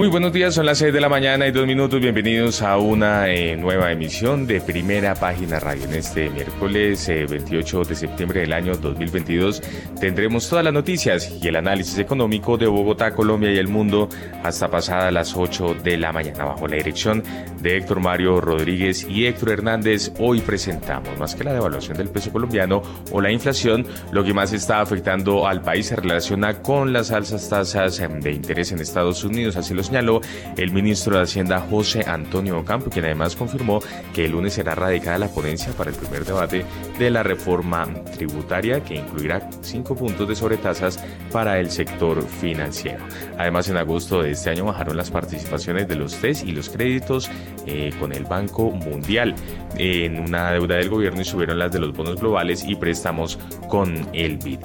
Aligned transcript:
Muy 0.00 0.08
buenos 0.08 0.32
días, 0.32 0.54
son 0.54 0.64
las 0.64 0.78
6 0.78 0.94
de 0.94 1.00
la 1.02 1.10
mañana 1.10 1.46
y 1.46 1.50
dos 1.50 1.66
minutos. 1.66 2.00
Bienvenidos 2.00 2.62
a 2.62 2.78
una 2.78 3.28
eh, 3.28 3.54
nueva 3.54 3.92
emisión 3.92 4.46
de 4.46 4.62
Primera 4.62 5.14
Página 5.14 5.60
Radio. 5.60 5.84
En 5.84 5.92
este 5.92 6.30
miércoles 6.30 7.06
28 7.06 7.82
eh, 7.82 7.84
de 7.86 7.94
septiembre 7.94 8.40
del 8.40 8.54
año 8.54 8.74
2022 8.76 9.60
tendremos 10.00 10.48
todas 10.48 10.64
las 10.64 10.72
noticias 10.72 11.30
y 11.42 11.46
el 11.46 11.56
análisis 11.56 11.98
económico 11.98 12.56
de 12.56 12.66
Bogotá, 12.66 13.10
Colombia 13.14 13.52
y 13.52 13.58
el 13.58 13.68
mundo 13.68 14.08
hasta 14.42 14.70
pasadas 14.70 15.12
las 15.12 15.36
8 15.36 15.74
de 15.84 15.98
la 15.98 16.12
mañana. 16.12 16.46
Bajo 16.46 16.66
la 16.66 16.76
dirección 16.76 17.22
de 17.60 17.76
Héctor 17.76 18.00
Mario 18.00 18.40
Rodríguez 18.40 19.06
y 19.06 19.26
Héctor 19.26 19.50
Hernández, 19.50 20.12
hoy 20.18 20.40
presentamos 20.40 21.18
más 21.18 21.34
que 21.34 21.44
la 21.44 21.52
devaluación 21.52 21.98
del 21.98 22.08
peso 22.08 22.32
colombiano 22.32 22.80
o 23.12 23.20
la 23.20 23.30
inflación, 23.30 23.86
lo 24.12 24.24
que 24.24 24.32
más 24.32 24.54
está 24.54 24.80
afectando 24.80 25.46
al 25.46 25.60
país 25.60 25.88
se 25.88 25.96
relaciona 25.96 26.62
con 26.62 26.94
las 26.94 27.10
altas 27.10 27.50
tasas 27.50 28.00
em, 28.00 28.18
de 28.18 28.32
interés 28.32 28.72
en 28.72 28.80
Estados 28.80 29.24
Unidos. 29.24 29.56
Así 29.56 29.74
lo 29.74 29.89
señaló 29.90 30.20
el 30.56 30.70
ministro 30.70 31.16
de 31.16 31.22
Hacienda 31.22 31.58
José 31.58 32.04
Antonio 32.06 32.58
Ocampo, 32.60 32.90
quien 32.90 33.06
además 33.06 33.34
confirmó 33.34 33.80
que 34.14 34.26
el 34.26 34.32
lunes 34.32 34.54
será 34.54 34.76
radicada 34.76 35.18
la 35.18 35.28
ponencia 35.28 35.72
para 35.72 35.90
el 35.90 35.96
primer 35.96 36.24
debate 36.24 36.64
de 36.96 37.10
la 37.10 37.24
reforma 37.24 37.88
tributaria 38.16 38.84
que 38.84 38.94
incluirá 38.94 39.50
cinco 39.62 39.96
puntos 39.96 40.28
de 40.28 40.36
sobretasas 40.36 41.04
para 41.32 41.58
el 41.58 41.70
sector 41.72 42.22
financiero. 42.22 43.04
Además, 43.36 43.68
en 43.68 43.78
agosto 43.78 44.22
de 44.22 44.30
este 44.30 44.50
año 44.50 44.66
bajaron 44.66 44.96
las 44.96 45.10
participaciones 45.10 45.88
de 45.88 45.96
los 45.96 46.14
TES 46.14 46.44
y 46.44 46.52
los 46.52 46.70
créditos 46.70 47.28
eh, 47.66 47.90
con 47.98 48.12
el 48.12 48.24
Banco 48.24 48.70
Mundial 48.70 49.34
en 49.76 50.20
una 50.20 50.52
deuda 50.52 50.76
del 50.76 50.88
gobierno 50.88 51.20
y 51.20 51.24
subieron 51.24 51.58
las 51.58 51.72
de 51.72 51.80
los 51.80 51.92
bonos 51.92 52.20
globales 52.20 52.64
y 52.64 52.76
préstamos 52.76 53.40
con 53.68 54.06
el 54.12 54.36
BID. 54.38 54.60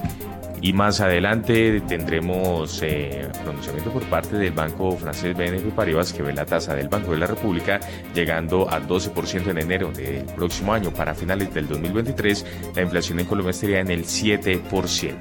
Y 0.66 0.74
más 0.74 1.00
adelante 1.00 1.80
tendremos 1.82 2.82
eh, 2.82 3.30
pronunciamiento 3.44 3.92
por 3.92 4.02
parte 4.06 4.36
del 4.36 4.52
banco 4.52 4.98
francés 4.98 5.38
BNP 5.38 5.70
Paribas 5.76 6.12
que 6.12 6.24
ve 6.24 6.34
la 6.34 6.44
tasa 6.44 6.74
del 6.74 6.90
Banco 6.90 7.12
de 7.12 7.20
la 7.20 7.28
República 7.28 7.80
llegando 8.16 8.68
a 8.68 8.82
12% 8.82 9.48
en 9.52 9.60
enero 9.60 9.92
del 9.92 10.26
próximo 10.26 10.74
año. 10.74 10.90
Para 10.90 11.14
finales 11.14 11.54
del 11.54 11.68
2023, 11.68 12.46
la 12.76 12.82
inflación 12.82 13.20
en 13.20 13.28
Colombia 13.28 13.52
estaría 13.52 13.80
en 13.80 13.92
el 13.92 14.06
7%. 14.06 15.16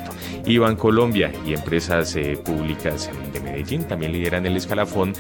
Y 0.47 0.77
Colombia 0.77 1.31
y 1.45 1.53
empresas 1.53 2.17
eh, 2.17 2.39
públicas 2.43 3.11
de 3.35 3.41
Medellín 3.41 3.85
también 3.85 4.13
lideran 4.13 4.47
el 4.47 4.57
escalafón 4.57 5.13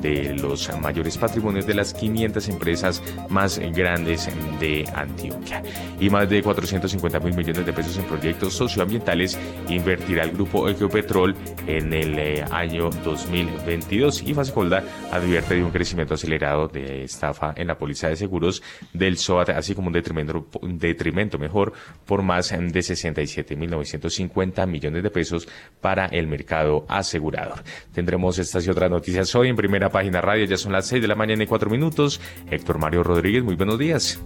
de 0.00 0.34
los 0.34 0.70
mayores 0.80 1.16
patrimonios 1.18 1.66
de 1.66 1.74
las 1.74 1.94
500 1.94 2.48
empresas 2.48 3.02
más 3.28 3.58
grandes 3.58 4.28
de 4.60 4.88
Antioquia. 4.94 5.62
Y 6.00 6.10
más 6.10 6.28
de 6.28 6.42
450 6.42 7.20
mil 7.20 7.34
millones 7.36 7.64
de 7.64 7.72
pesos 7.72 7.96
en 7.96 8.04
proyectos 8.04 8.54
socioambientales 8.54 9.38
invertirá 9.68 10.24
el 10.24 10.32
grupo 10.32 10.68
Ecopetrol 10.68 11.34
en 11.66 11.92
el 11.92 12.18
eh, 12.18 12.44
año 12.50 12.90
2022. 13.04 14.22
Y 14.22 14.34
Fasecolda 14.34 14.82
advierte 15.12 15.54
de 15.54 15.64
un 15.64 15.70
crecimiento 15.70 16.14
acelerado 16.14 16.68
de 16.68 17.04
estafa 17.04 17.52
en 17.56 17.66
la 17.66 17.78
póliza 17.78 18.08
de 18.08 18.16
seguros 18.16 18.62
del 18.92 19.18
SOAT, 19.18 19.50
así 19.50 19.74
como 19.74 19.88
un 19.88 19.92
detrimento, 19.92 20.46
detrimento 20.62 21.38
mejor 21.38 21.72
por 22.06 22.22
más 22.22 22.50
de 22.50 22.80
67.950 22.80 24.66
millones 24.66 25.02
de 25.02 25.10
pesos 25.10 25.48
para 25.80 26.06
el 26.06 26.26
mercado 26.26 26.86
asegurador. 26.88 27.62
Tendremos 27.92 28.38
estas 28.38 28.66
y 28.66 28.70
otras 28.70 28.90
noticias 28.90 29.34
hoy 29.34 29.48
en 29.48 29.56
primera 29.56 29.90
página 29.90 30.20
radio. 30.20 30.44
Ya 30.44 30.56
son 30.56 30.72
las 30.72 30.86
6 30.86 31.02
de 31.02 31.08
la 31.08 31.14
mañana 31.14 31.42
y 31.42 31.46
4 31.46 31.70
minutos. 31.70 32.20
Héctor 32.50 32.78
Mario 32.78 33.02
Rodríguez, 33.02 33.42
muy 33.42 33.56
buenos 33.56 33.78
días. 33.78 34.20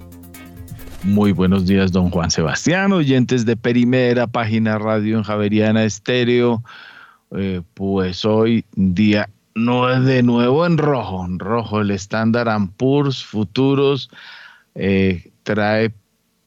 Muy 1.04 1.32
buenos 1.32 1.66
días, 1.66 1.90
don 1.90 2.10
Juan 2.10 2.30
Sebastián, 2.30 2.92
oyentes 2.92 3.44
de 3.44 3.56
Primera 3.56 4.28
Página 4.28 4.78
Radio 4.78 5.18
en 5.18 5.24
Javeriana 5.24 5.84
Estéreo. 5.84 6.62
Eh, 7.32 7.62
pues 7.74 8.24
hoy 8.24 8.64
día 8.76 9.28
no 9.56 9.90
es 9.90 10.04
de 10.04 10.22
nuevo 10.22 10.64
en 10.64 10.78
rojo, 10.78 11.24
en 11.24 11.40
rojo 11.40 11.80
el 11.80 11.90
estándar 11.90 12.48
Ampurs 12.48 13.24
futuros 13.24 14.10
eh, 14.76 15.32
trae 15.42 15.92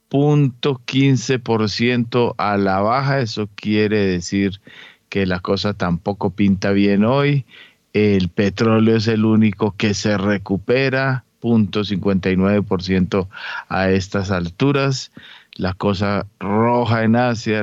punto 0.08 0.82
15% 0.86 2.36
a 2.38 2.58
la 2.58 2.80
baja, 2.80 3.20
eso 3.20 3.50
quiere 3.56 4.06
decir 4.06 4.62
que 5.10 5.26
la 5.26 5.42
cosa 5.42 5.74
tampoco 5.74 6.30
pinta 6.30 6.72
bien 6.72 7.04
hoy. 7.04 7.46
El 7.92 8.30
petróleo 8.30 8.96
es 8.96 9.08
el 9.08 9.26
único 9.26 9.76
que 9.76 9.94
se 9.94 10.18
recupera, 10.18 11.25
0.59% 11.46 13.28
a 13.70 13.90
estas 13.90 14.32
alturas. 14.32 15.12
La 15.54 15.74
cosa 15.74 16.26
roja 16.40 17.04
en 17.04 17.16
Asia, 17.16 17.62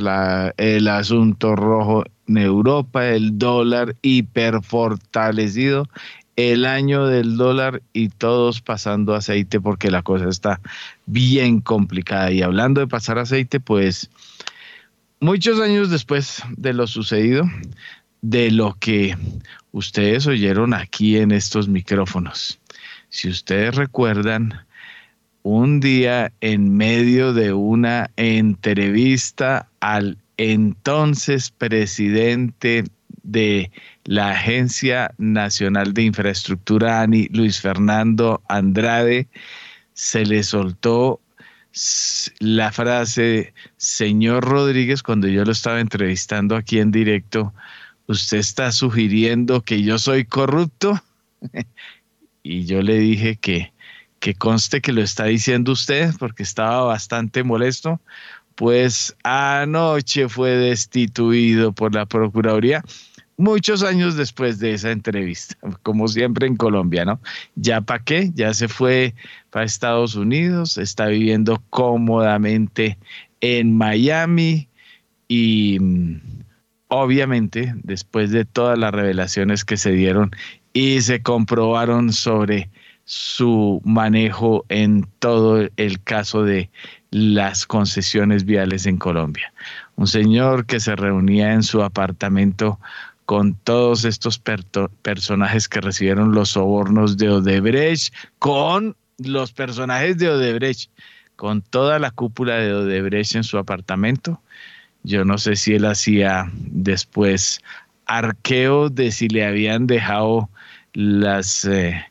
el 0.57 0.89
asunto 0.89 1.57
rojo 1.57 2.05
en 2.27 2.39
Europa, 2.39 3.07
el 3.09 3.39
dólar 3.39 3.97
hiperfortalecido, 4.01 5.89
el 6.37 6.65
año 6.65 7.07
del 7.07 7.37
dólar 7.37 7.83
y 7.93 8.09
todos 8.09 8.63
pasando 8.63 9.15
aceite 9.15 9.61
porque 9.61 9.91
la 9.91 10.03
cosa 10.03 10.29
está 10.29 10.61
bien 11.05 11.61
complicada. 11.61 12.33
Y 12.33 12.41
hablando 12.41 12.81
de 12.81 12.87
pasar 12.87 13.19
aceite, 13.19 13.61
pues 13.61 14.09
muchos 15.21 15.61
años 15.61 15.91
después 15.91 16.43
de 16.57 16.73
lo 16.73 16.87
sucedido, 16.87 17.45
de 18.23 18.51
lo 18.51 18.75
que 18.79 19.17
ustedes 19.73 20.27
oyeron 20.27 20.73
aquí 20.73 21.19
en 21.19 21.33
estos 21.33 21.69
micrófonos. 21.69 22.59
Si 23.13 23.29
ustedes 23.29 23.75
recuerdan, 23.75 24.55
un 25.43 25.81
día 25.81 26.33
en 26.41 26.75
medio 26.75 27.35
de 27.35 27.53
una 27.53 28.11
entrevista 28.17 29.69
al 29.81 30.17
entonces 30.39 31.51
presidente 31.51 32.85
de 33.23 33.71
la 34.05 34.31
Agencia 34.31 35.13
Nacional 35.19 35.93
de 35.93 36.05
Infraestructura, 36.05 37.03
ANI, 37.03 37.29
Luis 37.33 37.61
Fernando 37.61 38.43
Andrade, 38.49 39.29
se 39.93 40.25
le 40.25 40.43
soltó 40.43 41.21
la 42.39 42.73
frase, 42.73 43.53
señor 43.77 44.43
Rodríguez, 44.43 45.03
cuando 45.03 45.29
yo 45.29 45.45
lo 45.45 45.53
estaba 45.53 45.81
entrevistando 45.81 46.57
aquí 46.57 46.79
en 46.79 46.91
directo, 46.91 47.53
usted 48.07 48.39
está 48.39 48.73
sugiriendo 48.73 49.61
que 49.61 49.83
yo 49.83 49.99
soy 49.99 50.25
corrupto. 50.25 50.99
y 52.43 52.65
yo 52.65 52.83
le 52.83 52.99
dije 52.99 53.37
que, 53.37 53.73
que 54.21 54.35
conste 54.35 54.81
que 54.81 54.93
lo 54.93 55.03
está 55.03 55.25
diciendo 55.25 55.73
usted 55.73 56.13
porque 56.19 56.43
estaba 56.43 56.83
bastante 56.85 57.43
molesto. 57.45 58.01
Pues 58.55 59.17
anoche 59.25 60.29
fue 60.29 60.51
destituido 60.51 61.73
por 61.73 61.95
la 61.95 62.05
Procuraduría 62.07 62.83
muchos 63.43 63.83
años 63.83 64.17
después 64.17 64.59
de 64.59 64.75
esa 64.75 64.91
entrevista, 64.91 65.57
como 65.83 66.09
siempre 66.09 66.47
en 66.47 66.57
Colombia, 66.57 67.05
¿no? 67.05 67.21
Ya 67.57 67.81
para 67.81 68.03
qué, 68.03 68.31
ya 68.35 68.55
se 68.55 68.69
fue 68.69 69.15
para 69.51 69.65
Estados 69.65 70.15
Unidos, 70.15 70.79
está 70.79 71.07
viviendo 71.07 71.63
cómodamente 71.71 72.99
en 73.41 73.77
Miami 73.77 74.69
y 75.29 75.79
mm, 75.81 76.21
obviamente, 76.89 77.75
después 77.83 78.31
de 78.31 78.45
todas 78.45 78.79
las 78.79 78.93
revelaciones 78.93 79.65
que 79.65 79.77
se 79.77 79.93
dieron 79.93 80.31
y 80.73 81.01
se 81.03 81.23
comprobaron 81.23 82.13
sobre 82.13 82.71
su 83.05 83.81
manejo 83.85 84.65
en 84.69 85.07
todo 85.19 85.69
el 85.77 86.03
caso 86.03 86.45
de 86.45 86.71
las 87.11 87.67
concesiones 87.67 88.45
viales 88.45 88.87
en 88.87 88.97
Colombia. 88.97 89.53
Un 89.97 90.07
señor 90.07 90.67
que 90.67 90.81
se 90.81 90.97
reunía 90.97 91.53
en 91.53 91.63
su 91.63 91.83
apartamento 91.83 92.79
con 93.27 93.55
todos 93.55 94.05
estos 94.05 94.41
personajes 95.03 95.69
que 95.69 95.81
recibieron 95.81 96.33
los 96.33 96.51
sobornos 96.51 97.17
de 97.17 97.31
Odebrecht, 97.31 98.15
con 98.39 98.97
los 99.19 99.53
personajes 99.53 100.19
de 100.19 100.31
Odebrecht, 100.31 100.91
con 101.37 101.63
toda 101.63 101.99
la 101.99 102.11
cúpula 102.11 102.57
de 102.57 102.73
Odebrecht 102.73 103.37
en 103.37 103.45
su 103.45 103.59
apartamento 103.59 104.41
yo 105.05 105.25
no 105.25 105.39
sé 105.39 105.57
si 105.57 105.75
él 105.75 105.85
hacía 105.85 106.51
después 106.55 107.61
arqueo 108.07 108.89
de 108.89 109.11
si 109.11 109.29
le 109.29 109.45
habían 109.45 109.87
dejado 109.87 110.49
las 110.95 111.65
eh, 111.65 112.05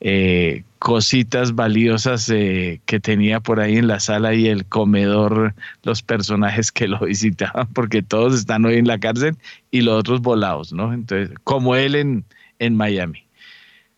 eh, 0.00 0.64
cositas 0.78 1.54
valiosas 1.54 2.30
eh, 2.30 2.80
que 2.86 3.00
tenía 3.00 3.40
por 3.40 3.60
ahí 3.60 3.76
en 3.76 3.88
la 3.88 4.00
sala 4.00 4.34
y 4.34 4.46
el 4.46 4.64
comedor, 4.64 5.54
los 5.82 6.02
personajes 6.02 6.70
que 6.70 6.88
lo 6.88 6.98
visitaban, 7.06 7.66
porque 7.72 8.02
todos 8.02 8.34
están 8.34 8.64
hoy 8.64 8.76
en 8.76 8.86
la 8.86 8.98
cárcel 8.98 9.36
y 9.70 9.80
los 9.80 9.98
otros 9.98 10.20
volados, 10.20 10.72
¿no? 10.72 10.92
Entonces, 10.92 11.36
como 11.44 11.74
él 11.76 11.94
en, 11.94 12.24
en 12.58 12.76
Miami. 12.76 13.24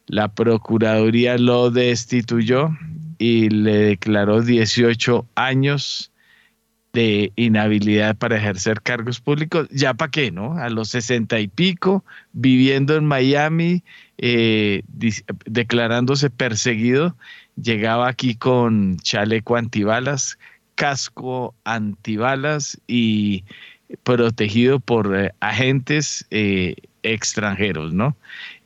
La 0.07 0.27
Procuraduría 0.27 1.39
lo 1.39 1.71
destituyó 1.71 2.71
y 3.19 3.49
le 3.49 3.77
declaró 3.77 4.43
18 4.43 5.27
años 5.37 6.11
de 6.93 7.33
inhabilidad 7.37 8.17
para 8.17 8.37
ejercer 8.37 8.83
cargos 8.83 9.21
públicos, 9.21 9.69
ya 9.71 9.95
para 9.95 10.11
qué, 10.11 10.33
¿no? 10.33 10.57
A 10.59 10.69
los 10.69 10.89
sesenta 10.89 11.39
y 11.39 11.47
pico, 11.47 12.05
viviendo 12.33 12.97
en 12.97 13.05
Miami, 13.05 13.85
eh, 14.23 14.83
declarándose 15.47 16.29
perseguido, 16.29 17.17
llegaba 17.61 18.09
aquí 18.09 18.35
con 18.35 18.99
chaleco 18.99 19.57
antibalas, 19.57 20.39
casco 20.75 21.55
antibalas 21.65 22.79
y 22.87 23.45
protegido 24.03 24.79
por 24.79 25.17
eh, 25.17 25.33
agentes 25.41 26.27
eh, 26.31 26.77
extranjeros, 27.03 27.95
¿no? 27.95 28.15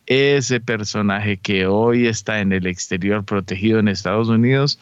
ese 0.07 0.61
personaje 0.61 1.39
que 1.39 1.67
hoy 1.67 2.07
está 2.07 2.41
en 2.41 2.53
el 2.53 2.67
exterior 2.67 3.25
protegido 3.25 3.79
en 3.79 3.89
Estados 3.89 4.29
Unidos, 4.29 4.79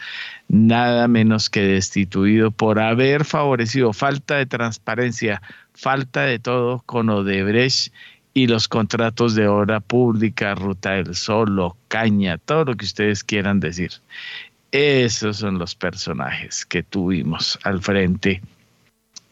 nada 0.48 1.06
menos 1.06 1.48
que 1.48 1.60
destituido 1.60 2.50
por 2.50 2.80
haber 2.80 3.24
favorecido 3.24 3.92
falta 3.92 4.36
de 4.36 4.46
transparencia, 4.46 5.40
falta 5.74 6.22
de 6.22 6.38
todo 6.38 6.82
con 6.86 7.08
Odebrecht 7.08 7.92
y 8.34 8.46
los 8.46 8.68
contratos 8.68 9.34
de 9.34 9.46
obra 9.46 9.80
pública, 9.80 10.54
Ruta 10.54 10.92
del 10.92 11.14
Sol, 11.14 11.72
Caña, 11.88 12.38
todo 12.38 12.64
lo 12.64 12.76
que 12.76 12.84
ustedes 12.84 13.22
quieran 13.22 13.60
decir. 13.60 13.92
Esos 14.70 15.36
son 15.36 15.58
los 15.58 15.74
personajes 15.74 16.64
que 16.64 16.82
tuvimos 16.82 17.58
al 17.62 17.82
frente 17.82 18.40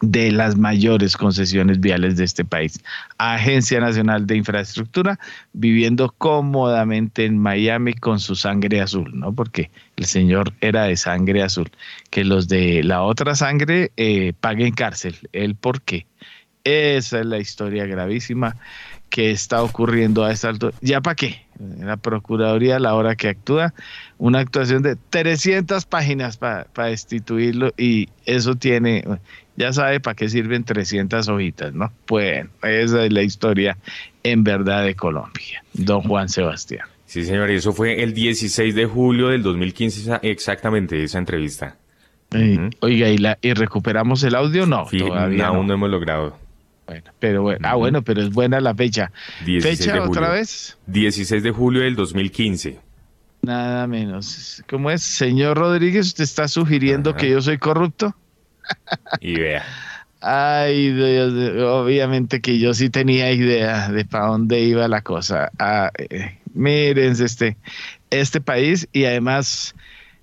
de 0.01 0.31
las 0.31 0.57
mayores 0.57 1.15
concesiones 1.15 1.79
viales 1.79 2.17
de 2.17 2.23
este 2.23 2.43
país. 2.43 2.83
Agencia 3.17 3.79
Nacional 3.79 4.25
de 4.25 4.37
Infraestructura, 4.37 5.19
viviendo 5.53 6.13
cómodamente 6.17 7.25
en 7.25 7.37
Miami 7.37 7.93
con 7.93 8.19
su 8.19 8.35
sangre 8.35 8.81
azul, 8.81 9.11
¿no? 9.13 9.33
Porque 9.33 9.69
el 9.97 10.05
señor 10.05 10.53
era 10.61 10.83
de 10.83 10.97
sangre 10.97 11.43
azul. 11.43 11.69
Que 12.09 12.23
los 12.23 12.47
de 12.47 12.83
la 12.83 13.03
otra 13.03 13.35
sangre 13.35 13.91
eh, 13.97 14.33
paguen 14.39 14.73
cárcel. 14.73 15.15
¿El 15.33 15.55
por 15.55 15.81
qué? 15.81 16.07
Esa 16.63 17.19
es 17.19 17.25
la 17.25 17.39
historia 17.39 17.85
gravísima 17.85 18.55
que 19.11 19.29
está 19.29 19.61
ocurriendo 19.61 20.23
a 20.23 20.31
esta 20.31 20.49
altura. 20.49 20.73
¿Ya 20.81 21.01
para 21.01 21.15
qué? 21.15 21.45
La 21.79 21.97
Procuraduría, 21.97 22.77
a 22.77 22.79
la 22.79 22.95
hora 22.95 23.15
que 23.15 23.27
actúa, 23.27 23.75
una 24.17 24.39
actuación 24.39 24.81
de 24.81 24.95
300 24.95 25.85
páginas 25.85 26.37
para 26.37 26.65
destituirlo 26.73 27.71
y 27.77 28.09
eso 28.25 28.55
tiene, 28.55 29.03
ya 29.57 29.71
sabe 29.73 29.99
para 29.99 30.15
qué 30.15 30.29
sirven 30.29 30.63
300 30.63 31.27
hojitas, 31.27 31.73
¿no? 31.73 31.91
Bueno, 32.07 32.49
esa 32.63 33.05
es 33.05 33.13
la 33.13 33.21
historia 33.21 33.77
en 34.23 34.43
verdad 34.43 34.85
de 34.85 34.95
Colombia, 34.95 35.63
don 35.73 36.01
Juan 36.01 36.29
Sebastián. 36.29 36.87
Sí, 37.05 37.25
señor, 37.25 37.51
y 37.51 37.55
eso 37.55 37.73
fue 37.73 38.01
el 38.01 38.13
16 38.13 38.73
de 38.73 38.85
julio 38.85 39.27
del 39.27 39.43
2015, 39.43 40.19
exactamente 40.23 41.03
esa 41.03 41.19
entrevista. 41.19 41.75
Oiga, 42.79 43.09
¿y, 43.09 43.17
la, 43.17 43.37
¿y 43.41 43.53
recuperamos 43.53 44.23
el 44.23 44.35
audio? 44.35 44.65
No, 44.65 44.85
todavía 44.85 45.47
aún 45.47 45.67
no 45.67 45.73
hemos 45.73 45.89
logrado. 45.89 46.37
Bueno, 46.91 47.11
pero 47.19 47.41
bueno, 47.41 47.67
ah, 47.69 47.75
bueno, 47.75 48.01
pero 48.01 48.21
es 48.21 48.31
buena 48.31 48.59
la 48.59 48.75
fecha. 48.75 49.13
¿Fecha 49.61 50.03
otra 50.03 50.29
vez? 50.29 50.77
16 50.87 51.41
de 51.41 51.51
julio 51.51 51.83
del 51.83 51.95
2015. 51.95 52.79
Nada 53.43 53.87
menos. 53.87 54.61
¿Cómo 54.69 54.91
es? 54.91 55.01
Señor 55.01 55.57
Rodríguez, 55.57 56.07
¿usted 56.07 56.25
está 56.25 56.49
sugiriendo 56.49 57.15
que 57.15 57.29
yo 57.29 57.41
soy 57.41 57.57
corrupto? 57.59 58.13
Y 59.21 59.39
vea. 59.39 59.63
Ay, 60.19 60.91
Dios, 60.91 61.33
obviamente 61.63 62.41
que 62.41 62.59
yo 62.59 62.73
sí 62.73 62.89
tenía 62.89 63.31
idea 63.31 63.87
de 63.87 64.03
para 64.03 64.27
dónde 64.27 64.59
iba 64.59 64.85
la 64.89 65.01
cosa. 65.01 65.49
Ah, 65.57 65.91
eh, 65.97 66.39
este, 67.21 67.55
este 68.09 68.41
país 68.41 68.89
y 68.91 69.05
además 69.05 69.75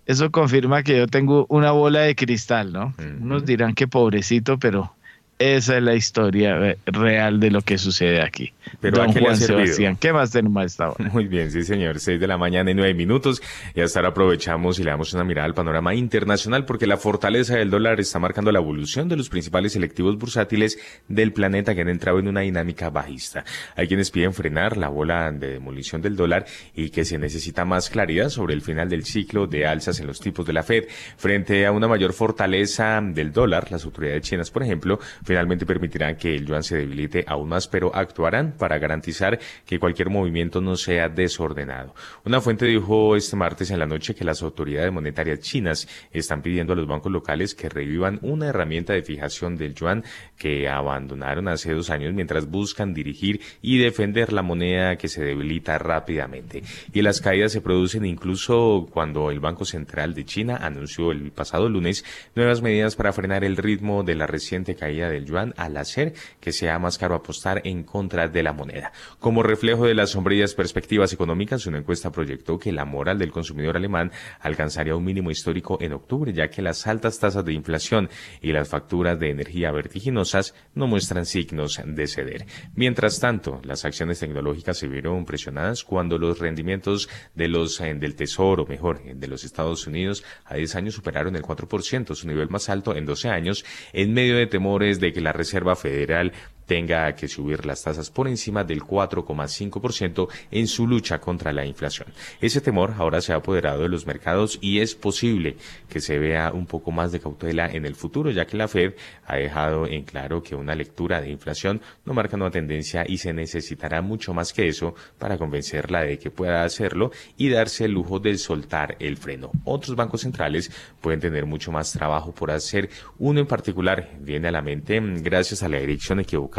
eso 0.04 0.30
confirma 0.30 0.82
que 0.82 0.98
yo 0.98 1.06
tengo 1.06 1.46
una 1.48 1.70
bola 1.70 2.00
de 2.00 2.14
cristal, 2.14 2.74
¿no? 2.74 2.94
Unos 3.20 3.46
dirán 3.46 3.74
que 3.74 3.88
pobrecito, 3.88 4.58
pero 4.58 4.94
esa 5.38 5.76
es 5.76 5.82
la 5.82 5.94
historia 5.94 6.76
real 6.86 7.38
de 7.38 7.50
lo 7.50 7.62
que 7.62 7.78
sucede 7.78 8.22
aquí. 8.22 8.52
Pero 8.80 8.98
Don 8.98 9.12
Juan 9.12 9.36
Sebastián, 9.36 9.96
¿qué 9.96 10.12
más 10.12 10.30
tenemos 10.30 10.62
a 10.62 10.66
esta 10.66 10.90
hora? 10.90 11.08
Muy 11.12 11.26
bien, 11.26 11.50
sí 11.50 11.62
señor, 11.62 12.00
seis 12.00 12.20
de 12.20 12.26
la 12.26 12.36
mañana 12.36 12.70
y 12.70 12.74
nueve 12.74 12.94
minutos. 12.94 13.42
Y 13.74 13.80
hasta 13.80 14.00
ahora 14.00 14.10
aprovechamos 14.10 14.78
y 14.78 14.84
le 14.84 14.90
damos 14.90 15.12
una 15.14 15.24
mirada 15.24 15.46
al 15.46 15.54
panorama 15.54 15.94
internacional 15.94 16.64
porque 16.64 16.86
la 16.86 16.96
fortaleza 16.96 17.56
del 17.56 17.70
dólar 17.70 18.00
está 18.00 18.18
marcando 18.18 18.52
la 18.52 18.58
evolución 18.58 19.08
de 19.08 19.16
los 19.16 19.28
principales 19.28 19.72
selectivos 19.72 20.18
bursátiles 20.18 20.78
del 21.08 21.32
planeta 21.32 21.74
que 21.74 21.82
han 21.82 21.88
entrado 21.88 22.18
en 22.18 22.28
una 22.28 22.40
dinámica 22.40 22.90
bajista. 22.90 23.44
Hay 23.76 23.86
quienes 23.86 24.10
piden 24.10 24.34
frenar 24.34 24.76
la 24.76 24.88
bola 24.88 25.30
de 25.30 25.52
demolición 25.52 26.02
del 26.02 26.16
dólar 26.16 26.46
y 26.74 26.90
que 26.90 27.04
se 27.04 27.18
necesita 27.18 27.64
más 27.64 27.90
claridad 27.90 28.28
sobre 28.28 28.54
el 28.54 28.62
final 28.62 28.88
del 28.88 29.04
ciclo 29.04 29.46
de 29.46 29.66
alzas 29.66 30.00
en 30.00 30.06
los 30.06 30.20
tipos 30.20 30.46
de 30.46 30.52
la 30.52 30.62
Fed. 30.62 30.84
Frente 31.16 31.66
a 31.66 31.72
una 31.72 31.88
mayor 31.88 32.12
fortaleza 32.12 33.00
del 33.02 33.32
dólar, 33.32 33.70
las 33.70 33.84
autoridades 33.84 34.22
chinas, 34.22 34.50
por 34.50 34.62
ejemplo, 34.62 34.98
finalmente 35.28 35.66
permitirán 35.66 36.16
que 36.16 36.34
el 36.34 36.46
yuan 36.46 36.62
se 36.62 36.78
debilite 36.78 37.22
aún 37.26 37.50
más, 37.50 37.68
pero 37.68 37.94
actuarán 37.94 38.54
para 38.56 38.78
garantizar 38.78 39.38
que 39.66 39.78
cualquier 39.78 40.08
movimiento 40.08 40.62
no 40.62 40.74
sea 40.74 41.10
desordenado. 41.10 41.94
Una 42.24 42.40
fuente 42.40 42.64
dijo 42.64 43.14
este 43.14 43.36
martes 43.36 43.70
en 43.70 43.78
la 43.78 43.86
noche 43.86 44.14
que 44.14 44.24
las 44.24 44.42
autoridades 44.42 44.90
monetarias 44.90 45.40
chinas 45.40 45.86
están 46.12 46.40
pidiendo 46.40 46.72
a 46.72 46.76
los 46.76 46.86
bancos 46.86 47.12
locales 47.12 47.54
que 47.54 47.68
revivan 47.68 48.18
una 48.22 48.46
herramienta 48.46 48.94
de 48.94 49.02
fijación 49.02 49.58
del 49.58 49.74
yuan 49.74 50.02
que 50.38 50.66
abandonaron 50.66 51.48
hace 51.48 51.74
dos 51.74 51.90
años 51.90 52.14
mientras 52.14 52.48
buscan 52.48 52.94
dirigir 52.94 53.42
y 53.60 53.76
defender 53.76 54.32
la 54.32 54.40
moneda 54.40 54.96
que 54.96 55.08
se 55.08 55.22
debilita 55.22 55.76
rápidamente. 55.76 56.62
Y 56.94 57.02
las 57.02 57.20
caídas 57.20 57.52
se 57.52 57.60
producen 57.60 58.06
incluso 58.06 58.88
cuando 58.90 59.30
el 59.30 59.40
Banco 59.40 59.66
Central 59.66 60.14
de 60.14 60.24
China 60.24 60.56
anunció 60.62 61.12
el 61.12 61.32
pasado 61.32 61.68
lunes 61.68 62.02
nuevas 62.34 62.62
medidas 62.62 62.96
para 62.96 63.12
frenar 63.12 63.44
el 63.44 63.58
ritmo 63.58 64.04
de 64.04 64.14
la 64.14 64.26
reciente 64.26 64.74
caída 64.74 65.10
de 65.10 65.17
el 65.18 65.26
yuan 65.26 65.54
al 65.56 65.76
hacer 65.76 66.14
que 66.40 66.52
sea 66.52 66.78
más 66.78 66.98
caro 66.98 67.14
apostar 67.14 67.60
en 67.64 67.82
contra 67.82 68.28
de 68.28 68.42
la 68.42 68.52
moneda. 68.52 68.92
Como 69.18 69.42
reflejo 69.42 69.86
de 69.86 69.94
las 69.94 70.10
sombrías 70.10 70.54
perspectivas 70.54 71.12
económicas, 71.12 71.66
una 71.66 71.78
encuesta 71.78 72.10
proyectó 72.10 72.58
que 72.58 72.72
la 72.72 72.84
moral 72.84 73.18
del 73.18 73.32
consumidor 73.32 73.76
alemán 73.76 74.10
alcanzaría 74.40 74.96
un 74.96 75.04
mínimo 75.04 75.30
histórico 75.30 75.78
en 75.80 75.92
octubre, 75.92 76.32
ya 76.32 76.48
que 76.48 76.62
las 76.62 76.86
altas 76.86 77.18
tasas 77.18 77.44
de 77.44 77.52
inflación 77.52 78.08
y 78.40 78.52
las 78.52 78.68
facturas 78.68 79.18
de 79.18 79.30
energía 79.30 79.70
vertiginosas 79.72 80.54
no 80.74 80.86
muestran 80.86 81.26
signos 81.26 81.80
de 81.84 82.06
ceder. 82.06 82.46
Mientras 82.74 83.20
tanto, 83.20 83.60
las 83.64 83.84
acciones 83.84 84.20
tecnológicas 84.20 84.78
se 84.78 84.88
vieron 84.88 85.24
presionadas 85.24 85.84
cuando 85.84 86.18
los 86.18 86.38
rendimientos 86.38 87.08
de 87.34 87.48
los 87.48 87.80
eh, 87.80 87.94
del 87.94 88.14
Tesoro, 88.14 88.66
mejor, 88.66 89.02
de 89.02 89.26
los 89.26 89.44
Estados 89.44 89.86
Unidos 89.86 90.24
a 90.44 90.54
10 90.54 90.74
años 90.76 90.94
superaron 90.94 91.36
el 91.36 91.42
4%, 91.42 92.14
su 92.14 92.26
nivel 92.26 92.48
más 92.48 92.68
alto 92.68 92.94
en 92.94 93.04
12 93.06 93.28
años, 93.28 93.64
en 93.92 94.12
medio 94.12 94.36
de 94.36 94.46
temores 94.46 95.00
de 95.00 95.07
que 95.12 95.20
la 95.20 95.32
Reserva 95.32 95.76
Federal 95.76 96.32
tenga 96.68 97.12
que 97.14 97.28
subir 97.28 97.64
las 97.64 97.82
tasas 97.82 98.10
por 98.10 98.28
encima 98.28 98.62
del 98.62 98.82
4,5% 98.82 100.28
en 100.50 100.68
su 100.68 100.86
lucha 100.86 101.18
contra 101.18 101.52
la 101.52 101.64
inflación. 101.64 102.08
Ese 102.42 102.60
temor 102.60 102.94
ahora 102.98 103.22
se 103.22 103.32
ha 103.32 103.36
apoderado 103.36 103.82
de 103.82 103.88
los 103.88 104.06
mercados 104.06 104.58
y 104.60 104.80
es 104.80 104.94
posible 104.94 105.56
que 105.88 106.00
se 106.00 106.18
vea 106.18 106.52
un 106.52 106.66
poco 106.66 106.92
más 106.92 107.10
de 107.10 107.20
cautela 107.20 107.66
en 107.66 107.86
el 107.86 107.94
futuro, 107.94 108.30
ya 108.30 108.46
que 108.46 108.58
la 108.58 108.68
Fed 108.68 108.92
ha 109.24 109.36
dejado 109.36 109.86
en 109.86 110.04
claro 110.04 110.42
que 110.42 110.54
una 110.54 110.74
lectura 110.74 111.22
de 111.22 111.30
inflación 111.30 111.80
no 112.04 112.12
marca 112.12 112.36
una 112.36 112.50
tendencia 112.50 113.04
y 113.08 113.16
se 113.16 113.32
necesitará 113.32 114.02
mucho 114.02 114.34
más 114.34 114.52
que 114.52 114.68
eso 114.68 114.94
para 115.16 115.38
convencerla 115.38 116.02
de 116.02 116.18
que 116.18 116.30
pueda 116.30 116.64
hacerlo 116.64 117.12
y 117.38 117.48
darse 117.48 117.86
el 117.86 117.92
lujo 117.92 118.20
de 118.20 118.36
soltar 118.36 118.96
el 119.00 119.16
freno. 119.16 119.50
Otros 119.64 119.96
bancos 119.96 120.20
centrales 120.20 120.70
pueden 121.00 121.20
tener 121.20 121.46
mucho 121.46 121.72
más 121.72 121.92
trabajo 121.92 122.32
por 122.32 122.50
hacer. 122.50 122.90
Uno 123.18 123.40
en 123.40 123.46
particular 123.46 124.10
viene 124.20 124.48
a 124.48 124.52
la 124.52 124.60
mente 124.60 125.00
mm, 125.00 125.22
gracias 125.22 125.62
a 125.62 125.68
la 125.70 125.78
dirección 125.78 126.20
equivocada 126.20 126.57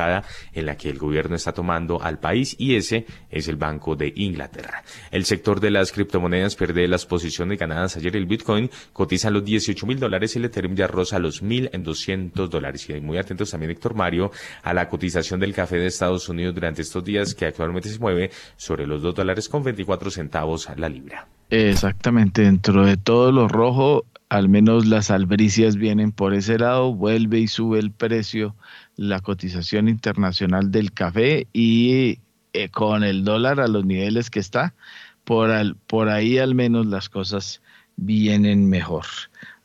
en 0.53 0.65
la 0.65 0.77
que 0.77 0.89
el 0.89 0.98
gobierno 0.98 1.36
está 1.36 1.53
tomando 1.53 2.01
al 2.01 2.20
país 2.20 2.56
y 2.58 2.75
ese 2.75 3.06
es 3.29 3.48
el 3.48 3.56
Banco 3.56 3.96
de 3.96 4.13
Inglaterra. 4.15 4.84
El 5.12 5.25
sector 5.25 5.60
de 5.60 5.72
las 5.72 5.91
criptomonedas 5.91 6.56
pierde 6.56 6.88
las 6.88 7.06
posiciones 7.06 7.60
ganadas 7.60 7.98
ayer. 7.98 8.15
El 8.15 8.25
Bitcoin 8.25 8.70
cotiza 8.94 9.29
los 9.29 9.44
18 9.44 9.86
mil 9.86 10.00
dólares 10.00 10.36
y 10.36 10.39
el 10.39 10.46
Ethereum 10.46 10.75
ya 10.75 10.88
roza 10.88 11.20
los 11.20 11.44
1.200 11.44 12.48
dólares. 12.48 12.89
Y 12.89 13.00
muy 13.01 13.18
atentos 13.18 13.51
también, 13.51 13.72
Héctor 13.72 13.96
Mario, 13.96 14.32
a 14.63 14.74
la 14.74 14.88
cotización 14.88 15.39
del 15.39 15.53
café 15.53 15.77
de 15.77 15.88
Estados 15.88 16.29
Unidos 16.29 16.56
durante 16.56 16.82
estos 16.82 17.03
días 17.03 17.36
que 17.36 17.46
actualmente 17.46 17.89
se 17.89 18.00
mueve 18.00 18.32
sobre 18.56 18.88
los 18.88 19.01
2 19.01 19.15
dólares 19.15 19.50
con 19.50 19.63
24 19.63 20.10
centavos 20.12 20.68
la 20.77 20.89
libra. 20.89 21.27
Exactamente, 21.50 22.44
dentro 22.44 22.86
de 22.86 22.98
todo 22.98 23.32
lo 23.32 23.48
rojo, 23.48 24.06
al 24.29 24.50
menos 24.50 24.86
las 24.86 25.10
albricias 25.10 25.75
vienen 25.75 26.12
por 26.12 26.34
ese 26.34 26.60
lado, 26.60 26.94
vuelve 26.94 27.39
y 27.39 27.48
sube 27.48 27.79
el 27.79 27.91
precio 27.91 28.56
la 29.00 29.22
cotización 29.22 29.88
internacional 29.88 30.72
del 30.72 30.91
café 30.91 31.48
y 31.53 32.20
eh, 32.51 32.68
con 32.68 33.06
el 33.06 33.24
dólar 33.24 33.62
a 33.62 33.70
los 33.70 33.86
niveles 33.86 34.29
que 34.29 34.41
está, 34.41 34.75
por, 35.24 35.50
por 35.88 36.10
ahí 36.10 36.38
al 36.38 36.53
menos 36.53 36.86
las 36.86 37.08
cosas 37.08 37.62
vienen 37.96 38.68
mejor. 38.68 39.06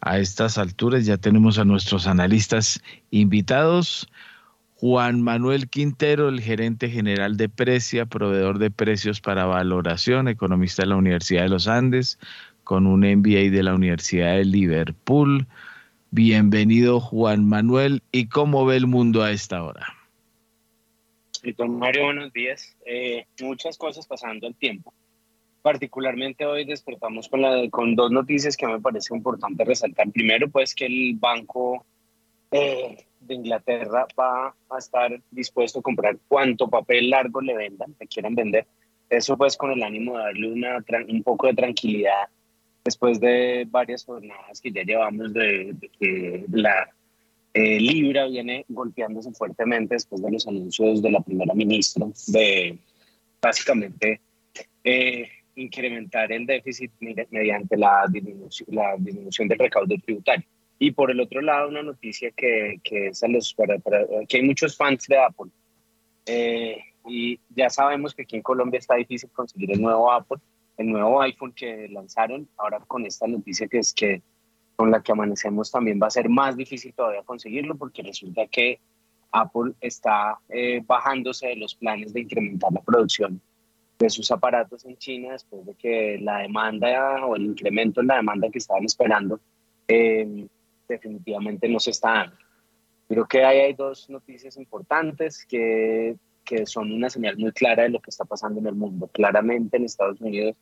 A 0.00 0.20
estas 0.20 0.56
alturas 0.56 1.04
ya 1.04 1.16
tenemos 1.16 1.58
a 1.58 1.64
nuestros 1.64 2.06
analistas 2.06 2.80
invitados. 3.10 4.08
Juan 4.76 5.20
Manuel 5.20 5.68
Quintero, 5.68 6.28
el 6.28 6.40
gerente 6.40 6.88
general 6.88 7.36
de 7.36 7.48
Precia, 7.48 8.06
proveedor 8.06 8.58
de 8.58 8.70
precios 8.70 9.20
para 9.20 9.46
valoración, 9.46 10.28
economista 10.28 10.82
de 10.82 10.90
la 10.90 10.96
Universidad 10.96 11.42
de 11.42 11.48
los 11.48 11.66
Andes, 11.66 12.20
con 12.62 12.86
un 12.86 13.00
MBA 13.00 13.50
de 13.50 13.64
la 13.64 13.74
Universidad 13.74 14.36
de 14.36 14.44
Liverpool 14.44 15.48
Bienvenido 16.16 17.00
Juan 17.00 17.44
Manuel. 17.44 18.00
¿Y 18.12 18.28
cómo 18.28 18.64
ve 18.64 18.76
el 18.76 18.86
mundo 18.86 19.24
a 19.24 19.32
esta 19.32 19.64
hora? 19.64 19.84
Don 21.56 21.76
Mario, 21.76 22.04
buenos 22.04 22.32
días. 22.32 22.76
Eh, 22.86 23.26
muchas 23.40 23.76
cosas 23.76 24.06
pasando 24.06 24.46
al 24.46 24.54
tiempo. 24.54 24.94
Particularmente 25.60 26.46
hoy 26.46 26.66
despertamos 26.66 27.28
con, 27.68 27.96
dos 27.96 28.12
noticias 28.12 28.56
que 28.56 28.64
me 28.64 28.80
parece 28.80 29.12
importante 29.12 29.64
resaltar. 29.64 30.08
Primero, 30.12 30.48
pues 30.48 30.72
que 30.72 30.86
el 30.86 31.16
Banco 31.18 31.84
eh, 32.52 32.96
de 33.18 33.34
Inglaterra 33.34 34.06
va 34.16 34.54
a 34.70 34.78
estar 34.78 35.20
dispuesto 35.32 35.80
a 35.80 35.82
comprar 35.82 36.16
cuanto 36.28 36.68
papel 36.68 37.10
largo 37.10 37.40
le 37.40 37.56
vendan, 37.56 37.92
le 37.98 38.06
quieran 38.06 38.36
vender. 38.36 38.68
Eso 39.10 39.36
pues 39.36 39.56
con 39.56 39.72
el 39.72 39.82
ánimo 39.82 40.16
de 40.16 40.22
darle 40.22 40.52
una, 40.52 40.84
un 41.08 41.24
poco 41.24 41.48
de 41.48 41.54
tranquilidad 41.54 42.28
después 42.84 43.18
de 43.18 43.66
varias 43.70 44.04
jornadas 44.04 44.60
que 44.60 44.70
ya 44.70 44.82
llevamos 44.82 45.32
de, 45.32 45.74
que 45.98 46.44
la 46.50 46.90
eh, 47.54 47.80
Libra 47.80 48.26
viene 48.26 48.64
golpeándose 48.68 49.32
fuertemente 49.32 49.94
después 49.94 50.22
de 50.22 50.30
los 50.30 50.46
anuncios 50.46 51.00
de 51.00 51.10
la 51.10 51.20
primera 51.20 51.54
ministra 51.54 52.06
de 52.26 52.78
básicamente 53.40 54.20
eh, 54.82 55.28
incrementar 55.56 56.30
el 56.32 56.44
déficit 56.46 56.90
mediante 57.30 57.76
la 57.76 58.06
la 58.68 58.96
disminución 58.98 59.48
del 59.48 59.58
recaudo 59.58 59.96
tributario. 60.04 60.44
Y 60.78 60.90
por 60.90 61.10
el 61.10 61.20
otro 61.20 61.40
lado, 61.40 61.68
una 61.68 61.82
noticia 61.82 62.30
que, 62.32 62.80
que, 62.82 63.08
es 63.08 63.22
los, 63.28 63.54
para, 63.54 63.78
que 64.28 64.36
hay 64.36 64.42
muchos 64.42 64.76
fans 64.76 65.06
de 65.06 65.16
Apple. 65.16 65.50
Eh, 66.26 66.78
y 67.06 67.38
ya 67.54 67.70
sabemos 67.70 68.14
que 68.14 68.22
aquí 68.22 68.36
en 68.36 68.42
Colombia 68.42 68.78
está 68.78 68.96
difícil 68.96 69.30
conseguir 69.30 69.70
el 69.70 69.80
nuevo 69.80 70.10
Apple, 70.10 70.38
el 70.76 70.90
nuevo 70.90 71.20
iPhone 71.22 71.52
que 71.52 71.88
lanzaron. 71.88 72.48
Ahora 72.56 72.80
con 72.80 73.06
esta 73.06 73.26
noticia 73.26 73.68
que 73.68 73.78
es 73.78 73.92
que 73.92 74.22
con 74.76 74.90
la 74.90 75.02
que 75.02 75.12
amanecemos 75.12 75.70
también 75.70 76.00
va 76.02 76.08
a 76.08 76.10
ser 76.10 76.28
más 76.28 76.56
difícil 76.56 76.92
todavía 76.94 77.22
conseguirlo 77.22 77.76
porque 77.76 78.02
resulta 78.02 78.46
que 78.46 78.80
Apple 79.30 79.72
está 79.80 80.38
eh, 80.48 80.82
bajándose 80.84 81.48
de 81.48 81.56
los 81.56 81.74
planes 81.74 82.12
de 82.12 82.20
incrementar 82.20 82.72
la 82.72 82.80
producción 82.80 83.40
de 83.98 84.10
sus 84.10 84.30
aparatos 84.30 84.84
en 84.84 84.96
China 84.96 85.32
después 85.32 85.64
de 85.64 85.74
que 85.74 86.18
la 86.20 86.38
demanda 86.38 87.24
o 87.24 87.36
el 87.36 87.44
incremento 87.44 88.00
en 88.00 88.08
la 88.08 88.16
demanda 88.16 88.50
que 88.50 88.58
estaban 88.58 88.84
esperando 88.84 89.38
eh, 89.86 90.46
definitivamente 90.88 91.68
no 91.68 91.78
se 91.78 91.90
está 91.90 92.12
dando. 92.12 92.36
Creo 93.08 93.26
que 93.26 93.44
ahí 93.44 93.58
hay 93.58 93.74
dos 93.74 94.08
noticias 94.08 94.56
importantes 94.56 95.44
que, 95.44 96.16
que 96.44 96.66
son 96.66 96.92
una 96.92 97.10
señal 97.10 97.36
muy 97.38 97.52
clara 97.52 97.84
de 97.84 97.88
lo 97.88 98.00
que 98.00 98.10
está 98.10 98.24
pasando 98.24 98.60
en 98.60 98.66
el 98.66 98.74
mundo. 98.74 99.08
Claramente 99.08 99.76
en 99.76 99.84
Estados 99.84 100.20
Unidos, 100.20 100.56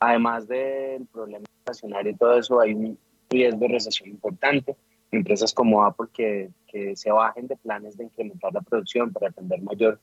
además 0.00 0.48
del 0.48 1.06
problema 1.06 1.44
nacional 1.66 2.06
y 2.06 2.14
todo 2.14 2.38
eso, 2.38 2.60
hay 2.60 2.74
un 2.74 2.98
riesgo 3.28 3.60
de 3.60 3.68
recesión 3.68 4.08
importante. 4.08 4.76
Empresas 5.10 5.52
como 5.52 5.84
Apple 5.84 6.08
que, 6.12 6.50
que 6.66 6.96
se 6.96 7.10
bajen 7.10 7.46
de 7.46 7.56
planes 7.56 7.96
de 7.96 8.04
incrementar 8.04 8.52
la 8.52 8.60
producción 8.60 9.12
para 9.12 9.28
atender 9.28 9.60
mayor 9.62 10.00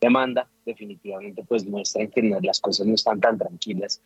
demanda, 0.00 0.48
definitivamente 0.64 1.42
pues 1.44 1.66
muestran 1.66 2.08
que 2.08 2.22
las 2.22 2.60
cosas 2.60 2.86
no 2.86 2.94
están 2.94 3.20
tan 3.20 3.38
tranquilas 3.38 4.00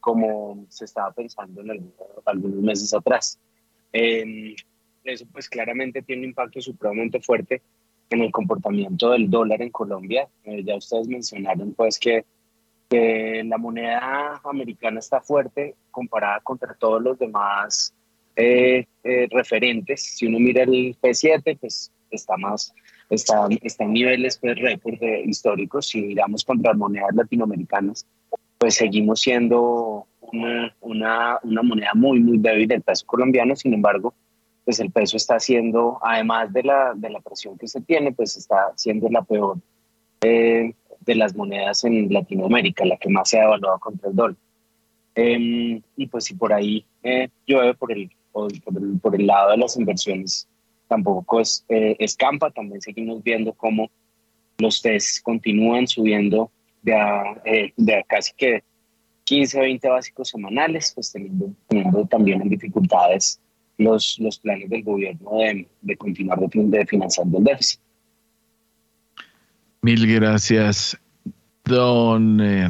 como 0.00 0.64
se 0.68 0.84
estaba 0.84 1.10
pensando 1.12 1.60
en 1.62 1.92
algunos 2.24 2.60
meses 2.60 2.94
atrás. 2.94 3.38
Eh, 3.92 4.54
eso 5.04 5.24
pues 5.32 5.48
claramente 5.48 6.02
tiene 6.02 6.22
un 6.22 6.28
impacto 6.28 6.60
supremamente 6.60 7.20
fuerte 7.20 7.62
en 8.10 8.22
el 8.22 8.30
comportamiento 8.30 9.10
del 9.10 9.30
dólar 9.30 9.62
en 9.62 9.70
Colombia. 9.70 10.28
Eh, 10.44 10.62
ya 10.64 10.76
ustedes 10.76 11.08
mencionaron 11.08 11.72
pues 11.72 11.98
que, 11.98 12.24
la 12.88 13.58
moneda 13.58 14.40
americana 14.44 15.00
está 15.00 15.20
fuerte 15.20 15.74
comparada 15.90 16.38
contra 16.40 16.72
todos 16.74 17.02
los 17.02 17.18
demás 17.18 17.92
eh, 18.36 18.86
eh, 19.02 19.26
referentes. 19.28 20.04
Si 20.04 20.26
uno 20.26 20.38
mira 20.38 20.62
el 20.62 20.96
P7, 21.00 21.58
pues 21.58 21.90
está 22.12 22.36
más, 22.36 22.72
está, 23.10 23.48
está 23.60 23.82
en 23.82 23.92
niveles 23.92 24.38
pues, 24.38 24.56
récord 24.60 25.02
históricos. 25.24 25.88
Si 25.88 26.00
miramos 26.00 26.44
contra 26.44 26.74
monedas 26.74 27.12
latinoamericanas, 27.12 28.06
pues 28.56 28.76
seguimos 28.76 29.20
siendo 29.20 30.06
una, 30.20 30.72
una, 30.80 31.40
una 31.42 31.62
moneda 31.62 31.90
muy, 31.94 32.20
muy 32.20 32.38
débil 32.38 32.68
del 32.68 32.82
peso 32.82 33.04
colombiano. 33.04 33.56
Sin 33.56 33.74
embargo, 33.74 34.14
pues 34.66 34.80
el 34.80 34.90
peso 34.90 35.16
está 35.16 35.38
siendo, 35.38 36.00
además 36.02 36.52
de 36.52 36.64
la, 36.64 36.92
de 36.96 37.08
la 37.08 37.20
presión 37.20 37.56
que 37.56 37.68
se 37.68 37.80
tiene, 37.80 38.10
pues 38.10 38.36
está 38.36 38.72
siendo 38.74 39.08
la 39.08 39.22
peor 39.22 39.58
eh, 40.22 40.74
de 41.02 41.14
las 41.14 41.36
monedas 41.36 41.84
en 41.84 42.12
Latinoamérica, 42.12 42.84
la 42.84 42.96
que 42.96 43.08
más 43.08 43.30
se 43.30 43.38
ha 43.38 43.44
evaluado 43.44 43.78
contra 43.78 44.10
el 44.10 44.16
dólar. 44.16 44.36
Em, 45.14 45.80
y 45.96 46.06
pues 46.08 46.24
si 46.24 46.34
por 46.34 46.52
ahí 46.52 46.84
eh, 47.04 47.28
llueve 47.46 47.74
por 47.74 47.92
el, 47.92 48.10
por, 48.32 48.52
el, 48.52 48.98
por, 49.00 49.14
el, 49.14 49.28
lado 49.28 49.52
de 49.52 49.56
las 49.56 49.76
inversiones, 49.76 50.48
tampoco 50.88 51.40
es, 51.40 51.64
eh, 51.68 51.94
escampa, 52.00 52.50
también 52.50 52.82
seguimos 52.82 53.22
viendo 53.22 53.52
cómo 53.52 53.88
los 54.58 54.82
test 54.82 55.22
continúan 55.22 55.86
subiendo 55.86 56.50
de, 56.82 56.92
a, 56.92 57.40
eh, 57.44 57.72
de 57.76 58.04
casi 58.08 58.32
que 58.36 58.64
15 59.22 59.60
20 59.60 59.88
básicos 59.90 60.28
semanales, 60.28 60.90
pues 60.92 61.12
teniendo, 61.12 61.50
teniendo 61.68 62.04
también 62.06 62.48
dificultades 62.48 63.40
los, 63.78 64.18
los 64.18 64.38
planes 64.38 64.70
del 64.70 64.82
gobierno 64.82 65.38
de, 65.38 65.68
de 65.82 65.96
continuar 65.96 66.38
de, 66.40 66.86
financiando 66.86 67.38
el 67.38 67.44
déficit. 67.44 67.80
Mil 69.82 70.06
gracias, 70.06 70.98
don 71.64 72.40
eh, 72.40 72.68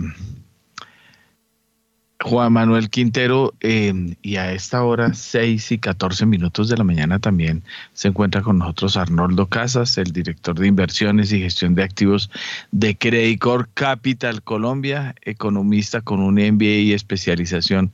Juan 2.22 2.52
Manuel 2.52 2.90
Quintero. 2.90 3.54
Eh, 3.60 4.16
y 4.20 4.36
a 4.36 4.52
esta 4.52 4.82
hora, 4.82 5.14
6 5.14 5.72
y 5.72 5.78
14 5.78 6.26
minutos 6.26 6.68
de 6.68 6.76
la 6.76 6.84
mañana, 6.84 7.18
también 7.18 7.62
se 7.92 8.08
encuentra 8.08 8.42
con 8.42 8.58
nosotros 8.58 8.96
Arnoldo 8.96 9.46
Casas, 9.46 9.96
el 9.96 10.12
director 10.12 10.58
de 10.58 10.66
inversiones 10.66 11.32
y 11.32 11.40
gestión 11.40 11.74
de 11.74 11.84
activos 11.84 12.30
de 12.72 12.96
Credicor 12.96 13.68
Capital 13.74 14.42
Colombia, 14.42 15.14
economista 15.22 16.00
con 16.00 16.20
un 16.20 16.34
MBA 16.34 16.64
y 16.64 16.92
especialización 16.92 17.92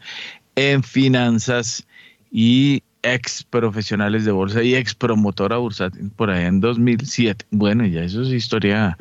en 0.56 0.82
finanzas 0.82 1.86
y 2.30 2.82
ex 3.02 3.42
profesionales 3.42 4.24
de 4.24 4.32
bolsa 4.32 4.62
y 4.62 4.74
ex 4.74 4.94
promotora 4.94 5.56
bursátil 5.56 6.10
por 6.10 6.30
allá 6.30 6.46
en 6.46 6.60
2007. 6.60 7.46
Bueno, 7.50 7.86
ya 7.86 8.02
eso 8.02 8.22
es 8.22 8.28
historia 8.28 8.96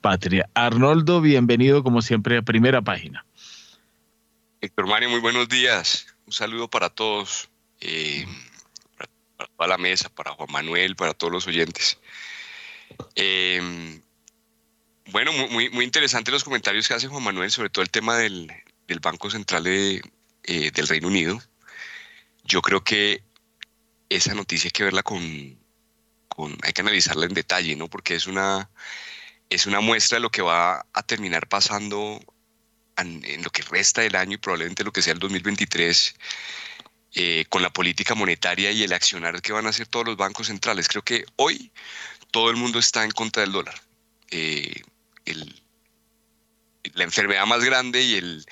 patria. 0.00 0.48
Arnoldo, 0.54 1.20
bienvenido 1.20 1.82
como 1.82 2.02
siempre 2.02 2.36
a 2.36 2.42
primera 2.42 2.82
página. 2.82 3.24
Héctor 4.60 4.86
Mario, 4.86 5.10
muy 5.10 5.20
buenos 5.20 5.48
días. 5.48 6.06
Un 6.26 6.32
saludo 6.32 6.68
para 6.68 6.90
todos, 6.90 7.48
eh, 7.80 8.26
para, 8.96 9.48
toda 9.48 9.68
la 9.68 9.78
mesa, 9.78 10.08
para 10.08 10.32
Juan 10.32 10.50
Manuel, 10.50 10.96
para 10.96 11.14
todos 11.14 11.32
los 11.32 11.46
oyentes. 11.46 11.98
Eh, 13.14 14.00
bueno, 15.10 15.32
muy, 15.32 15.70
muy 15.70 15.84
interesantes 15.84 16.32
los 16.32 16.44
comentarios 16.44 16.88
que 16.88 16.94
hace 16.94 17.08
Juan 17.08 17.22
Manuel 17.22 17.50
sobre 17.50 17.70
todo 17.70 17.82
el 17.82 17.90
tema 17.90 18.16
del, 18.16 18.50
Banco 19.02 19.30
Central 19.30 19.64
de, 19.64 20.02
eh, 20.44 20.70
del 20.70 20.88
Reino 20.88 21.08
Unido. 21.08 21.40
Yo 22.44 22.62
creo 22.62 22.82
que 22.82 23.22
esa 24.16 24.34
noticia 24.34 24.68
hay 24.68 24.72
que 24.72 24.84
verla 24.84 25.02
con, 25.02 25.20
hay 26.62 26.72
que 26.72 26.80
analizarla 26.80 27.26
en 27.26 27.34
detalle, 27.34 27.76
¿no? 27.76 27.88
Porque 27.88 28.14
es 28.14 28.26
una, 28.26 28.70
es 29.50 29.66
una 29.66 29.80
muestra 29.80 30.16
de 30.16 30.22
lo 30.22 30.30
que 30.30 30.42
va 30.42 30.86
a 30.92 31.02
terminar 31.02 31.48
pasando 31.48 32.20
en, 32.96 33.42
lo 33.42 33.50
que 33.50 33.62
resta 33.62 34.02
del 34.02 34.16
año 34.16 34.34
y 34.34 34.38
probablemente 34.38 34.84
lo 34.84 34.92
que 34.92 35.02
sea 35.02 35.12
el 35.12 35.18
2023 35.18 36.14
eh, 37.14 37.44
con 37.48 37.62
la 37.62 37.72
política 37.72 38.14
monetaria 38.14 38.70
y 38.70 38.82
el 38.82 38.92
accionar 38.92 39.40
que 39.42 39.52
van 39.52 39.66
a 39.66 39.70
hacer 39.70 39.86
todos 39.86 40.06
los 40.06 40.16
bancos 40.16 40.48
centrales. 40.48 40.88
Creo 40.88 41.02
que 41.02 41.24
hoy 41.36 41.72
todo 42.30 42.50
el 42.50 42.56
mundo 42.56 42.78
está 42.78 43.04
en 43.04 43.10
contra 43.10 43.42
del 43.42 43.52
dólar. 43.52 43.80
Eh, 44.30 44.82
la 46.94 47.04
enfermedad 47.04 47.46
más 47.46 47.64
grande 47.64 48.02
y 48.02 48.14
el, 48.16 48.44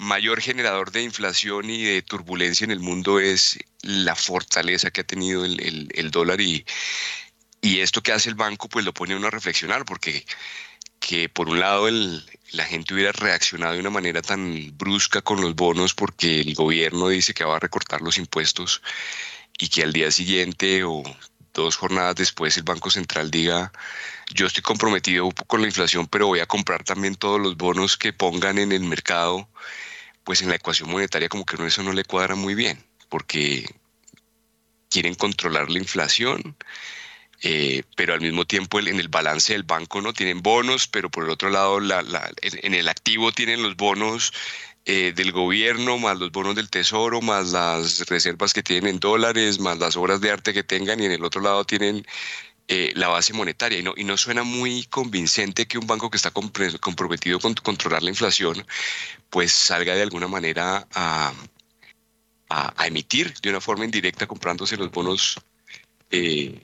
mayor 0.00 0.40
generador 0.40 0.90
de 0.92 1.02
inflación 1.02 1.68
y 1.68 1.82
de 1.82 2.00
turbulencia 2.00 2.64
en 2.64 2.70
el 2.70 2.80
mundo 2.80 3.20
es 3.20 3.58
la 3.82 4.14
fortaleza 4.14 4.90
que 4.90 5.02
ha 5.02 5.04
tenido 5.04 5.44
el, 5.44 6.10
dólar 6.10 6.40
y, 6.40 6.64
y, 7.60 7.80
esto 7.80 8.02
que 8.02 8.12
hace 8.12 8.28
el 8.28 8.34
banco 8.34 8.68
pues 8.68 8.84
lo 8.84 8.92
pone 8.92 9.14
a 9.14 9.16
uno 9.16 9.28
a 9.28 9.30
reflexionar 9.30 9.84
porque 9.84 10.24
que 11.00 11.28
por 11.28 11.48
un 11.48 11.60
lado 11.60 11.88
la 12.52 12.64
gente 12.64 12.94
hubiera 12.94 13.12
reaccionado 13.12 13.72
de 13.72 13.80
una 13.80 13.90
manera 13.90 14.22
tan 14.22 14.76
brusca 14.76 15.22
con 15.22 15.40
los 15.40 15.54
bonos 15.56 15.94
porque 15.94 16.40
el 16.40 16.54
gobierno 16.54 17.08
dice 17.08 17.34
que 17.34 17.44
va 17.44 17.56
a 17.56 17.60
recortar 17.60 18.02
los 18.02 18.18
impuestos 18.18 18.82
y 19.58 19.68
que 19.68 19.82
al 19.82 19.92
día 19.92 20.10
siguiente 20.10 20.84
o 20.84 21.02
dos 21.54 21.76
jornadas 21.76 22.16
después 22.16 22.56
el 22.56 22.62
Banco 22.62 22.90
Central 22.90 23.30
diga, 23.30 23.72
yo 24.32 24.46
estoy 24.46 24.62
comprometido 24.62 25.28
con 25.46 25.60
la 25.62 25.66
inflación, 25.66 26.06
pero 26.06 26.28
voy 26.28 26.40
a 26.40 26.46
comprar 26.46 26.84
también 26.84 27.16
todos 27.16 27.40
los 27.40 27.56
bonos 27.56 27.96
que 27.96 28.12
pongan 28.12 28.58
en 28.58 28.72
el 28.72 28.82
mercado 28.82 29.48
pues 30.22 30.42
en 30.42 30.48
la 30.50 30.56
ecuación 30.56 30.90
monetaria 30.90 31.28
como 31.28 31.44
que 31.44 31.56
eso 31.66 31.82
no 31.82 31.92
le 31.92 32.04
cuadra 32.04 32.36
muy 32.36 32.54
bien, 32.54 32.84
porque 33.10 33.66
quieren 34.88 35.14
controlar 35.14 35.70
la 35.70 35.78
inflación, 35.78 36.56
eh, 37.42 37.82
pero 37.96 38.14
al 38.14 38.20
mismo 38.20 38.46
tiempo 38.46 38.80
en 38.80 39.00
el 39.00 39.08
balance 39.08 39.52
del 39.52 39.64
banco 39.64 40.00
no 40.00 40.14
tienen 40.14 40.42
bonos, 40.42 40.86
pero 40.88 41.10
por 41.10 41.24
el 41.24 41.30
otro 41.30 41.50
lado 41.50 41.78
en 41.78 42.74
el 42.74 42.88
activo 42.88 43.32
tienen 43.32 43.62
los 43.62 43.76
bonos 43.76 44.32
eh, 44.86 45.12
del 45.14 45.32
gobierno, 45.32 45.98
más 45.98 46.18
los 46.18 46.32
bonos 46.32 46.54
del 46.54 46.70
tesoro, 46.70 47.20
más 47.20 47.52
las 47.52 48.08
reservas 48.08 48.52
que 48.52 48.62
tienen 48.62 48.94
en 48.94 49.00
dólares, 49.00 49.60
más 49.60 49.78
las 49.78 49.96
obras 49.96 50.20
de 50.20 50.30
arte 50.30 50.54
que 50.54 50.62
tengan 50.62 51.00
y 51.00 51.06
en 51.06 51.12
el 51.12 51.24
otro 51.24 51.40
lado 51.42 51.64
tienen 51.64 52.06
eh, 52.68 52.92
la 52.94 53.08
base 53.08 53.32
monetaria. 53.32 53.78
Y 53.78 53.82
no, 53.82 53.94
y 53.96 54.04
no 54.04 54.16
suena 54.16 54.42
muy 54.42 54.84
convincente 54.84 55.66
que 55.66 55.78
un 55.78 55.86
banco 55.86 56.10
que 56.10 56.16
está 56.16 56.30
comprometido 56.30 57.40
con 57.40 57.54
controlar 57.54 58.02
la 58.02 58.10
inflación, 58.10 58.66
pues 59.30 59.52
salga 59.52 59.94
de 59.94 60.02
alguna 60.02 60.28
manera 60.28 60.86
a, 60.94 61.32
a, 62.50 62.86
emitir 62.86 63.32
de 63.40 63.50
una 63.50 63.60
forma 63.60 63.84
indirecta 63.84 64.26
comprándose 64.26 64.76
los 64.76 64.90
bonos 64.90 65.40
eh, 66.10 66.60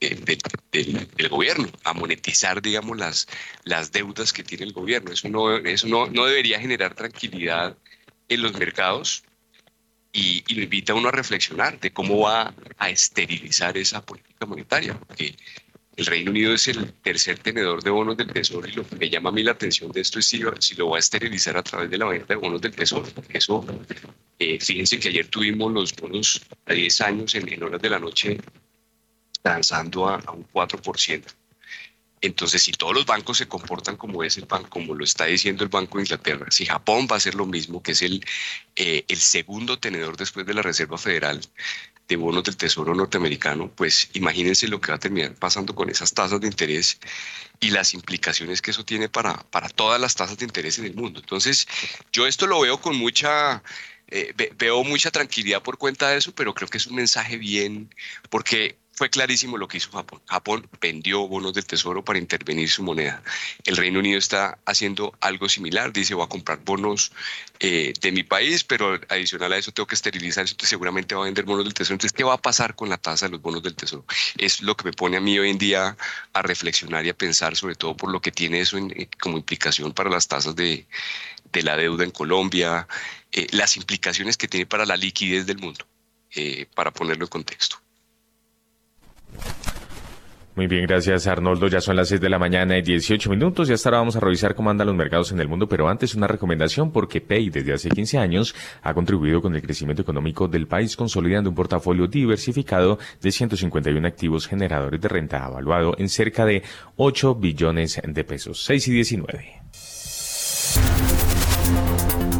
del, 0.00 1.28
gobierno, 1.28 1.68
a 1.84 1.92
monetizar, 1.92 2.60
digamos, 2.60 2.98
las, 2.98 3.28
las 3.64 3.92
deudas 3.92 4.32
que 4.32 4.44
tiene 4.44 4.64
el 4.64 4.72
gobierno. 4.72 5.12
Eso, 5.12 5.28
no, 5.28 5.56
eso 5.56 5.86
no, 5.86 6.06
no 6.06 6.26
debería 6.26 6.60
generar 6.60 6.94
tranquilidad 6.94 7.76
en 8.28 8.42
los 8.42 8.52
mercados 8.54 9.24
y, 10.12 10.44
y, 10.48 10.54
lo 10.54 10.62
invita 10.62 10.92
a 10.92 10.96
uno 10.96 11.08
a 11.08 11.12
reflexionar 11.12 11.78
de 11.78 11.92
cómo 11.92 12.20
va 12.20 12.54
a 12.78 12.90
esterilizar 12.90 13.76
esa 13.76 14.04
política 14.04 14.46
monetaria, 14.46 14.98
porque 14.98 15.36
el 15.98 16.06
Reino 16.06 16.30
Unido 16.30 16.54
es 16.54 16.68
el 16.68 16.92
tercer 17.02 17.40
tenedor 17.40 17.82
de 17.82 17.90
bonos 17.90 18.16
del 18.16 18.32
Tesoro 18.32 18.68
y 18.68 18.72
lo 18.72 18.86
que 18.86 18.94
me 18.94 19.10
llama 19.10 19.30
a 19.30 19.32
mí 19.32 19.42
la 19.42 19.50
atención 19.50 19.90
de 19.90 20.00
esto 20.00 20.20
es 20.20 20.26
si, 20.26 20.40
si 20.60 20.76
lo 20.76 20.90
va 20.90 20.96
a 20.96 21.00
esterilizar 21.00 21.56
a 21.56 21.62
través 21.64 21.90
de 21.90 21.98
la 21.98 22.06
venta 22.06 22.26
de 22.28 22.36
bonos 22.36 22.60
del 22.60 22.70
Tesoro. 22.70 23.08
Eso, 23.28 23.66
eh, 24.38 24.60
fíjense 24.60 25.00
que 25.00 25.08
ayer 25.08 25.26
tuvimos 25.26 25.72
los 25.72 25.92
bonos 25.96 26.40
a 26.66 26.72
10 26.72 27.00
años 27.00 27.34
en, 27.34 27.52
en 27.52 27.64
horas 27.64 27.82
de 27.82 27.90
la 27.90 27.98
noche 27.98 28.38
transando 29.42 30.08
a, 30.08 30.18
un 30.32 30.46
4%. 30.52 31.24
Entonces, 32.20 32.62
si 32.62 32.70
todos 32.72 32.94
los 32.94 33.04
bancos 33.04 33.38
se 33.38 33.48
comportan 33.48 33.96
como 33.96 34.22
es 34.22 34.38
el 34.38 34.46
banco, 34.46 34.70
como 34.70 34.94
lo 34.94 35.02
está 35.02 35.24
diciendo 35.24 35.64
el 35.64 35.70
Banco 35.70 35.98
de 35.98 36.04
Inglaterra, 36.04 36.46
si 36.50 36.64
Japón 36.64 37.08
va 37.10 37.14
a 37.14 37.18
hacer 37.18 37.34
lo 37.34 37.46
mismo, 37.46 37.82
que 37.82 37.92
es 37.92 38.02
el, 38.02 38.24
eh, 38.76 39.04
el 39.08 39.18
segundo 39.18 39.78
tenedor 39.78 40.16
después 40.16 40.46
de 40.46 40.54
la 40.54 40.62
Reserva 40.62 40.98
Federal 40.98 41.40
de 42.08 42.16
bonos 42.16 42.42
del 42.44 42.56
Tesoro 42.56 42.94
norteamericano, 42.94 43.70
pues 43.74 44.10
imagínense 44.14 44.66
lo 44.66 44.80
que 44.80 44.92
va 44.92 44.96
a 44.96 45.00
terminar 45.00 45.34
pasando 45.34 45.74
con 45.74 45.90
esas 45.90 46.12
tasas 46.14 46.40
de 46.40 46.46
interés 46.46 46.98
y 47.60 47.70
las 47.70 47.92
implicaciones 47.92 48.62
que 48.62 48.70
eso 48.70 48.84
tiene 48.84 49.08
para, 49.08 49.34
para 49.50 49.68
todas 49.68 50.00
las 50.00 50.14
tasas 50.14 50.38
de 50.38 50.46
interés 50.46 50.78
en 50.78 50.86
el 50.86 50.94
mundo. 50.94 51.20
Entonces, 51.20 51.68
yo 52.12 52.26
esto 52.26 52.46
lo 52.46 52.60
veo 52.60 52.80
con 52.80 52.96
mucha 52.96 53.62
eh, 54.10 54.32
veo 54.56 54.84
mucha 54.84 55.10
tranquilidad 55.10 55.62
por 55.62 55.76
cuenta 55.76 56.08
de 56.08 56.16
eso, 56.16 56.34
pero 56.34 56.54
creo 56.54 56.68
que 56.68 56.78
es 56.78 56.86
un 56.86 56.96
mensaje 56.96 57.36
bien, 57.36 57.94
porque 58.30 58.78
fue 58.98 59.10
clarísimo 59.10 59.56
lo 59.56 59.68
que 59.68 59.76
hizo 59.76 59.92
Japón. 59.92 60.20
Japón 60.26 60.68
vendió 60.80 61.28
bonos 61.28 61.54
del 61.54 61.64
tesoro 61.64 62.04
para 62.04 62.18
intervenir 62.18 62.68
su 62.68 62.82
moneda. 62.82 63.22
El 63.64 63.76
Reino 63.76 64.00
Unido 64.00 64.18
está 64.18 64.58
haciendo 64.64 65.16
algo 65.20 65.48
similar, 65.48 65.92
dice 65.92 66.14
voy 66.14 66.24
a 66.24 66.28
comprar 66.28 66.58
bonos 66.64 67.12
eh, 67.60 67.92
de 68.00 68.10
mi 68.10 68.24
país, 68.24 68.64
pero 68.64 69.00
adicional 69.08 69.52
a 69.52 69.56
eso 69.56 69.70
tengo 69.70 69.86
que 69.86 69.94
esterilizar 69.94 70.42
entonces 70.42 70.68
seguramente 70.68 71.14
va 71.14 71.22
a 71.22 71.24
vender 71.26 71.44
bonos 71.44 71.64
del 71.64 71.74
tesoro. 71.74 71.94
Entonces, 71.94 72.12
¿qué 72.12 72.24
va 72.24 72.34
a 72.34 72.42
pasar 72.42 72.74
con 72.74 72.88
la 72.88 72.98
tasa 72.98 73.26
de 73.26 73.32
los 73.32 73.40
bonos 73.40 73.62
del 73.62 73.76
tesoro? 73.76 74.04
Es 74.36 74.62
lo 74.62 74.76
que 74.76 74.86
me 74.86 74.92
pone 74.92 75.16
a 75.16 75.20
mí 75.20 75.38
hoy 75.38 75.50
en 75.50 75.58
día 75.58 75.96
a 76.32 76.42
reflexionar 76.42 77.06
y 77.06 77.10
a 77.10 77.16
pensar, 77.16 77.54
sobre 77.54 77.76
todo 77.76 77.96
por 77.96 78.10
lo 78.10 78.20
que 78.20 78.32
tiene 78.32 78.60
eso 78.60 78.78
eh, 78.78 79.08
como 79.20 79.36
implicación 79.36 79.92
para 79.92 80.10
las 80.10 80.26
tasas 80.26 80.56
de, 80.56 80.88
la 81.52 81.76
deuda 81.76 82.02
en 82.02 82.10
Colombia, 82.10 82.88
eh, 83.30 83.46
las 83.52 83.76
implicaciones 83.76 84.36
que 84.36 84.48
tiene 84.48 84.66
para 84.66 84.84
la 84.84 84.96
liquidez 84.96 85.46
del 85.46 85.58
mundo, 85.58 85.86
para 86.74 86.90
ponerlo 86.90 87.26
en 87.26 87.30
contexto. 87.30 87.80
Muy 90.58 90.66
bien, 90.66 90.86
gracias 90.88 91.28
Arnoldo. 91.28 91.68
Ya 91.68 91.80
son 91.80 91.94
las 91.94 92.08
6 92.08 92.20
de 92.20 92.28
la 92.28 92.40
mañana 92.40 92.76
y 92.76 92.82
18 92.82 93.30
minutos. 93.30 93.68
Ya 93.68 93.76
ahora 93.84 93.98
vamos 93.98 94.16
a 94.16 94.18
revisar 94.18 94.56
cómo 94.56 94.70
andan 94.70 94.88
los 94.88 94.96
mercados 94.96 95.30
en 95.30 95.38
el 95.38 95.46
mundo, 95.46 95.68
pero 95.68 95.88
antes 95.88 96.16
una 96.16 96.26
recomendación 96.26 96.90
porque 96.90 97.20
Pay 97.20 97.50
desde 97.50 97.74
hace 97.74 97.88
15 97.88 98.18
años 98.18 98.56
ha 98.82 98.92
contribuido 98.92 99.40
con 99.40 99.54
el 99.54 99.62
crecimiento 99.62 100.02
económico 100.02 100.48
del 100.48 100.66
país 100.66 100.96
consolidando 100.96 101.48
un 101.48 101.54
portafolio 101.54 102.08
diversificado 102.08 102.98
de 103.22 103.30
151 103.30 104.04
activos 104.04 104.48
generadores 104.48 105.00
de 105.00 105.06
renta 105.06 105.46
evaluado 105.46 105.94
en 105.96 106.08
cerca 106.08 106.44
de 106.44 106.64
8 106.96 107.36
billones 107.36 108.00
de 108.04 108.24
pesos. 108.24 108.64
6 108.64 108.88
y 108.88 108.92
19. 108.94 109.62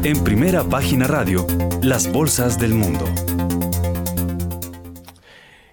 En 0.03 0.25
primera 0.25 0.65
página 0.65 1.07
radio, 1.07 1.47
las 1.83 2.11
bolsas 2.11 2.59
del 2.59 2.75
mundo. 2.75 3.05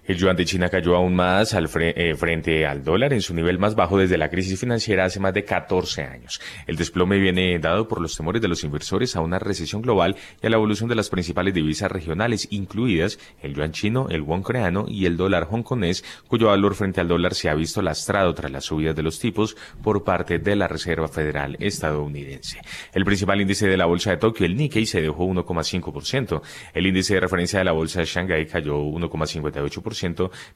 El 0.06 0.18
yuan 0.18 0.36
de 0.36 0.44
China 0.44 0.68
cayó 0.68 0.94
aún 0.94 1.16
más 1.16 1.52
al 1.52 1.68
eh, 1.80 2.14
frente 2.14 2.64
al 2.64 2.84
dólar 2.84 3.12
en 3.12 3.22
su 3.22 3.34
nivel 3.34 3.58
más 3.58 3.74
bajo 3.74 3.98
desde 3.98 4.16
la 4.16 4.30
crisis 4.30 4.60
financiera 4.60 5.04
hace 5.04 5.18
más 5.18 5.34
de 5.34 5.44
14 5.44 6.04
años. 6.04 6.40
El 6.68 6.76
desplome 6.76 7.18
viene 7.18 7.58
dado 7.58 7.88
por 7.88 8.00
los 8.00 8.16
temores 8.16 8.40
de 8.40 8.46
los 8.46 8.62
inversores 8.62 9.16
a 9.16 9.20
una 9.20 9.40
recesión 9.40 9.82
global 9.82 10.14
y 10.40 10.46
a 10.46 10.50
la 10.50 10.56
evolución 10.56 10.88
de 10.88 10.94
las 10.94 11.10
principales 11.10 11.54
divisas 11.54 11.90
regionales, 11.90 12.46
incluidas 12.50 13.18
el 13.42 13.54
yuan 13.54 13.72
chino, 13.72 14.06
el 14.08 14.22
won 14.22 14.42
coreano 14.42 14.86
y 14.88 15.06
el 15.06 15.16
dólar 15.16 15.48
hongkonés, 15.50 16.04
cuyo 16.28 16.46
valor 16.46 16.76
frente 16.76 17.00
al 17.00 17.08
dólar 17.08 17.34
se 17.34 17.48
ha 17.48 17.54
visto 17.54 17.82
lastrado 17.82 18.32
tras 18.32 18.52
las 18.52 18.64
subidas 18.64 18.94
de 18.94 19.02
los 19.02 19.18
tipos 19.18 19.56
por 19.82 20.04
parte 20.04 20.38
de 20.38 20.54
la 20.54 20.68
Reserva 20.68 21.08
Federal 21.08 21.56
estadounidense. 21.58 22.60
El 22.94 23.04
principal 23.04 23.40
índice 23.40 23.66
de 23.66 23.76
la 23.76 23.86
bolsa 23.86 24.10
de 24.10 24.18
Tokio, 24.18 24.46
el 24.46 24.56
Nikkei, 24.56 24.86
se 24.86 25.00
dejó 25.00 25.26
1,5%. 25.26 26.42
El 26.74 26.86
índice 26.86 27.14
de 27.14 27.20
referencia 27.20 27.58
de 27.58 27.64
la 27.64 27.72
bolsa 27.72 27.98
de 27.98 28.06
Shanghái 28.06 28.46
cayó 28.46 28.78
1,58% 28.78 29.95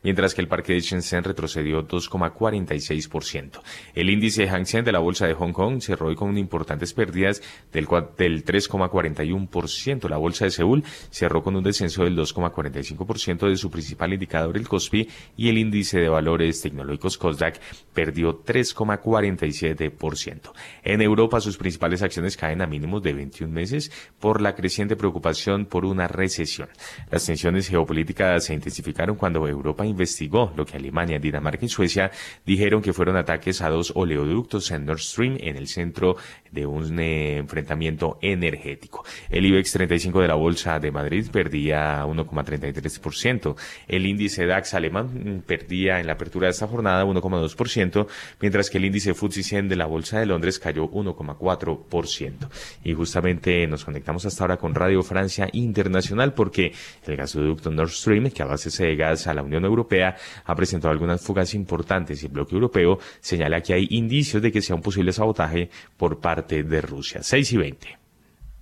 mientras 0.03 0.35
que 0.35 0.40
el 0.40 0.48
parque 0.48 0.74
de 0.74 0.81
Shenzhen 0.81 1.24
retrocedió 1.24 1.87
2,46%. 1.87 3.61
El 3.94 4.11
índice 4.11 4.48
Hang 4.48 4.66
Seng 4.66 4.85
de 4.85 4.92
la 4.92 4.98
bolsa 4.98 5.26
de 5.26 5.35
Hong 5.35 5.53
Kong 5.53 5.81
cerró 5.81 6.09
hoy 6.09 6.16
con 6.16 6.37
importantes 6.37 6.92
pérdidas 6.92 7.42
del, 7.72 7.87
del 8.16 8.44
3,41%. 8.44 10.09
La 10.09 10.16
bolsa 10.16 10.46
de 10.46 10.50
Seúl 10.50 10.83
cerró 11.11 11.42
con 11.42 11.57
un 11.57 11.62
descenso 11.62 12.05
del 12.05 12.16
2,45% 12.16 13.48
de 13.48 13.57
su 13.57 13.70
principal 13.70 14.12
indicador, 14.12 14.57
el 14.57 14.68
KOSPI, 14.68 15.09
y 15.37 15.48
el 15.48 15.59
índice 15.59 16.00
de 16.00 16.09
valores 16.09 16.61
tecnológicos 16.61 17.18
Kosdaq 17.18 17.61
perdió 17.92 18.44
3,47%. 18.44 20.53
En 20.83 21.03
Europa, 21.03 21.40
sus 21.40 21.57
principales 21.57 22.03
acciones 22.03 22.37
caen 22.37 22.62
a 22.62 22.66
mínimos 22.66 23.00
de 23.03 23.12
21 23.12 23.53
meses 23.53 23.92
por 24.18 24.40
la 24.40 24.55
creciente 24.55 24.96
preocupación 24.96 25.66
por 25.66 25.85
una 25.85 26.09
recesión. 26.09 26.68
Las 27.11 27.26
tensiones 27.26 27.68
geopolíticas 27.68 28.44
se 28.44 28.55
intensificaron 28.55 29.16
cuando 29.16 29.30
cuando 29.31 29.47
Europa 29.47 29.87
investigó 29.87 30.53
lo 30.57 30.66
que 30.66 30.77
Alemania, 30.77 31.21
Dinamarca 31.21 31.64
y 31.64 31.69
Suecia 31.69 32.11
dijeron 32.45 32.83
que 32.83 32.93
fueron 32.93 33.16
ataques 33.16 33.62
a 33.62 33.69
dos 33.69 33.93
oleoductos 33.95 34.73
en 34.73 34.85
Nord 34.85 34.99
Stream 34.99 35.37
en 35.38 35.57
el 35.57 35.69
centro 35.69 36.16
de 36.51 36.66
un 36.66 36.99
eh, 36.99 37.37
enfrentamiento 37.37 38.19
energético. 38.21 39.05
El 39.29 39.47
IBEX 39.47 39.71
35 39.71 40.21
de 40.21 40.27
la 40.27 40.35
Bolsa 40.35 40.81
de 40.81 40.90
Madrid 40.90 41.29
perdía 41.31 42.05
1,33%. 42.05 43.55
El 43.87 44.07
índice 44.07 44.47
DAX 44.47 44.75
alemán 44.75 45.45
perdía 45.47 46.01
en 46.01 46.09
la 46.09 46.14
apertura 46.14 46.49
de 46.49 46.51
esta 46.51 46.66
jornada 46.66 47.05
1,2%, 47.05 48.09
mientras 48.40 48.69
que 48.69 48.79
el 48.79 48.87
índice 48.87 49.14
FTSE 49.14 49.45
100 49.45 49.69
de 49.69 49.77
la 49.77 49.87
Bolsa 49.87 50.19
de 50.19 50.27
Londres 50.27 50.59
cayó 50.59 50.90
1,4%. 50.90 52.49
Y 52.83 52.95
justamente 52.95 53.64
nos 53.69 53.85
conectamos 53.85 54.27
hasta 54.27 54.43
ahora 54.43 54.57
con 54.57 54.75
Radio 54.75 55.05
Francia 55.05 55.49
Internacional 55.53 56.35
porque 56.35 56.73
el 57.07 57.16
gasoducto 57.16 57.71
Nord 57.71 57.90
Stream, 57.90 58.31
que 58.31 58.43
abastece 58.43 58.87
de 58.87 58.97
gas 58.97 59.20
a 59.27 59.35
la 59.35 59.43
Unión 59.43 59.65
Europea 59.65 60.17
ha 60.45 60.55
presentado 60.55 60.93
algunas 60.93 61.21
fugas 61.21 61.55
importantes 61.55 62.23
y 62.23 62.27
el 62.27 62.33
bloque 62.33 62.55
europeo 62.55 62.99
señala 63.21 63.61
que 63.61 63.75
hay 63.75 63.87
indicios 63.91 64.43
de 64.43 64.53
que 64.53 64.63
sea 64.63 64.77
un 64.77 64.83
posible 64.83 65.13
sabotaje 65.13 65.71
por 65.97 66.21
parte 66.21 66.63
de 66.63 66.81
Rusia. 66.81 67.23
6 67.23 67.53
y 67.53 67.57
20. 67.57 67.99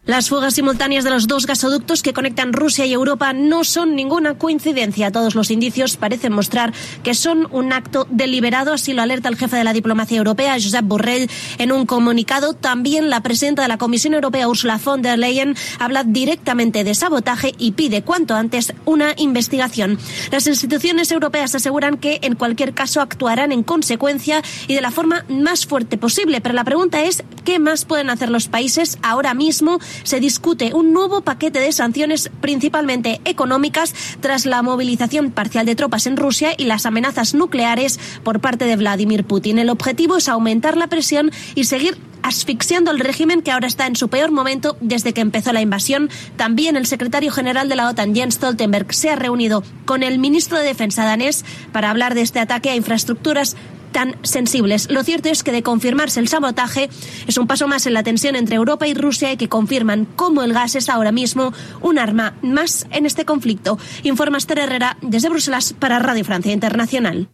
Las 0.09 0.31
fugas 0.31 0.55
simultáneas 0.55 1.05
de 1.05 1.11
los 1.11 1.27
dos 1.27 1.44
gasoductos 1.44 2.03
que 2.03 2.14
conectan 2.14 2.55
Rusia 2.55 2.87
y 2.87 2.94
Europa 2.94 3.35
no 3.35 3.62
son 3.62 3.94
ninguna 3.94 4.38
coincidencia. 4.38 5.12
Todos 5.12 5.35
los 5.35 5.51
indicios 5.51 5.99
parecen 5.99 6.33
mostrar 6.33 6.73
que 7.03 7.12
son 7.12 7.47
un 7.51 7.75
acto 7.75 8.07
deliberado, 8.09 8.73
así 8.73 8.94
lo 8.94 9.03
alerta 9.03 9.29
el 9.29 9.37
jefe 9.37 9.57
de 9.57 9.64
la 9.64 9.75
diplomacia 9.75 10.16
europea, 10.16 10.55
Josep 10.55 10.87
Borrell, 10.87 11.29
en 11.59 11.73
un 11.73 11.85
comunicado. 11.85 12.55
También 12.55 13.11
la 13.11 13.23
presidenta 13.23 13.61
de 13.61 13.68
la 13.68 13.77
Comisión 13.77 14.14
Europea, 14.14 14.49
Ursula 14.49 14.81
von 14.83 15.03
der 15.03 15.18
Leyen, 15.18 15.55
habla 15.79 16.05
directamente 16.05 16.85
de 16.85 16.94
sabotaje 16.94 17.55
y 17.59 17.73
pide 17.73 18.01
cuanto 18.01 18.35
antes 18.35 18.73
una 18.87 19.12
investigación. 19.18 19.99
Las 20.31 20.47
instituciones 20.47 21.12
europeas 21.12 21.55
aseguran 21.55 21.99
que 21.99 22.21
en 22.23 22.35
cualquier 22.35 22.73
caso 22.73 23.03
actuarán 23.03 23.53
en 23.53 23.62
consecuencia 23.62 24.42
y 24.68 24.73
de 24.73 24.81
la 24.81 24.90
forma 24.90 25.27
más 25.29 25.66
fuerte 25.66 25.99
posible. 25.99 26.40
Pero 26.40 26.55
la 26.55 26.64
pregunta 26.64 27.03
es, 27.03 27.25
¿qué 27.44 27.59
más 27.59 27.85
pueden 27.85 28.09
hacer 28.09 28.31
los 28.31 28.49
países 28.49 28.97
ahora 29.03 29.35
mismo? 29.35 29.79
Se 30.02 30.20
discute 30.20 30.74
un 30.74 30.92
nuevo 30.92 31.22
paquete 31.22 31.61
de 31.61 31.72
sanciones 31.72 32.30
principalmente 32.40 33.20
económicas 33.24 33.94
tras 34.20 34.46
la 34.46 34.62
movilización 34.62 35.30
parcial 35.30 35.66
de 35.66 35.76
tropas 35.76 36.06
en 36.06 36.16
Rusia 36.16 36.50
y 36.56 36.64
las 36.64 36.87
amenazas 36.87 37.34
nucleares 37.34 37.98
por 38.22 38.40
parte 38.40 38.64
de 38.64 38.76
Vladimir 38.76 39.24
Putin. 39.24 39.58
El 39.58 39.70
objetivo 39.70 40.16
es 40.16 40.28
aumentar 40.28 40.76
la 40.76 40.88
presión 40.88 41.30
y 41.54 41.64
seguir 41.64 41.98
asfixiando 42.22 42.90
al 42.90 42.98
régimen 42.98 43.42
que 43.42 43.50
ahora 43.50 43.66
está 43.66 43.87
en 43.87 43.96
su 43.96 44.08
peor 44.08 44.30
momento 44.30 44.76
desde 44.80 45.12
que 45.12 45.20
empezó 45.20 45.52
la 45.52 45.62
invasión. 45.62 46.11
También 46.37 46.76
el 46.76 46.87
secretario 46.87 47.32
general 47.32 47.68
de 47.68 47.76
la 47.76 47.88
OTAN, 47.88 48.14
Jens 48.14 48.34
Stoltenberg, 48.34 48.92
se 48.92 49.11
ha 49.11 49.16
reunido 49.16 49.62
con 49.84 50.02
el 50.02 50.18
ministro 50.18 50.58
de 50.58 50.64
Defensa 50.64 51.04
danés 51.04 51.44
para 51.72 51.90
hablar 51.90 52.14
de 52.14 52.22
este 52.22 52.40
ataque 52.40 52.70
a 52.70 52.76
infraestructuras 52.76 53.56
tan 53.92 54.16
sensibles. 54.22 54.90
Lo 54.90 55.03
cierto 55.05 55.29
es 55.29 55.42
que 55.42 55.53
de 55.53 55.62
confirmarse 55.62 56.20
el 56.20 56.29
sabotaje 56.29 56.88
es 57.27 57.38
un 57.38 57.46
paso 57.46 57.68
más 57.68 57.87
en 57.87 57.94
la 57.94 58.03
tensión 58.03 58.37
entre 58.37 58.57
Europa 58.57 58.87
y 58.87 58.94
Rusia 58.94 59.33
y 59.33 59.37
que 59.37 59.48
confirman 59.48 60.07
cómo 60.16 60.42
el 60.42 60.53
gas 60.53 60.74
es 60.74 60.88
ahora 60.88 61.12
mismo 61.12 61.53
un 61.81 61.98
arma 61.98 62.35
más 62.42 62.87
en 62.90 63.07
este 63.07 63.24
conflicto. 63.24 63.79
Informa 64.03 64.38
Esther 64.38 64.59
Herrera 64.59 64.96
desde 65.03 65.29
Bruselas 65.29 65.72
para 65.72 65.98
Radio 65.98 66.24
Francia 66.24 66.53
Internacional. 66.53 67.29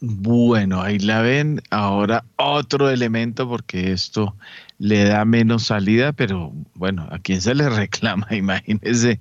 Bueno, 0.00 0.80
ahí 0.80 0.98
la 0.98 1.22
ven. 1.22 1.60
Ahora 1.70 2.24
otro 2.36 2.88
elemento 2.88 3.48
porque 3.48 3.92
esto 3.92 4.36
le 4.78 5.04
da 5.04 5.24
menos 5.24 5.64
salida, 5.64 6.12
pero 6.12 6.52
bueno, 6.74 7.08
¿a 7.10 7.18
quién 7.18 7.40
se 7.40 7.54
le 7.54 7.68
reclama? 7.68 8.28
Imagínense 8.30 9.20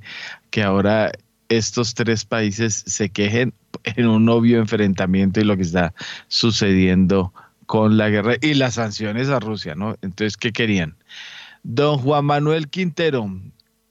que 0.51 0.63
ahora 0.63 1.11
estos 1.49 1.93
tres 1.93 2.25
países 2.25 2.83
se 2.85 3.09
quejen 3.09 3.53
en 3.83 4.07
un 4.07 4.27
obvio 4.29 4.59
enfrentamiento 4.59 5.39
y 5.39 5.43
lo 5.43 5.55
que 5.55 5.63
está 5.63 5.93
sucediendo 6.27 7.33
con 7.65 7.97
la 7.97 8.09
guerra 8.09 8.35
y 8.41 8.53
las 8.53 8.75
sanciones 8.75 9.29
a 9.29 9.39
Rusia, 9.39 9.75
¿no? 9.75 9.95
Entonces, 10.01 10.37
¿qué 10.37 10.51
querían? 10.51 10.95
Don 11.63 11.97
Juan 11.97 12.25
Manuel 12.25 12.69
Quintero, 12.69 13.29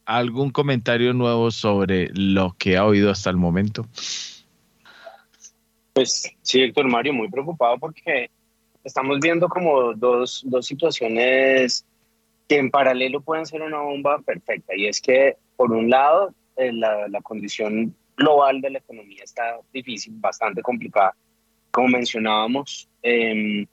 ¿algún 0.06 0.50
comentario 0.50 1.12
nuevo 1.12 1.50
sobre 1.50 2.08
lo 2.14 2.56
que 2.58 2.76
ha 2.76 2.86
oído 2.86 3.10
hasta 3.10 3.30
el 3.30 3.36
momento? 3.36 3.86
Pues 5.92 6.30
sí, 6.42 6.62
Héctor 6.62 6.88
Mario, 6.88 7.12
muy 7.12 7.28
preocupado 7.28 7.78
porque 7.78 8.30
estamos 8.84 9.18
viendo 9.20 9.48
como 9.48 9.94
dos, 9.94 10.42
dos 10.46 10.66
situaciones 10.66 11.84
que 12.48 12.58
en 12.58 12.70
paralelo 12.70 13.20
pueden 13.20 13.46
ser 13.46 13.62
una 13.62 13.80
bomba 13.80 14.18
perfecta. 14.20 14.74
Y 14.76 14.86
es 14.86 15.00
que, 15.00 15.36
por 15.56 15.72
un 15.72 15.90
lado, 15.90 16.32
eh, 16.56 16.72
la, 16.72 17.08
la, 17.08 17.20
condición 17.20 17.94
global 18.16 18.60
de 18.60 18.70
la 18.70 18.78
economía 18.78 19.22
está 19.22 19.58
difícil, 19.72 20.14
bastante 20.16 20.62
complicada, 20.62 21.14
como 21.70 21.88
mencionábamos, 21.88 22.88
eh, 23.02 23.66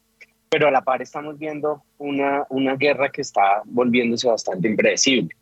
pero 0.49 0.67
a 0.67 0.71
la 0.71 0.83
par 0.83 1.01
estamos 1.01 1.39
viendo 1.39 1.83
una, 1.97 2.45
una 2.49 2.75
guerra 2.75 3.09
que 3.09 3.21
está 3.21 3.63
volviéndose 3.65 4.27
bastante 4.27 4.67
impredecible. 4.67 5.35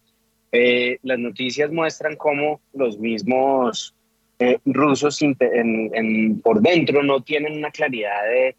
Eh, 0.53 0.99
las 1.03 1.19
noticias 1.19 1.71
muestran 1.71 2.15
cómo 2.15 2.61
los 2.73 2.97
mismos 2.97 3.93
eh, 4.39 4.57
rusos 4.65 5.21
en, 5.21 5.35
en, 5.41 6.41
por 6.41 6.61
dentro 6.61 7.03
no 7.03 7.21
tienen 7.21 7.57
una 7.57 7.71
claridad 7.71 8.23
de, 8.23 8.55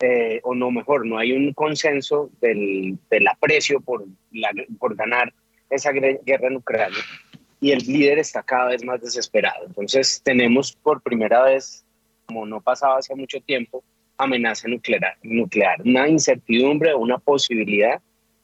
eh, 0.00 0.40
o 0.42 0.54
no 0.54 0.70
mejor, 0.70 1.06
no 1.06 1.18
hay 1.18 1.32
un 1.32 1.52
consenso 1.54 2.30
del, 2.40 2.98
del 3.10 3.28
aprecio 3.28 3.80
por, 3.80 4.04
la, 4.32 4.50
por 4.78 4.96
ganar 4.96 5.32
esa 5.70 5.92
guerra 5.92 6.48
en 6.48 6.56
Ucrania 6.56 7.00
y 7.64 7.72
el 7.72 7.78
líder 7.78 8.18
está 8.18 8.42
cada 8.42 8.66
vez 8.66 8.84
más 8.84 9.00
desesperado. 9.00 9.64
Entonces 9.64 10.20
tenemos 10.22 10.72
por 10.82 11.00
primera 11.00 11.44
vez, 11.44 11.82
como 12.26 12.44
no 12.44 12.60
pasaba 12.60 12.98
hace 12.98 13.14
mucho 13.14 13.40
tiempo, 13.40 13.82
amenaza 14.18 14.68
nuclear, 14.68 15.16
nuclear 15.22 15.80
una 15.80 16.06
incertidumbre, 16.06 16.94
una 16.94 17.16
posibilidad, 17.16 18.02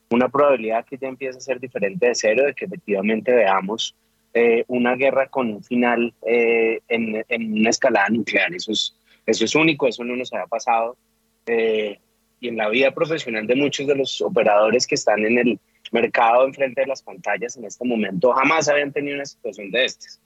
una 0.09 0.31
probabilidad 0.31 0.87
que 0.87 0.97
ya 0.97 1.09
empieza 1.09 1.37
a 1.37 1.43
ser 1.43 1.61
diferente 1.61 2.07
de 2.07 2.15
cero, 2.15 2.47
de 2.47 2.55
que 2.55 2.65
efectivamente 2.65 3.31
veamos 3.31 3.95
eh, 4.33 4.65
una 4.69 4.95
guerra 4.97 5.27
con 5.27 5.51
un 5.51 5.63
final 5.63 6.15
eh, 6.27 6.81
en, 6.89 7.23
en, 7.29 7.53
una 7.53 7.69
escalada 7.69 8.09
nuclear. 8.09 8.55
Eso 8.55 8.73
es, 8.73 8.97
eso 9.27 9.45
es 9.45 9.55
único, 9.55 9.87
eso 9.87 10.03
no 10.03 10.17
nos 10.17 10.33
había 10.33 10.47
pasado. 10.47 10.97
Eh, 11.45 11.99
y 12.41 12.49
en 12.49 12.57
la 12.57 12.71
vida 12.71 12.91
profesional 12.93 13.47
de 13.47 13.55
muchos 13.55 13.87
de 13.87 13.97
los 13.97 14.23
operadores 14.23 14.87
que 14.87 14.95
están 14.95 15.27
en 15.27 15.37
el 15.37 15.61
mercado 15.91 16.47
enfrente 16.47 16.83
de 16.83 16.87
las 16.87 17.03
pantallas 17.03 17.57
en 17.57 17.65
este 17.65 17.85
momento 17.85 18.33
jamás 18.33 18.69
habían 18.69 18.93
tenido 18.93 19.17
una 19.17 19.27
situación 19.27 19.71
de 19.71 19.85
estas. 19.85 20.21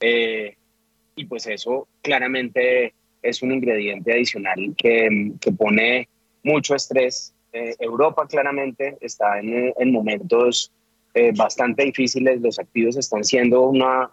Eh, 0.00 0.56
y 1.14 1.24
pues 1.24 1.46
eso 1.46 1.88
claramente 2.02 2.92
es 3.22 3.42
un 3.42 3.52
ingrediente 3.52 4.12
adicional 4.12 4.74
que, 4.76 5.32
que 5.40 5.52
pone 5.52 6.08
mucho 6.42 6.74
estrés. 6.74 7.34
Eh, 7.52 7.74
Europa 7.78 8.26
claramente 8.26 8.98
está 9.00 9.38
en, 9.40 9.72
en 9.76 9.92
momentos 9.92 10.70
eh, 11.14 11.32
bastante 11.34 11.84
difíciles, 11.84 12.42
los 12.42 12.58
activos 12.58 12.96
están 12.96 13.24
siendo 13.24 13.62
una, 13.62 14.10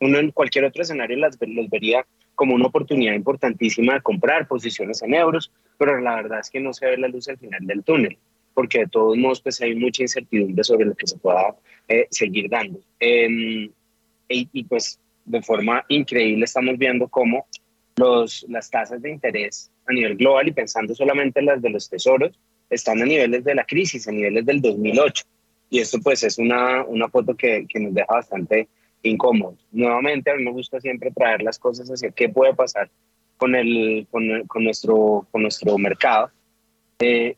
uno 0.00 0.18
en 0.18 0.30
cualquier 0.30 0.64
otro 0.66 0.82
escenario 0.82 1.16
las, 1.16 1.36
los 1.40 1.68
vería 1.68 2.06
como 2.36 2.54
una 2.54 2.66
oportunidad 2.66 3.14
importantísima 3.14 3.94
de 3.94 4.02
comprar 4.02 4.46
posiciones 4.46 5.02
en 5.02 5.14
euros, 5.14 5.50
pero 5.78 6.00
la 6.00 6.14
verdad 6.14 6.38
es 6.38 6.50
que 6.50 6.60
no 6.60 6.72
se 6.72 6.86
ve 6.86 6.96
la 6.96 7.08
luz 7.08 7.28
al 7.28 7.38
final 7.38 7.66
del 7.66 7.82
túnel 7.82 8.16
porque 8.56 8.78
de 8.78 8.86
todos 8.86 9.18
modos 9.18 9.42
pues 9.42 9.60
hay 9.60 9.74
mucha 9.74 10.02
incertidumbre 10.02 10.64
sobre 10.64 10.86
lo 10.86 10.94
que 10.94 11.06
se 11.06 11.18
pueda 11.18 11.54
eh, 11.88 12.06
seguir 12.10 12.48
dando. 12.48 12.80
Eh, 12.98 13.68
y, 14.30 14.48
y, 14.50 14.64
pues 14.64 14.98
de 15.26 15.42
forma 15.42 15.84
increíble 15.88 16.46
estamos 16.46 16.78
viendo 16.78 17.06
cómo 17.06 17.46
los, 17.96 18.46
las 18.48 18.70
tasas 18.70 19.02
de 19.02 19.10
interés 19.10 19.70
a 19.86 19.92
nivel 19.92 20.16
global 20.16 20.48
y 20.48 20.52
pensando 20.52 20.94
solamente 20.94 21.40
en 21.40 21.46
las 21.46 21.60
de 21.60 21.68
los 21.68 21.90
tesoros 21.90 22.32
están 22.70 23.02
a 23.02 23.04
niveles 23.04 23.44
de 23.44 23.54
la 23.54 23.64
crisis, 23.64 24.08
a 24.08 24.12
niveles 24.12 24.46
del 24.46 24.62
2008. 24.62 25.24
Y 25.68 25.80
esto 25.80 25.98
pues 26.00 26.22
es 26.22 26.38
una, 26.38 26.82
una 26.84 27.08
foto 27.08 27.36
que, 27.36 27.66
que 27.68 27.78
nos 27.78 27.92
deja 27.92 28.08
bastante 28.08 28.68
incómodos. 29.02 29.58
Nuevamente, 29.70 30.30
a 30.30 30.34
mí 30.34 30.44
me 30.44 30.52
gusta 30.52 30.80
siempre 30.80 31.10
traer 31.10 31.42
las 31.42 31.58
cosas 31.58 31.88
hacia 31.90 32.10
qué 32.10 32.30
puede 32.30 32.54
pasar 32.54 32.88
con, 33.36 33.54
el, 33.54 34.06
con, 34.10 34.46
con 34.46 34.64
nuestro, 34.64 35.26
con 35.30 35.42
nuestro 35.42 35.76
mercado. 35.76 36.30
Eh, 37.00 37.36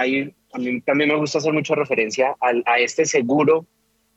hay 0.00 0.34
a 0.52 0.58
mí 0.58 0.80
también 0.80 1.10
me 1.10 1.16
gusta 1.16 1.38
hacer 1.38 1.52
mucha 1.52 1.74
referencia 1.74 2.36
a 2.40 2.78
este 2.78 3.04
seguro 3.04 3.66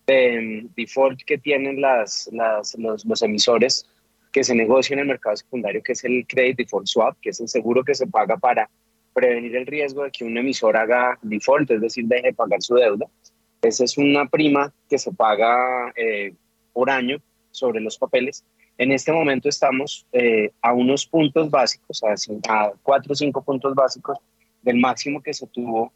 de 0.07 0.65
default 0.75 1.21
que 1.25 1.37
tienen 1.37 1.79
las, 1.79 2.29
las, 2.33 2.75
los, 2.77 3.05
los, 3.05 3.21
emisores 3.21 3.87
que 4.31 4.43
se 4.43 4.55
negocia 4.55 4.95
en 4.95 5.01
el 5.01 5.07
mercado 5.07 5.35
secundario, 5.37 5.83
que 5.83 5.91
es 5.91 6.03
el 6.03 6.25
Credit 6.27 6.57
Default 6.57 6.87
Swap, 6.87 7.17
que 7.21 7.29
es 7.29 7.39
el 7.39 7.47
seguro 7.47 7.83
que 7.83 7.93
se 7.93 8.07
paga 8.07 8.35
para 8.37 8.69
prevenir 9.13 9.55
el 9.55 9.67
riesgo 9.67 10.03
de 10.03 10.11
que 10.11 10.25
un 10.25 10.35
emisor 10.35 10.75
haga 10.75 11.19
default, 11.21 11.69
es 11.69 11.81
decir, 11.81 12.05
deje 12.05 12.27
de 12.27 12.33
pagar 12.33 12.61
su 12.61 12.75
deuda. 12.75 13.05
Esa 13.61 13.83
es 13.83 13.97
una 13.97 14.27
prima 14.27 14.73
que 14.89 14.97
se 14.97 15.11
paga 15.13 15.93
eh, 15.95 16.33
por 16.73 16.89
año 16.89 17.21
sobre 17.51 17.79
los 17.79 17.97
papeles. 17.97 18.43
En 18.79 18.91
este 18.91 19.11
momento 19.11 19.47
estamos 19.47 20.07
eh, 20.11 20.51
a 20.63 20.73
unos 20.73 21.05
puntos 21.05 21.49
básicos, 21.51 22.01
a, 22.03 22.15
a 22.51 22.73
cuatro 22.81 23.13
o 23.13 23.15
cinco 23.15 23.43
puntos 23.43 23.75
básicos 23.75 24.17
del 24.63 24.77
máximo 24.77 25.21
que 25.21 25.33
se 25.33 25.47
tuvo 25.47 25.91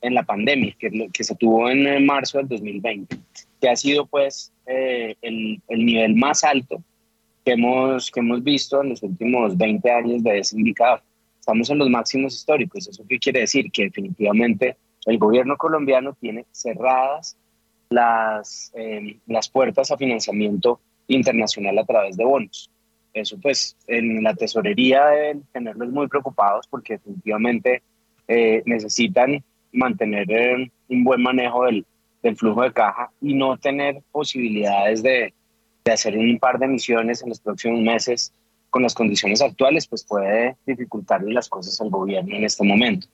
en 0.00 0.14
la 0.14 0.24
pandemia, 0.24 0.74
que, 0.78 1.08
que 1.12 1.24
se 1.24 1.34
tuvo 1.36 1.70
en 1.70 1.86
eh, 1.86 2.00
marzo 2.00 2.38
del 2.38 2.48
2020, 2.48 3.16
que 3.60 3.68
ha 3.68 3.76
sido 3.76 4.06
pues 4.06 4.52
eh, 4.66 5.14
el, 5.22 5.60
el, 5.68 5.86
nivel 5.86 6.16
más 6.16 6.42
alto 6.42 6.82
que 7.44 7.52
hemos, 7.52 8.10
que 8.10 8.20
hemos 8.20 8.42
visto 8.42 8.82
en 8.82 8.90
los 8.90 9.02
últimos 9.02 9.56
20 9.56 9.90
años 9.90 10.22
de 10.22 10.38
ese 10.38 10.56
indicador. 10.56 11.02
Estamos 11.38 11.70
en 11.70 11.78
los 11.78 11.88
máximos 11.88 12.34
históricos. 12.34 12.88
¿Eso 12.88 13.04
qué 13.08 13.18
quiere 13.18 13.40
decir? 13.40 13.70
Que 13.70 13.84
definitivamente 13.84 14.76
el 15.06 15.18
gobierno 15.18 15.56
colombiano 15.56 16.16
tiene 16.20 16.46
cerradas 16.52 17.36
las, 17.90 18.72
eh, 18.74 19.18
las 19.26 19.48
puertas 19.48 19.90
a 19.90 19.96
financiamiento 19.96 20.80
internacional 21.08 21.78
a 21.78 21.84
través 21.84 22.16
de 22.16 22.24
bonos. 22.24 22.70
Eso 23.12 23.38
pues 23.40 23.76
en 23.86 24.22
la 24.22 24.34
tesorería 24.34 25.06
deben 25.06 25.42
tenerlos 25.52 25.90
muy 25.90 26.08
preocupados 26.08 26.66
porque 26.66 26.94
definitivamente 26.94 27.82
eh, 28.28 28.62
necesitan 28.66 29.42
mantener 29.72 30.30
eh, 30.30 30.70
un 30.88 31.04
buen 31.04 31.22
manejo 31.22 31.64
del, 31.64 31.84
del, 32.22 32.36
flujo 32.36 32.62
de 32.62 32.72
caja 32.72 33.10
y 33.20 33.34
no 33.34 33.56
tener 33.56 34.02
posibilidades 34.12 35.02
de, 35.02 35.32
de, 35.84 35.92
hacer 35.92 36.16
un 36.16 36.38
par 36.38 36.58
de 36.58 36.68
misiones 36.68 37.22
en 37.22 37.30
los 37.30 37.40
próximos 37.40 37.80
meses 37.80 38.32
con 38.70 38.82
las 38.82 38.94
condiciones 38.94 39.42
actuales, 39.42 39.86
pues 39.86 40.04
puede 40.04 40.56
dificultarle 40.66 41.32
las 41.32 41.48
cosas 41.48 41.80
al 41.80 41.90
gobierno 41.90 42.36
en 42.36 42.44
este 42.44 42.64
momento. 42.64 43.06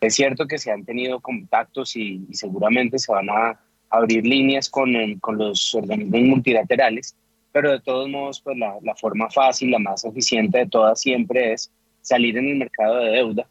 Es 0.00 0.14
cierto 0.14 0.46
que 0.46 0.58
se 0.58 0.70
han 0.70 0.84
tenido 0.84 1.20
contactos 1.20 1.96
y, 1.96 2.26
y 2.28 2.34
seguramente 2.34 2.98
se 2.98 3.12
van 3.12 3.30
a 3.30 3.58
abrir 3.88 4.26
líneas 4.26 4.68
con, 4.68 4.94
eh, 4.94 5.16
con, 5.20 5.38
los 5.38 5.74
organismos 5.74 6.20
multilaterales, 6.20 7.16
pero 7.52 7.70
de 7.70 7.80
todos 7.80 8.08
modos, 8.08 8.40
pues 8.42 8.58
la, 8.58 8.76
la 8.82 8.94
forma 8.94 9.30
fácil, 9.30 9.70
la 9.70 9.78
más 9.78 10.04
eficiente 10.04 10.58
de 10.58 10.66
todas 10.66 11.00
siempre 11.00 11.52
es 11.52 11.70
salir 12.02 12.36
en 12.36 12.48
el 12.48 12.56
mercado 12.56 12.96
de 12.96 13.10
deuda 13.12 13.46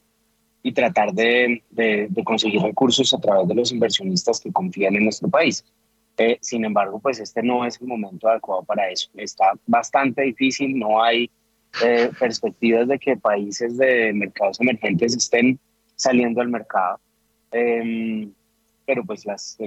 y 0.65 0.71
tratar 0.71 1.13
de, 1.13 1.61
conseguir 2.23 2.59
recursos 2.59 3.13
a 3.13 3.19
través 3.19 3.47
de 3.47 3.53
los 3.53 3.71
inversionistas 3.71 4.39
que 4.39 4.51
confían 4.51 4.95
en 4.95 5.03
nuestro 5.03 5.29
país. 5.29 5.63
Eh, 6.17 6.39
sin 6.41 6.65
embargo, 6.65 6.97
pues 6.97 7.19
este 7.19 7.43
no 7.43 7.63
es 7.67 7.79
el 7.79 7.85
momento 7.85 8.27
adecuado 8.27 8.63
para 8.63 8.89
eso. 8.89 9.11
Está 9.15 9.53
bastante 9.67 10.23
difícil, 10.23 10.79
no 10.79 11.03
hay 11.03 11.29
eh, 11.83 12.09
perspectivas 12.19 12.87
de 12.87 12.97
que 12.97 13.15
países 13.15 13.77
de 13.77 14.11
mercados 14.11 14.59
emergentes 14.59 15.15
estén 15.15 15.59
saliendo 15.95 16.41
al 16.41 16.49
mercado. 16.49 16.99
Eh, 17.51 18.27
pero 18.87 19.05
pues 19.05 19.23
las, 19.23 19.59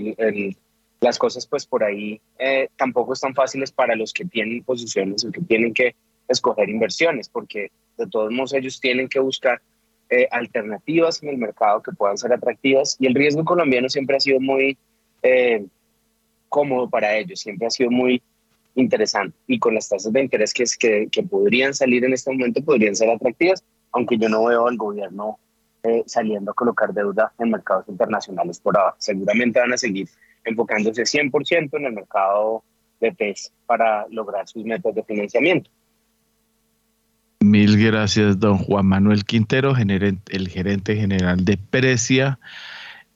las 0.99 1.17
cosas 1.17 1.47
pues 1.47 1.65
por 1.65 1.85
ahí 1.85 2.21
eh, 2.41 2.71
tampoco 2.77 3.13
están 3.13 3.37
fáciles 3.37 3.71
para 3.71 3.95
los 3.95 4.13
que 4.13 4.25
tienen 4.25 4.65
posiciones 4.65 5.25
o 5.25 5.31
que 5.31 5.43
tienen 5.43 5.73
que 5.73 5.95
escoger 6.27 6.69
inversiones, 6.69 7.29
porque 7.29 7.71
de 7.97 8.07
todos 8.09 8.33
modos 8.33 8.53
ellos 8.55 8.81
tienen 8.81 9.09
que 9.09 9.21
buscar 9.21 9.63
eh, 10.11 10.29
alternativas 10.31 11.23
en 11.23 11.31
el 11.31 11.39
mercado 11.39 11.83
que 11.83 11.93
puedan 11.93 12.19
ser 12.19 12.33
atractivas 12.33 12.97
y 12.99 13.07
el 13.07 13.15
riesgo 13.15 13.45
colombiano 13.45 13.89
siempre 13.89 14.17
ha 14.17 14.21
sido 14.21 14.41
muy 14.41 14.77
eh, 15.23 15.65
cómodo 16.49 16.89
para 16.89 17.17
ellos, 17.17 17.41
siempre 17.41 17.67
ha 17.67 17.71
sido 17.71 17.91
muy 17.91 18.23
interesante 18.75 19.37
y 19.47 19.59
con 19.59 19.75
las 19.75 19.89
tasas 19.89 20.13
de 20.13 20.23
interés 20.23 20.55
que, 20.55 20.65
que, 20.79 21.09
que 21.11 21.23
podrían 21.23 21.75
salir 21.75 22.05
en 22.05 22.13
este 22.13 22.31
momento 22.31 22.63
podrían 22.63 22.97
ser 22.97 23.11
atractivas, 23.11 23.65
aunque 23.93 24.17
yo 24.17 24.29
no 24.29 24.45
veo 24.45 24.67
al 24.67 24.77
gobierno 24.77 25.39
eh, 25.85 26.03
saliendo 26.07 26.51
a 26.51 26.55
colocar 26.55 26.93
deuda 26.93 27.33
en 27.39 27.51
mercados 27.51 27.89
internacionales 27.89 28.59
por 28.59 28.77
ahora. 28.77 28.97
Seguramente 28.99 29.61
van 29.61 29.73
a 29.73 29.77
seguir 29.77 30.09
enfocándose 30.45 31.03
100% 31.03 31.77
en 31.77 31.85
el 31.85 31.93
mercado 31.93 32.65
de 33.01 33.13
PES 33.13 33.53
para 33.65 34.07
lograr 34.11 34.49
sus 34.49 34.65
metas 34.65 34.93
de 34.95 35.05
financiamiento. 35.05 35.71
Mil 37.49 37.83
gracias, 37.83 38.39
don 38.39 38.59
Juan 38.59 38.85
Manuel 38.85 39.25
Quintero, 39.25 39.75
el 39.75 40.49
gerente 40.49 40.97
general 40.97 41.47
de 41.47 41.57
Precia. 41.57 42.39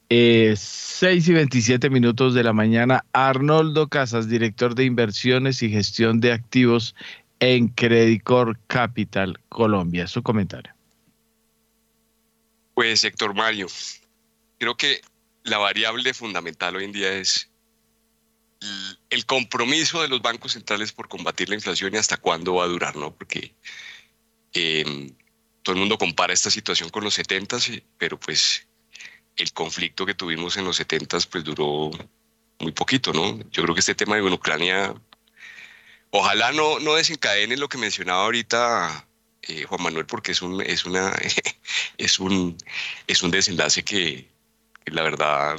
Eh, 0.09 0.55
6 0.57 1.27
y 1.27 1.33
27 1.33 1.91
minutos 1.91 2.33
de 2.33 2.43
la 2.43 2.51
mañana, 2.51 3.05
Arnoldo 3.13 3.89
Casas, 3.89 4.27
director 4.27 4.73
de 4.73 4.85
inversiones 4.85 5.61
y 5.61 5.69
gestión 5.69 6.19
de 6.19 6.31
activos 6.31 6.95
en 7.39 7.67
Credicor 7.67 8.57
Capital 8.65 9.39
Colombia. 9.49 10.07
Su 10.07 10.23
comentario. 10.23 10.73
Pues 12.73 13.03
Héctor 13.03 13.35
Mario, 13.35 13.67
creo 14.57 14.75
que 14.75 15.01
la 15.43 15.59
variable 15.59 16.11
fundamental 16.15 16.75
hoy 16.75 16.85
en 16.85 16.91
día 16.91 17.13
es 17.13 17.51
el 19.11 19.25
compromiso 19.27 20.01
de 20.01 20.07
los 20.07 20.23
bancos 20.23 20.53
centrales 20.53 20.91
por 20.91 21.07
combatir 21.07 21.49
la 21.49 21.55
inflación 21.55 21.93
y 21.93 21.97
hasta 21.97 22.17
cuándo 22.17 22.55
va 22.55 22.63
a 22.63 22.67
durar, 22.67 22.95
¿no? 22.95 23.13
Porque 23.13 23.53
Em, 24.53 25.15
todo 25.63 25.73
el 25.75 25.79
mundo 25.79 25.97
compara 25.97 26.33
esta 26.33 26.51
situación 26.51 26.89
con 26.89 27.03
los 27.03 27.13
70, 27.15 27.57
pero 27.97 28.19
pues 28.19 28.67
el 29.35 29.51
conflicto 29.53 30.05
que 30.05 30.13
tuvimos 30.13 30.57
en 30.57 30.65
los 30.65 30.75
70 30.77 31.17
pues 31.31 31.43
duró 31.43 31.91
muy 32.59 32.71
poquito, 32.71 33.13
¿no? 33.13 33.39
Yo 33.51 33.63
creo 33.63 33.73
que 33.73 33.79
este 33.79 33.95
tema 33.95 34.15
de 34.15 34.21
Ucrania, 34.21 34.93
ojalá 36.11 36.51
no, 36.51 36.79
no 36.79 36.95
desencadene 36.95 37.57
lo 37.57 37.69
que 37.69 37.77
mencionaba 37.77 38.23
ahorita 38.23 39.07
eh, 39.43 39.63
Juan 39.63 39.83
Manuel, 39.83 40.05
porque 40.05 40.31
es 40.31 40.41
un, 40.41 40.61
es 40.61 40.85
una, 40.85 41.13
es 41.97 42.19
un, 42.19 42.57
es 43.07 43.23
un 43.23 43.31
desenlace 43.31 43.83
que, 43.83 44.29
la 44.85 45.01
verdad 45.03 45.57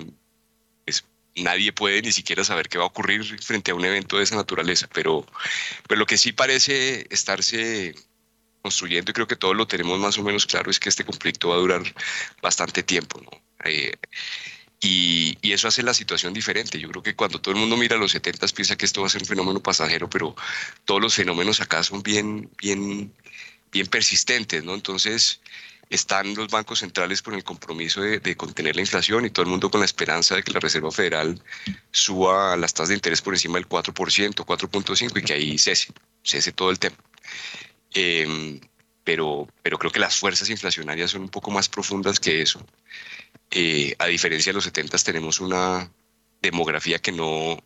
es, 0.86 1.04
nadie 1.36 1.72
puede 1.72 2.02
ni 2.02 2.12
siquiera 2.12 2.44
saber 2.44 2.68
qué 2.68 2.78
va 2.78 2.84
a 2.84 2.88
ocurrir 2.88 3.24
frente 3.42 3.70
a 3.70 3.74
un 3.74 3.84
evento 3.84 4.16
de 4.16 4.24
esa 4.24 4.36
naturaleza, 4.36 4.88
pero, 4.92 5.26
pero 5.88 5.98
lo 5.98 6.06
que 6.06 6.18
sí 6.18 6.32
parece 6.32 7.06
estarse 7.10 7.94
construyendo, 8.64 9.10
y 9.10 9.14
creo 9.14 9.26
que 9.26 9.36
todos 9.36 9.54
lo 9.54 9.66
tenemos 9.66 9.98
más 10.00 10.16
o 10.16 10.22
menos 10.22 10.46
claro, 10.46 10.70
es 10.70 10.80
que 10.80 10.88
este 10.88 11.04
conflicto 11.04 11.50
va 11.50 11.56
a 11.56 11.58
durar 11.58 11.82
bastante 12.40 12.82
tiempo, 12.82 13.20
¿no? 13.20 13.30
Eh, 13.62 13.92
y, 14.80 15.36
y, 15.42 15.52
eso 15.52 15.68
hace 15.68 15.82
la 15.82 15.92
situación 15.92 16.32
diferente. 16.32 16.80
Yo 16.80 16.88
creo 16.88 17.02
que 17.02 17.14
cuando 17.14 17.40
todo 17.40 17.54
el 17.54 17.60
mundo 17.60 17.76
mira 17.76 17.96
los 17.96 18.12
70 18.12 18.46
piensa 18.48 18.76
que 18.76 18.86
esto 18.86 19.02
va 19.02 19.06
a 19.06 19.10
ser 19.10 19.20
un 19.22 19.28
fenómeno 19.28 19.60
pasajero, 19.62 20.08
pero 20.08 20.34
todos 20.86 21.00
los 21.00 21.14
fenómenos 21.14 21.60
acá 21.60 21.82
son 21.82 22.02
bien, 22.02 22.50
bien, 22.58 23.12
bien 23.70 23.86
persistentes, 23.86 24.64
¿no? 24.64 24.74
Entonces 24.74 25.40
están 25.90 26.34
los 26.34 26.48
bancos 26.48 26.78
centrales 26.80 27.20
con 27.20 27.34
el 27.34 27.44
compromiso 27.44 28.00
de, 28.00 28.18
de, 28.18 28.36
contener 28.36 28.76
la 28.76 28.82
inflación 28.82 29.26
y 29.26 29.30
todo 29.30 29.44
el 29.44 29.50
mundo 29.50 29.70
con 29.70 29.80
la 29.80 29.86
esperanza 29.86 30.36
de 30.36 30.42
que 30.42 30.52
la 30.52 30.60
Reserva 30.60 30.90
Federal 30.90 31.42
suba 31.90 32.56
las 32.56 32.72
tasas 32.72 32.88
de 32.88 32.94
interés 32.94 33.20
por 33.20 33.34
encima 33.34 33.58
del 33.58 33.68
4%, 33.68 33.92
4.5% 33.92 35.18
y 35.18 35.22
que 35.22 35.32
ahí 35.34 35.58
cese, 35.58 35.92
cese 36.22 36.52
todo 36.52 36.70
el 36.70 36.78
tema. 36.78 36.96
Em, 37.94 38.60
pero, 39.04 39.48
pero 39.62 39.78
creo 39.78 39.92
que 39.92 40.00
las 40.00 40.16
fuerzas 40.16 40.50
inflacionarias 40.50 41.12
son 41.12 41.22
un 41.22 41.28
poco 41.28 41.50
más 41.50 41.68
profundas 41.68 42.18
que 42.18 42.42
eso. 42.42 42.64
Eh, 43.50 43.94
a 43.98 44.06
diferencia 44.06 44.50
de 44.50 44.54
los 44.54 44.64
70 44.64 44.98
tenemos 44.98 45.40
una 45.40 45.90
demografía 46.42 46.98
que 46.98 47.12
no 47.12 47.62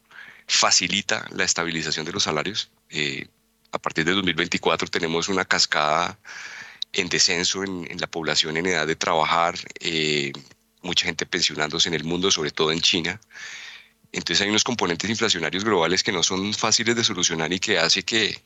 facilita 0.47 1.27
la 1.31 1.45
estabilización 1.45 2.05
de 2.07 2.13
los 2.13 2.25
salarios. 2.25 2.71
Eh, 2.91 3.27
a 3.73 3.79
partir 3.79 4.05
de 4.05 4.13
2024 4.13 4.89
tenemos 4.89 5.29
una 5.29 5.45
cascada 5.45 6.19
en 6.93 7.09
descenso 7.09 7.63
en, 7.65 7.87
la 7.99 8.07
población 8.07 8.57
en 8.57 8.67
edad 8.67 8.87
de 8.87 8.97
trabajar, 8.97 9.57
eh, 9.81 10.33
mucha 10.83 11.05
gente 11.07 11.27
pensionándose 11.27 11.89
en 11.89 11.95
el 11.95 12.05
mundo, 12.05 12.31
sobre 12.31 12.51
todo 12.51 12.73
en 12.73 12.81
China. 12.81 13.21
Entonces 14.11 14.43
hay 14.43 14.51
unos 14.51 14.65
componentes 14.65 15.09
inflacionarios 15.11 15.65
globales 15.65 16.03
que 16.03 16.13
no 16.13 16.23
son 16.23 16.55
fáciles 16.55 16.97
de 16.97 17.05
solucionar 17.05 17.53
y 17.53 17.61
que 17.61 17.79
hace 17.79 18.03
que 18.03 18.43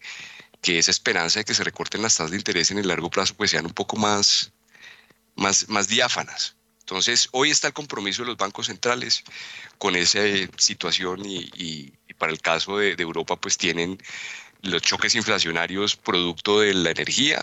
que 0.62 0.78
esa 0.78 0.92
esperanza 0.92 1.40
de 1.40 1.44
que 1.44 1.54
se 1.54 1.64
recorten 1.64 2.02
las 2.02 2.16
tasas 2.16 2.30
de 2.30 2.38
interés 2.38 2.70
en 2.70 2.78
el 2.78 2.88
largo 2.88 3.10
plazo 3.10 3.34
pues 3.34 3.50
sean 3.50 3.66
un 3.66 3.74
poco 3.74 3.96
más, 3.96 4.52
más, 5.34 5.68
más 5.68 5.88
diáfanas. 5.88 6.56
Entonces, 6.80 7.28
hoy 7.32 7.50
está 7.50 7.68
el 7.68 7.72
compromiso 7.74 8.22
de 8.22 8.28
los 8.28 8.36
bancos 8.36 8.66
centrales 8.66 9.24
con 9.78 9.96
esa 9.96 10.20
situación 10.56 11.22
y, 11.24 11.92
para 12.18 12.32
el 12.32 12.40
caso 12.40 12.78
de, 12.78 12.94
Europa, 12.98 13.36
pues 13.36 13.58
tienen 13.58 13.98
los 14.62 14.82
choques 14.82 15.14
inflacionarios 15.14 15.96
producto 15.96 16.60
de 16.60 16.74
la 16.74 16.90
energía 16.90 17.40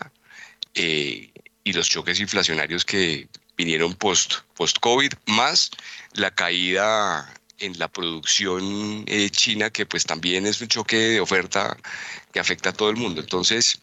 eh, 0.74 1.32
y 1.64 1.74
los 1.74 1.90
choques 1.90 2.20
inflacionarios 2.20 2.86
que 2.86 3.28
vinieron 3.58 3.94
post, 3.96 4.36
post-COVID, 4.56 5.14
más 5.26 5.72
la 6.14 6.32
caída 6.32 7.34
en 7.60 7.78
la 7.80 7.88
producción 7.88 9.04
eh, 9.08 9.30
china, 9.30 9.70
que 9.70 9.86
pues 9.86 10.06
también 10.06 10.46
es 10.46 10.62
un 10.62 10.68
choque 10.68 10.98
de 10.98 11.20
oferta 11.20 11.78
que 12.32 12.40
afecta 12.40 12.70
a 12.70 12.74
todo 12.74 12.90
el 12.90 12.98
mundo. 12.98 13.22
Entonces, 13.22 13.80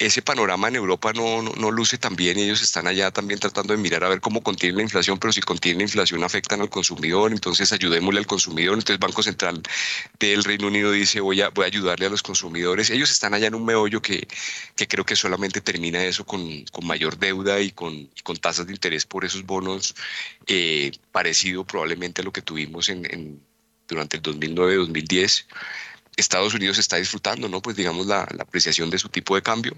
ese 0.00 0.22
panorama 0.22 0.68
en 0.68 0.76
Europa 0.76 1.12
no, 1.12 1.42
no, 1.42 1.70
luce 1.70 1.98
tan 1.98 2.16
bien 2.16 2.38
y 2.38 2.44
ellos 2.44 2.62
están 2.62 2.86
allá 2.86 3.10
también 3.10 3.38
tratando 3.38 3.74
de 3.74 3.78
mirar 3.78 4.02
a 4.02 4.08
ver 4.08 4.22
cómo 4.22 4.42
contiene 4.42 4.78
la 4.78 4.82
inflación, 4.82 5.18
pero 5.18 5.30
si 5.30 5.42
contiene 5.42 5.76
la 5.76 5.82
inflación 5.84 6.24
afectan 6.24 6.62
al 6.62 6.70
consumidor, 6.70 7.30
entonces 7.32 7.70
ayudémosle 7.70 8.18
al 8.18 8.26
consumidor. 8.26 8.74
Entonces 8.74 8.94
el 8.94 8.98
Banco 8.98 9.22
Central 9.22 9.62
del 10.18 10.42
Reino 10.42 10.68
Unido 10.68 10.90
dice 10.90 11.20
voy 11.20 11.42
a, 11.42 11.50
voy 11.50 11.64
a 11.64 11.66
ayudarle 11.66 12.06
a 12.06 12.08
los 12.08 12.22
consumidores. 12.22 12.88
Ellos 12.88 13.10
están 13.10 13.34
allá 13.34 13.48
en 13.48 13.54
un 13.54 13.66
meollo 13.66 14.00
que, 14.00 14.26
que 14.74 14.88
creo 14.88 15.04
que 15.04 15.16
solamente 15.16 15.60
termina 15.60 16.02
eso 16.02 16.24
con, 16.24 16.64
con 16.72 16.86
mayor 16.86 17.18
deuda 17.18 17.60
y 17.60 17.70
con, 17.70 18.08
con, 18.24 18.38
tasas 18.38 18.66
de 18.66 18.72
interés 18.72 19.04
por 19.04 19.26
esos 19.26 19.44
bonos 19.44 19.94
eh, 20.46 20.92
parecido 21.12 21.64
probablemente 21.64 22.22
a 22.22 22.24
lo 22.24 22.32
que 22.32 22.40
tuvimos 22.40 22.88
en, 22.88 23.04
en 23.04 23.42
durante 23.90 24.16
el 24.16 24.22
2009-2010. 24.22 25.44
Estados 26.16 26.54
Unidos 26.54 26.78
está 26.78 26.96
disfrutando, 26.96 27.48
¿no? 27.48 27.62
Pues 27.62 27.76
digamos 27.76 28.06
la, 28.06 28.22
apreciación 28.22 28.90
de 28.90 28.98
su 28.98 29.08
tipo 29.08 29.34
de 29.34 29.42
cambio. 29.42 29.76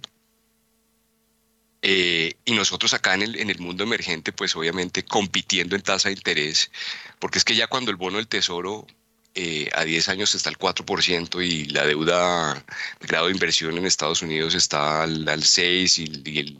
Eh, 1.82 2.34
y 2.44 2.52
nosotros 2.54 2.94
acá 2.94 3.14
en 3.14 3.22
el, 3.22 3.36
en 3.36 3.50
el 3.50 3.58
mundo 3.58 3.82
emergente, 3.82 4.32
pues 4.32 4.54
obviamente 4.54 5.04
compitiendo 5.04 5.74
en 5.74 5.82
tasa 5.82 6.08
de 6.08 6.14
interés, 6.14 6.70
porque 7.18 7.38
es 7.38 7.44
que 7.44 7.56
ya 7.56 7.66
cuando 7.66 7.90
el 7.90 7.96
bono 7.96 8.18
del 8.18 8.28
tesoro 8.28 8.86
eh, 9.34 9.70
a 9.74 9.84
10 9.84 10.10
años 10.10 10.34
está 10.34 10.50
al 10.50 10.58
4% 10.58 11.42
y 11.42 11.64
la 11.66 11.86
deuda, 11.86 12.62
el 13.00 13.06
grado 13.06 13.26
de 13.26 13.32
inversión 13.32 13.78
en 13.78 13.86
Estados 13.86 14.20
Unidos 14.20 14.54
está 14.54 15.02
al, 15.04 15.26
al 15.26 15.42
6 15.42 15.98
y, 15.98 16.04
el, 16.04 16.58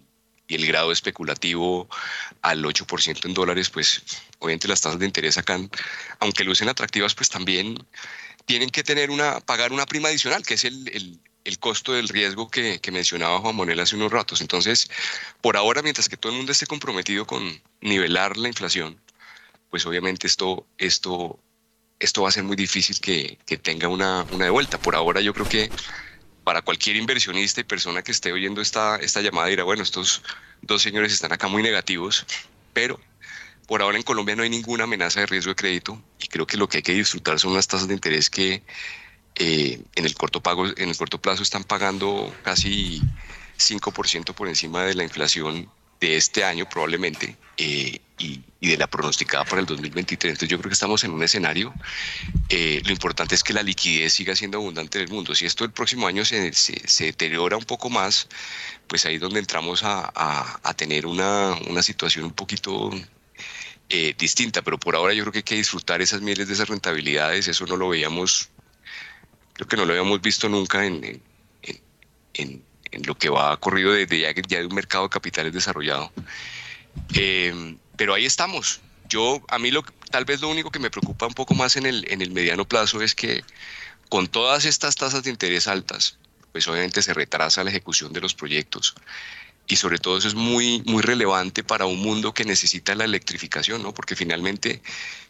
y, 0.49 0.55
el, 0.55 0.67
grado 0.67 0.91
especulativo 0.91 1.87
al 2.41 2.65
8% 2.65 3.27
en 3.27 3.35
dólares, 3.35 3.69
pues 3.69 4.03
obviamente 4.39 4.69
las 4.69 4.81
tasas 4.81 4.99
de 4.99 5.05
interés 5.05 5.37
acá, 5.37 5.61
aunque 6.21 6.45
lucen 6.45 6.71
atractivas, 6.71 7.15
pues 7.15 7.29
también 7.29 7.77
tienen 8.45 8.71
que 8.71 8.83
tener 8.83 9.11
una, 9.11 9.41
pagar 9.41 9.73
una 9.73 9.87
prima 9.87 10.09
adicional, 10.09 10.45
que 10.45 10.55
es 10.55 10.65
el, 10.65 11.21
el, 11.45 11.59
costo 11.59 11.93
del 11.93 12.09
riesgo 12.09 12.51
que, 12.51 12.81
que, 12.81 12.91
mencionaba 12.91 13.41
Juan 13.41 13.57
Manuel 13.57 13.81
hace 13.81 13.97
unos 13.97 14.11
ratos. 14.11 14.41
Entonces, 14.41 14.91
por 15.41 15.57
ahora, 15.57 15.83
mientras 15.83 16.09
que 16.09 16.17
todo 16.17 16.33
el 16.33 16.39
mundo 16.39 16.53
esté 16.53 16.67
comprometido 16.67 17.27
con 17.27 17.61
nivelar 17.81 18.37
la 18.37 18.49
inflación, 18.49 19.01
pues 19.71 19.87
obviamente 19.87 20.27
esto, 20.27 20.67
esto, 20.79 21.39
esto 21.99 22.23
va 22.23 22.29
a 22.29 22.33
ser 22.33 22.45
muy 22.45 22.57
difícil 22.57 23.01
que, 23.01 23.39
que 23.47 23.57
tenga 23.57 23.89
una, 23.89 24.27
una 24.33 24.45
de 24.47 24.51
vuelta. 24.51 24.79
Por 24.79 24.95
ahora 24.95 25.21
yo 25.21 25.33
creo 25.33 25.49
que 25.49 25.71
para 26.45 26.63
cualquier 26.63 26.97
inversionista 26.97 27.61
y 27.61 27.65
persona 27.65 28.03
que 28.03 28.13
esté 28.13 28.33
oyendo 28.33 28.61
esta, 28.61 28.97
esta 28.97 29.21
llamada 29.21 29.49
dirá, 29.49 29.65
bueno, 29.65 29.83
estos 29.83 30.23
dos 30.61 30.83
señores 30.83 31.13
están 31.13 31.33
acá 31.33 31.49
muy 31.49 31.63
negativos, 31.63 32.27
pero 32.73 33.01
por 33.67 33.83
ahora 33.83 33.97
en 33.97 34.03
Colombia 34.03 34.37
no 34.37 34.43
hay 34.43 34.51
ninguna 34.51 34.85
amenaza 34.85 35.21
de 35.21 35.27
riesgo 35.27 35.51
de 35.51 35.57
crédito 35.57 36.03
y 36.21 36.27
creo 36.29 36.47
que 36.47 36.57
lo 36.57 36.69
que 36.69 36.79
hay 36.79 36.83
que 36.83 36.93
disfrutar 36.93 37.39
son 37.39 37.53
unas 37.53 37.67
tasas 37.67 37.89
de 37.89 37.95
interés 37.95 38.29
que 38.31 38.63
eh, 39.37 39.81
en, 39.95 40.05
el 40.05 40.15
corto 40.15 40.43
pago, 40.43 40.67
en 40.67 40.89
el 40.89 40.97
corto 40.97 41.21
plazo 41.21 41.43
están 41.43 41.65
pagando 41.65 42.35
casi 42.43 43.01
5% 43.59 44.35
por 44.35 44.49
encima 44.49 44.85
de 44.85 44.95
la 44.95 45.05
inflación 45.05 45.71
de 46.01 46.17
este 46.17 46.43
año 46.43 46.69
probablemente 46.69 47.37
eh, 47.57 48.01
y, 48.19 48.43
de 48.61 48.77
la 48.77 48.89
pronosticada 48.89 49.45
para 49.45 49.61
el 49.61 49.67
2023. 49.67 50.33
Entonces 50.33 50.49
yo 50.49 50.59
creo 50.59 50.69
que 50.69 50.75
estamos 50.75 51.03
en 51.05 51.13
un 51.13 51.23
escenario. 51.23 51.73
Eh, 52.49 52.83
lo 52.85 52.93
importante 52.93 53.35
es 53.35 53.43
que 53.43 53.53
la 53.53 53.63
liquidez 53.63 54.13
siga 54.13 54.37
siendo 54.37 54.59
abundante 54.59 54.99
en 54.99 55.05
el 55.05 55.11
mundo. 55.11 55.35
Si 55.35 55.47
esto 55.47 55.65
el 55.65 55.73
próximo 55.73 56.07
año 56.07 56.25
se, 56.25 56.53
se, 56.53 57.05
deteriora 57.05 57.57
un 57.57 57.65
poco 57.65 57.89
más, 57.91 58.29
pues 58.87 59.07
ahí 59.07 59.17
es 59.17 59.21
donde 59.21 59.41
entramos 59.41 59.83
a, 59.83 60.13
a, 60.15 60.61
a 60.63 60.75
tener 60.75 61.07
una, 61.07 61.55
una 61.69 61.83
situación 61.83 62.25
un 62.25 62.33
poquito 62.33 62.91
eh, 63.95 64.15
distinta, 64.17 64.63
pero 64.63 64.79
por 64.79 64.97
ahora 64.97 65.13
yo 65.13 65.23
creo 65.23 65.33
que 65.33 65.39
hay 65.41 65.43
que 65.43 65.55
disfrutar 65.55 66.01
esas 66.01 66.23
mieles 66.23 66.49
de 66.49 66.55
esas 66.55 66.67
rentabilidades, 66.67 67.47
eso 67.47 67.67
no 67.67 67.77
lo 67.77 67.91
veíamos, 67.91 68.49
creo 69.53 69.69
que 69.69 69.77
no 69.77 69.85
lo 69.85 69.93
habíamos 69.93 70.23
visto 70.23 70.49
nunca 70.49 70.87
en, 70.87 71.21
lo 73.05 73.15
que 73.19 73.29
va 73.29 73.55
corrido 73.59 73.93
desde 73.93 74.21
ya, 74.21 74.33
ya 74.49 74.61
de 74.61 74.67
un 74.67 74.75
mercado 74.75 75.05
de 75.05 75.11
capitales 75.11 75.53
desarrollado. 75.53 76.11
Eh, 77.13 77.77
pero 77.99 78.15
ahí 78.15 78.25
estamos. 78.25 78.81
Yo, 79.11 79.43
a 79.49 79.59
mí 79.59 79.71
lo, 79.71 79.83
tal 80.11 80.25
vez 80.25 80.41
lo 80.41 80.49
único 80.49 80.71
que 80.71 80.79
me 80.79 80.91
preocupa 80.91 81.27
un 81.27 81.35
poco 81.35 81.55
más 81.55 81.77
en 81.77 81.85
el, 81.85 82.11
en 82.11 82.23
el 82.23 82.31
mediano 82.31 82.67
plazo 82.67 83.03
es 83.03 83.15
que 83.15 83.45
con 84.09 84.27
todas 84.27 84.65
estas 84.65 84.97
tasas 84.97 85.23
de 85.23 85.29
interés 85.29 85.69
altas, 85.69 86.17
pues 86.51 86.67
obviamente 86.67 87.03
se 87.03 87.13
retrasa 87.13 87.63
la 87.63 87.69
ejecución 87.69 88.15
de 88.15 88.23
los 88.23 88.33
proyectos 88.33 88.95
y 89.67 89.77
sobre 89.77 89.99
todo 89.99 90.19
eso 90.19 90.29
es 90.29 90.35
muy, 90.35 90.83
muy 90.87 91.03
relevante 91.03 91.63
para 91.63 91.87
un 91.87 92.01
mundo 92.01 92.35
que 92.35 92.45
necesita 92.45 92.95
la 92.95 93.05
electrificación, 93.05 93.83
¿no? 93.83 93.95
Porque 93.95 94.17
finalmente, 94.17 94.83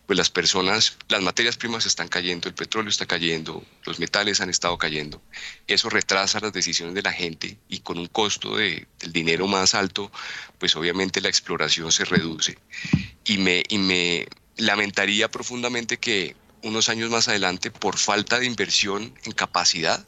pues 0.06 0.16
las 0.16 0.30
personas, 0.30 0.96
las 1.08 1.22
materias 1.22 1.56
primas 1.56 1.86
están 1.86 2.08
cayendo, 2.08 2.48
el 2.48 2.54
petróleo 2.54 2.90
está 2.90 3.06
cayendo, 3.06 3.64
los 3.84 4.00
metales 4.00 4.40
han 4.40 4.50
estado 4.50 4.78
cayendo. 4.78 5.22
Eso 5.66 5.90
retrasa 5.90 6.40
las 6.40 6.52
decisiones 6.52 6.94
de 6.94 7.02
la 7.02 7.12
gente 7.12 7.58
y 7.68 7.80
con 7.80 7.98
un 7.98 8.06
costo 8.06 8.56
de, 8.56 8.86
del 8.98 9.12
dinero 9.12 9.46
más 9.46 9.74
alto, 9.74 10.10
pues 10.58 10.74
obviamente 10.76 11.20
la 11.20 11.28
exploración 11.28 11.92
se 11.92 12.04
reduce. 12.04 12.58
Y 13.24 13.38
me, 13.38 13.62
y 13.68 13.78
me 13.78 14.26
lamentaría 14.56 15.30
profundamente 15.30 15.98
que 15.98 16.36
unos 16.62 16.88
años 16.88 17.10
más 17.10 17.28
adelante, 17.28 17.70
por 17.70 17.98
falta 17.98 18.38
de 18.38 18.46
inversión 18.46 19.14
en 19.24 19.32
capacidad, 19.32 20.04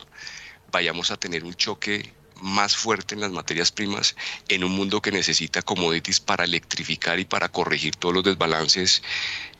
vayamos 0.72 1.10
a 1.10 1.16
tener 1.16 1.44
un 1.44 1.54
choque 1.54 2.12
más 2.44 2.76
fuerte 2.76 3.14
en 3.14 3.22
las 3.22 3.32
materias 3.32 3.72
primas 3.72 4.14
en 4.48 4.64
un 4.64 4.72
mundo 4.72 5.00
que 5.00 5.10
necesita 5.10 5.62
commodities 5.62 6.20
para 6.20 6.44
electrificar 6.44 7.18
y 7.18 7.24
para 7.24 7.48
corregir 7.48 7.96
todos 7.96 8.14
los 8.14 8.22
desbalances 8.22 9.02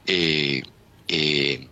eh, 0.07 0.63
eh, 1.09 1.67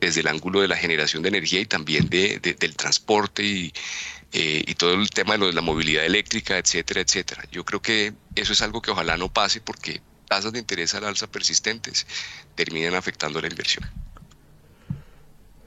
desde 0.00 0.20
el 0.20 0.26
ángulo 0.26 0.60
de 0.60 0.68
la 0.68 0.76
generación 0.76 1.22
de 1.22 1.28
energía 1.28 1.60
y 1.60 1.66
también 1.66 2.08
de, 2.08 2.40
del 2.40 2.74
transporte 2.74 3.44
y, 3.44 3.72
eh, 4.32 4.64
y, 4.66 4.74
todo 4.74 4.94
el 4.94 5.08
tema 5.10 5.38
de, 5.38 5.46
de 5.46 5.52
la 5.52 5.60
movilidad 5.60 6.04
eléctrica, 6.04 6.58
etcétera, 6.58 7.00
etcétera. 7.00 7.44
Yo 7.52 7.64
creo 7.64 7.80
que 7.80 8.12
eso 8.34 8.52
es 8.52 8.60
algo 8.60 8.82
que 8.82 8.90
ojalá 8.90 9.16
no 9.16 9.32
pase 9.32 9.60
porque 9.60 10.02
tasas 10.28 10.52
de 10.52 10.58
interés 10.58 10.94
al 10.96 11.04
alza 11.04 11.28
persistentes 11.28 12.08
terminan 12.56 12.96
afectando 12.96 13.40
la 13.40 13.46
inversión. 13.46 13.88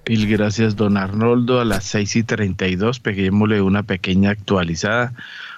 Mil 0.10 0.28
gracias, 0.28 0.76
don 0.76 0.98
Arnoldo. 0.98 1.60
A 1.60 1.66
las 1.66 1.84
6 1.84 2.16
y 2.16 2.24
32, 2.24 3.00
peguémosle 3.00 3.62
una 3.62 3.84
pequeña 3.84 4.32
actualizada. 4.32 5.14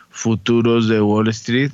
Futuros 0.10 0.90
de 0.90 1.00
Wall 1.00 1.30
Street. 1.30 1.72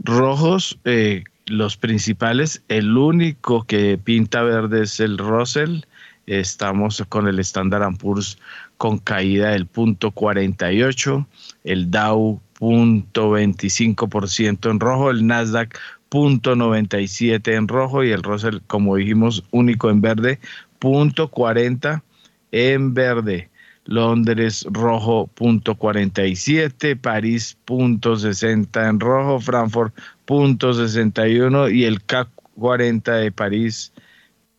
Rojos, 0.00 0.78
eh, 0.84 1.24
los 1.46 1.78
principales. 1.78 2.62
El 2.68 2.94
único 2.94 3.64
que 3.64 3.96
pinta 3.96 4.42
verde 4.42 4.82
es 4.82 5.00
el 5.00 5.16
Russell. 5.16 5.84
Estamos 6.26 7.02
con 7.08 7.26
el 7.26 7.38
Standard 7.38 7.96
Poor's 7.96 8.36
con 8.76 8.98
caída 8.98 9.52
del 9.52 9.64
punto 9.64 10.10
48. 10.10 11.26
El 11.64 11.90
Dow 11.90 12.38
punto 12.52 13.30
25% 13.30 14.70
en 14.70 14.78
rojo. 14.78 15.10
El 15.10 15.26
Nasdaq 15.26 15.78
punto 16.10 16.54
97 16.54 17.54
en 17.54 17.66
rojo 17.66 18.04
y 18.04 18.10
el 18.10 18.22
Russell, 18.22 18.58
como 18.66 18.96
dijimos, 18.96 19.42
único 19.52 19.88
en 19.88 20.02
verde, 20.02 20.38
punto 20.78 21.28
40 21.28 22.02
en 22.52 22.94
verde. 22.94 23.50
Londres 23.86 24.66
rojo 24.70 25.26
punto 25.34 25.74
47, 25.74 26.96
París 26.96 27.56
punto 27.64 28.16
60 28.16 28.88
en 28.88 29.00
rojo, 29.00 29.40
Frankfurt 29.40 29.98
punto 30.26 30.74
61 30.74 31.70
y 31.70 31.86
el 31.86 32.04
CAC 32.04 32.28
40 32.56 33.14
de 33.14 33.32
París 33.32 33.94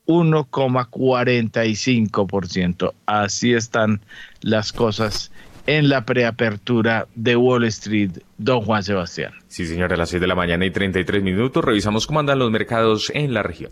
1,45%. 0.08 2.94
Así 3.06 3.54
están 3.54 4.02
las 4.42 4.74
cosas 4.74 5.32
en 5.68 5.90
la 5.90 6.06
preapertura 6.06 7.08
de 7.16 7.36
Wall 7.36 7.66
Street, 7.66 8.12
don 8.38 8.62
Juan 8.62 8.84
Sebastián. 8.84 9.34
Sí, 9.48 9.68
señor, 9.68 9.94
a 9.94 9.98
las 9.98 10.10
6 10.10 10.20
de 10.20 10.28
la 10.28 10.34
mañana 10.36 10.66
y 10.66 10.72
33 10.72 11.24
minutos 11.24 11.64
revisamos 11.64 12.08
cómo 12.08 12.20
andan 12.20 12.40
los 12.40 12.52
mercados 12.52 13.12
en 13.14 13.34
la 13.34 13.44
región. 13.44 13.72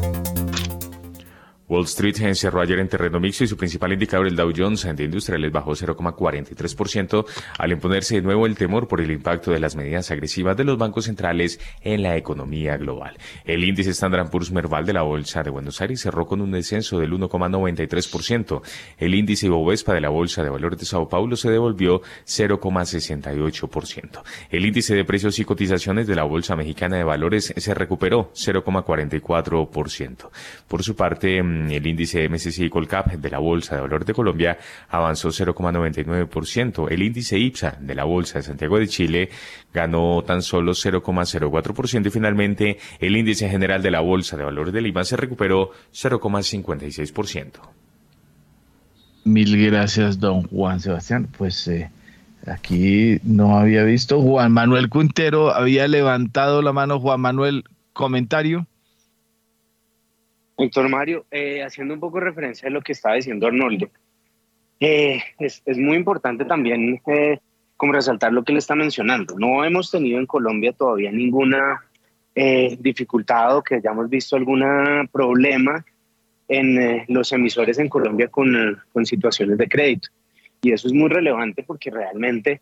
Wall 1.71 1.85
Street 1.85 2.33
cerró 2.33 2.59
ayer 2.59 2.79
en 2.79 2.89
terreno 2.89 3.17
mixto 3.21 3.45
y 3.45 3.47
su 3.47 3.55
principal 3.55 3.93
indicador, 3.93 4.27
el 4.27 4.35
Dow 4.35 4.51
Jones 4.53 4.85
de 4.93 5.05
industriales, 5.05 5.53
bajó 5.53 5.71
0,43% 5.71 7.25
al 7.57 7.71
imponerse 7.71 8.15
de 8.15 8.21
nuevo 8.21 8.45
el 8.45 8.57
temor 8.57 8.89
por 8.89 8.99
el 8.99 9.09
impacto 9.09 9.51
de 9.51 9.61
las 9.61 9.77
medidas 9.77 10.11
agresivas 10.11 10.57
de 10.57 10.65
los 10.65 10.77
bancos 10.77 11.05
centrales 11.05 11.61
en 11.81 12.03
la 12.03 12.17
economía 12.17 12.75
global. 12.75 13.17
El 13.45 13.63
índice 13.63 13.91
Standard 13.91 14.29
Poor's 14.29 14.51
Merval 14.51 14.85
de 14.85 14.91
la 14.91 15.03
Bolsa 15.03 15.43
de 15.43 15.49
Buenos 15.49 15.79
Aires 15.79 16.01
cerró 16.01 16.25
con 16.25 16.41
un 16.41 16.51
descenso 16.51 16.99
del 16.99 17.13
1,93%. 17.13 18.61
El 18.97 19.15
índice 19.15 19.47
Bovespa 19.47 19.93
de 19.93 20.01
la 20.01 20.09
Bolsa 20.09 20.43
de 20.43 20.49
Valores 20.49 20.77
de 20.77 20.85
Sao 20.85 21.07
Paulo 21.07 21.37
se 21.37 21.49
devolvió 21.49 22.01
0,68%. 22.25 24.23
El 24.49 24.65
índice 24.65 24.93
de 24.93 25.05
precios 25.05 25.39
y 25.39 25.45
cotizaciones 25.45 26.05
de 26.05 26.15
la 26.15 26.23
Bolsa 26.23 26.57
Mexicana 26.57 26.97
de 26.97 27.05
Valores 27.05 27.53
se 27.55 27.73
recuperó 27.73 28.29
0,44%. 28.33 30.31
Por 30.67 30.83
su 30.83 30.97
parte, 30.97 31.41
mm, 31.41 31.60
el 31.69 31.85
índice 31.85 32.27
MSCI 32.29 32.69
Colcap 32.69 33.11
de 33.13 33.29
la 33.29 33.39
Bolsa 33.39 33.75
de 33.75 33.81
Valores 33.81 34.07
de 34.07 34.13
Colombia 34.13 34.57
avanzó 34.89 35.29
0,99%. 35.29 36.89
El 36.89 37.03
índice 37.03 37.37
IPSA 37.37 37.77
de 37.79 37.95
la 37.95 38.05
Bolsa 38.05 38.39
de 38.39 38.43
Santiago 38.43 38.79
de 38.79 38.87
Chile 38.87 39.29
ganó 39.73 40.23
tan 40.25 40.41
solo 40.41 40.71
0,04% 40.71 42.07
y 42.07 42.09
finalmente 42.09 42.77
el 42.99 43.15
índice 43.15 43.49
general 43.49 43.81
de 43.81 43.91
la 43.91 43.99
Bolsa 43.99 44.37
de 44.37 44.45
Valores 44.45 44.73
de 44.73 44.81
Lima 44.81 45.03
se 45.03 45.17
recuperó 45.17 45.71
0,56%. 45.93 47.51
Mil 49.23 49.65
gracias, 49.65 50.19
don 50.19 50.43
Juan 50.43 50.79
Sebastián. 50.79 51.27
Pues 51.37 51.67
eh, 51.67 51.91
aquí 52.47 53.19
no 53.23 53.57
había 53.57 53.83
visto. 53.83 54.19
Juan 54.19 54.51
Manuel 54.51 54.89
Quintero 54.89 55.53
había 55.53 55.87
levantado 55.87 56.61
la 56.61 56.73
mano. 56.73 56.99
Juan 56.99 57.21
Manuel, 57.21 57.65
comentario. 57.93 58.67
Doctor 60.61 60.89
Mario, 60.89 61.25
eh, 61.31 61.63
haciendo 61.63 61.95
un 61.95 61.99
poco 61.99 62.19
referencia 62.19 62.67
a 62.67 62.71
lo 62.71 62.81
que 62.81 62.91
estaba 62.91 63.15
diciendo 63.15 63.47
Arnoldo, 63.47 63.89
eh, 64.79 65.19
es, 65.39 65.63
muy 65.75 65.97
importante 65.97 66.45
también 66.45 67.01
eh, 67.07 67.39
como 67.75 67.93
resaltar 67.93 68.31
lo 68.31 68.43
que 68.43 68.53
le 68.53 68.59
está 68.59 68.75
mencionando. 68.75 69.35
No 69.39 69.65
hemos 69.65 69.89
tenido 69.89 70.19
en 70.19 70.27
Colombia 70.27 70.71
todavía 70.71 71.11
ninguna 71.11 71.83
dificultad 72.33 73.57
o 73.57 73.61
que 73.61 73.75
hayamos 73.75 74.09
visto 74.09 74.37
algún 74.37 74.63
problema 75.11 75.83
en 76.47 77.03
los 77.09 77.33
emisores 77.33 77.77
en 77.77 77.89
Colombia 77.89 78.29
con, 78.29 78.81
con 78.93 79.05
situaciones 79.05 79.57
de 79.57 79.67
crédito. 79.67 80.07
Y 80.61 80.71
eso 80.71 80.87
es 80.87 80.93
muy 80.93 81.09
relevante 81.09 81.61
porque 81.63 81.89
realmente 81.89 82.61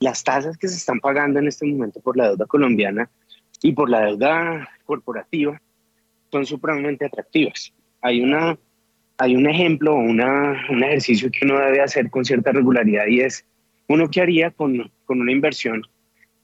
las 0.00 0.22
tasas 0.22 0.58
que 0.58 0.68
se 0.68 0.76
están 0.76 1.00
pagando 1.00 1.38
en 1.38 1.48
este 1.48 1.64
momento 1.64 2.00
por 2.00 2.18
la 2.18 2.28
deuda 2.28 2.44
colombiana 2.44 3.08
y 3.62 3.72
por 3.72 3.88
la 3.88 4.04
deuda 4.04 4.68
corporativa 4.84 5.58
son 6.30 6.46
supremamente 6.46 7.06
atractivas. 7.06 7.72
Hay, 8.00 8.20
una, 8.20 8.58
hay 9.18 9.36
un 9.36 9.48
ejemplo, 9.48 9.94
una, 9.94 10.66
un 10.70 10.82
ejercicio 10.84 11.30
que 11.30 11.44
uno 11.44 11.58
debe 11.58 11.80
hacer 11.80 12.10
con 12.10 12.24
cierta 12.24 12.52
regularidad 12.52 13.06
y 13.06 13.20
es 13.20 13.44
uno 13.88 14.08
que 14.08 14.20
haría 14.20 14.50
con, 14.50 14.90
con 15.04 15.20
una 15.20 15.32
inversión 15.32 15.82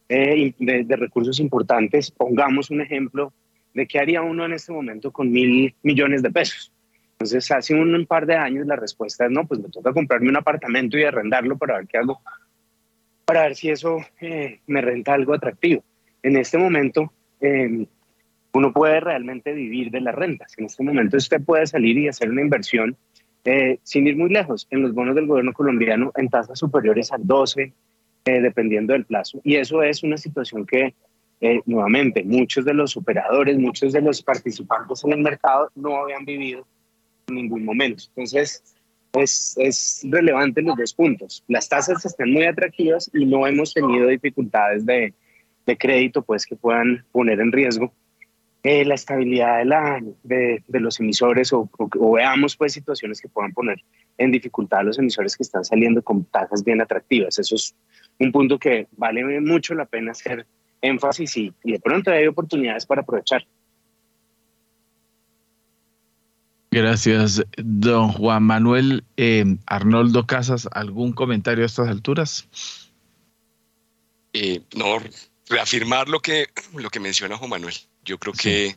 eh, 0.09 0.55
de, 0.59 0.85
de, 0.85 0.97
recursos 0.97 1.41
importantes. 1.41 2.11
Pongamos 2.11 2.71
un 2.71 2.81
ejemplo 2.81 3.33
de 3.75 3.87
qué 3.87 3.99
haría 3.99 4.23
uno 4.23 4.45
en 4.45 4.53
este 4.53 4.73
momento 4.73 5.11
con 5.11 5.31
mil 5.31 5.75
millones 5.83 6.23
de 6.23 6.31
pesos. 6.31 6.73
Entonces, 7.13 7.51
hace 7.53 7.75
un, 7.75 7.95
un, 7.95 8.07
par 8.07 8.27
de 8.27 8.35
años 8.35 8.67
la 8.67 8.77
respuesta 8.77 9.27
es, 9.27 9.31
no, 9.31 9.47
pues 9.47 9.61
me 9.61 9.69
toca 9.69 9.93
comprarme 9.93 10.29
un 10.29 10.37
apartamento 10.37 10.99
y 10.99 11.05
arrendarlo 11.05 11.57
para 11.57 11.77
ver 11.77 11.87
qué 11.87 11.99
hago, 11.99 12.21
para 13.25 13.43
ver 13.43 13.55
si 13.55 13.71
eso 13.71 13.99
eh, 14.21 14.61
me 14.67 14.81
renta 14.81 15.15
algo 15.15 15.33
atractivo. 15.33 15.85
En 16.23 16.37
este 16.37 16.59
momento, 16.59 17.13
eh, 17.41 17.87
uno 18.53 18.73
puede 18.73 19.01
realmente 19.01 19.53
vivir 19.53 19.91
de 19.91 20.01
las 20.01 20.15
rentas. 20.15 20.53
En 20.59 20.67
este 20.67 20.83
momento 20.83 21.17
usted 21.17 21.43
puede 21.43 21.67
salir 21.67 21.97
y 21.99 22.09
hacer 22.09 22.31
una 22.31 22.43
inversión 22.43 22.97
eh, 23.45 23.79
sin 23.83 24.07
ir 24.07 24.17
muy 24.17 24.31
lejos 24.31 24.69
en 24.71 24.83
los 24.83 24.95
bonos 24.95 25.15
del 25.15 25.27
gobierno 25.27 25.53
colombiano 25.53 26.13
en 26.17 26.29
tasas 26.29 26.59
superiores 26.59 27.11
al 27.13 27.27
12, 27.27 27.73
eh, 28.25 28.41
dependiendo 28.41 28.93
del 28.93 29.05
plazo. 29.05 29.41
Y 29.43 29.57
eso 29.57 29.83
es 29.83 30.03
una 30.03 30.17
situación 30.17 30.67
que, 30.67 30.95
eh, 31.41 31.61
nuevamente, 31.67 32.23
muchos 32.23 32.65
de 32.65 32.75
los 32.75 32.97
operadores, 32.97 33.59
muchos 33.59 33.93
de 33.93 34.01
los 34.01 34.23
participantes 34.23 35.03
en 35.05 35.13
el 35.13 35.23
mercado 35.23 35.71
no 35.75 35.97
habían 35.97 36.25
vivido 36.25 36.67
en 37.29 37.35
ningún 37.35 37.65
momento. 37.65 38.05
Entonces, 38.09 38.63
es, 39.15 39.55
es 39.59 40.07
relevante 40.09 40.63
los 40.63 40.77
dos 40.77 40.95
puntos. 40.95 41.43
Las 41.49 41.69
tasas 41.69 42.05
están 42.05 42.31
muy 42.31 42.45
atractivas 42.45 43.11
y 43.13 43.25
no 43.25 43.47
hemos 43.47 43.75
tenido 43.75 44.07
dificultades 44.07 44.87
de, 44.87 45.13
de 45.67 45.77
crédito 45.77 46.23
pues, 46.23 46.47
que 46.47 46.55
puedan 46.55 47.05
poner 47.13 47.41
en 47.41 47.51
riesgo 47.51 47.93
eh, 48.63 48.85
la 48.85 48.95
estabilidad 48.95 49.59
de, 49.59 49.65
la, 49.65 50.01
de, 50.23 50.63
de 50.67 50.81
los 50.81 51.01
emisores 51.01 51.53
o, 51.53 51.69
o, 51.79 51.89
o, 51.99 52.13
veamos 52.13 52.57
pues 52.57 52.73
situaciones 52.73 53.21
que 53.21 53.29
puedan 53.29 53.53
poner 53.53 53.83
en 54.19 54.31
dificultad 54.31 54.81
a 54.81 54.85
los 54.85 54.99
emisores 54.99 55.37
que 55.37 55.43
están 55.43 55.65
saliendo 55.65 56.03
con 56.03 56.25
tasas 56.25 56.63
bien 56.63 56.81
atractivas. 56.81 57.39
Eso 57.39 57.57
es 57.57 57.75
un 58.19 58.31
punto 58.31 58.59
que 58.59 58.87
vale 58.97 59.41
mucho 59.41 59.75
la 59.75 59.87
pena 59.87 60.13
hacer 60.13 60.47
énfasis 60.81 61.37
y, 61.37 61.53
y 61.65 61.73
de 61.73 61.81
pronto 61.81 62.11
hay 62.11 62.27
oportunidades 62.27 62.87
para 62.87 63.03
aprovechar. 63.03 63.45
Gracias, 66.73 67.45
don 67.59 68.09
Juan 68.13 68.45
Manuel. 68.45 69.05
Eh, 69.19 69.45
Arnoldo 69.67 70.27
Casas, 70.27 70.67
¿algún 70.73 71.13
comentario 71.13 71.65
a 71.65 71.67
estas 71.67 71.89
alturas? 71.89 72.49
Eh, 74.33 74.63
no, 74.75 74.97
reafirmar 75.49 76.09
lo 76.09 76.21
que, 76.21 76.49
lo 76.75 76.91
que 76.91 77.01
menciona 77.01 77.37
Juan 77.37 77.51
Manuel. 77.51 77.75
Yo 78.05 78.19
creo 78.19 78.33
que 78.33 78.77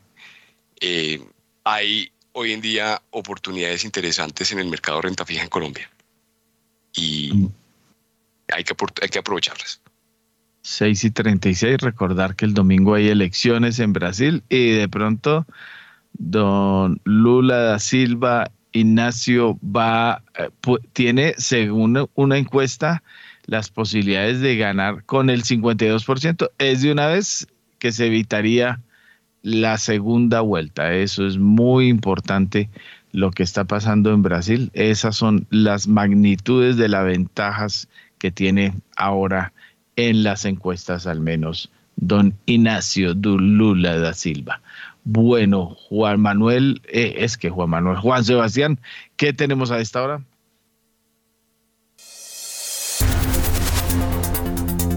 eh, 0.82 1.24
hay 1.64 2.12
hoy 2.34 2.54
en 2.54 2.62
día 2.62 3.02
oportunidades 3.12 3.86
interesantes 3.86 4.52
en 4.52 4.60
el 4.60 4.68
mercado 4.68 4.98
de 4.98 5.04
renta 5.04 5.26
fija 5.26 5.44
en 5.44 5.50
Colombia 5.50 5.90
y 6.94 7.32
mm. 7.34 7.48
hay 8.54 8.64
que, 8.64 8.76
hay 9.02 9.10
que 9.10 9.20
aprovecharlas. 9.20 9.82
6 10.62 11.04
y 11.04 11.12
36, 11.12 11.78
recordar 11.78 12.36
que 12.36 12.46
el 12.46 12.54
domingo 12.54 12.96
hay 12.96 13.10
elecciones 13.10 13.80
en 13.80 13.94
Brasil 13.94 14.44
y 14.50 14.72
de 14.72 14.90
pronto 14.90 15.46
don 16.14 17.00
Lula 17.04 17.58
da 17.58 17.80
Silva 17.80 18.52
Ignacio 18.72 19.58
va, 19.64 20.22
eh, 20.38 20.50
tiene, 20.94 21.34
según 21.38 22.10
una 22.16 22.38
encuesta, 22.38 23.04
las 23.46 23.70
posibilidades 23.70 24.42
de 24.42 24.58
ganar 24.58 25.04
con 25.06 25.30
el 25.30 25.44
52%. 25.44 26.52
Es 26.58 26.82
de 26.82 26.92
una 26.92 27.08
vez 27.08 27.48
que 27.80 27.92
se 27.92 28.08
evitaría 28.08 28.82
la 29.42 29.78
segunda 29.78 30.42
vuelta. 30.42 30.94
Eso 30.94 31.26
es 31.26 31.38
muy 31.38 31.88
importante 31.88 32.70
lo 33.12 33.32
que 33.32 33.44
está 33.44 33.64
pasando 33.64 34.12
en 34.12 34.24
Brasil. 34.24 34.72
Esas 34.74 35.16
son 35.16 35.48
las 35.50 35.88
magnitudes 35.88 36.78
de 36.78 36.90
las 36.90 37.06
ventajas 37.06 37.88
que 38.18 38.32
tiene 38.32 38.74
ahora 38.98 39.54
en 39.96 40.24
las 40.24 40.46
encuestas, 40.46 41.08
al 41.08 41.22
menos 41.22 41.70
don 41.96 42.34
Ignacio 42.46 43.14
Lula 43.14 43.98
da 43.98 44.14
Silva. 44.14 44.62
Bueno, 45.04 45.76
Juan 45.88 46.20
Manuel, 46.20 46.82
eh, 46.88 47.16
es 47.20 47.38
que 47.38 47.50
Juan 47.50 47.70
Manuel, 47.70 47.98
Juan 47.98 48.24
Sebastián, 48.24 48.80
¿qué 49.18 49.34
tenemos 49.34 49.72
a 49.72 49.80
esta 49.80 50.02
hora? 50.02 50.22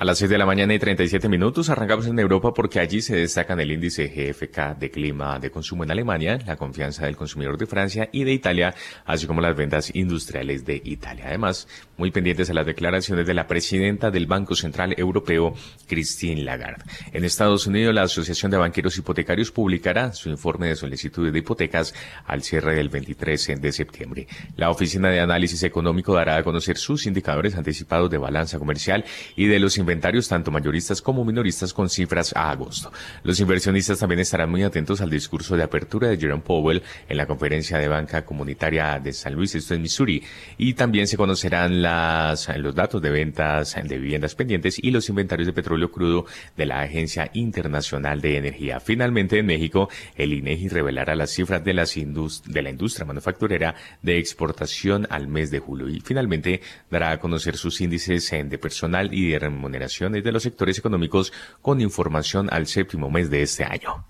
A 0.00 0.04
las 0.04 0.18
6 0.18 0.30
de 0.30 0.38
la 0.38 0.46
mañana 0.46 0.72
y 0.74 0.78
37 0.78 1.28
minutos 1.28 1.70
arrancamos 1.70 2.06
en 2.06 2.16
Europa 2.20 2.54
porque 2.54 2.78
allí 2.78 3.00
se 3.00 3.16
destacan 3.16 3.58
el 3.58 3.72
índice 3.72 4.06
GFK 4.06 4.78
de 4.78 4.92
clima 4.92 5.40
de 5.40 5.50
consumo 5.50 5.82
en 5.82 5.90
Alemania, 5.90 6.38
la 6.46 6.54
confianza 6.54 7.06
del 7.06 7.16
consumidor 7.16 7.58
de 7.58 7.66
Francia 7.66 8.08
y 8.12 8.22
de 8.22 8.32
Italia, 8.32 8.76
así 9.04 9.26
como 9.26 9.40
las 9.40 9.56
ventas 9.56 9.92
industriales 9.92 10.64
de 10.64 10.80
Italia. 10.84 11.24
Además, 11.26 11.66
muy 11.96 12.12
pendientes 12.12 12.48
a 12.48 12.54
las 12.54 12.64
declaraciones 12.64 13.26
de 13.26 13.34
la 13.34 13.48
presidenta 13.48 14.12
del 14.12 14.26
Banco 14.26 14.54
Central 14.54 14.94
Europeo, 14.96 15.54
Christine 15.88 16.42
Lagarde. 16.42 16.84
En 17.12 17.24
Estados 17.24 17.66
Unidos, 17.66 17.92
la 17.92 18.02
Asociación 18.02 18.52
de 18.52 18.56
Banqueros 18.56 18.96
Hipotecarios 18.96 19.50
publicará 19.50 20.12
su 20.12 20.28
informe 20.28 20.68
de 20.68 20.76
solicitudes 20.76 21.32
de 21.32 21.40
hipotecas 21.40 21.92
al 22.24 22.44
cierre 22.44 22.76
del 22.76 22.88
23 22.88 23.60
de 23.60 23.72
septiembre. 23.72 24.28
La 24.54 24.70
Oficina 24.70 25.10
de 25.10 25.18
Análisis 25.18 25.64
Económico 25.64 26.14
dará 26.14 26.36
a 26.36 26.44
conocer 26.44 26.76
sus 26.78 27.04
indicadores 27.06 27.56
anticipados 27.56 28.08
de 28.08 28.18
balanza 28.18 28.60
comercial 28.60 29.04
y 29.34 29.46
de 29.46 29.58
los 29.58 29.76
inventarios 29.88 30.28
tanto 30.28 30.50
mayoristas 30.50 31.00
como 31.00 31.24
minoristas 31.24 31.72
con 31.72 31.88
cifras 31.88 32.36
a 32.36 32.50
agosto. 32.50 32.92
Los 33.22 33.40
inversionistas 33.40 33.98
también 33.98 34.20
estarán 34.20 34.50
muy 34.50 34.62
atentos 34.62 35.00
al 35.00 35.08
discurso 35.08 35.56
de 35.56 35.62
apertura 35.62 36.08
de 36.08 36.18
Jerome 36.18 36.42
Powell 36.42 36.82
en 37.08 37.16
la 37.16 37.24
conferencia 37.24 37.78
de 37.78 37.88
banca 37.88 38.26
comunitaria 38.26 39.00
de 39.02 39.14
San 39.14 39.32
Luis, 39.32 39.54
esto 39.54 39.72
en 39.72 39.80
Missouri, 39.80 40.22
y 40.58 40.74
también 40.74 41.06
se 41.06 41.16
conocerán 41.16 41.80
las, 41.80 42.54
los 42.58 42.74
datos 42.74 43.00
de 43.00 43.08
ventas 43.08 43.76
de 43.82 43.98
viviendas 43.98 44.34
pendientes 44.34 44.78
y 44.78 44.90
los 44.90 45.08
inventarios 45.08 45.46
de 45.46 45.54
petróleo 45.54 45.90
crudo 45.90 46.26
de 46.54 46.66
la 46.66 46.82
Agencia 46.82 47.30
Internacional 47.32 48.20
de 48.20 48.36
Energía. 48.36 48.80
Finalmente, 48.80 49.38
en 49.38 49.46
México, 49.46 49.88
el 50.16 50.34
INEGI 50.34 50.68
revelará 50.68 51.16
las 51.16 51.30
cifras 51.30 51.64
de, 51.64 51.72
las 51.72 51.94
de 51.94 52.62
la 52.62 52.68
industria 52.68 53.06
manufacturera 53.06 53.74
de 54.02 54.18
exportación 54.18 55.06
al 55.08 55.28
mes 55.28 55.50
de 55.50 55.60
julio 55.60 55.88
y 55.88 56.00
finalmente 56.00 56.60
dará 56.90 57.12
a 57.12 57.18
conocer 57.18 57.56
sus 57.56 57.80
índices 57.80 58.30
de 58.30 58.58
personal 58.58 59.14
y 59.14 59.30
de 59.30 59.38
remuneración 59.38 59.77
de 59.78 60.32
los 60.32 60.42
sectores 60.42 60.78
económicos 60.78 61.32
con 61.62 61.80
información 61.80 62.48
al 62.50 62.66
séptimo 62.66 63.10
mes 63.10 63.30
de 63.30 63.42
este 63.42 63.64
año. 63.64 64.04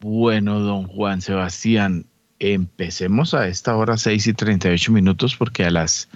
Bueno, 0.00 0.60
don 0.60 0.86
Juan 0.86 1.20
Sebastián, 1.20 2.06
empecemos 2.38 3.34
a 3.34 3.48
esta 3.48 3.76
hora 3.76 3.96
6 3.96 4.26
y 4.26 4.32
38 4.34 4.92
minutos 4.92 5.36
porque 5.36 5.64
a 5.64 5.70
las 5.70 6.08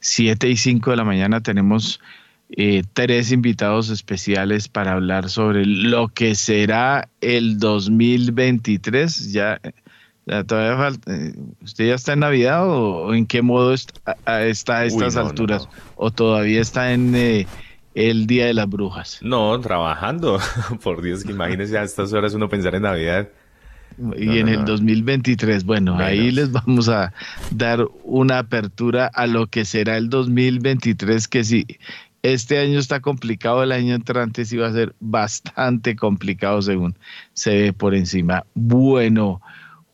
7 0.00 0.48
y 0.48 0.56
5 0.56 0.90
de 0.90 0.96
la 0.96 1.04
mañana 1.04 1.42
tenemos 1.42 2.00
eh, 2.50 2.84
tres 2.92 3.32
invitados 3.32 3.90
especiales 3.90 4.68
para 4.68 4.92
hablar 4.92 5.28
sobre 5.28 5.66
lo 5.66 6.08
que 6.08 6.36
será 6.36 7.08
el 7.20 7.58
2023. 7.58 9.32
Ya 9.32 9.60
todavía 10.46 10.76
falta. 10.76 11.14
Eh, 11.14 11.34
¿Usted 11.62 11.88
ya 11.88 11.94
está 11.94 12.12
en 12.14 12.20
Navidad 12.20 12.68
o, 12.68 13.14
en 13.14 13.26
qué 13.26 13.42
modo 13.42 13.72
está, 13.72 14.16
a, 14.24 14.42
estas 14.44 15.16
alturas? 15.16 15.68
¿O 15.94 16.10
todavía 16.10 16.60
está 16.60 16.92
en 16.92 17.14
eh, 17.14 17.46
el 17.94 18.26
Día 18.26 18.46
de 18.46 18.54
las 18.54 18.68
Brujas? 18.68 19.18
No, 19.22 19.58
trabajando. 19.60 20.38
Por 20.82 21.02
Dios, 21.02 21.24
que 21.24 21.32
imagínese 21.32 21.78
a 21.78 21.82
estas 21.82 22.12
horas 22.12 22.34
uno 22.34 22.48
pensar 22.48 22.74
en 22.74 22.82
Navidad. 22.82 23.28
Y 24.18 24.40
en 24.40 24.48
el 24.48 24.66
2023, 24.66 25.64
bueno, 25.64 25.96
ahí 25.96 26.30
les 26.30 26.52
vamos 26.52 26.90
a 26.90 27.14
dar 27.50 27.86
una 28.04 28.40
apertura 28.40 29.06
a 29.06 29.26
lo 29.26 29.46
que 29.46 29.64
será 29.64 29.96
el 29.96 30.10
2023, 30.10 31.28
que 31.28 31.44
si 31.44 31.66
este 32.22 32.58
año 32.58 32.78
está 32.78 33.00
complicado, 33.00 33.62
el 33.62 33.72
año 33.72 33.94
entrante 33.94 34.44
sí 34.44 34.58
va 34.58 34.66
a 34.66 34.72
ser 34.72 34.94
bastante 35.00 35.96
complicado 35.96 36.60
según 36.60 36.94
se 37.32 37.54
ve 37.54 37.72
por 37.72 37.94
encima. 37.94 38.44
Bueno, 38.54 39.40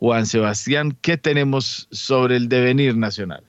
Juan 0.03 0.27
Sebastián, 0.27 0.99
¿qué 1.01 1.17
tenemos 1.17 1.87
sobre 1.93 2.35
el 2.35 2.49
devenir 2.49 2.97
nacional? 2.97 3.45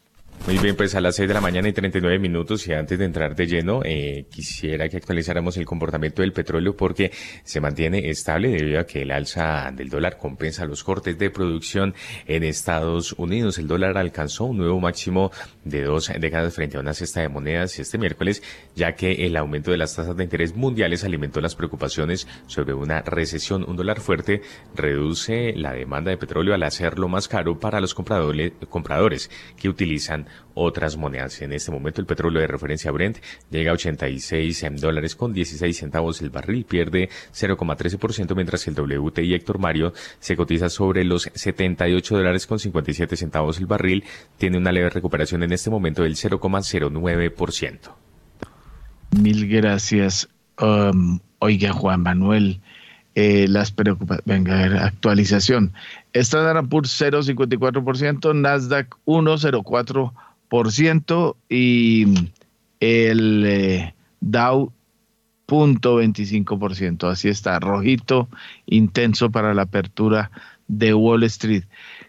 Muy 0.46 0.58
bien, 0.58 0.76
pues 0.76 0.94
a 0.94 1.00
las 1.00 1.16
6 1.16 1.30
de 1.30 1.34
la 1.34 1.40
mañana 1.40 1.70
y 1.70 1.72
39 1.72 2.20
minutos 2.20 2.68
y 2.68 2.74
antes 2.74 3.00
de 3.00 3.06
entrar 3.06 3.34
de 3.34 3.48
lleno, 3.48 3.80
eh, 3.86 4.26
quisiera 4.30 4.90
que 4.90 4.98
actualizáramos 4.98 5.56
el 5.56 5.66
comportamiento 5.66 6.22
del 6.22 6.34
petróleo 6.34 6.76
porque 6.76 7.14
se 7.46 7.62
mantiene 7.62 8.10
estable 8.10 8.50
debido 8.50 8.82
a 8.82 8.86
que 8.86 9.04
el 9.04 9.12
alza 9.12 9.72
del 9.74 9.88
dólar 9.88 10.18
compensa 10.18 10.66
los 10.66 10.84
cortes 10.84 11.18
de 11.18 11.30
producción 11.30 11.96
en 12.28 12.44
Estados 12.44 13.14
Unidos. 13.14 13.58
El 13.58 13.70
dólar 13.70 13.98
alcanzó 13.98 14.44
un 14.44 14.58
nuevo 14.58 14.82
máximo 14.82 15.32
de 15.64 15.84
dos 15.84 16.12
décadas 16.20 16.54
frente 16.54 16.76
a 16.76 16.82
una 16.82 16.94
cesta 16.94 17.22
de 17.22 17.30
monedas 17.30 17.80
este 17.80 17.98
miércoles, 17.98 18.44
ya 18.76 18.96
que 18.96 19.26
el 19.26 19.38
aumento 19.38 19.72
de 19.72 19.78
las 19.78 19.96
tasas 19.96 20.18
de 20.18 20.26
interés 20.26 20.58
mundiales 20.58 21.06
alimentó 21.06 21.40
las 21.40 21.56
preocupaciones 21.56 22.28
sobre 22.48 22.74
una 22.74 23.02
recesión. 23.02 23.64
Un 23.66 23.78
dólar 23.78 24.02
fuerte 24.02 24.42
reduce 24.76 25.54
la 25.56 25.72
demanda 25.72 26.12
de 26.12 26.18
petróleo 26.18 26.54
al 26.54 26.64
hacerlo 26.64 27.08
más 27.08 27.30
caro 27.30 27.58
para 27.62 27.80
los 27.80 27.94
compradores, 27.94 28.52
compradores 28.70 29.32
que 29.56 29.70
utilizan 29.70 30.28
otras 30.54 30.98
monedas. 30.98 31.42
En 31.42 31.54
este 31.54 31.72
momento 31.72 32.02
el 32.02 32.08
petróleo 32.08 32.42
de 32.42 32.48
referencia 32.48 32.92
Brent 32.92 33.18
llega 33.50 33.72
a 33.72 33.74
86 33.74 34.66
dólares 34.80 35.16
con 35.16 35.34
16 35.34 35.76
centavos 35.76 36.22
el 36.22 36.30
barril, 36.30 36.66
pierde 36.66 37.10
0,13%, 37.34 38.36
mientras 38.36 38.64
que 38.64 38.72
el 38.72 39.00
WTI 39.00 39.34
Héctor 39.34 39.60
Mario 39.60 39.94
se 40.20 40.36
cotiza 40.36 40.70
sobre 40.70 41.04
los 41.04 41.30
78 41.34 42.18
dólares 42.18 42.48
con 42.48 42.60
57 42.60 43.16
centavos 43.16 43.60
el 43.60 43.66
barril, 43.66 44.04
tiene 44.38 44.58
una 44.58 44.72
leve 44.72 44.90
recuperación 44.90 45.44
en 45.44 45.54
este 45.54 45.70
momento 45.70 46.04
del 46.04 46.16
0,09%. 46.16 47.80
Mil 49.12 49.48
gracias. 49.48 50.30
Um, 50.60 51.20
oiga, 51.40 51.72
Juan 51.72 52.02
Manuel, 52.02 52.62
eh, 53.16 53.48
las 53.48 53.72
preocupaciones. 53.72 54.26
Venga, 54.26 54.58
a 54.58 54.62
ver, 54.68 54.78
actualización. 54.78 55.72
Standard 56.14 56.68
Poor's 56.68 57.00
0,54%, 57.00 58.36
Nasdaq 58.36 58.98
1,04% 59.06 61.36
y 61.50 62.32
el 62.80 63.46
eh, 63.46 63.94
Dow 64.20 64.72
0.25%. 65.48 67.10
Así 67.10 67.30
está, 67.30 67.60
rojito, 67.60 68.28
intenso 68.66 69.30
para 69.30 69.54
la 69.54 69.64
apertura 69.64 70.32
de 70.68 70.94
Wall 70.94 71.24
Street. 71.24 71.64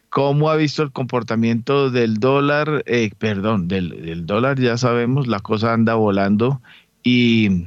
¿Cómo 0.08 0.48
ha 0.48 0.56
visto 0.56 0.82
el 0.82 0.92
comportamiento 0.92 1.90
del 1.90 2.18
dólar? 2.18 2.84
Eh, 2.86 3.10
perdón, 3.18 3.68
del, 3.68 4.06
del 4.06 4.26
dólar 4.26 4.60
ya 4.60 4.78
sabemos, 4.78 5.26
la 5.26 5.40
cosa 5.40 5.72
anda 5.72 5.94
volando 5.94 6.62
y 7.02 7.66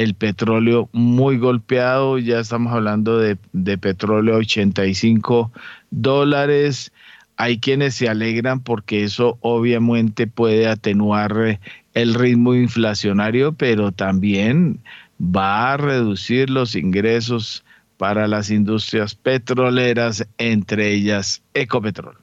el 0.00 0.14
petróleo 0.14 0.88
muy 0.92 1.36
golpeado, 1.36 2.16
ya 2.16 2.40
estamos 2.40 2.72
hablando 2.72 3.18
de, 3.18 3.36
de 3.52 3.76
petróleo 3.76 4.36
85 4.36 5.52
dólares. 5.90 6.90
Hay 7.36 7.58
quienes 7.58 7.96
se 7.96 8.08
alegran 8.08 8.60
porque 8.60 9.04
eso 9.04 9.36
obviamente 9.42 10.26
puede 10.26 10.68
atenuar 10.68 11.36
eh, 11.46 11.60
el 11.92 12.14
ritmo 12.14 12.54
inflacionario, 12.54 13.52
pero 13.52 13.92
también 13.92 14.80
va 15.20 15.74
a 15.74 15.76
reducir 15.76 16.48
los 16.48 16.76
ingresos 16.76 17.62
para 17.98 18.26
las 18.26 18.50
industrias 18.50 19.14
petroleras, 19.14 20.26
entre 20.38 20.94
ellas 20.94 21.42
Ecopetrol. 21.52 22.16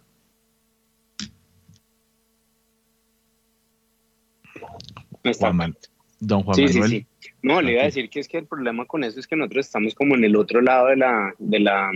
Juan, 5.38 5.75
don 6.19 6.41
Juan 6.41 6.57
Manuel. 6.63 7.05
No, 7.42 7.62
le 7.62 7.74
iba 7.74 7.82
a 7.82 7.86
decir 7.86 8.10
que 8.10 8.20
es 8.20 8.28
que 8.28 8.40
el 8.40 8.46
problema 8.46 8.86
con 8.86 9.04
eso 9.04 9.20
es 9.20 9.28
que 9.28 9.36
nosotros 9.36 9.68
estamos 9.68 9.96
como 9.96 10.16
en 10.16 10.24
el 10.24 10.36
otro 10.36 10.62
lado 10.62 10.88
de 10.88 10.98
la, 10.98 11.34
de 11.38 11.60
la, 11.60 11.92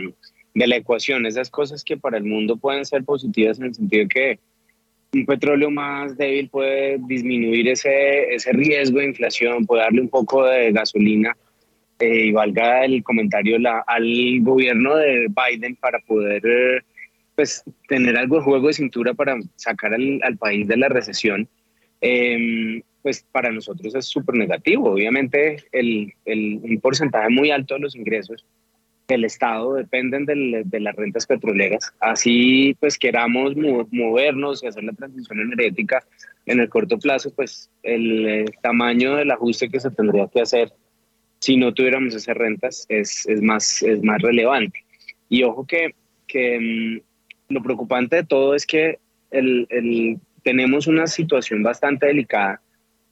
de 0.53 0.67
la 0.67 0.75
ecuación. 0.75 1.25
Esas 1.25 1.49
cosas 1.49 1.83
que 1.83 1.97
para 1.97 2.17
el 2.17 2.23
mundo 2.23 2.57
pueden 2.57 2.85
ser 2.85 3.03
positivas 3.03 3.59
en 3.59 3.65
el 3.65 3.73
sentido 3.73 4.07
que 4.07 4.39
un 5.13 5.25
petróleo 5.25 5.69
más 5.69 6.15
débil 6.15 6.47
puede 6.49 6.97
disminuir 7.07 7.67
ese, 7.67 8.33
ese 8.33 8.53
riesgo 8.53 8.99
de 8.99 9.07
inflación, 9.07 9.65
puede 9.65 9.83
darle 9.83 10.01
un 10.01 10.09
poco 10.09 10.45
de 10.45 10.71
gasolina. 10.71 11.35
Eh, 11.99 12.27
y 12.27 12.31
valga 12.31 12.83
el 12.83 13.03
comentario 13.03 13.59
la, 13.59 13.83
al 13.85 14.39
gobierno 14.41 14.95
de 14.95 15.27
Biden 15.27 15.75
para 15.75 15.99
poder 15.99 16.41
eh, 16.45 16.81
pues, 17.35 17.63
tener 17.87 18.17
algo 18.17 18.37
de 18.37 18.41
juego 18.41 18.67
de 18.67 18.73
cintura 18.73 19.13
para 19.13 19.37
sacar 19.55 19.93
al, 19.93 20.19
al 20.23 20.35
país 20.35 20.67
de 20.67 20.77
la 20.77 20.89
recesión. 20.89 21.47
Eh, 22.01 22.81
pues 23.01 23.25
para 23.31 23.51
nosotros 23.51 23.95
es 23.95 24.05
súper 24.05 24.35
negativo. 24.35 24.91
Obviamente 24.91 25.63
el, 25.71 26.13
el, 26.25 26.59
un 26.61 26.79
porcentaje 26.79 27.29
muy 27.29 27.51
alto 27.51 27.75
de 27.75 27.81
los 27.81 27.95
ingresos 27.95 28.45
del 29.07 29.25
Estado 29.25 29.73
dependen 29.73 30.25
del, 30.25 30.63
de 30.65 30.79
las 30.79 30.95
rentas 30.95 31.25
petroleras. 31.25 31.93
Así 31.99 32.75
pues 32.79 32.97
queramos 32.97 33.53
movernos 33.91 34.63
y 34.63 34.67
hacer 34.67 34.83
la 34.83 34.93
transición 34.93 35.39
energética 35.39 36.03
en 36.45 36.59
el 36.59 36.69
corto 36.69 36.97
plazo, 36.97 37.33
pues 37.35 37.69
el, 37.83 38.27
el, 38.27 38.45
tamaño 38.61 39.15
del 39.15 39.31
ajuste 39.31 39.69
que 39.69 39.79
se 39.79 39.91
tendría 39.91 40.27
que 40.27 40.41
hacer 40.41 40.73
si 41.39 41.57
no 41.57 41.73
tuviéramos 41.73 42.15
esas 42.15 42.37
rentas 42.37 42.85
es, 42.87 43.25
es, 43.27 43.41
más, 43.41 43.81
es 43.81 44.01
más 44.03 44.21
relevante. 44.21 44.83
Y 45.27 45.43
ojo 45.43 45.65
que, 45.65 45.95
que 46.27 46.59
mm, 46.59 47.53
lo 47.53 47.63
preocupante 47.63 48.17
de 48.17 48.23
todo 48.23 48.55
es 48.55 48.65
que 48.65 48.99
el, 49.31 50.19
tenemos 50.43 50.87
una 50.87 51.07
situación 51.07 51.63
bastante 51.63 52.07
delicada 52.07 52.61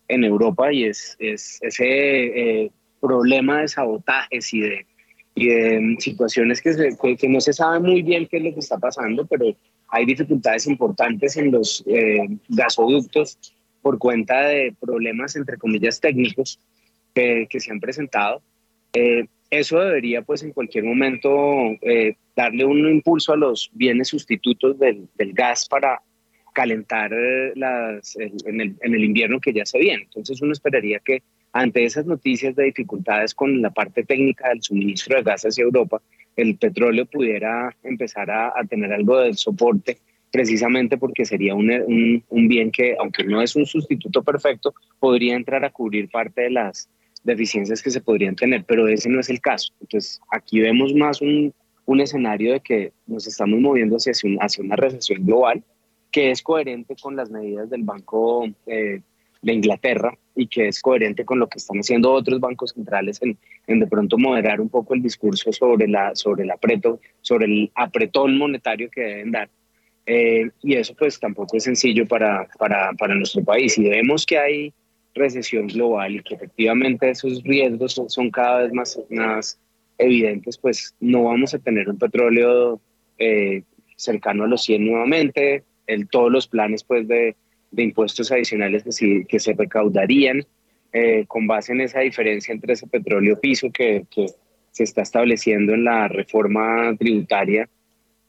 en 0.10 0.24
Europa 0.24 0.74
y 0.74 0.84
es, 0.84 1.16
es 1.20 1.60
ese 1.62 1.86
eh, 1.86 2.72
problema 3.00 3.62
de 3.62 3.68
sabotajes 3.70 4.54
y 4.54 4.62
de, 4.62 4.86
y 5.36 5.48
de 5.48 5.96
situaciones 6.00 6.62
que, 6.62 6.74
se, 6.74 6.98
que, 7.02 7.16
que, 7.16 7.30
no 7.30 7.40
se 7.40 7.54
sabe 7.54 7.80
muy 7.80 8.02
bien 8.02 8.28
qué 8.28 8.38
es 8.38 8.44
lo 8.44 8.54
que 8.54 8.60
está 8.60 8.78
pasando, 8.78 9.26
pero 9.26 9.56
hay 9.88 10.06
dificultades 10.06 10.68
importantes 10.68 11.38
en 11.38 11.52
los 11.52 11.84
eh, 11.88 12.28
gasoductos 12.50 13.38
por 13.82 13.98
cuenta 13.98 14.48
de 14.48 14.76
problemas, 14.80 15.36
entre 15.36 15.58
comillas, 15.58 16.00
técnicos 16.02 16.60
que, 17.14 17.48
que 17.50 17.60
se 17.60 17.72
han 17.72 17.80
presentado. 17.80 18.42
Eh, 18.94 19.26
eso 19.50 19.80
debería, 19.80 20.22
pues, 20.22 20.44
en 20.44 20.52
cualquier 20.52 20.84
momento 20.84 21.30
eh, 21.82 22.16
darle 22.36 22.66
un 22.66 22.88
impulso 22.88 23.34
a 23.34 23.38
los 23.38 23.70
bienes 23.74 24.10
sustitutos 24.10 24.78
del, 24.78 25.08
del 25.16 25.34
gas 25.34 25.68
para 25.68 26.02
calentar 26.54 27.12
las, 27.56 28.16
en, 28.18 28.62
el, 28.62 28.76
en 28.82 28.96
el 28.96 29.04
invierno 29.04 29.40
que 29.40 29.54
ya 29.54 29.66
se 29.66 29.80
viene. 29.80 30.04
Entonces 30.04 30.42
uno 30.42 30.52
esperaría 30.52 31.00
que 31.00 31.22
ante 31.52 31.84
esas 31.84 32.06
noticias 32.06 32.56
de 32.56 32.66
dificultades 32.66 33.34
con 33.34 33.62
la 33.62 33.72
parte 33.72 34.04
técnica 34.04 34.50
del 34.50 34.62
suministro 34.62 35.18
de 35.18 35.24
gas 35.24 35.44
hacia 35.44 35.64
Europa, 35.64 36.02
el 36.36 36.58
petróleo 36.58 37.06
pudiera 37.06 37.76
empezar 37.84 38.30
a, 38.30 38.48
a 38.50 38.64
tener 38.70 38.94
algo 38.94 39.20
de 39.20 39.34
soporte, 39.34 39.98
precisamente 40.32 40.98
porque 40.98 41.26
sería 41.26 41.56
un, 41.56 41.72
un, 41.72 42.24
un, 42.30 42.48
bien 42.48 42.72
que, 42.72 42.96
aunque 43.00 43.24
no 43.24 43.42
es 43.42 43.56
un 43.56 43.66
sustituto 43.66 44.24
perfecto, 44.24 44.74
podría 45.00 45.36
entrar 45.36 45.66
a 45.66 45.72
cubrir 45.72 46.08
parte 46.10 46.44
de 46.44 46.52
las 46.52 46.88
deficiencias 47.24 47.82
que 47.82 47.90
se 47.90 48.00
podrían 48.00 48.36
tener, 48.36 48.64
pero 48.64 48.88
ese 48.88 49.10
no 49.10 49.20
es 49.20 49.30
el 49.30 49.42
caso. 49.42 49.74
Entonces 49.82 50.22
aquí 50.32 50.60
vemos 50.60 50.94
más 50.94 51.20
un, 51.22 51.54
un 51.86 52.00
escenario 52.00 52.54
de 52.54 52.60
que 52.60 52.94
nos 53.08 53.28
estamos 53.28 53.60
moviendo 53.60 53.98
hacia, 53.98 54.14
hacia 54.40 54.64
una 54.64 54.76
recesión 54.76 55.26
global, 55.26 55.64
que 56.12 56.32
es 56.32 56.42
coherente 56.42 56.96
con 57.02 57.16
las 57.16 57.30
medidas 57.30 57.70
del 57.70 57.84
Banco 57.84 58.48
eh, 58.66 59.02
de 59.42 59.54
Inglaterra 59.54 60.18
y 60.36 60.48
que 60.48 60.68
es 60.68 60.82
coherente 60.82 61.26
con 61.26 61.40
lo 61.40 61.48
que 61.48 61.60
están 61.60 61.80
haciendo 61.80 62.12
otros 62.12 62.40
bancos 62.40 62.72
centrales 62.72 63.22
en, 63.22 63.38
en, 63.68 63.80
de 63.80 63.88
pronto 63.88 64.18
moderar 64.18 64.60
un 64.60 64.70
poco 64.70 64.94
el 64.94 65.02
discurso 65.02 65.52
sobre, 65.52 65.88
la, 65.88 66.16
sobre 66.16 66.44
el 66.44 66.52
apreto, 66.52 67.00
sobre 67.22 67.46
el 67.46 67.72
apretón 67.76 68.38
monetario 68.38 68.90
que 68.90 69.02
deben 69.02 69.32
dar. 69.32 69.50
Eh, 70.06 70.50
y 70.64 70.74
eso 70.74 70.96
pues 70.96 71.20
tampoco 71.20 71.58
es 71.58 71.64
sencillo 71.64 72.08
para, 72.08 72.48
para, 72.58 72.94
para 72.94 73.16
nuestro 73.16 73.44
país. 73.44 73.78
Y 73.78 73.88
vemos 73.88 74.26
que 74.26 74.40
hay 74.40 74.74
recesión 75.14 75.68
global 75.68 76.16
y 76.16 76.24
que 76.24 76.36
efectivamente 76.36 77.10
esos 77.10 77.44
riesgos 77.44 77.94
son, 77.94 78.10
son 78.10 78.32
cada 78.32 78.64
vez 78.64 78.74
más, 78.74 79.00
más 79.10 79.60
evidentes, 79.98 80.58
pues 80.58 80.96
no 81.00 81.26
vamos 81.26 81.54
a 81.54 81.60
tener 81.60 81.90
un 81.90 81.98
petróleo 81.98 82.80
eh, 83.18 83.64
cercano 83.96 84.46
a 84.46 84.48
los 84.48 84.64
100 84.64 84.86
nuevamente, 84.86 85.64
el, 85.90 86.08
todos 86.08 86.32
los 86.32 86.48
planes 86.48 86.84
pues, 86.84 87.08
de, 87.08 87.36
de 87.72 87.84
impuestos 87.84 88.32
adicionales 88.32 88.84
que, 88.84 89.26
que 89.26 89.40
se 89.40 89.54
recaudarían 89.54 90.46
eh, 90.92 91.26
con 91.28 91.46
base 91.48 91.72
en 91.72 91.82
esa 91.82 92.00
diferencia 92.00 92.54
entre 92.54 92.74
ese 92.74 92.88
petróleo 92.88 93.40
piso 93.40 93.70
que, 93.72 94.06
que 94.10 94.28
se 94.72 94.84
está 94.84 95.02
estableciendo 95.02 95.74
en 95.74 95.84
la 95.84 96.08
reforma 96.08 96.96
tributaria. 96.98 97.70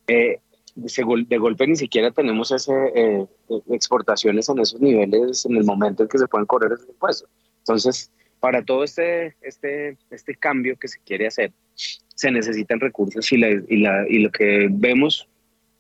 Eh, 0.07 0.39
de 0.75 1.39
golpe 1.39 1.67
ni 1.67 1.77
siquiera 1.77 2.11
tenemos 2.11 2.53
ese, 2.53 2.73
eh, 2.95 3.27
exportaciones 3.71 4.49
en 4.49 4.59
esos 4.61 4.81
niveles 4.81 5.45
en 5.45 5.57
el 5.57 5.65
momento 5.65 6.03
en 6.03 6.09
que 6.09 6.19
se 6.19 6.29
pueden 6.29 6.47
correr 6.47 6.73
esos 6.73 6.89
impuestos. 6.89 7.29
Entonces, 7.59 8.11
para 8.41 8.65
todo 8.65 8.85
este, 8.85 9.37
este, 9.43 9.97
este 10.11 10.35
cambio 10.37 10.77
que 10.77 10.89
se 10.89 10.99
quiere 11.01 11.27
hacer, 11.27 11.53
se 11.75 12.31
necesitan 12.31 12.81
recursos 12.81 13.31
y, 13.33 13.37
la, 13.37 13.51
y, 13.51 13.77
la, 13.79 14.07
y 14.09 14.19
lo 14.21 14.31
que 14.31 14.69
vemos 14.71 15.29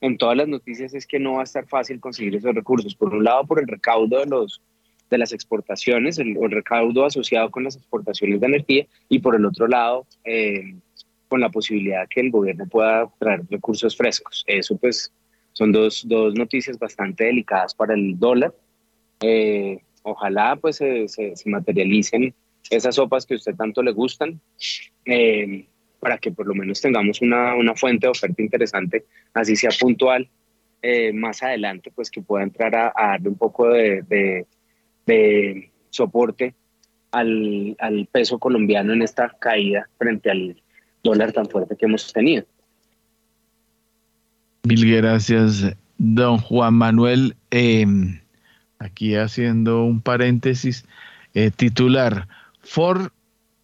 en 0.01 0.16
todas 0.18 0.36
las 0.36 0.48
noticias 0.48 0.94
es 0.94 1.07
que 1.07 1.18
no 1.18 1.34
va 1.34 1.40
a 1.40 1.44
estar 1.44 1.66
fácil 1.66 2.01
conseguir 2.01 2.34
esos 2.36 2.55
recursos. 2.55 2.94
Por 2.94 3.14
un 3.14 3.24
lado, 3.24 3.44
por 3.44 3.61
el 3.61 3.68
recaudo 3.68 4.20
de, 4.20 4.26
los, 4.26 4.62
de 5.11 5.18
las 5.18 5.32
exportaciones, 5.32 6.18
el, 6.18 6.36
el 6.36 6.51
recaudo 6.51 7.05
asociado 7.05 7.51
con 7.51 7.64
las 7.64 7.76
exportaciones 7.76 8.40
de 8.40 8.46
energía, 8.46 8.86
y 9.09 9.18
por 9.18 9.34
el 9.34 9.44
otro 9.44 9.68
lado, 9.68 10.07
eh, 10.24 10.74
con 11.28 11.40
la 11.40 11.48
posibilidad 11.48 12.09
que 12.09 12.20
el 12.20 12.30
gobierno 12.30 12.66
pueda 12.66 13.09
traer 13.18 13.42
recursos 13.48 13.96
frescos. 13.96 14.44
Eso 14.46 14.76
pues 14.76 15.12
son 15.53 15.72
dos, 15.72 16.03
dos 16.07 16.34
noticias 16.34 16.78
bastante 16.78 17.24
delicadas 17.24 17.74
para 17.74 17.94
el 17.94 18.18
dólar. 18.18 18.53
Eh, 19.20 19.78
ojalá 20.03 20.57
pues 20.57 20.76
se, 20.76 21.07
se, 21.09 21.36
se, 21.36 21.48
materialicen 21.48 22.34
esas 22.68 22.96
sopas 22.96 23.26
que 23.26 23.34
a 23.34 23.36
usted 23.36 23.55
tanto 23.55 23.82
le 23.82 23.92
gustan. 23.92 24.40
Eh, 25.05 25.66
para 26.01 26.18
que 26.18 26.32
por 26.32 26.46
lo 26.46 26.55
menos 26.55 26.80
tengamos 26.80 27.20
una, 27.20 27.55
una 27.55 27.76
fuente 27.76 28.07
de 28.07 28.11
oferta 28.11 28.42
interesante, 28.42 29.05
así 29.34 29.55
sea 29.55 29.70
puntual, 29.78 30.28
eh, 30.82 31.12
más 31.12 31.42
adelante, 31.42 31.92
pues 31.94 32.11
que 32.11 32.22
pueda 32.22 32.42
entrar 32.42 32.74
a, 32.74 32.92
darle 32.96 33.28
un 33.28 33.36
poco 33.36 33.68
de, 33.68 34.46
de, 35.07 35.70
soporte 35.90 36.55
al, 37.11 37.76
al, 37.78 38.09
peso 38.11 38.38
colombiano 38.38 38.92
en 38.92 39.03
esta 39.03 39.28
caída 39.28 39.88
frente 39.98 40.30
al 40.30 40.57
dólar 41.03 41.32
tan 41.32 41.46
fuerte 41.46 41.76
que 41.76 41.84
hemos 41.84 42.12
tenido. 42.12 42.44
Mil 44.62 44.96
gracias, 44.96 45.76
don 45.98 46.38
Juan 46.38 46.74
Manuel. 46.74 47.36
Eh, 47.51 47.86
aquí 48.78 49.16
haciendo 49.16 49.84
un 49.84 50.01
paréntesis, 50.01 50.86
eh, 51.34 51.51
titular, 51.55 52.26
Ford 52.62 53.11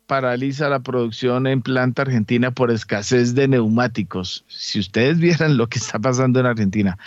paraliza 0.06 0.68
la 0.68 0.80
producción 0.80 1.46
en 1.46 1.62
planta 1.62 2.02
argentina 2.02 2.50
por 2.50 2.70
escasez 2.70 3.34
de 3.34 3.48
neumáticos. 3.48 4.44
Si 4.48 4.78
ustedes 4.78 5.18
vieran 5.20 5.56
lo 5.56 5.68
que 5.68 5.78
está 5.78 5.98
pasando 5.98 6.40
en 6.40 6.46
Argentina, 6.46 6.98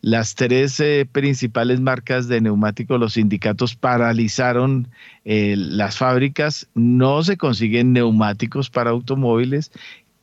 las 0.00 0.34
tres 0.34 0.80
eh, 0.80 1.08
principales 1.10 1.80
marcas 1.80 2.28
de 2.28 2.40
neumáticos, 2.42 3.00
los 3.00 3.14
sindicatos 3.14 3.74
paralizaron 3.74 4.88
eh, 5.24 5.54
las 5.56 5.96
fábricas, 5.96 6.68
no 6.74 7.22
se 7.22 7.38
consiguen 7.38 7.94
neumáticos 7.94 8.68
para 8.68 8.90
automóviles 8.90 9.72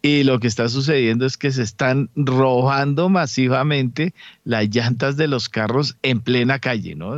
y 0.02 0.24
lo 0.24 0.40
que 0.40 0.48
está 0.48 0.68
sucediendo 0.68 1.26
es 1.26 1.38
que 1.38 1.52
se 1.52 1.62
están 1.62 2.10
robando 2.16 3.10
masivamente 3.10 4.14
las 4.44 4.68
llantas 4.70 5.16
de 5.16 5.28
los 5.28 5.48
carros 5.48 5.96
en 6.02 6.22
plena 6.22 6.60
calle, 6.60 6.96
¿no? 6.96 7.18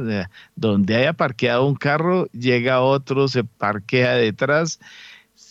Donde 0.55 0.95
haya 0.95 1.13
parqueado 1.13 1.65
un 1.65 1.75
carro, 1.75 2.27
llega 2.31 2.81
otro, 2.81 3.29
se 3.29 3.45
parquea 3.45 4.15
detrás, 4.15 4.81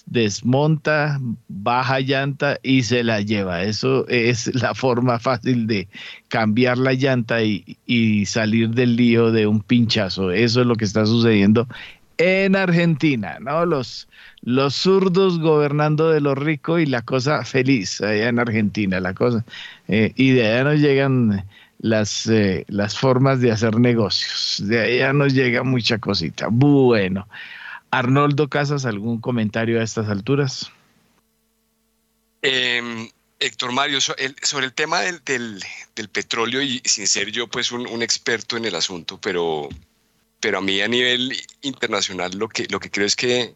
desmonta, 0.04 1.18
baja 1.48 2.00
llanta 2.00 2.58
y 2.62 2.82
se 2.82 3.02
la 3.02 3.22
lleva. 3.22 3.62
Eso 3.62 4.06
es 4.08 4.54
la 4.62 4.74
forma 4.74 5.18
fácil 5.18 5.66
de 5.66 5.88
cambiar 6.28 6.76
la 6.76 6.92
llanta 6.92 7.42
y, 7.42 7.78
y 7.86 8.26
salir 8.26 8.70
del 8.70 8.96
lío 8.96 9.32
de 9.32 9.46
un 9.46 9.60
pinchazo. 9.60 10.32
Eso 10.32 10.60
es 10.60 10.66
lo 10.66 10.76
que 10.76 10.84
está 10.84 11.06
sucediendo 11.06 11.66
en 12.18 12.56
Argentina, 12.56 13.38
¿no? 13.40 13.64
Los, 13.66 14.08
los 14.42 14.74
zurdos 14.74 15.38
gobernando 15.38 16.10
de 16.10 16.20
los 16.20 16.36
ricos 16.36 16.80
y 16.80 16.86
la 16.86 17.02
cosa 17.02 17.44
feliz 17.44 18.00
allá 18.00 18.28
en 18.28 18.38
Argentina, 18.38 19.00
la 19.00 19.14
cosa. 19.14 19.44
Eh, 19.88 20.12
y 20.16 20.32
de 20.32 20.46
allá 20.46 20.64
nos 20.64 20.80
llegan 20.80 21.46
las, 21.78 22.26
eh, 22.26 22.64
las 22.68 22.98
formas 22.98 23.40
de 23.40 23.52
hacer 23.52 23.78
negocios, 23.78 24.62
de 24.66 24.80
allá 24.80 25.12
nos 25.12 25.34
llega 25.34 25.62
mucha 25.62 25.98
cosita. 25.98 26.48
Bueno, 26.50 27.28
Arnoldo 27.90 28.48
Casas, 28.48 28.86
¿algún 28.86 29.20
comentario 29.20 29.80
a 29.80 29.84
estas 29.84 30.08
alturas? 30.08 30.70
Eh, 32.42 33.08
Héctor 33.38 33.72
Mario, 33.72 34.00
sobre 34.00 34.66
el 34.66 34.72
tema 34.72 35.00
del, 35.00 35.20
del, 35.24 35.62
del, 35.96 36.08
petróleo, 36.08 36.62
y 36.62 36.80
sin 36.84 37.06
ser 37.06 37.30
yo 37.32 37.48
pues 37.48 37.72
un, 37.72 37.86
un 37.88 38.02
experto 38.02 38.56
en 38.56 38.64
el 38.64 38.74
asunto, 38.76 39.20
pero 39.20 39.68
pero 40.42 40.58
a 40.58 40.60
mí 40.60 40.80
a 40.80 40.88
nivel 40.88 41.40
internacional 41.62 42.32
lo 42.36 42.48
que, 42.48 42.66
lo 42.68 42.80
que 42.80 42.90
creo 42.90 43.06
es 43.06 43.14
que 43.14 43.54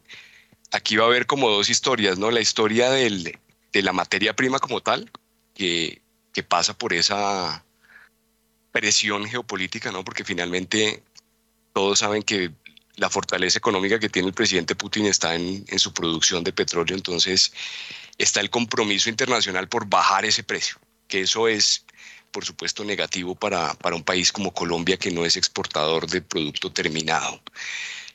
aquí 0.70 0.96
va 0.96 1.04
a 1.04 1.08
haber 1.08 1.26
como 1.26 1.50
dos 1.50 1.68
historias, 1.68 2.16
¿no? 2.16 2.30
La 2.30 2.40
historia 2.40 2.90
de 2.90 3.38
la 3.72 3.92
materia 3.92 4.36
prima 4.36 4.60
como 4.60 4.80
tal, 4.80 5.10
que, 5.52 6.00
pasa 6.48 6.76
por 6.76 6.92
esa 6.92 7.64
presión 8.70 9.26
geopolítica, 9.26 9.90
¿no? 9.90 10.04
Porque 10.04 10.22
finalmente 10.22 11.02
todos 11.72 12.00
saben 12.00 12.22
que 12.22 12.52
la 12.96 13.08
fortaleza 13.08 13.58
económica 13.58 13.98
que 13.98 14.10
tiene 14.10 14.28
el 14.28 14.34
presidente 14.34 14.76
Putin 14.76 15.06
está 15.06 15.34
en, 15.34 15.66
su 15.78 15.92
producción 15.94 16.44
de 16.44 16.52
petróleo, 16.52 16.94
entonces 16.94 17.52
está 18.18 18.40
el 18.40 18.50
compromiso 18.50 19.08
internacional 19.08 19.66
por 19.68 19.86
bajar 19.86 20.26
ese 20.26 20.44
precio, 20.44 20.76
que 21.08 21.22
eso 21.22 21.48
es, 21.48 21.85
por 22.30 22.44
supuesto, 22.44 22.84
negativo 22.84 23.34
para, 23.34 23.74
para 23.74 23.96
un 23.96 24.02
país 24.02 24.32
como 24.32 24.52
Colombia, 24.52 24.96
que 24.96 25.10
no 25.10 25.24
es 25.24 25.36
exportador 25.36 26.06
de 26.08 26.22
producto 26.22 26.72
terminado. 26.72 27.40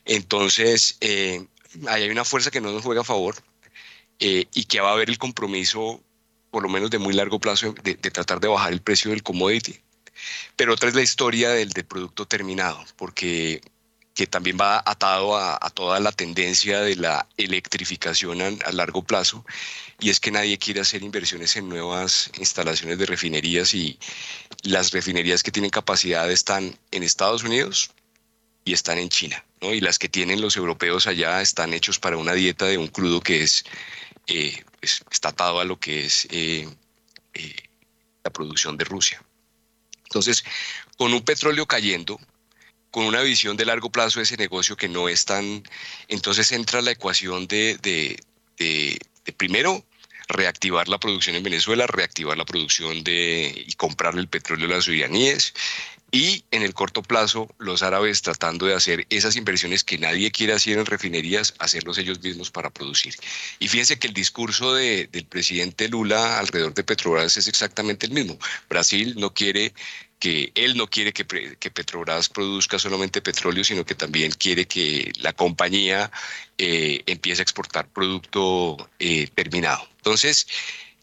Entonces, 0.06 0.98
eh, 1.02 1.46
ahí 1.88 2.04
hay 2.04 2.10
una 2.10 2.26
fuerza 2.26 2.52
que 2.52 2.62
no 2.62 2.72
nos 2.72 2.84
juega 2.84 3.02
a 3.02 3.06
favor 3.06 3.36
eh, 4.20 4.46
y 4.54 4.66
que 4.66 4.80
va 4.80 4.90
a 4.90 4.94
haber 4.94 5.10
el 5.10 5.18
compromiso, 5.18 6.02
por 6.50 6.64
lo 6.64 6.70
menos 6.70 6.90
de 6.90 7.00
muy 7.00 7.14
largo 7.14 7.40
plazo, 7.40 7.74
de, 7.84 7.96
de 7.96 8.12
tratar 8.12 8.40
de 8.40 8.48
bajar 8.48 8.74
el 8.74 8.82
precio 8.82 9.12
del 9.12 9.24
commodity. 9.24 9.80
Pero 10.56 10.74
otra 10.74 10.90
es 10.90 10.96
la 10.96 11.02
historia 11.02 11.50
del, 11.50 11.70
del 11.70 11.86
producto 11.86 12.28
terminado, 12.28 12.84
porque 12.96 13.62
que 14.14 14.28
también 14.28 14.58
va 14.60 14.84
atado 14.86 15.38
a, 15.38 15.58
a, 15.62 15.70
toda 15.70 16.00
la 16.00 16.12
tendencia 16.12 16.82
de 16.82 16.96
la 16.96 17.28
electrificación 17.38 18.42
a, 18.42 18.48
a, 18.66 18.72
largo 18.72 19.04
plazo, 19.04 19.46
y 20.00 20.10
es 20.10 20.20
que 20.20 20.32
nadie 20.32 20.58
quiere 20.58 20.82
hacer 20.82 21.04
inversiones 21.04 21.56
en 21.56 21.70
nuevas 21.70 22.30
instalaciones 22.38 22.98
de 22.98 23.06
refinerías 23.06 23.74
y 23.74 23.98
las 24.64 24.92
refinerías 24.92 25.44
que 25.44 25.52
tienen 25.52 25.72
capacidad 25.72 26.30
están 26.30 26.78
en 26.92 27.04
Estados 27.04 27.44
Unidos 27.44 27.92
y 28.66 28.74
están 28.74 28.98
en 28.98 29.10
China, 29.10 29.44
¿no? 29.62 29.74
y 29.74 29.80
las 29.80 29.98
que 29.98 30.10
tienen 30.10 30.42
los 30.42 30.56
europeos 30.56 31.08
allá 31.08 31.42
están 31.42 31.74
hechos 31.74 32.00
para 32.00 32.18
una 32.18 32.34
dieta 32.34 32.66
de 32.66 32.78
un 32.78 32.88
crudo 32.88 33.22
que 33.22 33.44
es, 33.44 33.64
eh, 34.28 34.64
pues, 34.80 35.04
está 35.12 35.30
atado 35.30 35.60
a 35.60 35.66
lo 35.66 35.80
que 35.80 36.06
es 36.06 36.28
eh, 36.32 36.68
eh, 37.34 37.56
la 38.24 38.32
producción 38.32 38.78
de 38.78 38.86
Rusia. 38.86 39.24
Entonces, 40.04 40.44
con 40.98 41.14
un 41.14 41.22
petróleo 41.22 41.66
cayendo, 41.66 42.20
con 42.92 43.06
una 43.06 43.22
visión 43.22 43.58
de 43.58 43.66
largo 43.66 43.90
plazo 43.90 44.20
de 44.20 44.24
ese 44.24 44.38
negocio 44.38 44.76
que 44.78 44.90
no 44.90 45.10
es 45.10 45.26
tan... 45.26 45.64
Entonces 46.08 46.52
entra 46.52 46.82
la 46.82 46.92
ecuación 46.92 47.48
de, 47.48 47.78
de, 47.82 49.00
primero 49.38 49.84
reactivar 50.28 50.88
la 50.88 51.00
producción 51.00 51.36
en 51.36 51.44
Venezuela, 51.44 51.88
reactivar 51.88 52.38
la 52.38 52.46
producción 52.46 53.04
de 53.04 53.66
y 53.68 53.74
comprarle 53.74 54.22
el 54.22 54.28
petróleo 54.28 54.68
a 54.68 54.76
las 54.78 54.88
iraníes 54.88 55.54
y 56.12 56.44
en 56.52 56.62
el 56.62 56.74
corto 56.74 57.02
plazo 57.02 57.54
los 57.58 57.84
árabes 57.84 58.22
tratando 58.22 58.66
de 58.66 58.76
hacer 58.76 59.08
esas 59.10 59.36
inversiones 59.38 59.84
que 59.84 59.98
nadie 59.98 60.32
quiere 60.32 60.54
hacer 60.54 60.78
en 60.78 60.86
refinerías, 60.86 61.54
hacerlos 61.60 61.98
ellos 61.98 62.22
mismos 62.22 62.52
para 62.52 62.70
producir. 62.70 63.16
Y 63.60 63.70
fíjense 63.70 63.98
que 63.98 64.08
el 64.08 64.14
discurso 64.14 64.74
de, 64.74 65.08
del 65.08 65.26
presidente 65.26 65.88
Lula 65.88 66.38
alrededor 66.40 66.74
de 66.74 66.84
Petrobras 66.84 67.38
es 67.38 67.48
exactamente 67.48 68.08
el 68.08 68.12
mismo. 68.12 68.38
Brasil 68.70 69.16
no 69.18 69.34
quiere 69.34 69.74
que 70.22 70.52
él 70.54 70.78
no 70.78 70.88
quiere 70.88 71.14
que, 71.14 71.26
Petrobras 71.26 72.30
produzca 72.30 72.78
solamente 72.78 73.22
petróleo, 73.24 73.64
sino 73.64 73.84
que 73.84 73.96
también 73.96 74.32
quiere 74.32 74.68
que 74.68 75.12
la 75.20 75.34
compañía 75.34 76.12
eh, 76.60 77.02
empiece 77.08 77.42
a 77.42 77.44
exportar 77.44 77.88
producto 77.88 78.78
eh, 79.00 79.28
terminado. 79.34 79.90
Entonces, 79.98 80.46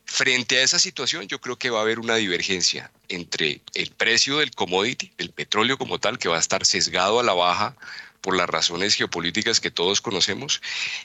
frente 0.09 0.57
a 0.57 0.63
esa 0.63 0.79
situación, 0.79 1.29
yo 1.29 1.39
creo 1.39 1.59
que 1.59 1.69
va 1.69 1.81
a 1.81 1.83
haber 1.83 2.01
una 2.01 2.17
divergencia 2.17 2.91
entre 3.09 3.61
el 3.75 3.91
precio 3.91 4.39
del 4.39 4.51
commodity, 4.53 5.13
el 5.19 5.31
petróleo 5.31 5.77
como 5.77 5.99
tal, 6.01 6.19
que 6.19 6.31
va 6.31 6.39
a 6.39 6.41
estar 6.41 6.65
sesgado 6.65 7.21
a 7.21 7.23
la 7.23 7.35
baja 7.35 7.77
por 8.23 8.35
las 8.35 8.49
razones 8.49 8.95
geopolíticas 8.95 9.61
que 9.61 9.71
todos 9.71 10.01
conocemos, 10.01 10.63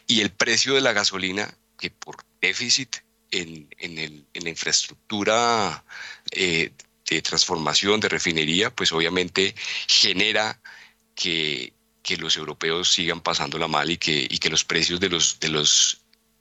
y 0.08 0.22
el 0.22 0.32
precio 0.32 0.74
de 0.74 0.82
la 0.82 0.94
gasolina, 0.94 1.54
que 1.78 1.92
por 1.92 2.24
déficit 2.42 2.96
en, 3.32 3.68
en, 3.78 3.98
el, 3.98 4.26
en 4.34 4.44
la 4.46 4.50
infraestructura 4.50 5.84
eh, 6.32 6.72
de 7.10 7.22
transformación, 7.22 8.00
de 8.00 8.08
refinería, 8.08 8.74
pues 8.74 8.94
obviamente 8.94 9.54
genera 9.88 10.62
que, 11.14 11.74
que 12.02 12.16
los 12.16 12.38
europeos 12.38 12.94
sigan 12.94 13.20
pasándola 13.20 13.68
mal 13.68 13.92
y 13.92 13.98
que, 13.98 14.28
y 14.30 14.38
que 14.38 14.50
los 14.50 14.64
precios 14.64 15.02
de 15.02 15.10
los, 15.10 15.42
de 15.42 15.50
los, 15.50 16.00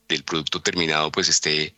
del 0.08 0.22
producto 0.22 0.62
terminado 0.62 1.10
pues 1.10 1.28
esté 1.28 1.74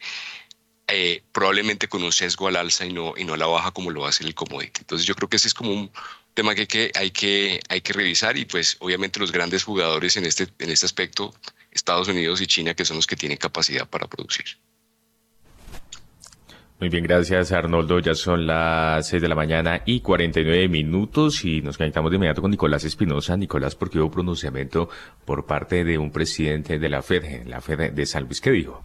eh, 0.86 1.22
probablemente 1.32 1.88
con 1.88 2.02
un 2.02 2.12
sesgo 2.12 2.48
al 2.48 2.56
alza 2.56 2.84
y 2.84 2.92
no, 2.92 3.14
y 3.16 3.24
no 3.24 3.34
a 3.34 3.36
la 3.36 3.46
baja 3.46 3.70
como 3.70 3.90
lo 3.90 4.06
hace 4.06 4.24
el 4.24 4.34
commodity. 4.34 4.80
Entonces 4.80 5.06
yo 5.06 5.14
creo 5.14 5.28
que 5.28 5.36
ese 5.36 5.48
es 5.48 5.54
como 5.54 5.72
un 5.72 5.90
tema 6.34 6.54
que, 6.54 6.66
que, 6.66 6.90
hay, 6.94 7.10
que 7.10 7.60
hay 7.68 7.80
que 7.80 7.92
revisar 7.92 8.36
y 8.36 8.44
pues 8.44 8.76
obviamente 8.80 9.20
los 9.20 9.32
grandes 9.32 9.64
jugadores 9.64 10.16
en 10.16 10.26
este, 10.26 10.48
en 10.58 10.70
este 10.70 10.86
aspecto, 10.86 11.34
Estados 11.70 12.08
Unidos 12.08 12.40
y 12.40 12.46
China, 12.46 12.74
que 12.74 12.84
son 12.84 12.96
los 12.96 13.06
que 13.06 13.16
tienen 13.16 13.38
capacidad 13.38 13.88
para 13.88 14.06
producir. 14.08 14.46
Muy 16.80 16.90
bien, 16.90 17.04
gracias 17.04 17.52
Arnoldo. 17.52 18.00
Ya 18.00 18.14
son 18.14 18.46
las 18.46 19.08
6 19.08 19.22
de 19.22 19.28
la 19.28 19.34
mañana 19.34 19.80
y 19.86 20.00
49 20.00 20.68
minutos 20.68 21.44
y 21.44 21.62
nos 21.62 21.78
conectamos 21.78 22.10
de 22.10 22.16
inmediato 22.16 22.42
con 22.42 22.50
Nicolás 22.50 22.84
Espinosa. 22.84 23.36
Nicolás, 23.36 23.74
porque 23.74 23.98
hubo 24.00 24.10
pronunciamiento 24.10 24.90
por 25.24 25.46
parte 25.46 25.84
de 25.84 25.96
un 25.96 26.10
presidente 26.10 26.78
de 26.78 26.88
la 26.88 27.00
Fed, 27.00 27.46
la 27.46 27.60
Fed 27.60 27.92
de 27.92 28.04
San 28.06 28.24
Luis. 28.24 28.40
¿Qué 28.40 28.50
dijo? 28.50 28.84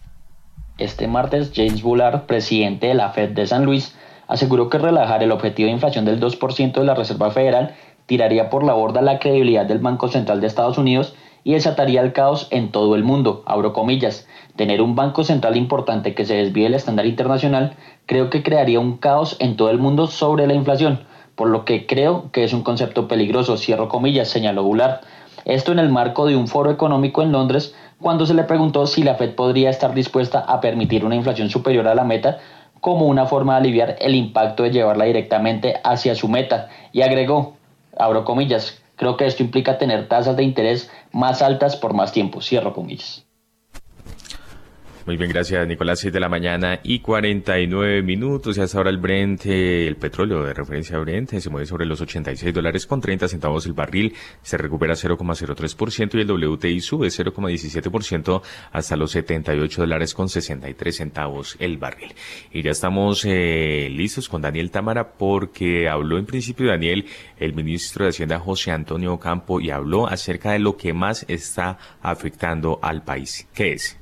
Este 0.80 1.08
martes, 1.08 1.52
James 1.54 1.82
Bullard, 1.82 2.22
presidente 2.22 2.86
de 2.86 2.94
la 2.94 3.10
Fed 3.10 3.32
de 3.32 3.46
San 3.46 3.66
Luis, 3.66 3.94
aseguró 4.28 4.70
que 4.70 4.78
relajar 4.78 5.22
el 5.22 5.30
objetivo 5.30 5.66
de 5.66 5.74
inflación 5.74 6.06
del 6.06 6.18
2% 6.18 6.72
de 6.72 6.84
la 6.84 6.94
Reserva 6.94 7.30
Federal 7.30 7.74
tiraría 8.06 8.48
por 8.48 8.64
la 8.64 8.72
borda 8.72 9.02
la 9.02 9.18
credibilidad 9.18 9.66
del 9.66 9.80
Banco 9.80 10.08
Central 10.08 10.40
de 10.40 10.46
Estados 10.46 10.78
Unidos 10.78 11.14
y 11.44 11.52
desataría 11.52 12.00
el 12.00 12.14
caos 12.14 12.48
en 12.50 12.72
todo 12.72 12.94
el 12.94 13.04
mundo, 13.04 13.42
abro 13.44 13.74
comillas. 13.74 14.26
Tener 14.56 14.80
un 14.80 14.94
banco 14.94 15.22
central 15.22 15.58
importante 15.58 16.14
que 16.14 16.24
se 16.24 16.36
desvíe 16.36 16.64
del 16.64 16.74
estándar 16.74 17.04
internacional 17.04 17.76
creo 18.06 18.30
que 18.30 18.42
crearía 18.42 18.80
un 18.80 18.96
caos 18.96 19.36
en 19.38 19.56
todo 19.56 19.68
el 19.68 19.78
mundo 19.78 20.06
sobre 20.06 20.46
la 20.46 20.54
inflación, 20.54 21.00
por 21.34 21.48
lo 21.48 21.66
que 21.66 21.86
creo 21.86 22.30
que 22.32 22.42
es 22.44 22.54
un 22.54 22.62
concepto 22.62 23.06
peligroso, 23.06 23.58
cierro 23.58 23.90
comillas, 23.90 24.28
señaló 24.28 24.62
Goulart. 24.62 25.02
Esto 25.44 25.72
en 25.72 25.78
el 25.78 25.90
marco 25.90 26.24
de 26.24 26.36
un 26.36 26.48
foro 26.48 26.70
económico 26.70 27.22
en 27.22 27.32
Londres, 27.32 27.74
cuando 28.00 28.26
se 28.26 28.34
le 28.34 28.44
preguntó 28.44 28.86
si 28.86 29.02
la 29.02 29.14
Fed 29.14 29.34
podría 29.34 29.70
estar 29.70 29.94
dispuesta 29.94 30.40
a 30.40 30.60
permitir 30.60 31.04
una 31.04 31.16
inflación 31.16 31.50
superior 31.50 31.86
a 31.86 31.94
la 31.94 32.04
meta 32.04 32.38
como 32.80 33.06
una 33.06 33.26
forma 33.26 33.54
de 33.54 33.60
aliviar 33.60 33.96
el 34.00 34.14
impacto 34.14 34.62
de 34.62 34.70
llevarla 34.70 35.04
directamente 35.04 35.74
hacia 35.84 36.14
su 36.14 36.28
meta, 36.28 36.68
y 36.92 37.02
agregó, 37.02 37.56
abro 37.98 38.24
comillas, 38.24 38.82
creo 38.96 39.16
que 39.16 39.26
esto 39.26 39.42
implica 39.42 39.76
tener 39.76 40.08
tasas 40.08 40.36
de 40.36 40.44
interés 40.44 40.90
más 41.12 41.42
altas 41.42 41.76
por 41.76 41.92
más 41.92 42.12
tiempo, 42.12 42.40
cierro 42.40 42.72
comillas. 42.72 43.26
Muy 45.10 45.16
bien, 45.16 45.30
gracias 45.30 45.66
Nicolás. 45.66 45.98
6 45.98 46.12
de 46.12 46.20
la 46.20 46.28
mañana 46.28 46.78
y 46.84 47.00
49 47.00 48.00
minutos. 48.00 48.56
Y 48.56 48.60
hasta 48.60 48.78
ahora 48.78 48.90
el 48.90 48.98
Brent, 48.98 49.44
eh, 49.44 49.88
el 49.88 49.96
petróleo 49.96 50.44
de 50.44 50.54
referencia 50.54 50.98
a 50.98 51.00
Brent, 51.00 51.32
se 51.32 51.50
mueve 51.50 51.66
sobre 51.66 51.84
los 51.84 52.00
86 52.00 52.54
dólares 52.54 52.86
con 52.86 53.00
30 53.00 53.26
centavos 53.26 53.66
el 53.66 53.72
barril. 53.72 54.14
Se 54.42 54.56
recupera 54.56 54.94
0,03% 54.94 56.14
y 56.14 56.20
el 56.20 56.30
WTI 56.30 56.80
sube 56.80 57.08
0,17% 57.08 58.40
hasta 58.70 58.94
los 58.94 59.10
78 59.10 59.80
dólares 59.80 60.14
con 60.14 60.28
63 60.28 60.94
centavos 60.94 61.56
el 61.58 61.76
barril. 61.76 62.14
Y 62.52 62.62
ya 62.62 62.70
estamos 62.70 63.24
eh, 63.24 63.88
listos 63.90 64.28
con 64.28 64.42
Daniel 64.42 64.70
Támara 64.70 65.14
porque 65.14 65.88
habló 65.88 66.18
en 66.18 66.26
principio 66.26 66.68
Daniel, 66.68 67.06
el 67.36 67.52
ministro 67.52 68.04
de 68.04 68.10
Hacienda 68.10 68.38
José 68.38 68.70
Antonio 68.70 69.18
Campo, 69.18 69.60
y 69.60 69.70
habló 69.70 70.06
acerca 70.06 70.52
de 70.52 70.60
lo 70.60 70.76
que 70.76 70.92
más 70.92 71.24
está 71.26 71.78
afectando 72.00 72.78
al 72.80 73.02
país. 73.02 73.48
¿Qué 73.52 73.72
es? 73.72 73.99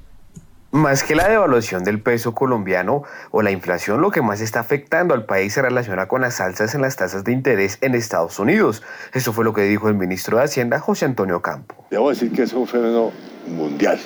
Más 0.70 1.02
que 1.02 1.14
la 1.14 1.26
devaluación 1.26 1.82
del 1.82 1.98
peso 1.98 2.34
colombiano 2.34 3.02
o 3.30 3.40
la 3.40 3.50
inflación, 3.50 4.02
lo 4.02 4.10
que 4.10 4.20
más 4.20 4.42
está 4.42 4.60
afectando 4.60 5.14
al 5.14 5.24
país 5.24 5.54
se 5.54 5.62
relaciona 5.62 6.08
con 6.08 6.20
las 6.20 6.42
alzas 6.42 6.74
en 6.74 6.82
las 6.82 6.94
tasas 6.94 7.24
de 7.24 7.32
interés 7.32 7.78
en 7.80 7.94
Estados 7.94 8.38
Unidos. 8.38 8.82
Eso 9.14 9.32
fue 9.32 9.46
lo 9.46 9.54
que 9.54 9.62
dijo 9.62 9.88
el 9.88 9.94
ministro 9.94 10.36
de 10.36 10.44
Hacienda, 10.44 10.78
José 10.78 11.06
Antonio 11.06 11.40
Campo. 11.40 11.74
Debo 11.90 12.10
decir 12.10 12.30
que 12.32 12.42
es 12.42 12.52
un 12.52 12.66
fenómeno 12.66 13.12
mundial, 13.46 13.98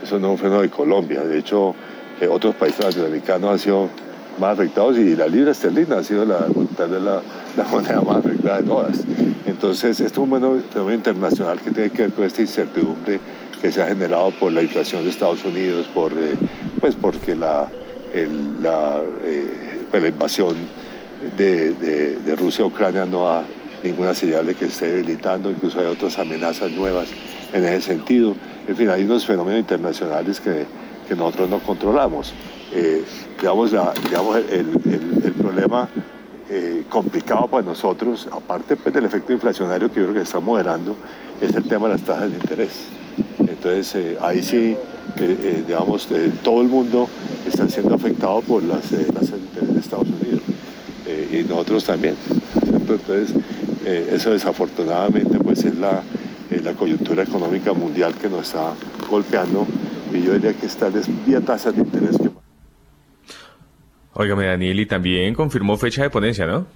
eso 0.00 0.20
no 0.20 0.28
es 0.28 0.32
un 0.34 0.38
fenómeno 0.38 0.62
de 0.62 0.70
Colombia. 0.70 1.22
De 1.22 1.38
hecho, 1.38 1.74
eh, 2.20 2.28
otros 2.28 2.54
países 2.54 2.84
latinoamericanos 2.84 3.50
han 3.50 3.58
sido 3.58 3.88
más 4.38 4.52
afectados 4.52 4.96
y 4.98 5.16
la 5.16 5.26
libra 5.26 5.50
esterlina 5.50 5.98
ha 5.98 6.04
sido 6.04 6.24
la, 6.24 6.46
la, 6.78 7.22
la 7.56 7.64
moneda 7.70 8.00
más 8.02 8.18
afectada 8.18 8.58
de 8.58 8.62
todas. 8.62 9.00
Entonces, 9.44 9.98
esto 9.98 10.22
es 10.22 10.28
un 10.28 10.30
fenómeno 10.30 10.92
internacional 10.92 11.60
que 11.60 11.72
tiene 11.72 11.90
que 11.90 12.02
ver 12.02 12.12
con 12.12 12.24
esta 12.24 12.42
incertidumbre 12.42 13.18
que 13.60 13.72
se 13.72 13.82
ha 13.82 13.86
generado 13.86 14.30
por 14.32 14.52
la 14.52 14.62
inflación 14.62 15.04
de 15.04 15.10
Estados 15.10 15.44
Unidos, 15.44 15.86
por, 15.94 16.12
eh, 16.12 16.34
pues 16.80 16.94
porque 16.94 17.34
la, 17.34 17.68
eh, 18.12 18.28
pues 19.90 20.02
la, 20.02 20.08
invasión 20.08 20.56
de, 21.36 22.36
Rusia 22.38 22.64
a 22.64 22.68
Ucrania 22.68 23.06
no 23.06 23.24
da 23.24 23.44
ninguna 23.82 24.14
señal 24.14 24.46
de 24.46 24.54
que 24.54 24.66
esté 24.66 24.88
debilitando, 24.88 25.50
incluso 25.50 25.80
hay 25.80 25.86
otras 25.86 26.18
amenazas 26.18 26.70
nuevas 26.72 27.08
en 27.52 27.64
ese 27.64 27.82
sentido. 27.82 28.34
En 28.68 28.76
fin, 28.76 28.90
hay 28.90 29.04
unos 29.04 29.24
fenómenos 29.24 29.60
internacionales 29.60 30.40
que, 30.40 30.66
que 31.08 31.14
nosotros 31.14 31.48
no 31.48 31.60
controlamos. 31.60 32.32
Eh, 32.72 33.04
la, 33.42 33.94
digamos 34.02 34.36
el, 34.50 34.68
el, 34.84 35.24
el 35.24 35.32
problema 35.32 35.88
eh, 36.48 36.84
complicado 36.88 37.48
para 37.48 37.64
nosotros, 37.64 38.28
aparte 38.30 38.76
pues, 38.76 38.94
del 38.94 39.04
efecto 39.04 39.32
inflacionario 39.32 39.90
que 39.90 39.96
yo 39.96 40.04
creo 40.04 40.14
que 40.14 40.20
está 40.20 40.38
moderando, 40.38 40.94
es 41.40 41.52
el 41.56 41.64
tema 41.64 41.88
de 41.88 41.94
las 41.94 42.02
tasas 42.02 42.30
de 42.30 42.36
interés. 42.36 42.86
Entonces 43.66 44.16
ahí 44.20 44.42
sí, 44.44 44.76
digamos, 45.66 46.08
todo 46.44 46.62
el 46.62 46.68
mundo 46.68 47.08
está 47.48 47.68
siendo 47.68 47.96
afectado 47.96 48.40
por 48.42 48.62
las 48.62 48.82
tasas 48.82 49.40
de 49.72 49.80
Estados 49.80 50.06
Unidos 50.06 50.42
y 51.32 51.42
nosotros 51.48 51.84
también. 51.84 52.14
Entonces 52.64 53.34
eso 53.84 54.30
desafortunadamente 54.30 55.36
pues 55.40 55.64
es 55.64 55.76
la, 55.78 56.00
la 56.62 56.72
coyuntura 56.74 57.24
económica 57.24 57.72
mundial 57.72 58.14
que 58.14 58.28
nos 58.28 58.46
está 58.46 58.72
golpeando 59.10 59.66
y 60.14 60.22
yo 60.22 60.34
diría 60.34 60.54
que 60.54 60.66
esta 60.66 60.86
es 60.86 61.08
vía 61.26 61.40
tasas 61.40 61.74
de 61.74 61.82
interés 61.82 62.18
que... 62.18 62.30
Óigame, 64.14 64.46
Daniel, 64.46 64.78
y 64.78 64.86
también 64.86 65.34
confirmó 65.34 65.76
fecha 65.76 66.04
de 66.04 66.10
ponencia, 66.10 66.46
¿no? 66.46 66.66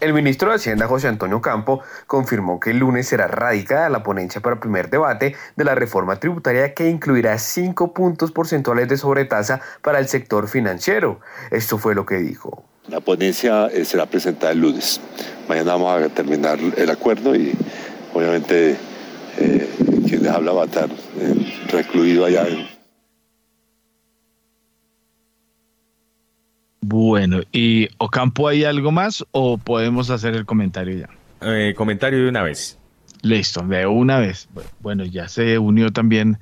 El 0.00 0.12
ministro 0.12 0.50
de 0.50 0.56
Hacienda, 0.56 0.86
José 0.86 1.08
Antonio 1.08 1.40
Campo, 1.40 1.82
confirmó 2.06 2.60
que 2.60 2.70
el 2.70 2.78
lunes 2.78 3.08
será 3.08 3.26
radicada 3.26 3.88
la 3.88 4.04
ponencia 4.04 4.40
para 4.40 4.54
el 4.54 4.60
primer 4.60 4.90
debate 4.90 5.34
de 5.56 5.64
la 5.64 5.74
reforma 5.74 6.20
tributaria 6.20 6.72
que 6.72 6.88
incluirá 6.88 7.36
cinco 7.38 7.92
puntos 7.92 8.30
porcentuales 8.30 8.88
de 8.88 8.96
sobretasa 8.96 9.60
para 9.82 9.98
el 9.98 10.06
sector 10.06 10.46
financiero. 10.46 11.18
Esto 11.50 11.78
fue 11.78 11.96
lo 11.96 12.06
que 12.06 12.18
dijo. 12.18 12.62
La 12.86 13.00
ponencia 13.00 13.66
eh, 13.66 13.84
será 13.84 14.06
presentada 14.06 14.52
el 14.52 14.60
lunes. 14.60 15.00
Mañana 15.48 15.72
vamos 15.72 16.00
a 16.00 16.08
terminar 16.10 16.60
el 16.76 16.90
acuerdo 16.90 17.34
y 17.34 17.52
obviamente 18.14 18.76
eh, 19.38 19.68
quien 20.06 20.22
les 20.22 20.30
habla 20.30 20.52
va 20.52 20.62
a 20.62 20.66
estar 20.66 20.88
eh, 20.88 21.66
recluido 21.72 22.24
allá 22.24 22.46
en 22.46 22.77
Bueno, 26.80 27.40
¿y 27.52 27.88
Ocampo 27.98 28.48
hay 28.48 28.64
algo 28.64 28.92
más 28.92 29.24
o 29.32 29.58
podemos 29.58 30.10
hacer 30.10 30.34
el 30.34 30.46
comentario 30.46 30.98
ya? 30.98 31.08
Eh, 31.40 31.74
comentario 31.76 32.22
de 32.22 32.28
una 32.28 32.42
vez. 32.42 32.78
Listo, 33.22 33.62
de 33.62 33.86
una 33.86 34.18
vez. 34.18 34.48
Bueno, 34.80 35.04
ya 35.04 35.28
se 35.28 35.58
unió 35.58 35.90
también 35.90 36.38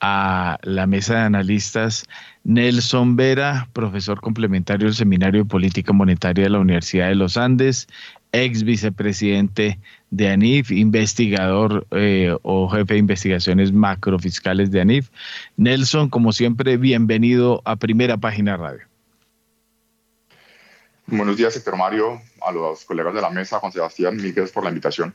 a 0.00 0.58
la 0.62 0.86
mesa 0.86 1.14
de 1.14 1.20
analistas 1.20 2.06
Nelson 2.44 3.16
Vera, 3.16 3.68
profesor 3.72 4.20
complementario 4.20 4.86
del 4.86 4.94
Seminario 4.94 5.44
de 5.44 5.48
Política 5.48 5.92
Monetaria 5.92 6.44
de 6.44 6.50
la 6.50 6.58
Universidad 6.58 7.08
de 7.08 7.14
los 7.14 7.36
Andes, 7.36 7.86
ex 8.32 8.64
vicepresidente 8.64 9.78
de 10.10 10.28
ANIF, 10.28 10.72
investigador 10.72 11.86
eh, 11.92 12.36
o 12.42 12.68
jefe 12.68 12.94
de 12.94 13.00
investigaciones 13.00 13.72
macrofiscales 13.72 14.70
de 14.70 14.80
ANIF. 14.80 15.10
Nelson, 15.56 16.08
como 16.08 16.32
siempre, 16.32 16.76
bienvenido 16.76 17.62
a 17.64 17.76
Primera 17.76 18.16
Página 18.16 18.56
Radio. 18.56 18.91
Buenos 21.14 21.36
días, 21.36 21.52
sector 21.52 21.76
Mario, 21.76 22.22
a 22.40 22.50
los 22.52 22.86
colegas 22.86 23.12
de 23.12 23.20
la 23.20 23.28
mesa, 23.28 23.58
Juan 23.58 23.70
Sebastián, 23.70 24.16
mil 24.16 24.32
gracias 24.32 24.50
por 24.50 24.64
la 24.64 24.70
invitación. 24.70 25.14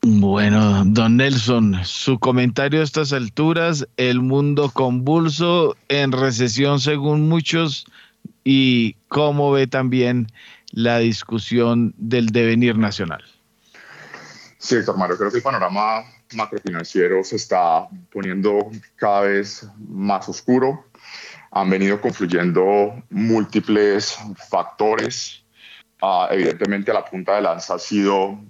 Bueno, 0.00 0.84
don 0.86 1.18
Nelson, 1.18 1.84
su 1.84 2.18
comentario 2.18 2.80
a 2.80 2.82
estas 2.82 3.12
alturas, 3.12 3.86
el 3.98 4.22
mundo 4.22 4.70
convulso, 4.70 5.76
en 5.88 6.12
recesión 6.12 6.80
según 6.80 7.28
muchos, 7.28 7.84
y 8.42 8.94
cómo 9.08 9.52
ve 9.52 9.66
también 9.66 10.28
la 10.70 11.00
discusión 11.00 11.92
del 11.98 12.28
devenir 12.28 12.78
nacional. 12.78 13.22
Sí, 14.56 14.76
doctor 14.76 14.96
Mario, 14.96 15.18
creo 15.18 15.30
que 15.30 15.36
el 15.36 15.42
panorama 15.42 16.04
macrofinanciero 16.32 17.22
se 17.22 17.36
está 17.36 17.86
poniendo 18.10 18.70
cada 18.96 19.20
vez 19.20 19.68
más 19.90 20.26
oscuro 20.26 20.86
han 21.54 21.70
venido 21.70 22.00
confluyendo 22.00 23.00
múltiples 23.10 24.18
factores. 24.48 25.44
Uh, 26.02 26.26
evidentemente, 26.30 26.92
la 26.92 27.04
punta 27.04 27.36
de 27.36 27.42
lanza 27.42 27.74
ha 27.74 27.78
sido 27.78 28.40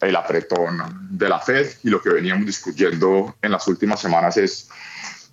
el 0.00 0.14
apretón 0.14 1.08
de 1.10 1.28
la 1.28 1.40
Fed 1.40 1.66
y 1.82 1.90
lo 1.90 2.00
que 2.00 2.10
veníamos 2.10 2.46
discutiendo 2.46 3.34
en 3.42 3.50
las 3.50 3.66
últimas 3.66 4.00
semanas 4.00 4.36
es 4.36 4.70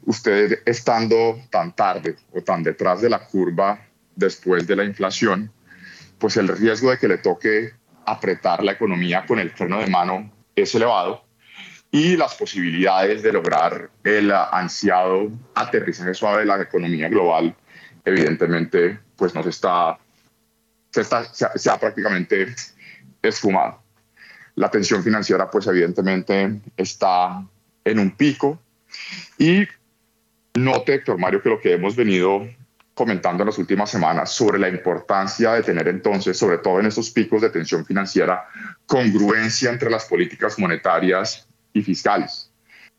usted 0.05 0.59
estando 0.65 1.39
tan 1.51 1.75
tarde 1.75 2.15
o 2.33 2.41
tan 2.41 2.63
detrás 2.63 3.01
de 3.01 3.09
la 3.09 3.25
curva 3.27 3.79
después 4.15 4.65
de 4.65 4.75
la 4.75 4.83
inflación, 4.83 5.51
pues 6.17 6.35
el 6.37 6.47
riesgo 6.47 6.89
de 6.89 6.97
que 6.97 7.07
le 7.07 7.19
toque 7.19 7.73
apretar 8.05 8.63
la 8.63 8.71
economía 8.71 9.25
con 9.27 9.37
el 9.37 9.51
freno 9.51 9.79
de 9.79 9.87
mano 9.87 10.31
es 10.55 10.73
elevado 10.73 11.22
y 11.93 12.17
las 12.17 12.33
posibilidades 12.33 13.21
de 13.21 13.31
lograr 13.31 13.91
el 14.03 14.31
ansiado 14.31 15.31
aterrizaje 15.53 16.15
suave 16.15 16.39
de 16.39 16.47
la 16.47 16.59
economía 16.59 17.07
global, 17.07 17.55
evidentemente, 18.03 18.97
pues 19.15 19.35
nos 19.35 19.45
está, 19.45 19.99
se, 20.89 21.01
está, 21.01 21.23
se, 21.23 21.69
ha, 21.69 21.79
prácticamente 21.79 22.55
esfumado. 23.21 23.83
La 24.55 24.71
tensión 24.71 25.03
financiera, 25.03 25.51
pues 25.51 25.67
evidentemente 25.67 26.61
está 26.75 27.45
en 27.85 27.99
un 27.99 28.09
pico 28.17 28.59
y 29.37 29.67
note, 30.55 30.95
Héctor 30.95 31.19
Mario, 31.19 31.43
que 31.43 31.49
lo 31.49 31.61
que 31.61 31.73
hemos 31.73 31.95
venido 31.95 32.49
comentando 32.95 33.43
en 33.43 33.49
las 33.49 33.59
últimas 33.59 33.91
semanas 33.91 34.31
sobre 34.31 34.57
la 34.57 34.67
importancia 34.67 35.51
de 35.51 35.61
tener 35.61 35.87
entonces, 35.87 36.39
sobre 36.39 36.57
todo 36.57 36.79
en 36.79 36.87
estos 36.87 37.11
picos 37.11 37.43
de 37.43 37.51
tensión 37.51 37.85
financiera, 37.85 38.47
congruencia 38.87 39.69
entre 39.69 39.91
las 39.91 40.05
políticas 40.05 40.57
monetarias 40.57 41.47
y 41.73 41.81
fiscales. 41.81 42.51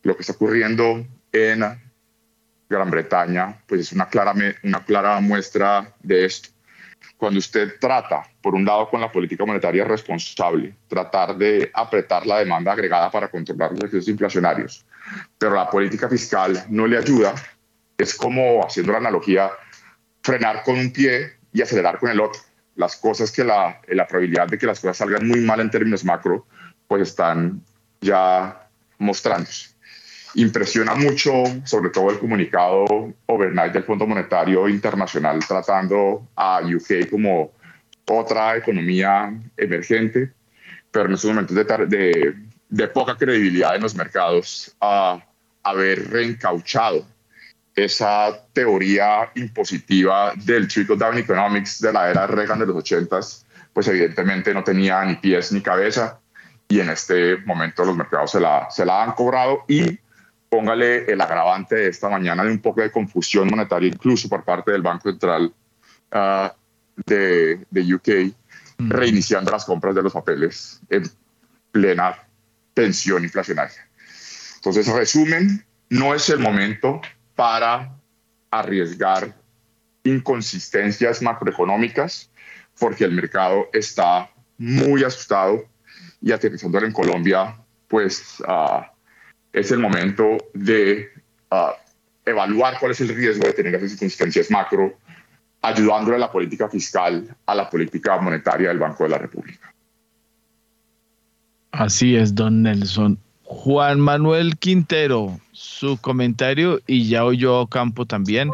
Lo 0.03 0.17
que 0.17 0.23
está 0.23 0.35
ocurriendo 0.35 1.07
en 1.33 1.65
Gran 2.69 2.91
Bretaña, 2.91 3.63
pues 3.67 3.83
es 3.83 3.93
una 3.93 4.09
clara, 4.09 4.35
una 4.63 4.85
clara 4.85 5.21
muestra 5.21 5.95
de 6.03 6.25
esto. 6.25 6.51
Cuando 7.17 7.39
usted 7.39 7.79
trata, 7.81 8.25
por 8.43 8.55
un 8.55 8.65
lado, 8.65 8.89
con 8.89 9.01
la 9.01 9.11
política 9.11 9.45
monetaria 9.45 9.85
responsable, 9.85 10.75
tratar 10.89 11.37
de 11.37 11.71
apretar 11.73 12.27
la 12.27 12.39
demanda 12.39 12.73
agregada 12.73 13.11
para 13.11 13.29
controlar 13.29 13.73
los 13.73 13.85
efectos 13.85 14.09
inflacionarios, 14.09 14.85
pero 15.39 15.55
la 15.55 15.71
política 15.71 16.09
fiscal 16.09 16.65
no 16.69 16.87
le 16.87 16.99
ayuda, 16.99 17.35
es 17.97 18.15
como, 18.15 18.65
haciendo 18.67 18.93
la 18.93 18.99
analogía, 18.99 19.51
frenar 20.23 20.63
con 20.65 20.79
un 20.79 20.93
pie 20.93 21.35
y 21.53 21.63
acelerar 21.63 21.99
con 21.99 22.11
el 22.11 22.21
otro. 22.21 22.41
Las 22.77 22.97
cosas 22.97 23.31
que 23.31 23.45
la, 23.45 23.81
la 23.89 24.07
probabilidad 24.07 24.49
de 24.49 24.59
que 24.59 24.67
las 24.67 24.81
cosas 24.81 24.97
salgan 24.97 25.29
muy 25.29 25.41
mal 25.41 25.61
en 25.61 25.71
términos 25.71 26.05
macro, 26.05 26.47
pues 26.89 27.03
están 27.03 27.63
ya 28.01 28.64
mostrándose. 28.99 29.75
Impresiona 30.35 30.95
mucho, 30.95 31.45
sobre 31.65 31.91
todo 31.91 32.11
el 32.11 32.19
comunicado 32.19 33.15
overnight 33.27 33.73
del 33.73 33.85
Fondo 33.85 34.07
Monetario 34.07 34.69
Internacional 34.69 35.39
tratando 35.47 36.27
a 36.35 36.61
UK 36.61 37.09
como 37.09 37.53
otra 38.07 38.57
economía 38.57 39.33
emergente, 39.57 40.33
pero 40.91 41.07
en 41.07 41.15
estos 41.15 41.31
momentos 41.31 41.57
de, 41.57 42.89
poca 42.93 43.17
credibilidad 43.17 43.77
en 43.77 43.83
los 43.83 43.95
mercados 43.95 44.75
a 44.81 45.25
haber 45.63 46.11
reencauchado 46.11 47.07
esa 47.77 48.45
teoría 48.53 49.31
impositiva 49.35 50.33
del 50.37 50.69
trickle 50.69 50.97
down 50.97 51.19
economics 51.19 51.81
de 51.81 51.93
la 51.93 52.11
era 52.11 52.27
Reagan 52.27 52.59
de 52.59 52.67
los 52.67 52.77
80s, 52.77 53.45
pues 53.73 53.89
evidentemente 53.89 54.53
no 54.53 54.63
tenía 54.63 55.05
ni 55.05 55.17
pies 55.17 55.51
ni 55.53 55.61
cabeza 55.61 56.21
y 56.75 56.81
en 56.81 56.91
este 56.91 57.37
momento 57.47 57.85
los 57.85 57.97
mercados 57.97 58.33
se 58.33 58.41
la, 58.41 58.69
se 58.69 58.85
la 58.85 59.05
han 59.05 59.13
cobrado 59.13 59.65
y 59.69 59.97
póngale 60.49 61.05
el 61.05 61.21
agravante 61.21 61.77
de 61.77 61.87
esta 61.87 62.09
mañana 62.09 62.43
de 62.43 62.51
un 62.51 62.59
poco 62.59 62.81
de 62.81 62.91
confusión 62.91 63.47
monetaria 63.47 63.89
incluso 63.89 64.29
por 64.29 64.43
parte 64.43 64.73
del 64.73 64.83
Banco 64.83 65.09
Central 65.09 65.55
ah, 66.11 66.53
de, 67.07 67.65
de, 67.71 67.95
UK, 67.95 68.09
mm. 68.79 68.91
reiniciando 68.91 69.53
las 69.53 69.65
compras 69.65 69.95
de 69.95 70.03
los 70.03 70.13
papeles 70.13 70.81
en 70.91 71.05
plena 71.71 72.19
tensión 72.75 73.23
inflacionaria. 73.23 73.89
Entonces, 74.57 74.89
resumen, 74.89 75.65
no 75.91 76.13
es 76.13 76.29
el 76.29 76.41
momento 76.41 77.01
para 77.37 77.95
arriesgar 78.51 79.33
inconsistencias 80.03 81.23
macroeconómicas 81.23 82.33
porque 82.81 83.05
el 83.05 83.13
mercado 83.13 83.69
está 83.73 84.29
muy 84.59 85.05
asustado 85.05 85.73
y 86.25 86.33
aterrizándolo 86.33 86.87
en 86.87 86.93
Colombia, 86.93 87.55
pues 87.87 88.43
ah, 88.49 88.91
es 89.53 89.71
el 89.71 89.79
momento 89.79 90.39
de 90.55 91.11
ah, 91.51 91.75
evaluar 92.25 92.79
cuál 92.81 92.93
es 92.93 93.01
el 93.03 93.15
riesgo 93.15 93.47
de 93.47 93.53
tener 93.53 93.75
esas 93.75 93.91
circunstancias 93.91 94.51
macro, 94.51 94.97
ayudándole 95.61 96.17
a 96.17 96.21
la 96.21 96.33
política 96.33 96.67
fiscal, 96.71 97.29
a 97.45 97.55
la 97.55 97.69
política 97.69 98.19
monetaria 98.19 98.69
del 98.69 98.79
Banco 98.79 99.05
de 99.05 99.11
la 99.11 99.19
República. 99.19 99.75
Así 101.73 102.17
es, 102.17 102.35
don 102.35 102.63
Nelson. 102.63 103.19
Juan 103.43 104.01
Manuel 104.01 104.57
Quintero, 104.57 105.39
su 105.53 105.99
comentario 105.99 106.81
y 106.87 107.07
ya 107.07 107.27
oyó 107.27 107.67
Campo 107.67 108.07
también, 108.07 108.51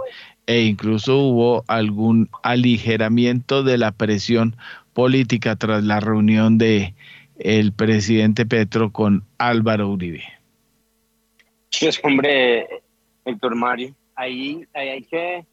e 0.48 0.62
incluso 0.62 1.16
hubo 1.18 1.64
algún 1.68 2.28
aligeramiento 2.42 3.62
de 3.62 3.78
la 3.78 3.92
presión 3.92 4.56
política 4.92 5.54
tras 5.54 5.84
la 5.84 6.00
reunión 6.00 6.58
de 6.58 6.94
el 7.40 7.72
presidente 7.72 8.46
Petro 8.46 8.92
con 8.92 9.24
Álvaro 9.38 9.88
Uribe? 9.88 10.22
Pues 11.80 12.00
hombre, 12.02 12.66
Héctor 13.24 13.54
Mario, 13.54 13.94
ahí, 14.14 14.64
hay 14.74 15.02
que, 15.02 15.44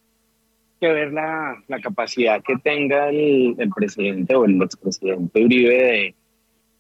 ver 0.82 1.14
la, 1.14 1.64
capacidad 1.82 2.42
que 2.44 2.58
tenga 2.58 3.10
el, 3.10 3.56
presidente 3.76 4.36
o 4.36 4.46
el 4.46 4.62
expresidente 4.62 5.44
Uribe 5.44 5.76
de 5.76 6.16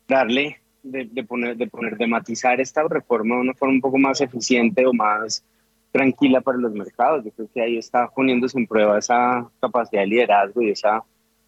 darle 0.08 0.60
de, 0.84 1.24
poner, 1.24 1.58
de 1.58 1.68
poner, 1.68 1.97
de 1.97 2.08
matizar 2.08 2.60
esta 2.62 2.88
reforma 2.88 3.36
de 3.36 3.41
una 3.41 3.53
forma 3.53 3.76
un 3.76 3.82
poco 3.82 3.97
más 3.97 4.22
eficiente 4.22 4.86
o 4.86 4.93
más 4.93 5.43
tranquila 5.91 6.41
para 6.41 6.58
los 6.58 6.74
mercados. 6.74 7.26
Yo 7.26 7.32
creo 7.32 7.49
que 7.53 7.62
ahí 7.62 7.78
está 7.78 8.08
poniéndose 8.10 8.58
en 8.58 8.68
prueba 8.68 8.97
esa 8.97 9.49
capacidad 9.60 10.01
de 10.01 10.08
liderazgo 10.08 10.62
y 10.62 10.72
esa 10.72 11.03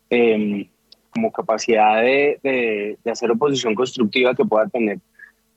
em, 0.10 0.68
como 1.10 1.32
capacidad 1.32 2.01
de, 2.01 2.39
de, 3.03 3.12
hacer 3.12 3.32
oposición 3.32 3.76
constructiva 3.76 4.36
que 4.36 4.45
pueda 4.45 4.68
tener 4.68 4.99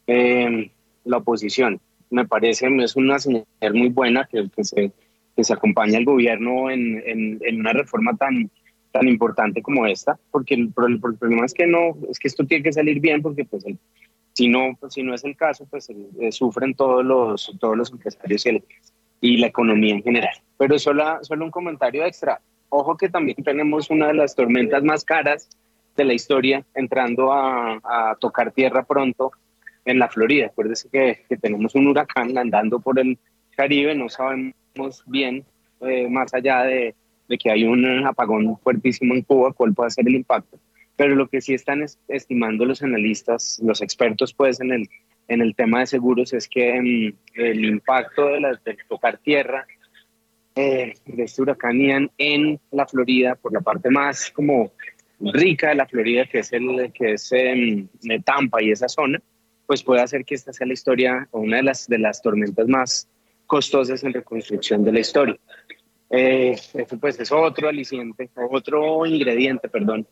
em, 0.06 0.70
la 1.04 1.18
oposición. 1.18 1.80
Me 2.10 2.26
parece, 2.26 2.68
es 2.82 2.96
una 2.96 3.18
señal 3.18 3.46
muy 3.74 3.88
buena 3.88 4.28
que, 4.30 4.48
que 4.54 4.64
se, 4.64 4.92
que 5.36 5.44
se 5.44 5.52
acompañe 5.52 5.96
al 5.96 6.04
gobierno 6.04 6.70
en, 6.70 7.02
en, 7.06 7.40
en 7.42 7.60
una 7.60 7.72
reforma 7.72 8.16
tan, 8.16 8.50
tan 8.92 9.08
importante 9.08 9.62
como 9.62 9.86
esta, 9.86 10.18
porque 10.30 10.54
el, 10.54 10.72
problema 10.72 11.46
es 11.46 11.54
que 11.54 11.66
no, 11.66 11.96
es 12.08 12.18
que 12.18 12.28
esto 12.28 12.44
tiene 12.44 12.62
que 12.62 12.72
salir 12.72 13.00
bien, 13.00 13.22
porque 13.22 13.44
pues 13.44 13.64
si 14.34 14.48
no, 14.48 14.76
pues, 14.78 14.94
si 14.94 15.02
no 15.02 15.14
es 15.14 15.24
el 15.24 15.36
caso, 15.36 15.66
pues 15.68 15.90
eh, 15.90 16.30
sufren 16.30 16.74
todos 16.74 17.04
los, 17.04 17.52
todos 17.58 17.76
los 17.76 17.90
empresarios 17.90 18.46
y, 18.46 18.62
y, 19.20 19.36
la 19.38 19.48
economía 19.48 19.94
en 19.94 20.02
general. 20.02 20.34
Pero 20.58 20.78
solo, 20.78 21.18
solo 21.22 21.44
un 21.44 21.50
comentario 21.50 22.04
extra. 22.04 22.40
Ojo 22.74 22.96
que 22.96 23.10
también 23.10 23.36
tenemos 23.44 23.90
una 23.90 24.06
de 24.06 24.14
las 24.14 24.34
tormentas 24.34 24.82
más 24.82 25.04
caras 25.04 25.46
de 25.94 26.06
la 26.06 26.14
historia 26.14 26.64
entrando 26.74 27.30
a, 27.30 27.78
a 27.84 28.16
tocar 28.18 28.50
tierra 28.50 28.82
pronto 28.82 29.30
en 29.84 29.98
la 29.98 30.08
Florida. 30.08 30.46
Acuérdense 30.46 30.88
que, 30.88 31.18
que, 31.28 31.36
tenemos 31.36 31.74
un 31.74 31.88
huracán 31.88 32.38
andando 32.38 32.80
por 32.80 32.98
el 32.98 33.18
Caribe, 33.54 33.94
no 33.94 34.08
sabemos 34.08 35.04
bien, 35.04 35.44
eh, 35.82 36.08
más 36.08 36.32
allá 36.32 36.62
de, 36.62 36.94
de 37.28 37.36
que 37.36 37.50
hay 37.50 37.64
un 37.64 38.06
apagón 38.06 38.56
fuertísimo 38.60 39.12
en 39.12 39.20
Cuba, 39.20 39.52
cuál 39.52 39.74
puede 39.74 39.90
ser 39.90 40.08
el 40.08 40.14
impacto. 40.14 40.58
Pero 40.96 41.14
lo 41.14 41.28
que 41.28 41.42
sí 41.42 41.52
están 41.52 41.84
estimando 42.08 42.64
los 42.64 42.82
analistas, 42.82 43.60
los 43.62 43.82
expertos 43.82 44.32
pues 44.32 44.62
en 44.62 44.72
el, 44.72 44.88
en 45.28 45.42
el 45.42 45.54
tema 45.54 45.80
de 45.80 45.88
seguros 45.88 46.32
es 46.32 46.48
que 46.48 46.80
mm, 46.80 47.38
el 47.38 47.64
impacto 47.66 48.28
de, 48.28 48.40
la, 48.40 48.58
de 48.64 48.78
tocar 48.88 49.18
tierra 49.18 49.66
eh, 50.54 50.94
de 51.06 51.22
este 51.22 51.42
huracán 51.42 51.80
Ian 51.80 52.10
en 52.18 52.60
la 52.70 52.86
Florida, 52.86 53.34
por 53.34 53.52
la 53.52 53.60
parte 53.60 53.90
más 53.90 54.30
como 54.30 54.72
rica 55.20 55.68
de 55.68 55.76
la 55.76 55.86
Florida, 55.86 56.26
que 56.26 56.40
es, 56.40 56.52
el, 56.52 56.92
que 56.92 57.12
es 57.12 57.32
em, 57.32 57.88
Tampa 58.24 58.62
y 58.62 58.70
esa 58.70 58.88
zona, 58.88 59.20
pues 59.66 59.82
puede 59.82 60.02
hacer 60.02 60.24
que 60.24 60.34
esta 60.34 60.52
sea 60.52 60.66
la 60.66 60.72
historia 60.72 61.28
o 61.30 61.40
una 61.40 61.58
de 61.58 61.62
las, 61.62 61.88
de 61.88 61.98
las 61.98 62.20
tormentas 62.20 62.66
más 62.68 63.08
costosas 63.46 64.02
en 64.04 64.12
reconstrucción 64.12 64.84
de 64.84 64.92
la 64.92 65.00
historia. 65.00 65.36
Eh, 66.10 66.52
eso 66.74 66.98
pues 66.98 67.18
es 67.20 67.32
otro 67.32 67.68
aliciente, 67.68 68.28
otro 68.50 69.06
ingrediente, 69.06 69.68
perdón, 69.68 70.06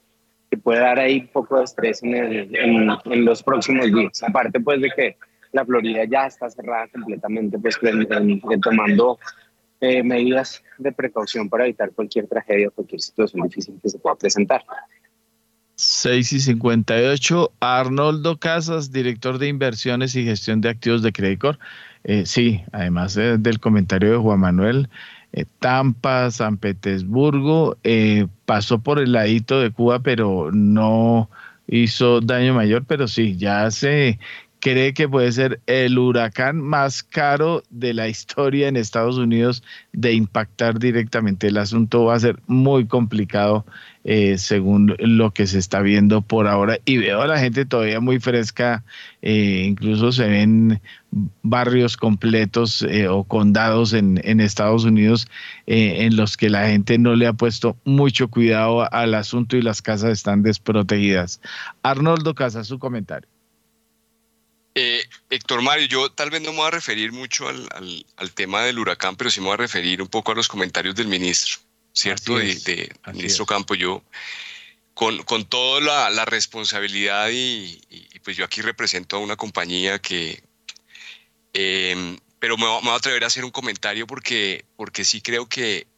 que 0.51 0.57
puede 0.57 0.81
dar 0.81 0.99
ahí 0.99 1.21
un 1.21 1.29
poco 1.29 1.59
de 1.59 1.65
estrés 1.65 2.03
en, 2.03 2.55
en, 2.55 3.25
los 3.25 3.43
próximos 3.43 3.93
días. 3.93 4.23
Aparte 4.23 4.61
pues 4.61 4.81
de 4.81 4.91
que 4.91 5.17
la 5.53 5.65
Florida 5.65 6.05
ya 6.05 6.27
está 6.27 6.49
cerrada 6.49 6.89
completamente, 6.89 7.59
pues 7.59 7.79
tomando 8.63 9.19
eh, 9.81 10.03
medidas 10.03 10.63
de 10.79 10.93
precaución 10.93 11.49
para 11.49 11.65
evitar 11.65 11.91
cualquier 11.93 12.27
tragedia 12.27 12.69
o 12.69 12.71
cualquier 12.71 13.01
situación 13.01 13.43
difícil 13.43 13.79
que 13.83 13.89
se 13.89 13.99
pueda 13.99 14.17
presentar. 14.17 14.65
6 15.77 16.33
y 16.35 16.41
58, 16.41 17.53
Arnoldo 17.61 18.39
Casas, 18.39 18.93
director 18.93 19.39
de 19.39 19.49
inversiones 19.49 20.15
y 20.15 20.25
gestión 20.25 20.61
de 20.61 20.69
activos 20.69 21.03
de 21.03 21.13
Credicor. 21.13 21.59
Eh, 22.05 22.27
sí, 22.27 22.61
además 22.73 23.15
del 23.15 23.61
comentario 23.61 24.11
de 24.11 24.17
Juan 24.19 24.41
Manuel, 24.41 24.91
eh, 25.33 25.45
Tampa, 25.59 26.31
San 26.31 26.59
Petersburgo, 26.59 27.79
eh, 27.85 28.27
pasó 28.45 28.81
por 28.81 28.99
el 28.99 29.13
ladito 29.13 29.61
de 29.61 29.71
Cuba, 29.71 30.01
pero 30.01 30.51
no 30.53 31.31
hizo 31.67 32.21
daño 32.21 32.53
mayor, 32.53 32.85
pero 32.85 33.07
sí, 33.07 33.37
ya 33.37 33.71
se 33.71 34.19
cree 34.61 34.95
que 34.95 35.09
puede 35.09 35.33
ser 35.33 35.61
el 35.67 35.99
huracán 35.99 36.61
más 36.61 37.03
caro 37.03 37.63
de 37.71 37.95
la 37.95 38.09
historia 38.09 38.69
en 38.69 38.77
Estados 38.77 39.17
Unidos 39.17 39.63
de 39.93 40.13
impactar 40.13 40.79
directamente. 40.79 41.49
El 41.49 41.57
asunto 41.57 42.05
va 42.05 42.15
a 42.15 42.21
ser 42.21 42.39
muy 42.47 42.87
complicado 42.87 43.65
eh, 44.05 44.39
según 44.39 44.95
lo 44.99 45.33
que 45.33 45.47
se 45.47 45.59
está 45.59 45.81
viendo 45.81 46.23
por 46.23 46.47
ahora. 46.47 46.79
Y 46.85 46.99
veo 46.99 47.23
a 47.23 47.27
la 47.27 47.39
gente 47.39 47.65
todavía 47.65 48.01
muy 48.01 48.21
fresca, 48.21 48.85
eh, 49.23 49.65
incluso 49.67 50.13
se 50.13 50.29
ven 50.29 50.81
barrios 51.43 51.97
completos 51.97 52.83
eh, 52.83 53.09
o 53.09 53.25
condados 53.25 53.95
en, 53.95 54.21
en 54.25 54.41
Estados 54.41 54.85
Unidos 54.85 55.27
en 55.67 56.17
los 56.17 56.37
que 56.37 56.51
la 56.51 56.69
gente 56.69 56.99
no 56.99 57.15
le 57.17 57.27
ha 57.27 57.33
puesto 57.33 57.77
mucho 57.85 58.29
cuidado 58.29 58.93
al 58.93 59.15
asunto 59.15 59.57
y 59.57 59.63
las 59.63 59.83
casas 59.83 60.11
están 60.11 60.43
desprotegidas. 60.43 61.41
Arnoldo 61.83 62.35
Casa, 62.35 62.65
su 62.65 62.79
comentario. 62.79 63.29
Eh, 64.75 65.05
Héctor 65.31 65.63
Mario, 65.63 65.87
yo 65.87 66.13
tal 66.13 66.31
vez 66.31 66.41
no 66.43 66.53
me 66.53 66.59
voy 66.59 66.69
a 66.69 66.71
referir 66.71 67.13
mucho 67.13 67.49
al, 67.49 67.69
al, 68.17 68.33
tema 68.33 68.63
del 68.63 68.79
huracán, 68.79 69.17
pero 69.17 69.31
sí 69.31 69.41
me 69.41 69.47
voy 69.47 69.55
a 69.55 69.59
referir 69.59 70.01
un 70.01 70.09
poco 70.09 70.31
a 70.31 70.35
los 70.35 70.47
comentarios 70.47 70.95
del 70.95 71.09
ministro, 71.09 71.59
¿cierto? 71.93 72.37
de, 72.37 72.93
ministro 73.13 73.47
Campo, 73.47 73.75
yo 73.75 74.05
con, 74.95 75.23
con 75.25 75.45
toda 75.45 75.81
la, 75.81 76.11
la 76.11 76.25
responsabilidad 76.25 77.31
y, 77.33 77.81
pues 78.23 78.37
yo 78.37 78.45
aquí 78.45 78.63
represento 78.63 79.17
a 79.17 79.21
una 79.21 79.37
compañía 79.37 79.99
que... 79.99 80.43
Em, 81.53 82.19
pero 82.39 82.57
me, 82.57 82.65
me, 82.65 82.81
voy 82.81 82.91
a 82.91 82.95
atrever 82.95 83.25
a 83.25 83.27
hacer 83.27 83.45
un 83.45 83.51
comentario 83.51 84.07
porque, 84.07 84.65
porque 84.77 85.05
sí 85.05 85.21
creo 85.21 85.49
que 85.49 85.89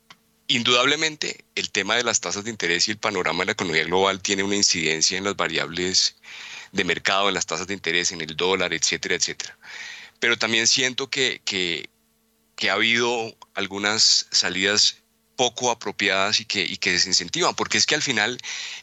indudablemente 0.49 1.45
el 1.55 1.71
tema 1.71 1.97
de 1.97 2.05
las 2.05 2.21
tasas 2.21 2.45
de 2.45 2.51
interés 2.51 2.89
y 2.89 2.93
el 2.93 2.99
panorama 2.99 3.41
de 3.41 3.47
la 3.47 3.53
economía 3.53 3.85
global 3.85 4.21
tiene 4.23 4.43
una 4.43 4.57
incidencia 4.57 5.19
en 5.19 5.25
las 5.25 5.37
variables 5.37 6.17
de 6.73 6.85
mercado, 6.85 7.29
en 7.29 7.35
las 7.35 7.47
tasas 7.47 7.67
de 7.67 7.75
interés, 7.75 8.13
en 8.13 8.21
el 8.21 8.35
dólar, 8.35 8.73
etcétera, 8.73 9.15
etcétera. 9.15 9.57
Pero 10.19 10.39
también 10.39 10.67
siento 10.67 11.09
que, 11.09 11.41
que, 11.45 11.89
ha 12.71 12.75
habido 12.75 13.37
algunas 13.55 14.29
salidas 14.31 14.99
poco 15.35 15.73
apropiadas 15.73 16.39
y 16.39 16.45
que, 16.45 16.63
y 16.63 16.77
que 16.77 16.93
desincentivan, 16.93 17.57
porque 17.57 17.77
es 17.77 17.87
que 17.87 17.97
al 17.97 18.03
final 18.03 18.39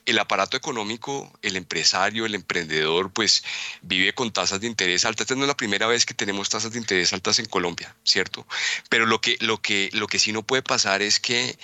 el 0.06 0.20
aparato 0.20 0.58
económico, 0.58 1.32
el 1.42 1.56
empresario, 1.56 2.26
el 2.26 2.36
emprendedor, 2.36 3.14
pues 3.14 3.44
vive 3.82 4.14
con 4.14 4.32
tasas 4.34 4.60
de 4.60 4.68
interés 4.68 5.06
altas. 5.06 5.26
Esta 5.26 5.36
no 5.36 5.44
es 5.44 5.48
la 5.48 5.56
primera 5.56 5.88
vez 5.88 6.06
que 6.06 6.14
tenemos 6.14 6.50
tasas 6.50 6.74
de 6.74 6.80
interés 6.80 7.14
altas 7.14 7.40
en 7.40 7.46
Colombia, 7.46 7.96
¿cierto? 8.04 8.46
Pero 8.90 9.06
lo 9.06 9.22
que, 9.22 9.38
lo 9.40 9.62
que, 9.62 9.90
lo 9.94 10.08
que 10.08 10.20
sí 10.20 10.34
no 10.34 10.44
puede 10.44 10.62
pasar 10.62 11.02
es 11.02 11.22
que 11.22 11.58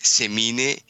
se 0.00 0.30
mine 0.30 0.82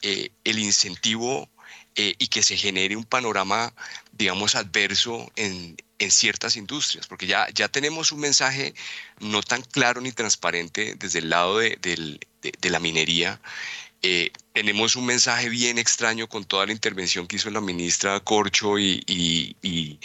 eh, 0.00 0.30
el 0.44 0.58
incentivo 0.58 1.50
eh, 1.96 2.14
y 2.18 2.28
que 2.28 2.42
se 2.42 2.56
genere 2.56 2.96
un 2.96 3.04
panorama, 3.04 3.74
digamos, 4.12 4.54
adverso 4.54 5.30
en, 5.36 5.76
en 6.02 6.10
ciertas 6.10 6.56
industrias, 6.56 7.06
porque 7.06 7.26
ya, 7.26 7.48
ya 7.54 7.68
tenemos 7.68 8.12
un 8.12 8.20
mensaje 8.20 8.74
no 9.20 9.42
tan 9.42 9.62
claro 9.62 10.00
ni 10.00 10.10
transparente 10.10 10.96
desde 10.98 11.20
el 11.20 11.30
lado 11.30 11.58
de, 11.58 11.78
de, 11.80 12.70
la 12.70 12.80
minería. 12.80 13.40
Eh, 14.02 14.32
tenemos 14.52 14.96
un 14.96 15.06
mensaje 15.06 15.48
bien 15.48 15.78
extraño 15.78 16.28
con 16.28 16.44
toda 16.44 16.66
la 16.66 16.72
intervención 16.72 17.26
que 17.26 17.36
hizo 17.36 17.50
la 17.50 17.60
ministra 17.60 18.18
Corcho 18.20 18.78
y, 18.78 19.04
y, 19.06 20.00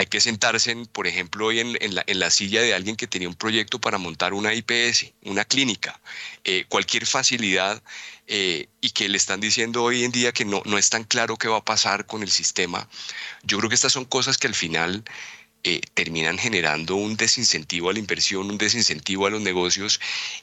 hay 0.00 0.06
que 0.06 0.20
sentarse, 0.20 0.70
en, 0.70 0.86
por 0.86 1.08
ejemplo, 1.08 1.46
hoy 1.46 1.58
en, 1.58 1.76
en, 1.80 2.20
la, 2.20 2.30
silla 2.30 2.62
de 2.62 2.72
alguien 2.72 2.94
que 2.94 3.08
tenía 3.08 3.28
un 3.28 3.34
proyecto 3.34 3.80
para 3.80 3.98
montar 3.98 4.32
una 4.32 4.54
IPS, 4.54 5.12
una 5.24 5.44
clínica, 5.44 6.00
eh, 6.44 6.66
cualquier 6.68 7.04
facilidad 7.04 7.82
eh, 8.28 8.68
y 8.80 8.90
que 8.90 9.08
le 9.08 9.16
están 9.16 9.40
diciendo 9.40 9.82
hoy 9.82 10.04
en 10.04 10.12
día 10.12 10.32
que 10.32 10.44
no, 10.44 10.62
no 10.64 10.78
es 10.78 10.90
tan 10.90 11.04
claro 11.04 11.36
qué 11.36 11.48
va 11.48 11.58
a 11.58 11.64
pasar 11.64 12.06
con 12.06 12.22
el 12.22 12.30
sistema. 12.30 12.88
Yo 13.42 13.58
creo 13.58 13.68
que 13.68 13.74
estas 13.74 13.92
son 13.92 14.04
cosas 14.04 14.38
que 14.38 14.46
al 14.46 14.54
final 14.54 15.04
eh, 15.64 15.80
terminan 15.94 16.38
generando 16.38 16.94
un 16.94 17.16
desincentivo 17.16 17.90
a 17.90 17.92
la 17.92 17.98
inversión, 17.98 18.48
un 18.48 18.58
desincentivo 18.58 19.26
a 19.26 19.30
los 19.30 19.40
negocios 19.40 20.00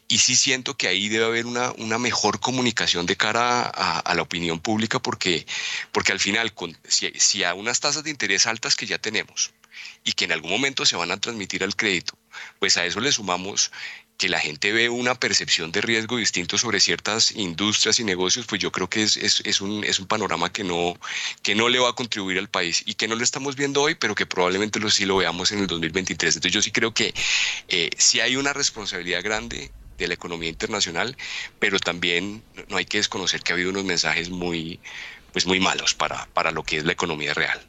y 0.10 0.18
sí 0.18 0.36
siento 0.36 0.76
que 0.76 0.90
ahí 0.90 1.08
debe 1.08 1.24
haber 1.24 1.46
una, 1.46 1.72
una 1.78 1.98
mejor 1.98 2.42
comunicación 2.42 3.06
de 3.06 3.16
cara 3.16 3.62
a, 3.64 4.14
la 4.14 4.22
opinión 4.22 4.60
pública 4.60 5.00
porque, 5.00 5.46
porque 5.94 6.12
al 6.12 6.20
final 6.20 6.54
con, 6.54 6.78
si, 6.84 7.12
si 7.16 7.46
a 7.46 7.54
unas 7.54 7.80
tasas 7.80 8.04
de 8.04 8.10
interés 8.10 8.46
altas 8.46 8.76
que 8.76 8.88
ya 8.88 8.98
tenemos 8.98 9.54
y 10.04 10.12
que 10.12 10.26
en 10.26 10.34
algún 10.34 10.52
momento 10.52 10.86
se 10.86 10.98
van 10.98 11.12
a 11.12 11.20
transmitir 11.20 11.64
al 11.64 11.78
crédito, 11.78 12.18
pues 12.60 12.76
a 12.76 12.86
eso 12.86 13.00
le 13.00 13.14
sumamos 13.14 13.72
que 14.18 14.30
la 14.30 14.40
gente 14.40 14.72
ve 14.72 14.90
una 14.90 15.16
percepción 15.16 15.72
de 15.72 15.82
riesgo 15.82 16.18
distinto 16.18 16.58
sobre 16.58 16.80
ciertas 16.80 17.32
industrias 17.32 18.00
y 18.00 18.04
negocios, 18.04 18.46
pues 18.46 18.62
yo 18.62 18.72
creo 18.72 18.90
que 18.90 19.04
es, 19.04 19.62
un, 19.62 19.84
es 19.84 20.00
un 20.00 20.08
panorama 20.08 20.52
que 20.52 20.64
no, 20.64 20.98
le 21.46 21.80
va 21.80 21.90
a 21.90 21.94
contribuir 21.94 22.38
al 22.38 22.48
país 22.48 22.84
y 22.86 22.94
que 22.94 23.08
no 23.08 23.16
lo 23.16 23.24
estamos 23.24 23.56
viendo 23.56 23.82
hoy, 23.82 23.96
pero 23.96 24.16
que 24.16 24.26
probablemente 24.26 24.80
lo, 24.80 24.90
sí 24.90 25.06
lo 25.06 25.18
veamos 25.18 25.52
en 25.52 25.60
el 25.60 25.68
2023. 25.68 26.36
Entonces 26.36 26.54
yo 26.54 26.62
sí 26.62 26.72
creo 26.72 26.94
que 26.94 27.14
eh, 27.68 27.90
sí 27.98 28.22
hay 28.22 28.38
una 28.38 28.54
responsabilidad 28.54 29.22
grande 29.24 29.72
de 29.98 30.08
la 30.08 30.14
economía 30.14 30.50
internacional, 30.50 31.18
pero 31.60 31.80
también 31.80 32.44
no 32.70 32.78
hay 32.78 32.86
que 32.86 32.98
desconocer 32.98 33.42
que 33.42 33.52
ha 33.52 33.56
habido 33.56 33.70
unos 33.70 33.86
mensajes 33.86 34.30
muy, 34.30 34.80
pues 35.34 35.46
muy 35.46 35.60
malos 35.60 35.94
para, 35.94 36.28
para 36.34 36.52
lo 36.52 36.64
que 36.64 36.78
es 36.78 36.86
la 36.86 36.94
economía 36.94 37.34
real. 37.34 37.60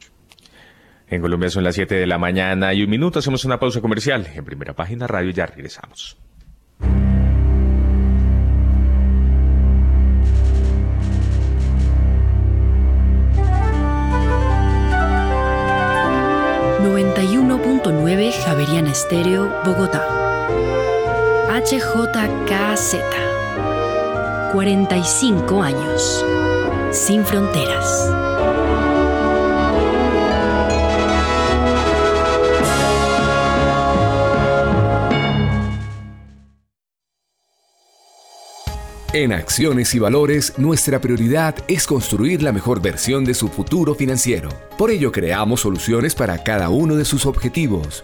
En 1.09 1.21
Colombia 1.21 1.49
son 1.49 1.63
las 1.63 1.75
7 1.75 1.95
de 1.95 2.05
la 2.05 2.17
mañana 2.17 2.73
y 2.73 2.83
un 2.83 2.89
minuto. 2.89 3.19
Hacemos 3.19 3.45
una 3.45 3.59
pausa 3.59 3.79
comercial. 3.79 4.27
En 4.33 4.43
primera 4.43 4.73
página 4.73 5.07
radio 5.07 5.31
ya 5.31 5.45
regresamos. 5.45 6.17
TV 18.27 18.33
Javeriana 18.43 18.91
Estéreo, 18.91 19.49
Bogotá. 19.63 20.05
HJKZ. 21.49 22.95
45 24.51 25.61
años. 25.63 26.25
Sin 26.91 27.23
fronteras. 27.23 28.11
En 39.13 39.31
Acciones 39.31 39.95
y 39.95 39.99
Valores, 39.99 40.53
nuestra 40.57 40.99
prioridad 40.99 41.55
es 41.69 41.87
construir 41.87 42.43
la 42.43 42.51
mejor 42.51 42.81
versión 42.81 43.23
de 43.23 43.33
su 43.33 43.47
futuro 43.47 43.95
financiero. 43.95 44.49
Por 44.77 44.91
ello, 44.91 45.13
creamos 45.13 45.61
soluciones 45.61 46.13
para 46.13 46.43
cada 46.43 46.69
uno 46.69 46.95
de 46.95 47.05
sus 47.05 47.25
objetivos. 47.25 48.03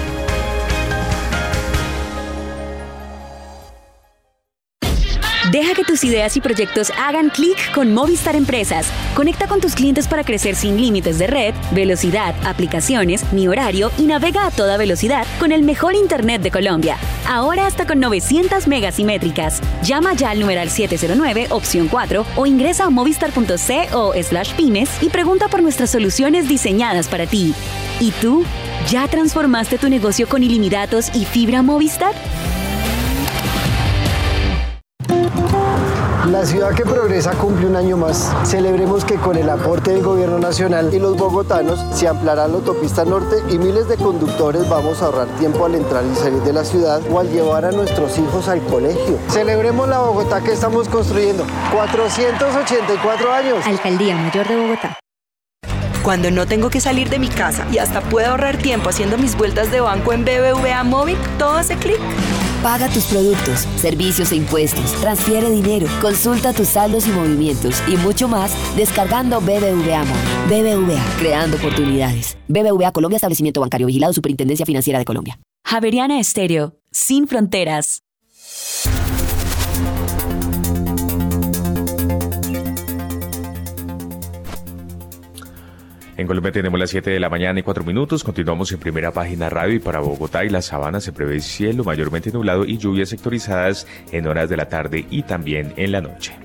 Tus 5.83 6.03
ideas 6.03 6.35
y 6.37 6.41
proyectos 6.41 6.91
hagan 6.97 7.29
clic 7.29 7.71
con 7.73 7.93
Movistar 7.93 8.35
Empresas. 8.35 8.87
Conecta 9.15 9.47
con 9.47 9.61
tus 9.61 9.75
clientes 9.75 10.07
para 10.07 10.23
crecer 10.23 10.55
sin 10.55 10.79
límites 10.79 11.17
de 11.19 11.27
red, 11.27 11.53
velocidad, 11.71 12.35
aplicaciones, 12.45 13.23
ni 13.31 13.47
horario 13.47 13.91
y 13.97 14.03
navega 14.03 14.45
a 14.45 14.51
toda 14.51 14.77
velocidad 14.77 15.25
con 15.39 15.51
el 15.51 15.63
mejor 15.63 15.95
Internet 15.95 16.41
de 16.41 16.51
Colombia. 16.51 16.97
Ahora 17.27 17.65
hasta 17.65 17.85
con 17.85 17.99
900 17.99 18.67
megas 18.67 18.95
simétricas. 18.95 19.61
Llama 19.83 20.13
ya 20.13 20.31
al 20.31 20.39
numeral 20.39 20.69
709, 20.69 21.47
opción 21.49 21.87
4 21.87 22.25
o 22.35 22.45
ingresa 22.45 22.85
a 22.85 22.89
movistar.co 22.89 24.13
slash 24.21 24.53
pymes 24.55 24.89
y 25.01 25.09
pregunta 25.09 25.47
por 25.47 25.61
nuestras 25.61 25.89
soluciones 25.89 26.47
diseñadas 26.47 27.07
para 27.07 27.27
ti. 27.27 27.53
¿Y 27.99 28.11
tú? 28.11 28.43
¿Ya 28.89 29.07
transformaste 29.07 29.77
tu 29.77 29.89
negocio 29.89 30.27
con 30.27 30.43
ilimitados 30.43 31.15
y 31.15 31.25
fibra 31.25 31.61
Movistar? 31.61 32.13
La 36.31 36.45
ciudad 36.45 36.73
que 36.73 36.85
progresa 36.85 37.31
cumple 37.31 37.65
un 37.67 37.75
año 37.75 37.97
más. 37.97 38.31
Celebremos 38.45 39.03
que 39.03 39.15
con 39.15 39.35
el 39.35 39.49
aporte 39.49 39.91
del 39.91 40.01
gobierno 40.01 40.39
nacional 40.39 40.89
y 40.93 40.97
los 40.97 41.17
bogotanos 41.17 41.83
se 41.93 42.07
ampliará 42.07 42.47
la 42.47 42.53
autopista 42.53 43.03
norte 43.03 43.35
y 43.49 43.57
miles 43.57 43.89
de 43.89 43.97
conductores 43.97 44.69
vamos 44.69 45.01
a 45.01 45.07
ahorrar 45.07 45.27
tiempo 45.39 45.65
al 45.65 45.75
entrar 45.75 46.05
y 46.05 46.15
salir 46.15 46.41
de 46.43 46.53
la 46.53 46.63
ciudad 46.63 47.01
o 47.11 47.19
al 47.19 47.29
llevar 47.29 47.65
a 47.65 47.71
nuestros 47.71 48.17
hijos 48.17 48.47
al 48.47 48.61
colegio. 48.63 49.19
Celebremos 49.27 49.89
la 49.89 49.99
Bogotá 49.99 50.39
que 50.39 50.53
estamos 50.53 50.87
construyendo. 50.87 51.45
484 51.73 53.33
años. 53.33 53.67
Alcaldía 53.67 54.15
Mayor 54.15 54.47
de 54.47 54.55
Bogotá. 54.55 54.99
Cuando 56.01 56.31
no 56.31 56.47
tengo 56.47 56.69
que 56.69 56.79
salir 56.79 57.09
de 57.09 57.19
mi 57.19 57.27
casa 57.27 57.67
y 57.73 57.79
hasta 57.79 57.99
puedo 57.99 58.29
ahorrar 58.29 58.55
tiempo 58.55 58.87
haciendo 58.87 59.17
mis 59.17 59.35
vueltas 59.35 59.69
de 59.69 59.81
banco 59.81 60.13
en 60.13 60.23
BBVA 60.23 60.81
Móvil, 60.85 61.17
todo 61.37 61.57
hace 61.57 61.75
clic. 61.75 61.99
Paga 62.61 62.89
tus 62.89 63.05
productos, 63.05 63.61
servicios 63.75 64.31
e 64.31 64.35
impuestos, 64.35 64.93
transfiere 65.01 65.49
dinero, 65.49 65.87
consulta 65.99 66.53
tus 66.53 66.67
saldos 66.67 67.07
y 67.07 67.11
movimientos 67.11 67.81
y 67.87 67.97
mucho 67.97 68.27
más 68.27 68.55
descargando 68.75 69.41
BBVA 69.41 70.03
Móvil. 70.03 70.47
BBVA, 70.47 71.03
creando 71.17 71.57
oportunidades. 71.57 72.37
BBVA 72.47 72.91
Colombia, 72.91 73.15
establecimiento 73.15 73.61
bancario 73.61 73.87
vigilado, 73.87 74.13
Superintendencia 74.13 74.63
Financiera 74.63 74.99
de 74.99 75.05
Colombia. 75.05 75.39
Javeriana 75.65 76.19
Estéreo, 76.19 76.77
sin 76.91 77.27
fronteras. 77.27 78.03
En 86.21 86.27
Colombia 86.27 86.51
tenemos 86.51 86.79
las 86.79 86.91
7 86.91 87.09
de 87.09 87.19
la 87.19 87.29
mañana 87.29 87.59
y 87.61 87.63
4 87.63 87.83
minutos. 87.83 88.23
Continuamos 88.23 88.71
en 88.71 88.79
primera 88.79 89.09
página 89.11 89.49
radio 89.49 89.73
y 89.73 89.79
para 89.79 90.01
Bogotá 90.01 90.45
y 90.45 90.49
la 90.49 90.61
Sabana 90.61 90.99
se 90.99 91.11
prevé 91.11 91.39
cielo 91.39 91.83
mayormente 91.83 92.31
nublado 92.31 92.63
y 92.63 92.77
lluvias 92.77 93.09
sectorizadas 93.09 93.87
en 94.11 94.27
horas 94.27 94.47
de 94.47 94.55
la 94.55 94.69
tarde 94.69 95.07
y 95.09 95.23
también 95.23 95.73
en 95.77 95.91
la 95.91 95.99
noche. 96.01 96.35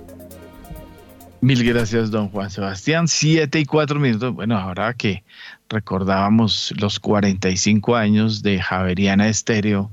Mil 1.43 1.63
gracias, 1.63 2.11
don 2.11 2.31
Juan 2.31 2.49
Sebastián. 2.49 3.07
7 3.07 3.61
y 3.61 3.67
4 3.67 4.01
minutos. 4.01 4.33
Bueno, 4.33 4.57
ahora 4.57 4.95
que 4.95 5.25
recordábamos 5.69 6.73
los 6.81 6.99
45 6.99 7.97
años 7.97 8.43
de 8.43 8.63
Javeriana 8.63 9.29
Estéreo 9.29 9.91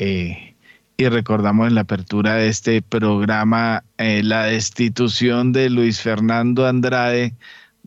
eh, 0.00 0.56
y 0.96 1.08
recordamos 1.08 1.68
en 1.68 1.76
la 1.76 1.82
apertura 1.82 2.34
de 2.34 2.48
este 2.48 2.82
programa 2.82 3.84
eh, 3.98 4.24
la 4.24 4.46
destitución 4.46 5.52
de 5.52 5.70
Luis 5.70 6.00
Fernando 6.00 6.66
Andrade 6.66 7.34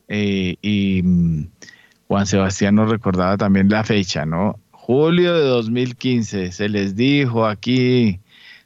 eh, 0.09 0.57
y 0.61 1.01
mm, 1.03 1.47
Juan 2.07 2.25
Sebastián 2.25 2.75
nos 2.75 2.89
recordaba 2.89 3.37
también 3.37 3.69
la 3.69 3.83
fecha, 3.83 4.25
¿no? 4.25 4.59
Julio 4.71 5.35
de 5.35 5.45
2015, 5.45 6.51
se 6.51 6.67
les 6.67 6.95
dijo 6.95 7.45
aquí, 7.45 8.19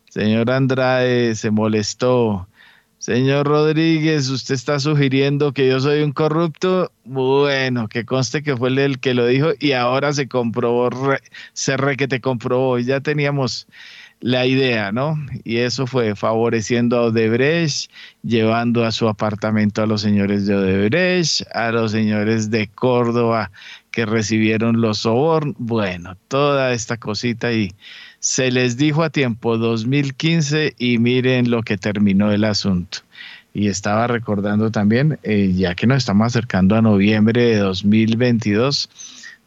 señor 0.09 0.49
Andrade 0.49 1.35
se 1.35 1.51
molestó, 1.51 2.47
señor 2.97 3.47
Rodríguez, 3.47 4.29
usted 4.29 4.55
está 4.55 4.79
sugiriendo 4.79 5.51
que 5.51 5.67
yo 5.67 5.81
soy 5.81 6.01
un 6.01 6.13
corrupto, 6.13 6.93
bueno, 7.03 7.89
que 7.89 8.05
conste 8.05 8.41
que 8.41 8.55
fue 8.55 8.69
el 8.69 9.01
que 9.01 9.13
lo 9.13 9.27
dijo 9.27 9.49
y 9.59 9.73
ahora 9.73 10.13
se 10.13 10.29
comprobó, 10.29 10.89
se 11.51 11.75
re 11.75 11.97
que 11.97 12.07
te 12.07 12.21
comprobó, 12.21 12.79
y 12.79 12.85
ya 12.85 13.01
teníamos 13.01 13.67
la 14.23 14.45
idea, 14.45 14.93
¿no? 14.93 15.17
Y 15.43 15.57
eso 15.57 15.85
fue 15.85 16.15
favoreciendo 16.15 16.97
a 16.97 17.01
Odebrecht, 17.07 17.91
llevando 18.23 18.85
a 18.85 18.93
su 18.93 19.09
apartamento 19.09 19.83
a 19.83 19.85
los 19.85 19.99
señores 19.99 20.47
de 20.47 20.55
Odebrecht, 20.55 21.41
a 21.53 21.71
los 21.73 21.91
señores 21.91 22.49
de 22.49 22.67
Córdoba 22.67 23.51
que 23.91 24.05
recibieron 24.05 24.79
los 24.79 24.99
sobornos, 24.99 25.55
bueno, 25.59 26.15
toda 26.29 26.71
esta 26.71 26.95
cosita 26.95 27.51
y 27.51 27.73
se 28.19 28.49
les 28.49 28.77
dijo 28.77 29.03
a 29.03 29.09
tiempo 29.09 29.57
2015 29.57 30.73
y 30.77 30.99
miren 30.99 31.51
lo 31.51 31.61
que 31.61 31.77
terminó 31.77 32.31
el 32.31 32.45
asunto. 32.45 32.99
Y 33.53 33.67
estaba 33.67 34.07
recordando 34.07 34.71
también, 34.71 35.19
eh, 35.23 35.51
ya 35.53 35.75
que 35.75 35.85
nos 35.85 35.97
estamos 35.97 36.27
acercando 36.27 36.77
a 36.77 36.81
noviembre 36.81 37.41
de 37.41 37.57
2022, 37.57 38.89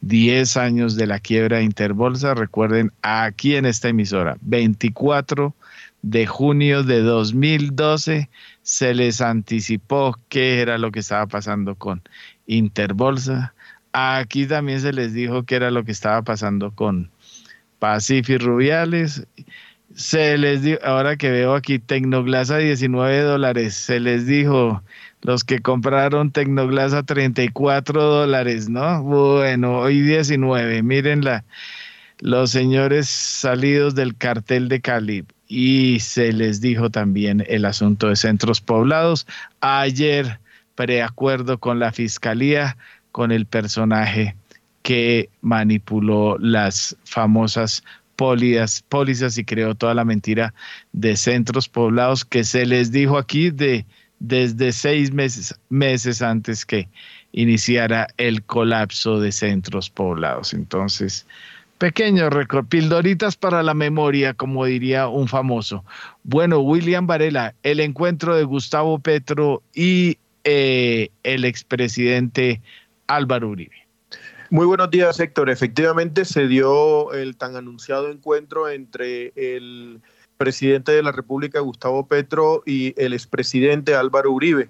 10 0.07 0.57
años 0.57 0.97
de 0.97 1.07
la 1.07 1.19
quiebra 1.19 1.59
de 1.59 1.65
Interbolsa. 1.65 2.35
Recuerden, 2.35 2.93
aquí 3.03 3.57
en 3.57 3.67
esta 3.67 3.89
emisora, 3.89 4.37
24 4.43 5.55
de 6.03 6.27
junio 6.27 6.83
de 6.83 7.01
2012, 7.01 8.29
se 8.63 8.95
les 8.95 9.21
anticipó 9.21 10.19
qué 10.29 10.61
era 10.61 10.79
lo 10.79 10.93
que 10.93 11.01
estaba 11.01 11.27
pasando 11.27 11.75
con 11.75 12.03
Interbolsa. 12.47 13.55
Aquí 13.93 14.47
también 14.47 14.81
se 14.81 14.93
les 14.93 15.13
dijo 15.13 15.45
qué 15.45 15.57
era 15.57 15.71
lo 15.71 15.85
que 15.85 15.93
estaba 15.93 16.23
pasando 16.23 16.71
con 16.71 17.11
Pacific 17.79 18.41
Rubiales. 18.43 19.27
Se 19.95 20.37
les 20.39 20.63
ahora 20.83 21.17
que 21.17 21.31
veo 21.31 21.55
aquí 21.55 21.79
Tecnoglass 21.79 22.51
a 22.51 22.59
19 22.59 23.21
dólares, 23.23 23.75
se 23.75 23.99
les 24.01 24.27
dijo 24.27 24.83
los 25.23 25.45
que 25.45 25.61
compraron 25.61 26.31
Tecnoglass 26.31 26.93
a 26.93 27.03
34 27.03 28.03
dólares, 28.03 28.69
¿no? 28.69 29.03
Bueno, 29.03 29.79
hoy 29.79 30.01
19, 30.03 30.83
miren 30.83 31.23
los 32.21 32.51
señores 32.51 33.09
salidos 33.09 33.95
del 33.95 34.17
cartel 34.17 34.69
de 34.69 34.81
Cali 34.81 35.25
y 35.49 35.99
se 36.01 36.33
les 36.33 36.61
dijo 36.61 36.91
también 36.91 37.45
el 37.49 37.65
asunto 37.65 38.09
de 38.09 38.17
centros 38.17 38.61
poblados. 38.61 39.27
Ayer, 39.61 40.39
preacuerdo 40.75 41.59
con 41.59 41.79
la 41.79 41.93
fiscalía, 41.93 42.77
con 43.13 43.33
el 43.33 43.47
personaje 43.47 44.37
que 44.83 45.31
manipuló 45.41 46.39
las 46.39 46.97
famosas 47.05 47.83
pólizas 48.17 49.39
y 49.39 49.45
creó 49.45 49.75
toda 49.75 49.95
la 49.95 50.05
mentira 50.05 50.55
de 50.93 51.17
centros 51.17 51.69
poblados 51.69 52.25
que 52.25 52.45
se 52.45 52.67
les 52.67 52.93
dijo 52.93 53.19
aquí 53.19 53.51
de 53.51 53.85
desde 54.19 54.73
seis 54.73 55.13
meses, 55.13 55.59
meses 55.69 56.23
antes 56.23 56.65
que 56.65 56.89
iniciara 57.33 58.07
el 58.17 58.43
colapso 58.43 59.21
de 59.21 59.33
centros 59.33 59.91
poblados. 59.91 60.55
Entonces, 60.55 61.27
Pequeño 61.79 62.31
récord, 62.31 62.65
pildoritas 62.67 63.37
para 63.37 63.63
la 63.63 63.75
memoria, 63.75 64.33
como 64.33 64.65
diría 64.65 65.09
un 65.09 65.29
famoso. 65.29 65.85
Bueno, 66.23 66.61
William 66.61 67.07
Varela, 67.07 67.55
el 67.63 67.81
encuentro 67.81 68.35
de 68.35 68.45
Gustavo 68.45 68.99
Petro 68.99 69.63
y 69.75 70.17
eh, 70.45 71.11
el 71.23 71.45
expresidente 71.45 72.63
Álvaro 73.09 73.51
Uribe. 73.51 73.77
Muy 74.49 74.65
buenos 74.65 74.91
días, 74.91 75.21
Héctor. 75.21 75.51
Efectivamente 75.51 76.25
se 76.25 76.49
dio 76.49 77.13
el 77.13 77.37
tan 77.37 77.57
anunciado 77.57 78.11
encuentro 78.11 78.71
entre 78.71 79.33
el 79.37 80.01
presidente 80.37 80.93
de 80.93 81.03
la 81.03 81.13
República, 81.13 81.61
Gustavo 81.61 82.07
Petro, 82.07 82.63
y 82.67 82.95
el 82.97 83.13
expresidente 83.13 83.95
Álvaro 83.95 84.31
Uribe. 84.31 84.69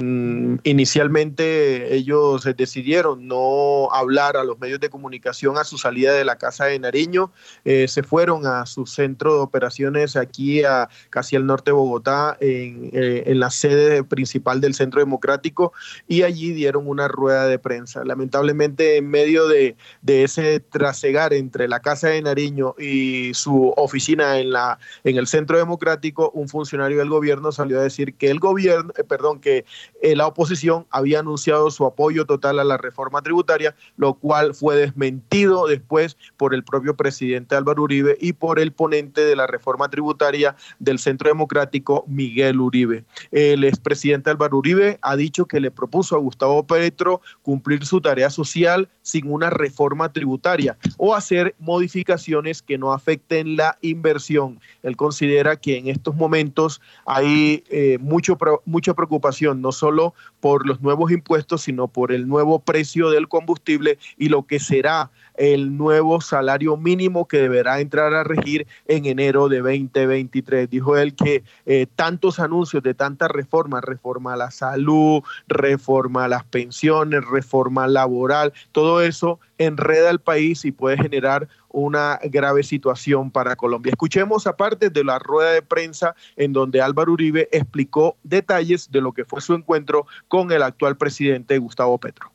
Mm, 0.00 0.56
inicialmente 0.64 1.94
ellos 1.94 2.44
decidieron 2.56 3.26
no 3.26 3.88
hablar 3.90 4.36
a 4.36 4.44
los 4.44 4.58
medios 4.60 4.78
de 4.80 4.90
comunicación 4.90 5.56
a 5.56 5.64
su 5.64 5.76
salida 5.76 6.12
de 6.12 6.24
la 6.24 6.36
casa 6.36 6.66
de 6.66 6.78
Nariño, 6.78 7.32
eh, 7.64 7.88
se 7.88 8.02
fueron 8.02 8.46
a 8.46 8.66
su 8.66 8.86
centro 8.86 9.34
de 9.34 9.40
operaciones 9.40 10.14
aquí 10.14 10.62
a 10.62 10.88
casi 11.10 11.36
al 11.36 11.46
norte 11.46 11.70
de 11.70 11.74
Bogotá, 11.74 12.36
en, 12.40 12.90
eh, 12.92 13.24
en, 13.26 13.40
la 13.40 13.50
sede 13.50 14.04
principal 14.04 14.60
del 14.60 14.74
Centro 14.74 15.00
Democrático, 15.00 15.72
y 16.06 16.22
allí 16.22 16.52
dieron 16.52 16.86
una 16.86 17.08
rueda 17.08 17.46
de 17.46 17.58
prensa. 17.58 18.04
Lamentablemente 18.04 18.98
en 18.98 19.08
medio 19.08 19.48
de, 19.48 19.76
ese 20.06 20.60
trasegar 20.60 21.32
entre 21.32 21.66
la 21.66 21.80
casa 21.80 22.08
de 22.08 22.22
Nariño 22.22 22.74
y 22.78 23.32
su 23.34 23.72
oficina 23.76 24.38
en, 24.38 24.52
la, 24.52 24.78
en 25.04 25.16
el 25.16 25.26
Centro 25.26 25.58
Democrático, 25.58 26.30
un 26.34 26.48
funcionario 26.48 26.98
del 26.98 27.08
gobierno 27.08 27.52
salió 27.52 27.80
a 27.80 27.82
decir 27.82 28.14
que 28.14 28.30
el 28.30 28.38
gobierno, 28.38 28.92
eh, 28.96 29.04
perdón, 29.04 29.40
que 29.40 29.64
eh, 30.02 30.16
la 30.16 30.26
oposición 30.26 30.86
había 30.90 31.20
anunciado 31.20 31.70
su 31.70 31.84
apoyo 31.86 32.24
total 32.24 32.58
a 32.58 32.64
la 32.64 32.76
reforma 32.76 33.22
tributaria, 33.22 33.74
lo 33.96 34.14
cual 34.14 34.54
fue 34.54 34.76
desmentido 34.76 35.66
después 35.66 36.16
por 36.36 36.54
el 36.54 36.64
propio 36.64 36.96
presidente 36.96 37.56
Álvaro 37.56 37.82
Uribe 37.82 38.16
y 38.20 38.32
por 38.32 38.58
el 38.58 38.72
ponente 38.72 39.22
de 39.22 39.36
la 39.36 39.46
reforma 39.46 39.88
tributaria 39.88 40.56
del 40.78 40.98
Centro 40.98 41.28
Democrático, 41.28 42.04
Miguel 42.06 42.60
Uribe. 42.60 43.04
El 43.30 43.64
expresidente 43.64 44.30
Álvaro 44.30 44.58
Uribe 44.58 44.98
ha 45.02 45.16
dicho 45.16 45.46
que 45.46 45.60
le 45.60 45.70
propuso 45.70 46.16
a 46.16 46.20
Gustavo 46.20 46.66
Petro 46.66 47.20
cumplir 47.42 47.84
su 47.84 48.00
tarea 48.00 48.30
social 48.30 48.88
sin 49.02 49.30
una 49.30 49.50
reforma 49.50 50.12
tributaria 50.12 50.76
o 50.96 51.14
hacer 51.14 51.54
modificaciones 51.58 52.62
que 52.62 52.78
no 52.78 52.92
afecten 52.92 53.56
la 53.56 53.78
inversión. 53.80 54.60
Él 54.82 54.96
considera 54.96 55.56
que 55.56 55.78
en 55.78 55.88
estos 55.88 56.14
momentos 56.14 56.80
hay 57.06 57.64
eh, 57.70 57.98
mucho, 58.00 58.36
mucha 58.64 58.94
preocupación, 58.94 59.62
solo 59.72 60.14
por 60.40 60.66
los 60.66 60.80
nuevos 60.80 61.10
impuestos, 61.10 61.62
sino 61.62 61.88
por 61.88 62.12
el 62.12 62.28
nuevo 62.28 62.60
precio 62.60 63.10
del 63.10 63.28
combustible 63.28 63.98
y 64.16 64.28
lo 64.28 64.46
que 64.46 64.60
será 64.60 65.10
el 65.38 65.76
nuevo 65.76 66.20
salario 66.20 66.76
mínimo 66.76 67.26
que 67.26 67.38
deberá 67.38 67.80
entrar 67.80 68.12
a 68.14 68.24
regir 68.24 68.66
en 68.86 69.06
enero 69.06 69.48
de 69.48 69.58
2023. 69.58 70.68
Dijo 70.68 70.96
él 70.96 71.14
que 71.14 71.44
eh, 71.64 71.86
tantos 71.94 72.40
anuncios 72.40 72.82
de 72.82 72.94
tantas 72.94 73.30
reformas, 73.30 73.84
reforma 73.84 74.34
a 74.34 74.36
la 74.36 74.50
salud, 74.50 75.22
reforma 75.46 76.24
a 76.24 76.28
las 76.28 76.44
pensiones, 76.44 77.24
reforma 77.24 77.86
laboral, 77.86 78.52
todo 78.72 79.00
eso 79.00 79.38
enreda 79.58 80.10
el 80.10 80.20
país 80.20 80.64
y 80.64 80.72
puede 80.72 80.96
generar 80.96 81.48
una 81.70 82.18
grave 82.24 82.62
situación 82.62 83.30
para 83.30 83.56
Colombia. 83.56 83.90
Escuchemos 83.90 84.46
aparte 84.46 84.90
de 84.90 85.04
la 85.04 85.18
rueda 85.18 85.52
de 85.52 85.62
prensa 85.62 86.14
en 86.36 86.52
donde 86.52 86.80
Álvaro 86.80 87.12
Uribe 87.12 87.48
explicó 87.52 88.16
detalles 88.22 88.90
de 88.90 89.00
lo 89.00 89.12
que 89.12 89.24
fue 89.24 89.40
su 89.40 89.54
encuentro 89.54 90.06
con 90.28 90.50
el 90.50 90.62
actual 90.62 90.96
presidente 90.96 91.58
Gustavo 91.58 91.98
Petro. 91.98 92.32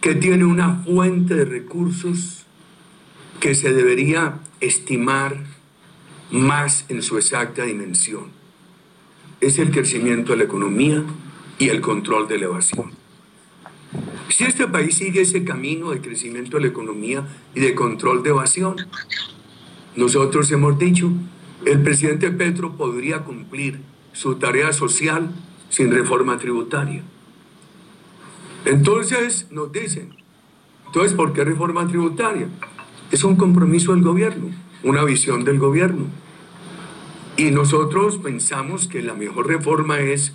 Que 0.00 0.14
tiene 0.14 0.44
una 0.44 0.82
fuente 0.84 1.34
de 1.34 1.44
recursos 1.44 2.44
que 3.40 3.54
se 3.54 3.72
debería 3.72 4.40
estimar 4.60 5.44
más 6.30 6.84
en 6.88 7.02
su 7.02 7.16
exacta 7.16 7.64
dimensión. 7.64 8.24
Es 9.40 9.58
el 9.58 9.70
crecimiento 9.70 10.32
de 10.32 10.38
la 10.38 10.44
economía 10.44 11.04
y 11.58 11.68
el 11.68 11.80
control 11.80 12.28
de 12.28 12.38
la 12.38 12.46
evasión. 12.46 12.92
Si 14.28 14.44
este 14.44 14.66
país 14.66 14.96
sigue 14.96 15.20
ese 15.20 15.44
camino 15.44 15.90
de 15.90 16.00
crecimiento 16.00 16.56
de 16.56 16.64
la 16.64 16.68
economía 16.68 17.26
y 17.54 17.60
de 17.60 17.74
control 17.74 18.22
de 18.22 18.30
evasión, 18.30 18.76
nosotros 19.96 20.50
hemos 20.50 20.78
dicho, 20.78 21.12
el 21.64 21.82
presidente 21.82 22.30
Petro 22.30 22.76
podría 22.76 23.20
cumplir 23.20 23.80
su 24.12 24.36
tarea 24.36 24.72
social 24.72 25.30
sin 25.68 25.90
reforma 25.90 26.38
tributaria. 26.38 27.02
Entonces 28.64 29.46
nos 29.50 29.70
dicen, 29.72 30.14
entonces, 30.86 31.12
¿por 31.12 31.32
qué 31.32 31.44
reforma 31.44 31.86
tributaria? 31.86 32.48
Es 33.10 33.24
un 33.24 33.36
compromiso 33.36 33.92
del 33.92 34.02
gobierno, 34.02 34.50
una 34.82 35.04
visión 35.04 35.44
del 35.44 35.58
gobierno. 35.58 36.04
Y 37.36 37.50
nosotros 37.50 38.18
pensamos 38.18 38.86
que 38.86 39.02
la 39.02 39.14
mejor 39.14 39.48
reforma 39.48 39.98
es 39.98 40.32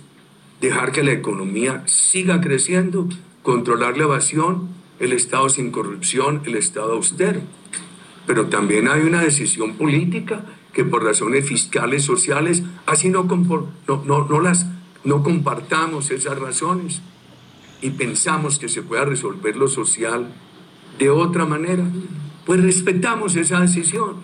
dejar 0.60 0.92
que 0.92 1.02
la 1.02 1.12
economía 1.12 1.82
siga 1.86 2.40
creciendo 2.40 3.08
controlar 3.42 3.96
la 3.96 4.04
evasión, 4.04 4.68
el 4.98 5.12
Estado 5.12 5.48
sin 5.48 5.70
corrupción, 5.70 6.42
el 6.44 6.56
Estado 6.56 6.92
austero. 6.92 7.40
Pero 8.26 8.46
también 8.46 8.86
hay 8.86 9.00
una 9.00 9.22
decisión 9.22 9.74
política 9.74 10.44
que 10.72 10.84
por 10.84 11.02
razones 11.02 11.46
fiscales, 11.46 12.04
sociales, 12.04 12.62
así 12.86 13.08
no, 13.08 13.26
no, 13.26 14.40
las, 14.40 14.66
no 15.04 15.22
compartamos 15.22 16.10
esas 16.10 16.38
razones 16.38 17.00
y 17.82 17.90
pensamos 17.90 18.58
que 18.58 18.68
se 18.68 18.82
pueda 18.82 19.04
resolver 19.04 19.56
lo 19.56 19.68
social 19.68 20.28
de 20.98 21.10
otra 21.10 21.46
manera, 21.46 21.84
pues 22.44 22.62
respetamos 22.62 23.36
esa 23.36 23.60
decisión. 23.60 24.16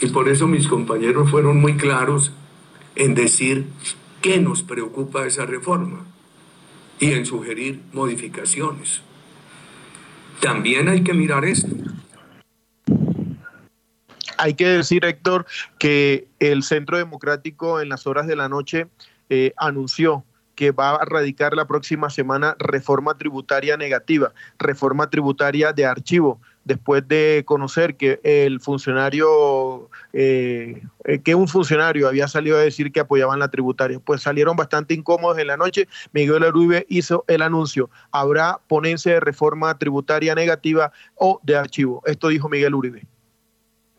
Y 0.00 0.06
por 0.08 0.28
eso 0.28 0.46
mis 0.46 0.68
compañeros 0.68 1.30
fueron 1.30 1.60
muy 1.60 1.76
claros 1.76 2.32
en 2.96 3.14
decir 3.14 3.66
qué 4.20 4.38
nos 4.38 4.62
preocupa 4.62 5.26
esa 5.26 5.46
reforma 5.46 6.04
y 6.98 7.12
en 7.12 7.26
sugerir 7.26 7.80
modificaciones. 7.92 9.02
También 10.40 10.88
hay 10.88 11.02
que 11.02 11.14
mirar 11.14 11.44
esto. 11.44 11.68
Hay 14.38 14.54
que 14.54 14.66
decir, 14.66 15.04
Héctor, 15.04 15.46
que 15.78 16.28
el 16.38 16.62
Centro 16.62 16.96
Democrático 16.96 17.80
en 17.80 17.90
las 17.90 18.06
horas 18.06 18.26
de 18.26 18.36
la 18.36 18.48
noche 18.48 18.86
eh, 19.28 19.52
anunció 19.58 20.24
que 20.60 20.72
va 20.72 20.90
a 20.96 21.06
radicar 21.06 21.54
la 21.54 21.64
próxima 21.64 22.10
semana 22.10 22.54
reforma 22.58 23.16
tributaria 23.16 23.78
negativa, 23.78 24.34
reforma 24.58 25.08
tributaria 25.08 25.72
de 25.72 25.86
archivo, 25.86 26.38
después 26.66 27.08
de 27.08 27.44
conocer 27.46 27.96
que 27.96 28.20
el 28.24 28.60
funcionario, 28.60 29.88
eh, 30.12 30.82
eh, 31.04 31.20
que 31.20 31.34
un 31.34 31.48
funcionario 31.48 32.08
había 32.08 32.28
salido 32.28 32.58
a 32.58 32.60
decir 32.60 32.92
que 32.92 33.00
apoyaban 33.00 33.38
la 33.38 33.48
tributaria. 33.48 34.00
Pues 34.00 34.20
salieron 34.20 34.54
bastante 34.54 34.92
incómodos 34.92 35.38
en 35.38 35.46
la 35.46 35.56
noche. 35.56 35.88
Miguel 36.12 36.44
Uribe 36.44 36.84
hizo 36.90 37.24
el 37.26 37.40
anuncio. 37.40 37.88
Habrá 38.12 38.60
ponencia 38.68 39.14
de 39.14 39.20
reforma 39.20 39.78
tributaria 39.78 40.34
negativa 40.34 40.92
o 41.14 41.40
de 41.42 41.56
archivo. 41.56 42.02
Esto 42.04 42.28
dijo 42.28 42.50
Miguel 42.50 42.74
Uribe. 42.74 43.06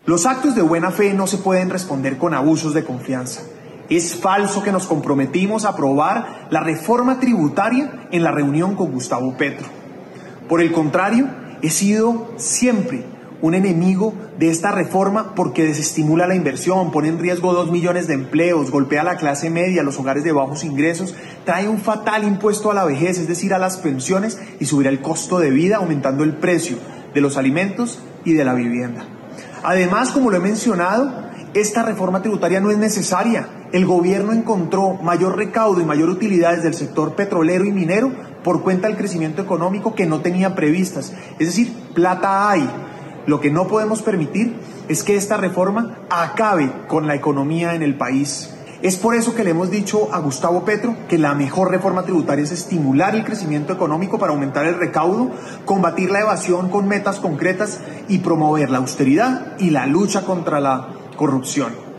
Los 0.05 0.28
actos 0.28 0.53
de 0.53 0.62
buena 0.62 0.91
fe 0.91 1.16
no 1.16 1.26
se 1.26 1.39
pueden 1.39 1.72
responder 1.72 2.20
con 2.20 2.36
abusos 2.36 2.76
de 2.76 2.84
confianza. 2.84 3.41
Es 3.92 4.15
falso 4.15 4.64
que 4.64 4.72
nos 4.72 4.88
comprometimos 4.88 5.65
a 5.65 5.70
aprobar 5.70 6.48
la 6.49 6.61
reforma 6.61 7.20
tributaria 7.20 8.07
en 8.10 8.24
la 8.24 8.32
reunión 8.32 8.74
con 8.76 8.91
Gustavo 8.91 9.38
Petro. 9.38 9.68
Por 10.49 10.61
el 10.61 10.72
contrario, 10.72 11.28
He 11.61 11.70
sido 11.70 12.34
siempre 12.38 13.03
un 13.40 13.53
enemigo 13.53 14.15
de 14.40 14.49
esta 14.49 14.72
reforma 14.72 15.36
porque 15.36 15.64
desestimula 15.64 16.26
la 16.26 16.34
inversión, 16.34 16.91
pone 16.91 17.07
en 17.07 17.20
riesgo 17.20 17.53
dos 17.53 17.72
millones 17.72 18.07
de 18.07 18.15
empleos, 18.15 18.72
golpea 18.72 19.02
a 19.02 19.03
la 19.03 19.18
clase 19.18 19.52
media, 19.52 19.84
los 19.84 19.99
hogares 19.99 20.24
de 20.24 20.32
bajos 20.32 20.64
ingresos, 20.64 21.14
trae 21.45 21.68
un 21.68 21.80
fatal 21.80 22.24
impuesto 22.24 22.72
a 22.72 22.74
la 22.74 22.84
vejez, 22.84 23.20
es 23.20 23.28
decir, 23.28 23.53
a 23.53 23.60
las 23.60 23.78
pensiones 23.78 24.40
y 24.60 24.65
subirá 24.65 24.90
el 24.90 25.02
costo 25.02 25.38
de 25.38 25.52
vida 25.52 25.78
aumentando 25.78 26.24
el 26.24 26.36
precio 26.36 26.78
de 27.14 27.22
los 27.22 27.38
alimentos 27.38 27.99
y 28.26 28.34
de 28.34 28.44
la 28.44 28.56
vivienda. 28.56 29.06
Además, 29.61 30.10
como 30.10 30.32
lo 30.32 30.38
he 30.38 30.41
mencionado, 30.41 31.30
esta 31.53 31.84
reforma 31.84 32.24
tributaria 32.24 32.60
no 32.60 32.72
es 32.72 32.78
necesaria. 32.78 33.48
El 33.72 33.85
gobierno 33.85 34.34
encontró 34.34 34.95
mayor 34.95 35.38
recaudo 35.38 35.80
y 35.80 35.85
mayor 35.85 36.10
utilidad 36.10 36.56
desde 36.56 36.68
el 36.68 36.73
sector 36.73 37.15
petrolero 37.15 37.64
y 37.64 37.72
minero 37.72 38.11
por 38.43 38.64
cuenta 38.64 38.88
del 38.88 38.98
crecimiento 38.98 39.41
económico 39.41 39.95
que 39.95 40.06
no 40.06 40.19
tenía 40.19 40.56
previstas. 40.56 41.14
Es 41.39 41.48
decir, 41.48 41.73
plata 41.93 42.49
hay. 42.49 42.69
Lo 43.27 43.39
que 43.39 43.49
no 43.49 43.68
podemos 43.68 44.02
permitir 44.02 44.60
es 44.89 45.03
que 45.03 45.15
esta 45.15 45.38
reforma 45.38 45.99
acabe 46.10 46.69
con 46.89 47.07
la 47.07 47.15
economía 47.15 47.73
en 47.73 47.81
el 47.81 47.95
país. 47.95 48.49
Es 48.81 48.98
por 48.98 49.15
eso 49.15 49.35
que 49.35 49.45
le 49.45 49.52
hemos 49.52 49.69
dicho 49.72 50.10
a 50.11 50.19
Gustavo 50.19 50.65
Petro 50.65 50.98
que 51.07 51.18
la 51.18 51.34
mejor 51.34 51.72
reforma 51.72 52.03
tributaria 52.03 52.43
es 52.43 52.52
estimular 52.52 53.15
el 53.15 53.23
crecimiento 53.23 53.72
económico 53.72 54.18
para 54.19 54.34
aumentar 54.34 54.65
el 54.65 54.80
recaudo, 54.80 55.30
combatir 55.64 56.10
la 56.10 56.22
evasión 56.22 56.69
con 56.69 56.89
metas 56.89 57.19
concretas 57.19 57.80
y 58.10 58.18
promover 58.18 58.69
la 58.69 58.80
austeridad 58.80 59.56
y 59.60 59.69
la 59.69 59.85
lucha 59.85 60.26
contra 60.26 60.60
la 60.60 60.89
corrupción. 61.15 61.90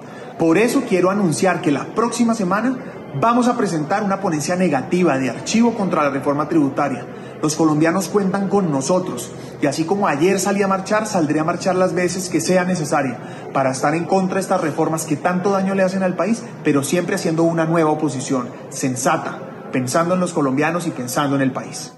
Por 0.43 0.59
eso 0.59 0.83
quiero 0.89 1.09
anunciar 1.09 1.61
que 1.61 1.71
la 1.71 1.95
próxima 1.95 2.35
semana 2.35 2.77
Vamos 3.21 3.47
a 3.47 3.57
presentar 3.57 4.03
una 4.03 4.21
ponencia 4.21 4.57
negativa 4.57 5.19
de 5.19 5.31
archivo 5.31 5.75
contra 5.75 6.03
la 6.03 6.11
reforma 6.11 6.49
tributaria. 6.49 7.07
Los 7.41 7.55
colombianos 7.55 8.09
cuentan 8.09 8.49
con 8.49 8.73
nosotros 8.73 9.31
Y 9.61 9.67
así 9.67 9.85
como 9.85 10.09
ayer 10.09 10.41
salí 10.41 10.61
a 10.63 10.67
marchar, 10.67 11.07
saldré 11.07 11.39
a 11.39 11.45
marchar 11.45 11.77
las 11.77 11.95
veces 11.95 12.29
que 12.29 12.41
sea 12.41 12.65
necesaria 12.65 13.19
para 13.53 13.71
estar 13.71 13.95
en 13.95 14.05
contra 14.05 14.37
de 14.37 14.41
estas 14.41 14.63
reformas 14.63 15.05
que 15.05 15.15
tanto 15.15 15.53
daño 15.53 15.77
le 15.77 15.85
hacen 15.85 16.03
al 16.03 16.17
país, 16.17 16.43
pero 16.65 16.83
siempre 16.83 17.15
haciendo 17.15 17.45
una 17.45 17.65
nueva 17.65 17.91
oposición 17.91 18.49
sensata, 18.71 19.69
pensando 19.71 20.15
en 20.15 20.21
los 20.21 20.33
colombianos 20.33 20.89
y 20.89 20.91
pensando 20.91 21.37
en 21.37 21.43
el 21.43 21.53
país. 21.53 21.93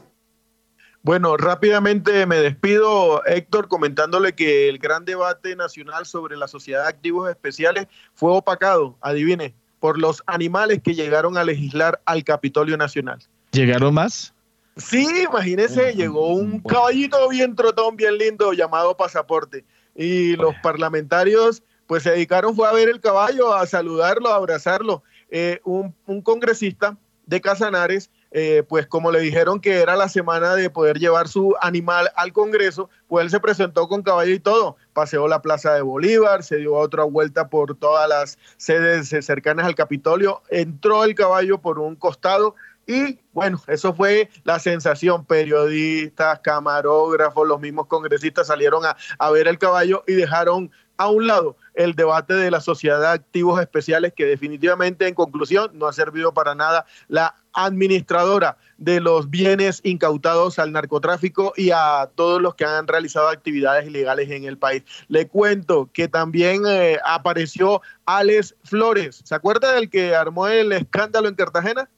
Bueno, 1.05 1.36
rápidamente 1.36 2.24
me 2.24 2.36
despido, 2.36 3.22
Héctor, 3.26 3.68
comentándole 3.68 4.35
que 4.35 4.70
el 4.70 4.78
gran 4.78 5.05
debate 5.05 5.55
nacional 5.55 6.06
sobre 6.06 6.35
la 6.35 6.48
sociedad 6.48 6.85
de 6.85 6.89
activos 6.89 7.28
especiales 7.28 7.89
fue 8.14 8.32
opacado, 8.32 8.97
adivine, 9.02 9.55
por 9.81 9.98
los 9.98 10.22
animales 10.24 10.81
que 10.82 10.94
llegaron 10.94 11.36
a 11.36 11.44
legislar 11.44 12.01
al 12.06 12.24
Capitolio 12.24 12.78
Nacional. 12.78 13.18
¿Llegaron 13.52 13.93
más? 13.93 14.32
Sí, 14.78 15.06
imagínese, 15.28 15.93
llegó 15.93 16.28
un 16.28 16.60
caballito 16.60 17.28
bien 17.28 17.55
trotón, 17.55 17.97
bien 17.97 18.16
lindo, 18.16 18.55
llamado 18.55 18.97
Pasaporte. 18.97 19.66
Y 19.94 20.36
los 20.36 20.55
parlamentarios, 20.62 21.62
pues 21.86 22.02
se 22.05 22.12
dedicaron, 22.12 22.56
fue 22.56 22.66
a 22.66 22.72
ver 22.72 22.89
el 22.89 23.02
caballo, 23.02 23.52
a 23.52 23.66
saludarlo, 23.66 24.31
a 24.31 24.36
abrazarlo. 24.36 25.02
Eh, 25.31 25.60
un, 25.64 25.94
un 26.06 26.22
congresista 26.22 26.97
de 27.26 27.43
Casanares 27.43 28.10
eh, 28.36 28.65
pues 28.69 28.89
como 28.89 29.12
le 29.12 29.20
dijeron 29.20 29.61
que 29.61 29.81
era 29.81 29.94
la 29.94 30.09
semana 30.09 30.56
de 30.56 30.69
poder 30.69 30.98
llevar 30.98 31.28
su 31.28 31.55
animal 31.61 32.11
al 32.16 32.32
Congreso, 32.32 32.90
pues 33.06 33.24
él 33.24 33.31
se 33.31 33.39
presentó 33.39 33.86
con 33.86 34.02
caballo 34.02 34.32
y 34.32 34.40
todo, 34.40 34.77
paseó 34.93 35.28
la 35.28 35.40
Plaza 35.40 35.73
de 35.73 35.82
Bolívar, 35.82 36.43
se 36.43 36.56
dio 36.56 36.74
otra 36.74 37.05
vuelta 37.05 37.48
por 37.48 37.77
todas 37.77 38.09
las 38.09 38.36
sedes 38.56 39.09
cercanas 39.24 39.66
al 39.66 39.77
Capitolio, 39.77 40.43
entró 40.51 41.05
el 41.05 41.15
caballo 41.15 41.59
por 41.59 41.78
un 41.78 41.94
costado 41.94 42.56
y 42.89 43.20
bueno, 43.32 43.62
eso 43.69 43.94
fue 43.94 44.28
la 44.43 44.59
sensación. 44.59 45.24
Periodistas, 45.24 46.40
camarógrafos, 46.40 47.47
los 47.47 47.61
mismos 47.61 47.86
congresistas 47.86 48.48
salieron 48.48 48.85
a, 48.85 48.97
a 49.20 49.31
ver 49.31 49.47
el 49.47 49.59
caballo 49.59 50.02
y 50.09 50.15
dejaron 50.15 50.73
a 50.97 51.09
un 51.09 51.28
lado 51.28 51.56
el 51.74 51.94
debate 51.94 52.34
de 52.34 52.51
la 52.51 52.60
sociedad 52.60 53.01
de 53.01 53.09
activos 53.09 53.60
especiales 53.60 54.12
que 54.14 54.24
definitivamente 54.24 55.06
en 55.06 55.14
conclusión 55.14 55.70
no 55.74 55.86
ha 55.86 55.92
servido 55.92 56.32
para 56.32 56.55
nada 56.55 56.86
la 57.09 57.34
administradora 57.52 58.56
de 58.78 59.01
los 59.01 59.30
bienes 59.30 59.80
incautados 59.84 60.59
al 60.59 60.72
narcotráfico 60.72 61.52
y 61.56 61.70
a 61.70 62.10
todos 62.14 62.42
los 62.42 62.55
que 62.55 62.64
han 62.64 62.86
realizado 62.86 63.28
actividades 63.28 63.86
ilegales 63.86 64.30
en 64.30 64.44
el 64.44 64.59
país. 64.59 64.82
Le 65.09 65.28
cuento 65.28 65.88
que 65.92 66.09
también 66.09 66.62
eh, 66.66 66.98
apareció 67.05 67.80
Alex 68.06 68.56
Flores. 68.64 69.20
¿Se 69.24 69.34
acuerda 69.34 69.72
del 69.72 69.88
que 69.88 70.14
armó 70.14 70.48
el 70.48 70.72
escándalo 70.72 71.28
en 71.28 71.34
Cartagena? 71.34 71.88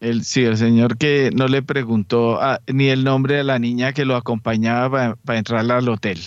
El, 0.00 0.24
sí, 0.24 0.44
el 0.44 0.58
señor 0.58 0.98
que 0.98 1.30
no 1.34 1.48
le 1.48 1.62
preguntó 1.62 2.38
ni 2.66 2.90
el 2.90 3.02
nombre 3.02 3.36
de 3.36 3.44
la 3.44 3.58
niña 3.58 3.94
que 3.94 4.04
lo 4.04 4.16
acompañaba 4.16 5.16
para 5.24 5.38
entrar 5.38 5.70
al 5.70 5.88
hotel. 5.88 6.20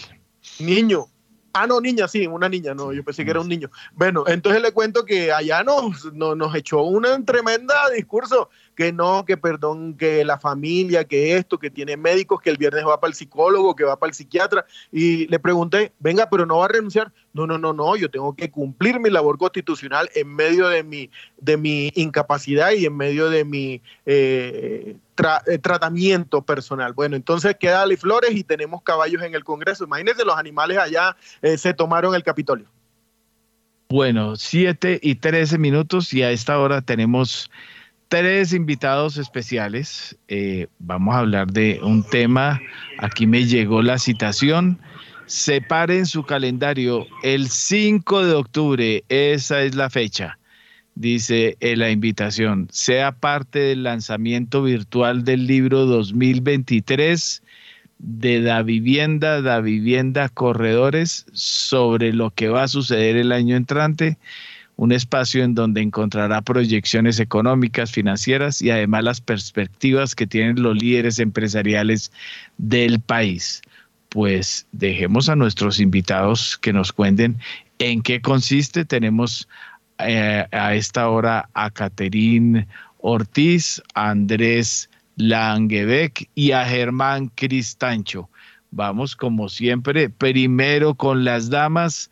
Niño, 0.60 1.06
Ah, 1.54 1.66
no, 1.66 1.82
niña, 1.82 2.08
sí, 2.08 2.28
una 2.28 2.48
niña, 2.48 2.74
no, 2.74 2.94
yo 2.94 3.04
pensé 3.04 3.26
que 3.26 3.32
era 3.32 3.42
un 3.42 3.50
niño. 3.50 3.72
Bueno, 3.94 4.24
entonces 4.28 4.62
le 4.62 4.72
cuento 4.72 5.04
que 5.06 5.32
allá 5.32 5.64
nos, 5.64 6.14
nos, 6.14 6.38
nos 6.38 6.56
echó 6.56 6.84
un 6.84 7.26
tremenda 7.26 7.90
discurso, 7.96 8.50
que 8.76 8.94
no, 8.94 9.26
que 9.26 9.36
perdón, 9.36 9.96
que 9.98 10.24
la 10.24 10.38
familia, 10.38 11.04
que 11.04 11.36
esto, 11.36 11.58
que 11.58 11.70
tiene 11.70 11.98
médicos, 11.98 12.40
que 12.42 12.50
el 12.50 12.58
viernes 12.58 12.86
va 12.86 13.00
para 13.00 13.10
el 13.10 13.16
psicólogo, 13.16 13.76
que 13.76 13.84
va 13.84 13.98
para 13.98 14.10
el 14.10 14.14
psiquiatra. 14.14 14.66
Y 14.92 15.28
le 15.28 15.40
pregunté, 15.40 15.92
venga, 16.00 16.30
pero 16.30 16.46
no 16.46 16.58
va 16.58 16.66
a 16.66 16.70
renunciar. 16.70 17.12
No, 17.34 17.48
no, 17.48 17.58
no, 17.58 17.74
no, 17.74 17.96
yo 17.96 18.10
tengo 18.10 18.36
que 18.36 18.52
cumplir 18.52 19.00
mi 19.00 19.10
labor 19.10 19.38
constitucional 19.38 20.10
en 20.16 20.34
medio 20.36 20.68
de 20.68 20.84
mi, 20.84 21.10
de 21.38 21.58
mi 21.58 21.92
incapacidad 21.96 22.72
y 22.72 22.86
en 22.86 22.96
medio 22.96 23.30
de 23.30 23.44
mi 23.46 23.82
eh, 24.06 24.98
eh, 25.46 25.58
tratamiento 25.58 26.42
personal. 26.42 26.94
Bueno, 26.94 27.16
entonces 27.16 27.56
queda 27.60 27.84
Ali 27.84 27.98
Flores 27.98 28.32
y 28.36 28.44
tenemos 28.44 28.82
caballos 28.84 29.22
en 29.24 29.36
el 29.36 29.44
Congreso. 29.44 29.86
Imagínense, 29.86 30.26
los 30.26 30.38
animales 30.38 30.78
allá 30.78 31.16
eh, 31.42 31.58
se 31.58 31.74
tomaron 31.74 32.16
el 32.16 32.24
Capitolio. 32.24 32.68
Bueno, 33.90 34.36
siete 34.36 35.00
y 35.02 35.16
trece 35.16 35.58
minutos 35.58 36.14
y 36.14 36.22
a 36.22 36.32
esta 36.32 36.60
hora 36.60 36.82
tenemos 36.82 37.50
tres 38.08 38.54
invitados 38.54 39.18
especiales. 39.18 40.18
vamos 40.78 41.16
a 41.16 41.20
hablar 41.20 41.48
de 41.48 41.80
un 41.82 42.04
tema. 42.04 42.60
Aquí 43.00 43.26
me 43.26 43.46
llegó 43.46 43.82
la 43.82 43.98
citación 43.98 44.80
separen 45.30 46.08
su 46.08 46.24
calendario 46.24 47.06
el 47.22 47.50
5 47.50 48.26
de 48.26 48.34
octubre, 48.34 49.04
esa 49.10 49.62
es 49.62 49.76
la 49.76 49.92
fecha, 49.92 50.40
dice 51.00 51.58
la 51.62 51.90
invitación, 51.92 52.68
sea 52.72 53.14
parte 53.14 53.60
del 53.60 53.84
lanzamiento 53.84 54.62
virtual 54.64 55.24
del 55.24 55.48
libro 55.48 55.86
2023 55.86 57.42
de 58.00 58.42
Da 58.42 58.62
Vivienda, 58.64 59.42
Da 59.42 59.62
Vivienda 59.62 60.28
Corredores 60.28 61.26
sobre 61.32 62.12
lo 62.12 62.32
que 62.32 62.50
va 62.50 62.64
a 62.64 62.68
suceder 62.68 63.16
el 63.16 63.32
año 63.32 63.56
entrante, 63.56 64.18
un 64.76 64.92
espacio 64.92 65.46
en 65.46 65.56
donde 65.56 65.82
encontrará 65.82 66.42
proyecciones 66.42 67.22
económicas, 67.22 67.92
financieras 67.92 68.62
y 68.62 68.70
además 68.70 69.06
las 69.06 69.22
perspectivas 69.22 70.16
que 70.16 70.28
tienen 70.28 70.62
los 70.62 70.76
líderes 70.76 71.20
empresariales 71.20 72.12
del 72.58 73.00
país 73.00 73.62
pues 74.10 74.66
dejemos 74.72 75.30
a 75.30 75.36
nuestros 75.36 75.80
invitados 75.80 76.58
que 76.58 76.74
nos 76.74 76.92
cuenten 76.92 77.38
en 77.78 78.02
qué 78.02 78.22
consiste. 78.22 78.84
Tenemos 78.84 79.48
eh, 80.00 80.46
a 80.52 80.76
esta 80.76 81.10
hora 81.10 81.50
a 81.54 81.70
Caterín 81.70 82.68
Ortiz, 83.00 83.82
a 83.94 84.10
Andrés 84.12 84.90
Langebeck 85.16 86.30
y 86.36 86.52
a 86.52 86.66
Germán 86.66 87.28
Cristancho. 87.36 88.30
Vamos 88.72 89.16
como 89.16 89.50
siempre, 89.50 90.10
primero 90.10 90.96
con 90.96 91.24
las 91.24 91.50
damas. 91.50 92.12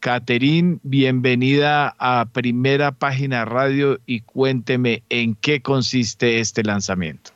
Caterín, 0.00 0.80
bienvenida 0.82 1.94
a 1.98 2.26
Primera 2.32 2.92
Página 2.92 3.44
Radio 3.44 3.98
y 4.06 4.20
cuénteme 4.20 5.02
en 5.08 5.34
qué 5.34 5.60
consiste 5.60 6.40
este 6.40 6.62
lanzamiento. 6.62 7.32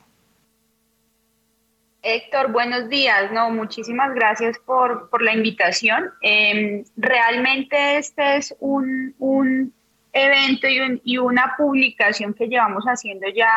Héctor, 2.01 2.51
buenos 2.51 2.89
días. 2.89 3.31
No, 3.31 3.49
muchísimas 3.49 4.13
gracias 4.13 4.57
por, 4.59 5.09
por 5.09 5.21
la 5.21 5.33
invitación. 5.33 6.09
Em, 6.21 6.83
realmente 6.97 7.97
este 7.97 8.37
es 8.37 8.55
un, 8.59 9.15
un 9.19 9.73
evento 10.13 10.67
y, 10.67 11.01
y, 11.03 11.17
una 11.17 11.55
publicación 11.57 12.33
que 12.33 12.47
llevamos 12.47 12.85
haciendo 12.85 13.27
ya 13.29 13.51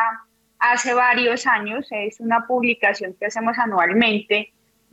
hace 0.59 0.93
varios 0.93 1.47
años. 1.47 1.87
Es 1.91 2.19
una 2.19 2.45
publicación 2.45 3.15
que 3.19 3.27
hacemos 3.27 3.57
anualmente, 3.57 4.51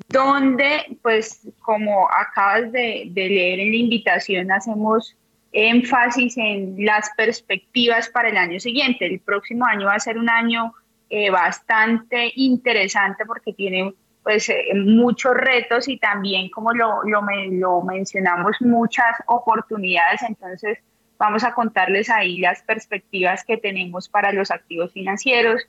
donde, 0.08 0.98
pues, 1.02 1.48
como 1.60 2.08
acabas 2.10 2.70
de, 2.70 3.08
de 3.10 3.28
leer 3.28 3.60
en 3.60 3.70
la 3.70 3.76
invitación, 3.76 4.52
hacemos 4.52 5.16
énfasis 5.52 6.36
en 6.36 6.74
las 6.84 7.10
perspectivas 7.16 8.08
para 8.08 8.28
el 8.28 8.36
año 8.36 8.60
siguiente. 8.60 9.06
El 9.06 9.20
próximo 9.20 9.64
año 9.64 9.86
va 9.86 9.94
a 9.94 10.00
ser 10.00 10.18
un 10.18 10.28
año 10.28 10.74
eh, 11.10 11.30
bastante 11.30 12.32
interesante 12.34 13.24
porque 13.24 13.52
tiene 13.52 13.94
pues 14.24 14.48
eh, 14.48 14.74
muchos 14.74 15.34
retos 15.34 15.86
y 15.86 15.98
también 15.98 16.50
como 16.50 16.72
lo, 16.72 17.04
lo, 17.04 17.22
lo, 17.52 17.82
mencionamos 17.82 18.56
muchas 18.60 19.14
oportunidades 19.26 20.22
entonces 20.22 20.78
vamos 21.18 21.44
a 21.44 21.54
contarles 21.54 22.10
ahí 22.10 22.38
las 22.38 22.62
perspectivas 22.62 23.44
que 23.44 23.56
tenemos 23.56 24.08
para 24.08 24.32
los 24.32 24.50
activos 24.50 24.92
financieros 24.92 25.62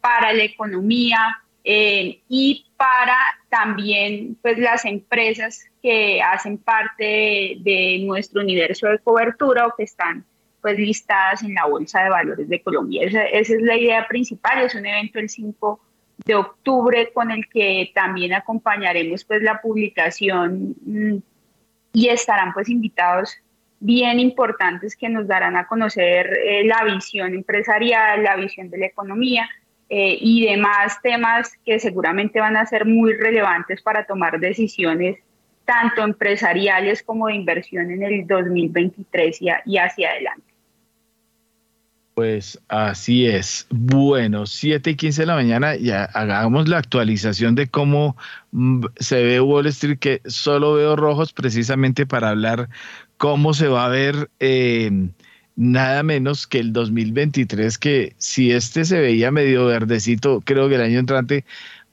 para 0.00 0.32
la 0.32 0.42
economía 0.42 1.38
eh, 1.64 2.20
y 2.28 2.66
para 2.76 3.16
también 3.48 4.36
pues 4.42 4.58
las 4.58 4.84
empresas 4.84 5.64
que 5.80 6.20
hacen 6.20 6.58
parte 6.58 7.04
de, 7.04 7.58
de 7.60 7.98
nuestro 8.04 8.40
universo 8.40 8.88
de 8.88 8.98
cobertura 8.98 9.66
o 9.66 9.74
que 9.76 9.84
están 9.84 10.24
pues 10.62 10.78
listadas 10.78 11.42
en 11.42 11.54
la 11.54 11.66
Bolsa 11.66 12.02
de 12.02 12.10
Valores 12.10 12.48
de 12.48 12.62
Colombia. 12.62 13.04
Esa, 13.04 13.24
es 13.24 13.50
la 13.60 13.76
idea 13.76 14.06
principal, 14.06 14.62
es 14.62 14.74
un 14.74 14.86
evento 14.86 15.18
el 15.18 15.28
5 15.28 15.80
de 16.24 16.34
octubre 16.36 17.12
con 17.12 17.32
el 17.32 17.48
que 17.48 17.90
también 17.94 18.32
acompañaremos 18.32 19.24
pues 19.24 19.42
la 19.42 19.60
publicación 19.60 20.76
mm, 20.86 21.16
y 21.92 22.08
estarán 22.08 22.54
pues 22.54 22.68
invitados 22.68 23.36
bien 23.82 24.20
importantes 24.20 24.96
que 24.96 25.08
nos 25.08 25.26
darán 25.26 25.56
a 25.56 25.66
conocer 25.66 26.38
eh, 26.44 26.64
la 26.64 26.84
visión 26.84 27.34
empresarial, 27.34 28.22
la 28.22 28.36
visión 28.36 28.70
de 28.70 28.78
la 28.78 28.86
economía 28.86 29.48
eh, 29.88 30.16
y 30.20 30.46
demás 30.46 31.02
temas 31.02 31.52
que 31.66 31.80
seguramente 31.80 32.38
van 32.38 32.56
a 32.56 32.64
ser 32.64 32.86
muy 32.86 33.12
relevantes 33.14 33.82
para 33.82 34.06
tomar 34.06 34.38
decisiones 34.38 35.18
tanto 35.64 36.02
empresariales 36.02 37.02
como 37.02 37.26
de 37.26 37.34
inversión 37.34 37.90
en 37.90 38.02
el 38.02 38.26
2023 38.26 39.40
y 39.66 39.78
hacia 39.78 40.10
adelante. 40.10 40.52
Pues 42.14 42.60
así 42.68 43.26
es. 43.26 43.66
Bueno, 43.70 44.44
7 44.44 44.90
y 44.90 44.96
15 44.96 45.22
de 45.22 45.26
la 45.26 45.34
mañana, 45.34 45.76
ya 45.76 46.04
hagamos 46.04 46.68
la 46.68 46.76
actualización 46.78 47.54
de 47.54 47.68
cómo 47.68 48.16
mm, 48.50 48.84
se 48.96 49.22
ve 49.22 49.40
Wall 49.40 49.66
Street, 49.68 49.98
que 49.98 50.20
solo 50.26 50.74
veo 50.74 50.94
rojos 50.94 51.32
precisamente 51.32 52.04
para 52.04 52.28
hablar 52.28 52.68
cómo 53.22 53.54
se 53.54 53.68
va 53.68 53.84
a 53.84 53.88
ver 53.88 54.32
em, 54.40 55.12
nada 55.54 56.02
menos 56.02 56.48
que 56.48 56.58
el 56.58 56.72
2023, 56.72 57.78
que 57.78 58.14
si 58.18 58.50
este 58.50 58.84
se 58.84 58.98
veía 58.98 59.30
medio 59.30 59.66
verdecito, 59.66 60.42
creo 60.44 60.68
que 60.68 60.74
el 60.74 60.80
año 60.80 60.98
entrante 60.98 61.44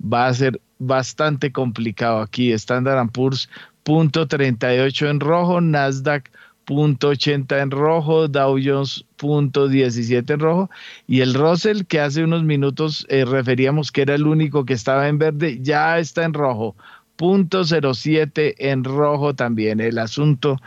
va 0.02 0.26
a 0.26 0.34
ser 0.34 0.60
bastante 0.80 1.52
complicado 1.52 2.22
aquí. 2.22 2.52
Standard 2.54 3.12
Poor's 3.12 3.48
punto 3.84 4.28
38 4.28 5.08
en 5.08 5.20
rojo, 5.20 5.62
Nasdaq 5.62 6.32
punto 6.66 7.10
80 7.10 7.62
en 7.62 7.70
rojo, 7.70 8.28
Dow 8.28 8.58
Jones 8.60 9.06
punto 9.16 9.68
17 9.68 10.34
en 10.34 10.40
rojo 10.40 10.72
y 11.06 11.22
el 11.22 11.36
Russell 11.36 11.84
que 11.84 12.00
hace 12.00 12.24
unos 12.24 12.44
minutos 12.44 13.06
eh, 13.08 13.24
referíamos 13.24 13.92
que 13.92 14.02
era 14.02 14.16
el 14.16 14.26
único 14.26 14.66
que 14.66 14.74
estaba 14.74 15.08
en 15.08 15.20
verde 15.20 15.60
ya 15.62 16.00
está 16.00 16.24
en 16.24 16.34
rojo, 16.34 16.76
punto 17.18 17.64
07 17.66 18.72
en 18.72 18.84
rojo 18.84 19.36
también. 19.36 19.80
El 19.80 20.00
asunto 20.00 20.58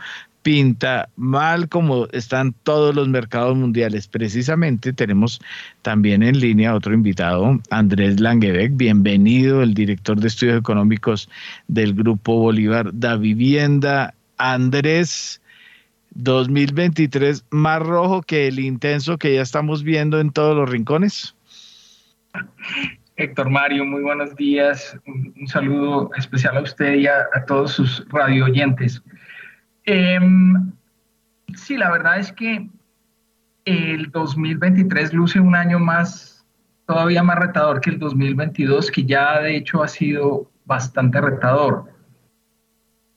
pinta 0.43 1.09
mal 1.15 1.69
como 1.69 2.07
están 2.11 2.53
todos 2.63 2.93
los 2.93 3.07
mercados 3.07 3.55
mundiales. 3.55 4.07
Precisamente 4.07 4.93
tenemos 4.93 5.41
también 5.81 6.21
en 6.21 6.39
línea 6.39 6.75
otro 6.75 6.93
invitado, 6.93 7.59
Andrés 7.69 8.19
Langebeck, 8.19 8.75
bienvenido, 8.75 9.63
el 9.63 9.73
director 9.73 10.19
de 10.19 10.27
estudios 10.27 10.59
económicos 10.59 11.29
del 11.67 11.93
Grupo 11.95 12.37
Bolívar 12.37 12.91
da 12.93 13.15
Vivienda. 13.15 14.13
Andrés, 14.37 15.41
2023 16.11 17.45
más 17.49 17.81
rojo 17.81 18.21
que 18.21 18.47
el 18.47 18.59
intenso 18.59 19.17
que 19.17 19.35
ya 19.35 19.41
estamos 19.41 19.83
viendo 19.83 20.19
en 20.19 20.31
todos 20.31 20.55
los 20.55 20.69
rincones. 20.69 21.35
Héctor 23.15 23.49
Mario, 23.49 23.85
muy 23.85 24.01
buenos 24.01 24.35
días. 24.35 24.97
Un, 25.05 25.47
saludo 25.47 26.09
especial 26.17 26.57
a 26.57 26.61
usted 26.61 26.95
y 26.95 27.07
a, 27.07 27.27
a 27.33 27.45
todos 27.45 27.73
sus 27.73 28.05
radio 28.09 28.45
oyentes. 28.45 29.01
Em, 29.85 30.71
sí, 31.55 31.77
la 31.77 31.91
verdad 31.91 32.19
es 32.19 32.31
que 32.31 32.69
el 33.65 34.11
2023 34.11 35.13
luce 35.13 35.39
un 35.39 35.55
año 35.55 35.79
más, 35.79 36.45
todavía 36.85 37.23
más 37.23 37.39
retador 37.39 37.81
que 37.81 37.89
el 37.89 37.99
2022, 37.99 38.91
que 38.91 39.05
ya 39.05 39.39
de 39.41 39.55
hecho 39.55 39.83
ha 39.83 39.87
sido 39.87 40.49
bastante 40.65 41.19
retador. 41.21 41.85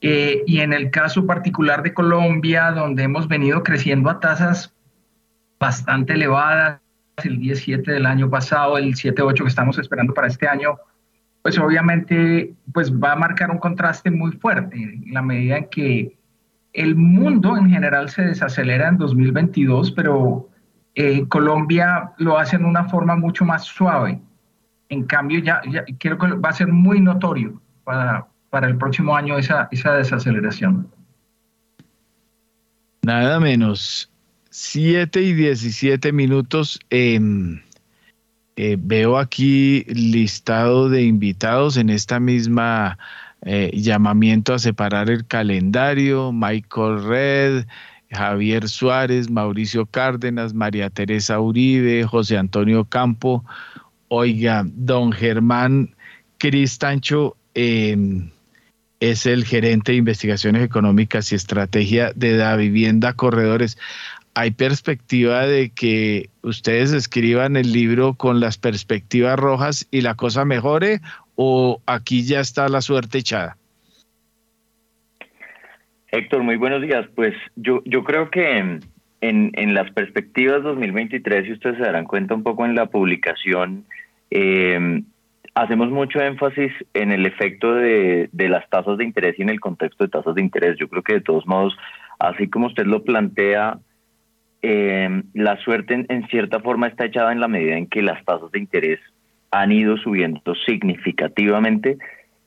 Eh, 0.01 0.43
y 0.45 0.59
en 0.59 0.73
el 0.73 0.91
caso 0.91 1.25
particular 1.25 1.81
de 1.81 1.93
Colombia, 1.93 2.71
donde 2.71 3.03
hemos 3.03 3.27
venido 3.27 3.63
creciendo 3.63 4.09
a 4.09 4.19
tasas 4.19 4.73
bastante 5.59 6.13
elevadas, 6.13 6.81
el 7.23 7.39
17 7.39 7.91
del 7.91 8.05
año 8.05 8.29
pasado, 8.29 8.77
el 8.77 8.93
7.8 8.93 9.41
que 9.41 9.49
estamos 9.49 9.79
esperando 9.79 10.13
para 10.13 10.27
este 10.27 10.47
año, 10.47 10.77
pues 11.41 11.57
obviamente 11.57 12.53
pues 12.73 12.93
va 12.93 13.13
a 13.13 13.15
marcar 13.15 13.49
un 13.49 13.57
contraste 13.57 14.11
muy 14.11 14.33
fuerte 14.33 14.77
en 14.77 15.13
la 15.13 15.23
medida 15.23 15.57
en 15.57 15.69
que 15.69 16.16
el 16.77 16.95
mundo 16.95 17.57
en 17.57 17.71
general 17.71 18.07
se 18.09 18.21
desacelera 18.21 18.87
en 18.87 18.99
2022, 18.99 19.91
pero 19.91 20.47
eh, 20.93 21.27
Colombia 21.27 22.11
lo 22.19 22.37
hace 22.37 22.55
en 22.55 22.65
una 22.65 22.83
forma 22.83 23.15
mucho 23.15 23.45
más 23.45 23.63
suave. 23.63 24.21
En 24.89 25.03
cambio, 25.05 25.39
ya, 25.39 25.59
creo 25.97 26.19
que 26.19 26.27
va 26.33 26.49
a 26.49 26.53
ser 26.53 26.67
muy 26.67 27.01
notorio 27.01 27.59
para, 27.83 28.27
para 28.51 28.67
el 28.67 28.77
próximo 28.77 29.15
año 29.15 29.39
esa, 29.39 29.67
esa 29.71 29.93
desaceleración. 29.93 30.87
Nada 33.01 33.39
menos. 33.39 34.11
7 34.51 35.19
y 35.19 35.33
17 35.33 36.11
minutos. 36.11 36.79
Eh, 36.91 37.19
veo 38.55 39.17
aquí 39.17 39.83
listado 39.87 40.89
de 40.89 41.01
invitados 41.03 41.75
en 41.77 41.89
esta 41.89 42.19
misma 42.19 42.99
eh, 43.47 43.71
llamamiento 43.73 44.53
a 44.53 44.59
separar 44.59 45.09
el 45.09 45.25
calendario, 45.25 46.33
Michael 46.33 47.03
Red, 47.03 47.65
Javier 48.11 48.67
Suárez, 48.67 49.29
Mauricio 49.29 49.85
Cárdenas, 49.85 50.53
María 50.53 50.89
Teresa 50.89 51.39
Uribe, 51.39 52.03
José 52.03 52.37
Antonio 52.37 52.83
Campo. 52.83 53.45
Oiga, 54.09 54.65
don 54.65 55.13
Germán 55.13 55.95
Cristancho 56.37 57.37
em, 57.53 58.29
es 58.99 59.25
el 59.25 59.45
gerente 59.45 59.93
de 59.93 59.99
investigaciones 59.99 60.63
económicas 60.63 61.31
y 61.31 61.35
estrategia 61.35 62.11
de 62.15 62.35
Da 62.35 62.55
Vivienda 62.57 63.13
Corredores. 63.13 63.77
¿Hay 64.33 64.51
perspectiva 64.51 65.47
de 65.47 65.69
que 65.69 66.29
ustedes 66.43 66.91
escriban 66.91 67.55
el 67.55 67.71
libro 67.71 68.13
con 68.13 68.39
las 68.39 68.57
perspectivas 68.57 69.39
rojas 69.39 69.87
y 69.89 70.01
la 70.01 70.15
cosa 70.15 70.45
mejore 70.45 71.01
o 71.37 71.81
aquí 71.85 72.25
ya 72.25 72.41
está 72.41 72.67
la 72.67 72.81
suerte 72.81 73.19
echada? 73.19 73.55
Héctor, 76.11 76.43
muy 76.43 76.57
buenos 76.57 76.81
días. 76.81 77.05
Pues 77.15 77.33
yo, 77.55 77.81
yo 77.85 78.03
creo 78.03 78.29
que 78.29 78.57
en, 78.57 78.81
en 79.21 79.73
las 79.73 79.89
perspectivas 79.91 80.63
2023, 80.63 81.47
y 81.47 81.53
ustedes 81.53 81.77
se 81.77 81.83
darán 81.83 82.05
cuenta 82.05 82.33
un 82.33 82.43
poco 82.43 82.65
en 82.65 82.75
la 82.75 82.87
publicación, 82.87 83.85
eh, 84.31 85.03
hacemos 85.53 85.89
mucho 85.89 86.19
énfasis 86.19 86.71
en 86.93 87.11
el 87.11 87.25
efecto 87.25 87.73
de, 87.73 88.29
de, 88.31 88.49
las 88.49 88.67
tasas 88.69 88.97
de 88.97 89.03
interés 89.03 89.37
y 89.37 89.43
en 89.43 89.49
el 89.49 89.59
contexto 89.59 90.03
de 90.03 90.09
tasas 90.09 90.35
de 90.35 90.41
interés. 90.41 90.77
Yo 90.79 90.87
creo 90.89 91.03
que 91.03 91.13
de 91.13 91.21
todos 91.21 91.45
modos, 91.45 91.77
así 92.19 92.49
como 92.49 92.67
usted 92.67 92.85
lo 92.85 93.03
plantea, 93.03 93.79
eh, 94.61 95.23
la 95.33 95.57
suerte 95.57 96.05
en, 96.07 96.27
cierta 96.27 96.59
forma 96.59 96.87
está 96.87 97.05
echada 97.05 97.31
en 97.31 97.39
la 97.39 97.47
medida 97.47 97.77
en 97.77 97.87
que 97.87 98.01
las 98.01 98.23
tasas 98.25 98.51
de 98.51 98.59
interés 98.59 98.99
han 99.51 99.71
ido 99.71 99.97
subiendo 99.97 100.55
significativamente 100.65 101.97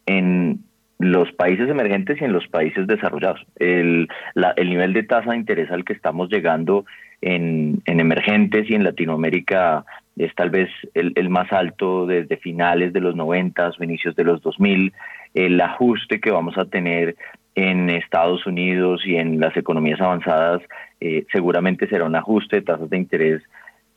en 0.06 0.60
los 0.98 1.32
países 1.32 1.68
emergentes 1.68 2.20
y 2.20 2.24
en 2.24 2.32
los 2.32 2.46
países 2.48 2.86
desarrollados. 2.86 3.40
El, 3.56 4.08
nivel 4.58 4.92
de 4.92 5.02
tasa 5.02 5.30
de 5.30 5.38
interés 5.38 5.70
al 5.70 5.84
que 5.84 5.94
estamos 5.94 6.28
llegando 6.28 6.84
en, 7.22 7.82
emergentes 7.86 8.68
y 8.68 8.74
en 8.74 8.84
Latinoamérica 8.84 9.84
es 10.16 10.34
tal 10.34 10.50
vez 10.50 10.68
el, 10.92 11.30
más 11.30 11.50
alto 11.52 12.06
desde 12.06 12.36
finales 12.36 12.92
de 12.92 13.00
los 13.00 13.16
90 13.16 13.70
o 13.78 13.84
inicios 13.84 14.14
de 14.14 14.24
los 14.24 14.42
2000. 14.42 14.92
El 15.32 15.60
ajuste 15.60 16.20
que 16.20 16.30
vamos 16.30 16.58
a 16.58 16.66
tener 16.66 17.16
en 17.54 17.88
Estados 17.88 18.46
Unidos 18.46 19.00
y 19.06 19.16
en 19.16 19.40
las 19.40 19.56
economías 19.56 20.00
avanzadas 20.00 20.60
eh, 21.00 21.24
seguramente 21.32 21.88
será 21.88 22.04
un 22.04 22.14
ajuste 22.14 22.56
de 22.56 22.62
tasas 22.62 22.90
de 22.90 22.98
interés 22.98 23.42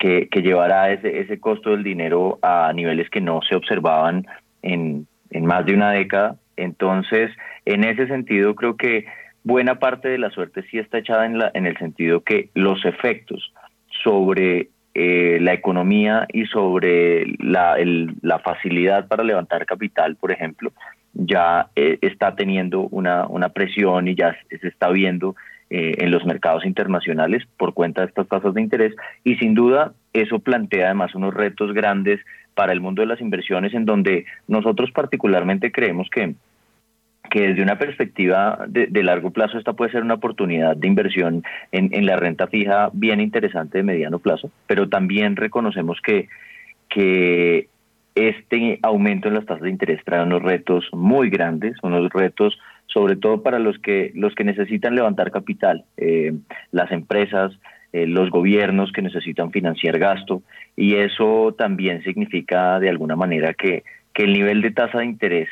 que, 0.04 0.42
llevará 0.42 0.92
ese, 0.92 1.22
ese 1.22 1.40
costo 1.40 1.70
del 1.72 1.84
dinero 1.84 2.38
a 2.42 2.74
niveles 2.74 3.10
que 3.10 3.22
no 3.22 3.40
se 3.48 3.56
observaban 3.56 4.26
en, 4.62 5.08
en 5.30 5.46
más 5.46 5.66
de 5.66 5.74
una 5.74 5.92
década. 5.92 6.36
Entonces, 6.58 7.32
en 7.64 7.86
ese 7.86 8.08
sentido, 8.08 8.54
creo 8.54 8.76
que 8.76 9.06
buena 9.46 9.80
parte 9.80 10.10
de 10.10 10.18
la 10.18 10.30
suerte 10.30 10.64
sí 10.70 10.78
está 10.78 10.98
echada 10.98 11.26
en, 11.26 11.38
la, 11.38 11.52
en 11.54 11.68
el 11.68 11.78
sentido 11.78 12.20
que 12.22 12.50
los 12.54 12.84
efectos 12.84 13.54
sobre 14.04 14.68
eh, 14.94 15.38
la 15.40 15.54
economía 15.54 16.28
y 16.34 16.48
sobre 16.48 17.26
la, 17.40 17.78
la, 18.22 18.40
facilidad 18.40 19.08
para 19.08 19.24
levantar 19.24 19.66
capital, 19.66 20.18
por 20.18 20.34
ejemplo, 20.34 20.74
ya 21.14 21.68
eh, 21.78 21.98
está 22.02 22.36
teniendo 22.36 22.82
una, 22.92 23.26
una 23.28 23.50
presión 23.50 24.10
y 24.10 24.16
ya 24.16 24.36
se 24.50 24.68
está 24.68 24.90
viendo 24.90 25.36
eh, 25.76 25.96
en 26.04 26.12
los 26.12 26.24
mercados 26.24 26.66
internacionales 26.66 27.42
por 27.58 27.74
cuenta 27.74 28.02
de 28.02 28.08
estas 28.10 28.28
tasas 28.28 28.54
de 28.54 28.62
interés. 28.62 28.94
Y 29.24 29.38
sin 29.38 29.56
duda 29.56 29.94
eso 30.14 30.38
plantea 30.38 30.86
además 30.86 31.16
unos 31.16 31.34
retos 31.34 31.74
grandes 31.74 32.20
para 32.54 32.74
el 32.74 32.80
mundo 32.80 33.02
de 33.02 33.08
las 33.08 33.22
inversiones 33.22 33.74
en 33.74 33.84
donde 33.84 34.26
nosotros 34.48 34.92
particularmente 34.92 35.72
creemos 35.72 36.12
que 36.12 36.36
que 37.32 37.48
desde 37.48 37.64
una 37.64 37.80
perspectiva 37.80 38.66
de, 38.68 39.04
largo 39.04 39.32
plazo 39.32 39.58
esta 39.58 39.74
puede 39.74 39.92
ser 39.92 40.04
una 40.04 40.14
oportunidad 40.14 40.78
de 40.78 40.88
inversión 40.88 41.44
en, 41.72 41.90
en, 41.92 42.06
la 42.06 42.18
renta 42.18 42.46
fija 42.46 42.92
bien 42.94 43.20
interesante 43.20 43.80
de 43.80 43.84
mediano 43.84 44.20
plazo, 44.20 44.52
pero 44.68 44.88
también 44.88 45.36
reconocemos 45.36 46.00
que, 46.02 46.28
que 46.88 47.70
este 48.14 48.78
aumento 48.84 49.30
en 49.30 49.34
las 49.34 49.46
tasas 49.46 49.64
de 49.64 49.72
interés 49.72 50.04
trae 50.06 50.22
unos 50.22 50.44
retos 50.44 50.86
muy 50.92 51.32
grandes, 51.32 51.76
unos 51.82 52.12
retos 52.12 52.60
sobre 52.94 53.16
todo 53.16 53.42
para 53.42 53.60
los 53.60 53.80
que, 53.80 54.12
los 54.14 54.36
que 54.36 54.44
necesitan 54.44 54.96
levantar 54.96 55.32
capital, 55.32 55.86
eh, 55.98 56.34
las 56.72 56.92
empresas, 56.92 57.52
eh, 57.92 58.06
los 58.06 58.30
gobiernos 58.30 58.92
que 58.92 59.02
necesitan 59.02 59.52
financiar 59.52 59.98
gasto, 59.98 60.44
y 60.76 60.96
eso 60.96 61.56
también 61.58 62.04
significa 62.04 62.80
de 62.80 62.90
alguna 62.90 63.16
manera 63.16 63.54
que, 63.54 63.84
que 64.14 64.24
el 64.24 64.34
nivel 64.34 64.62
de 64.62 64.72
tasa 64.72 65.00
de 65.00 65.06
interés 65.06 65.50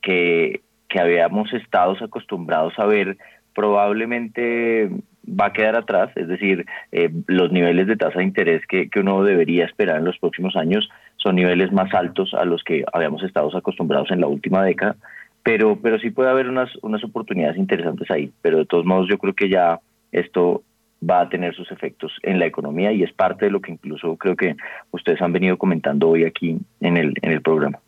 que, 0.00 0.60
que 0.88 1.00
habíamos 1.00 1.52
estado 1.52 1.96
acostumbrados 2.00 2.74
a 2.78 2.86
ver 2.86 3.16
probablemente 3.54 4.90
va 5.24 5.46
a 5.46 5.52
quedar 5.52 5.76
atrás, 5.76 6.10
es 6.16 6.26
decir, 6.26 6.66
eh, 6.90 7.10
los 7.28 7.52
niveles 7.52 7.86
de 7.86 7.96
tasa 7.96 8.18
de 8.18 8.24
interés 8.24 8.66
que, 8.66 8.90
que, 8.90 8.98
uno 8.98 9.22
debería 9.22 9.66
esperar 9.66 9.98
en 9.98 10.04
los 10.04 10.18
próximos 10.18 10.56
años 10.56 10.88
son 11.16 11.36
niveles 11.36 11.70
más 11.70 11.94
altos 11.94 12.34
a 12.34 12.44
los 12.44 12.64
que 12.64 12.84
habíamos 12.92 13.22
estado 13.22 13.56
acostumbrados 13.56 14.10
en 14.10 14.20
la 14.20 14.26
última 14.26 14.64
década 14.64 14.96
pero, 15.42 15.78
pero 15.80 15.98
sí 15.98 16.10
puede 16.10 16.30
haber 16.30 16.48
unas, 16.48 16.70
unas 16.82 17.02
oportunidades 17.04 17.56
interesantes 17.56 18.10
ahí. 18.10 18.30
Pero 18.42 18.58
de 18.58 18.66
todos 18.66 18.84
modos 18.84 19.08
yo 19.08 19.18
creo 19.18 19.34
que 19.34 19.48
ya 19.48 19.80
esto 20.12 20.62
va 21.08 21.22
a 21.22 21.28
tener 21.28 21.54
sus 21.54 21.70
efectos 21.72 22.12
en 22.22 22.38
la 22.38 22.46
economía 22.46 22.92
y 22.92 23.02
es 23.02 23.12
parte 23.12 23.46
de 23.46 23.50
lo 23.50 23.60
que 23.60 23.72
incluso 23.72 24.16
creo 24.16 24.36
que 24.36 24.56
ustedes 24.92 25.20
han 25.20 25.32
venido 25.32 25.58
comentando 25.58 26.08
hoy 26.08 26.24
aquí 26.24 26.58
en 26.80 26.96
el, 26.96 27.14
en 27.22 27.32
el 27.32 27.42
programa. 27.42 27.80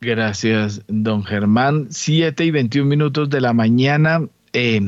Gracias, 0.00 0.84
don 0.88 1.24
Germán. 1.24 1.86
Siete 1.90 2.44
y 2.44 2.50
21 2.50 2.88
minutos 2.88 3.30
de 3.30 3.40
la 3.40 3.52
mañana. 3.52 4.20
Eh, 4.52 4.80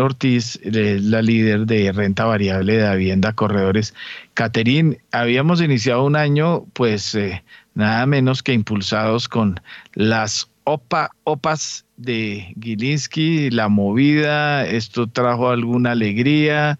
Ortiz, 0.00 0.60
la 0.62 1.22
líder 1.22 1.66
de 1.66 1.90
renta 1.90 2.24
variable 2.24 2.76
de 2.76 2.86
Habienda 2.86 3.32
Corredores. 3.32 3.94
Caterine, 4.34 4.98
habíamos 5.10 5.60
iniciado 5.60 6.04
un 6.04 6.14
año 6.14 6.66
pues 6.72 7.16
eh, 7.16 7.42
nada 7.74 8.06
menos 8.06 8.42
que 8.42 8.52
impulsados 8.52 9.28
con 9.28 9.60
las 9.94 10.50
OPA, 10.64 11.10
OPAs 11.24 11.84
de 11.96 12.54
Gilinski, 12.60 13.50
la 13.50 13.68
movida, 13.68 14.66
esto 14.66 15.06
trajo 15.06 15.50
alguna 15.50 15.92
alegría, 15.92 16.78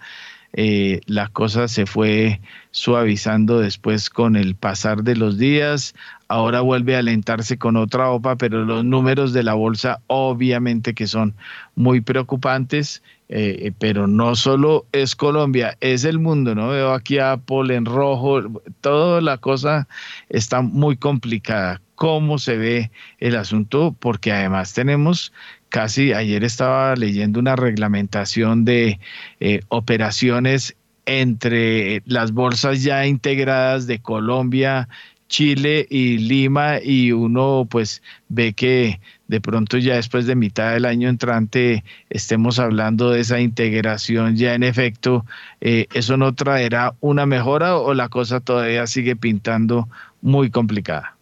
eh, 0.53 1.01
la 1.07 1.29
cosa 1.29 1.69
se 1.69 1.87
fue 1.87 2.41
suavizando 2.73 3.61
después 3.61 4.11
con 4.11 4.37
el 4.37 4.55
pasar 4.55 5.03
de 5.03 5.17
los 5.17 5.39
días, 5.39 5.95
ahora 6.29 6.61
vuelve 6.61 6.97
a 6.97 7.01
alentarse 7.01 7.59
con 7.59 7.77
otra 7.77 8.11
OPA, 8.11 8.37
pero 8.37 8.65
los 8.65 8.85
números 8.85 9.33
de 9.33 9.43
la 9.43 9.55
bolsa 9.55 10.01
obviamente 10.07 10.95
que 10.95 11.07
son 11.07 11.35
muy 11.75 12.01
preocupantes, 12.01 13.03
eh, 13.33 13.71
pero 13.79 14.09
no 14.09 14.35
solo 14.35 14.87
es 14.91 15.15
Colombia, 15.15 15.77
es 15.81 16.03
el 16.03 16.19
mundo, 16.19 16.57
¿no? 16.57 16.71
Veo 16.71 16.93
aquí 16.93 17.19
a 17.19 17.33
Apple 17.33 17.77
en 17.77 17.85
rojo, 17.85 18.43
toda 18.81 19.21
la 19.21 19.39
cosa 19.39 19.87
está 20.29 20.63
muy 20.63 20.97
complicada. 20.97 21.81
¿Cómo 21.95 22.39
se 22.39 22.57
ve 22.57 22.91
el 23.19 23.37
asunto? 23.37 23.95
Porque 24.01 24.33
además 24.33 24.73
tenemos 24.75 25.33
casi, 25.69 26.13
ayer 26.13 26.43
estaba 26.43 26.97
leyendo 26.97 27.39
una 27.39 27.55
reglamentación 27.55 28.65
de 28.65 28.99
eh, 29.39 29.61
operaciones 29.69 30.75
entre 31.07 32.03
las 32.07 32.33
bolsas 32.33 32.83
ya 32.83 33.07
integradas 33.07 33.87
de 33.87 34.01
Colombia, 34.01 34.89
Chile 35.29 35.87
y 35.89 36.19
Lima 36.19 36.81
y 36.83 37.13
uno 37.13 37.67
pues 37.71 38.03
ve 38.29 38.53
que 38.53 39.01
de 39.31 39.41
pronto 39.41 39.79
ya 39.79 39.95
después 39.95 40.27
de 40.27 40.35
mitad 40.35 40.73
del 40.73 40.85
año 40.85 41.09
entrante 41.09 41.85
estemos 42.09 42.59
hablando 42.59 43.11
de 43.11 43.21
esa 43.21 43.39
integración 43.39 44.35
ya 44.35 44.55
en 44.55 44.65
efecto, 44.65 45.25
eh, 45.61 45.87
¿eso 45.95 46.17
no 46.17 46.35
traerá 46.35 46.95
una 46.99 47.27
mejora 47.27 47.77
o 47.77 47.95
la 47.95 48.09
cosa 48.09 48.41
todavía 48.41 48.89
sigue 48.89 49.15
pintando 49.15 49.89
muy 50.21 50.51
complicada? 50.51 51.17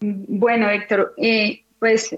Bueno, 0.00 0.70
Héctor, 0.70 1.12
eh, 1.16 1.64
pues 1.80 2.16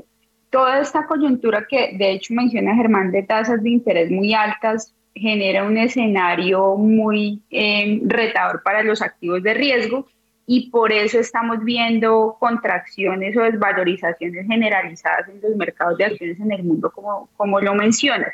toda 0.50 0.80
esta 0.80 1.06
coyuntura 1.06 1.64
que 1.66 1.96
de 1.96 2.12
hecho 2.12 2.34
menciona 2.34 2.74
Germán 2.74 3.10
de 3.10 3.22
tasas 3.22 3.62
de 3.62 3.70
interés 3.70 4.10
muy 4.10 4.34
altas 4.34 4.92
genera 5.14 5.64
un 5.64 5.78
escenario 5.78 6.76
muy 6.76 7.40
eh, 7.50 8.02
retador 8.04 8.62
para 8.62 8.82
los 8.82 9.00
activos 9.00 9.42
de 9.42 9.54
riesgo 9.54 10.06
y 10.46 10.70
por 10.70 10.92
eso 10.92 11.18
estamos 11.18 11.64
viendo 11.64 12.36
contracciones 12.38 13.36
o 13.36 13.42
desvalorizaciones 13.42 14.46
generalizadas 14.46 15.28
en 15.28 15.40
los 15.40 15.56
mercados 15.56 15.98
de 15.98 16.04
acciones 16.04 16.38
en 16.38 16.52
el 16.52 16.62
mundo, 16.62 16.90
como, 16.92 17.28
como 17.36 17.60
lo 17.60 17.74
mencionas. 17.74 18.32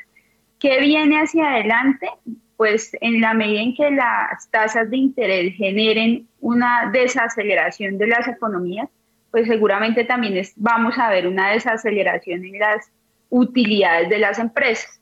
¿Qué 0.59 0.79
viene 0.81 1.17
hacia 1.21 1.53
adelante? 1.53 2.09
Pues 2.59 2.95
en 3.01 3.21
la 3.21 3.33
medida 3.33 3.63
en 3.63 3.75
que 3.75 3.91
las 3.91 4.49
tasas 4.51 4.91
de 4.91 4.99
interés 4.99 5.55
generen 5.57 6.29
una 6.41 6.91
desaceleración 6.93 7.97
de 7.97 8.07
las 8.07 8.29
economías, 8.29 8.89
pues 9.31 9.49
seguramente 9.49 10.05
también 10.05 10.41
vamos 10.57 10.99
a 10.99 11.09
ver 11.09 11.27
una 11.27 11.51
desaceleración 11.51 12.45
en 12.45 12.59
las 12.59 12.93
utilidades 13.31 14.11
de 14.11 14.19
las 14.19 14.39
empresas. 14.39 15.02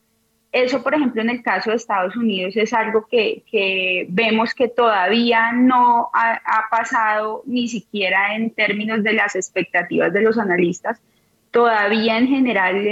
Eso, 0.51 0.83
por 0.83 0.93
ejemplo, 0.93 1.21
en 1.21 1.29
el 1.29 1.41
caso 1.41 1.69
de 1.69 1.77
Estados 1.77 2.15
Unidos 2.17 2.57
es 2.57 2.73
algo 2.73 3.07
que, 3.09 4.05
vemos 4.09 4.53
que 4.53 4.67
todavía 4.67 5.53
no 5.53 6.09
ha, 6.13 6.41
pasado 6.69 7.41
ni 7.45 7.69
siquiera 7.69 8.35
en 8.35 8.51
términos 8.51 9.01
de 9.01 9.13
las 9.13 9.35
expectativas 9.35 10.11
de 10.11 10.21
los 10.21 10.37
analistas. 10.37 11.01
Todavía 11.51 12.17
en 12.17 12.27
general 12.27 12.83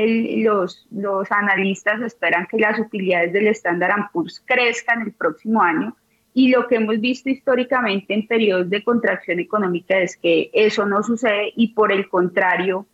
los, 0.42 0.88
los 0.92 1.32
analistas 1.32 2.02
esperan 2.02 2.48
que 2.50 2.60
las 2.60 2.80
utilidades 2.80 3.34
del 3.34 3.48
Standard 3.48 4.12
Poor's 4.14 4.42
crezcan 4.46 5.02
el 5.02 5.12
próximo 5.12 5.62
año 5.62 5.96
y 6.34 6.50
lo 6.50 6.68
que 6.68 6.76
hemos 6.76 7.00
visto 7.02 7.30
históricamente 7.30 8.14
en 8.14 8.28
periodos 8.28 8.70
de 8.70 8.84
contracción 8.84 9.40
económica 9.40 9.98
es 9.98 10.16
que 10.16 10.50
eso 10.54 10.86
no 10.86 11.04
sucede 11.04 11.52
y 11.56 11.74
por 11.74 11.92
el 11.92 12.08
contrario 12.08 12.86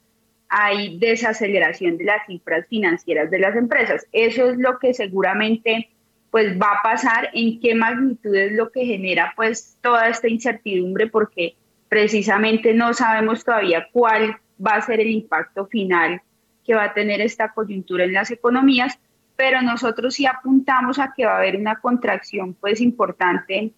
hay 0.57 0.97
desaceleración 0.99 1.97
de 1.97 2.05
las 2.05 2.25
cifras 2.27 2.65
financieras 2.69 3.29
de 3.29 3.39
las 3.39 3.57
empresas. 3.57 4.07
Eso 4.13 4.49
es 4.49 4.57
lo 4.57 4.79
que 4.79 4.93
seguramente 4.93 5.89
pues 6.31 6.57
va 6.57 6.67
a 6.67 6.81
pasar, 6.81 7.29
en 7.33 7.59
qué 7.59 7.75
magnitud 7.75 8.33
es 8.33 8.53
lo 8.53 8.71
que 8.71 8.85
genera 8.85 9.33
pues 9.35 9.77
toda 9.81 10.07
esta 10.07 10.29
incertidumbre 10.29 11.07
porque 11.07 11.57
precisamente 11.89 12.73
no 12.73 12.93
sabemos 12.93 13.43
todavía 13.43 13.89
cuál 13.91 14.37
va 14.65 14.75
a 14.75 14.81
ser 14.81 15.01
el 15.01 15.09
impacto 15.09 15.65
final 15.65 16.21
que 16.65 16.73
va 16.73 16.85
a 16.85 16.93
tener 16.93 17.19
esta 17.19 17.51
coyuntura 17.51 18.05
en 18.05 18.13
las 18.13 18.31
economías, 18.31 18.97
pero 19.35 19.61
nosotros 19.61 20.13
sí 20.13 20.25
apuntamos 20.25 20.99
a 20.99 21.13
que 21.13 21.25
va 21.25 21.33
a 21.33 21.37
haber 21.39 21.57
una 21.57 21.81
contracción 21.81 22.53
pues 22.53 22.79
importante 22.79 23.73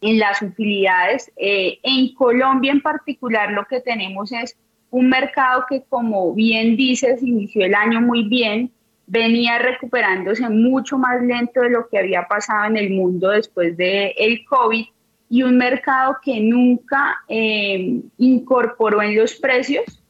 en 0.00 0.18
las 0.20 0.40
utilidades. 0.40 1.32
Eh, 1.36 1.80
en 1.82 2.14
Colombia 2.14 2.70
en 2.70 2.80
particular 2.80 3.50
lo 3.50 3.64
que 3.64 3.80
tenemos 3.80 4.30
es 4.30 4.56
un 4.96 5.10
mercado 5.10 5.66
que 5.68 5.82
como 5.90 6.32
bien 6.32 6.74
dices 6.74 7.22
inició 7.22 7.66
el 7.66 7.74
año 7.74 8.00
muy 8.00 8.22
bien, 8.22 8.70
venía 9.06 9.58
recuperándose 9.58 10.48
mucho 10.48 10.96
más 10.96 11.20
lento 11.22 11.60
de 11.60 11.68
lo 11.68 11.86
que 11.86 11.98
había 11.98 12.26
pasado 12.26 12.64
en 12.64 12.78
el 12.78 12.88
mundo 12.90 13.28
después 13.28 13.76
del 13.76 14.12
el 14.16 14.46
COVID 14.46 14.86
y 15.28 15.42
un 15.42 15.58
mercado 15.58 16.16
que 16.22 16.40
nunca 16.40 17.22
eh, 17.28 18.00
incorporó 18.16 19.02
en 19.02 19.16
los 19.16 19.34
precios 19.34 20.02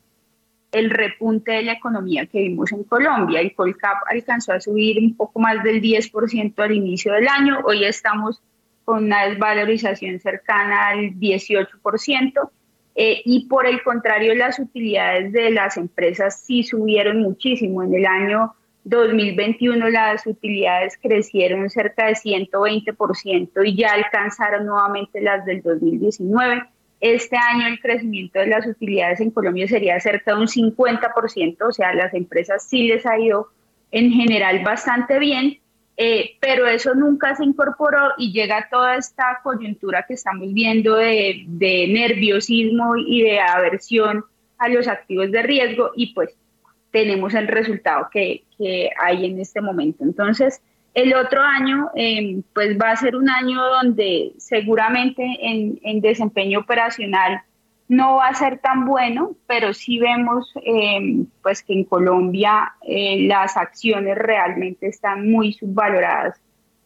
el 0.71 0.89
repunte 0.89 1.51
de 1.51 1.63
la 1.63 1.73
economía 1.73 2.25
que 2.25 2.39
vimos 2.39 2.71
en 2.71 2.85
Colombia. 2.85 3.41
El 3.41 3.53
Colcap 3.55 3.97
alcanzó 4.09 4.53
a 4.53 4.61
subir 4.61 4.99
un 4.99 5.17
poco 5.17 5.37
más 5.41 5.61
del 5.63 5.81
10% 5.81 6.53
al 6.59 6.71
inicio 6.71 7.11
del 7.11 7.27
año. 7.27 7.59
Hoy 7.65 7.83
estamos 7.83 8.41
con 8.85 9.03
una 9.03 9.25
desvalorización 9.25 10.21
cercana 10.21 10.87
al 10.87 11.11
18%. 11.19 12.49
Eh, 12.99 13.21
y 13.23 13.47
por 13.47 13.65
el 13.65 13.81
contrario, 13.83 14.35
las 14.35 14.59
utilidades 14.59 15.31
de 15.31 15.51
las 15.51 15.77
empresas 15.77 16.41
sí 16.41 16.63
subieron 16.63 17.21
muchísimo. 17.21 17.83
En 17.83 17.93
el 17.93 18.05
año 18.05 18.55
2021 18.83 19.89
las 19.89 20.25
utilidades 20.25 20.97
crecieron 21.01 21.69
cerca 21.69 22.07
de 22.07 22.13
120% 22.13 23.65
y 23.65 23.75
ya 23.75 23.93
alcanzaron 23.93 24.65
nuevamente 24.65 25.21
las 25.21 25.45
del 25.45 25.61
2019 25.61 26.63
este 26.99 27.37
año 27.37 27.67
el 27.67 27.79
crecimiento 27.79 28.39
de 28.39 28.47
las 28.47 28.65
utilidades 28.65 29.19
en 29.19 29.31
Colombia 29.31 29.67
sería 29.67 29.99
cerca 29.99 30.33
de 30.33 30.41
un 30.41 30.47
50%, 30.47 31.57
o 31.67 31.71
sea, 31.71 31.93
las 31.93 32.13
empresas 32.13 32.67
sí 32.67 32.87
les 32.87 33.05
ha 33.05 33.19
ido 33.19 33.49
en 33.91 34.11
general 34.11 34.63
bastante 34.63 35.19
bien, 35.19 35.59
eh, 35.97 36.37
pero 36.39 36.67
eso 36.67 36.93
nunca 36.93 37.35
se 37.35 37.43
incorporó 37.43 38.11
y 38.17 38.31
llega 38.31 38.69
toda 38.69 38.95
esta 38.95 39.39
coyuntura 39.43 40.05
que 40.07 40.13
estamos 40.13 40.53
viendo 40.53 40.95
de, 40.95 41.45
nerviosismo 41.49 42.95
y 42.95 43.23
de 43.23 43.39
aversión 43.39 44.23
a 44.59 44.69
los 44.69 44.87
activos 44.87 45.31
de 45.31 45.41
riesgo 45.41 45.91
y 45.95 46.13
pues 46.13 46.35
tenemos 46.91 47.33
el 47.33 47.47
resultado 47.47 48.07
que, 48.11 48.43
que 48.57 48.91
hay 49.03 49.25
en 49.25 49.39
este 49.39 49.59
momento. 49.59 50.03
Entonces, 50.03 50.61
el 50.97 51.13
otro 51.13 51.43
año, 51.43 51.91
em, 51.93 52.41
pues 52.55 52.75
va 52.75 52.89
a 52.89 52.95
ser 52.95 53.15
un 53.15 53.29
año 53.29 53.63
donde 53.63 54.33
seguramente 54.39 55.23
en, 55.41 56.01
desempeño 56.01 56.61
operacional 56.61 57.43
no 57.87 58.17
va 58.17 58.27
a 58.27 58.33
ser 58.33 58.59
tan 58.59 58.85
bueno, 58.85 59.35
pero 59.47 59.73
sí 59.73 59.99
vemos 59.99 60.51
em, 60.63 61.27
pues 61.41 61.63
que 61.63 61.73
en 61.73 61.85
Colombia 61.85 62.73
eh, 62.81 63.27
las 63.27 63.55
acciones 63.55 64.17
realmente 64.17 64.87
están 64.87 65.29
muy 65.31 65.53
subvaloradas 65.53 66.41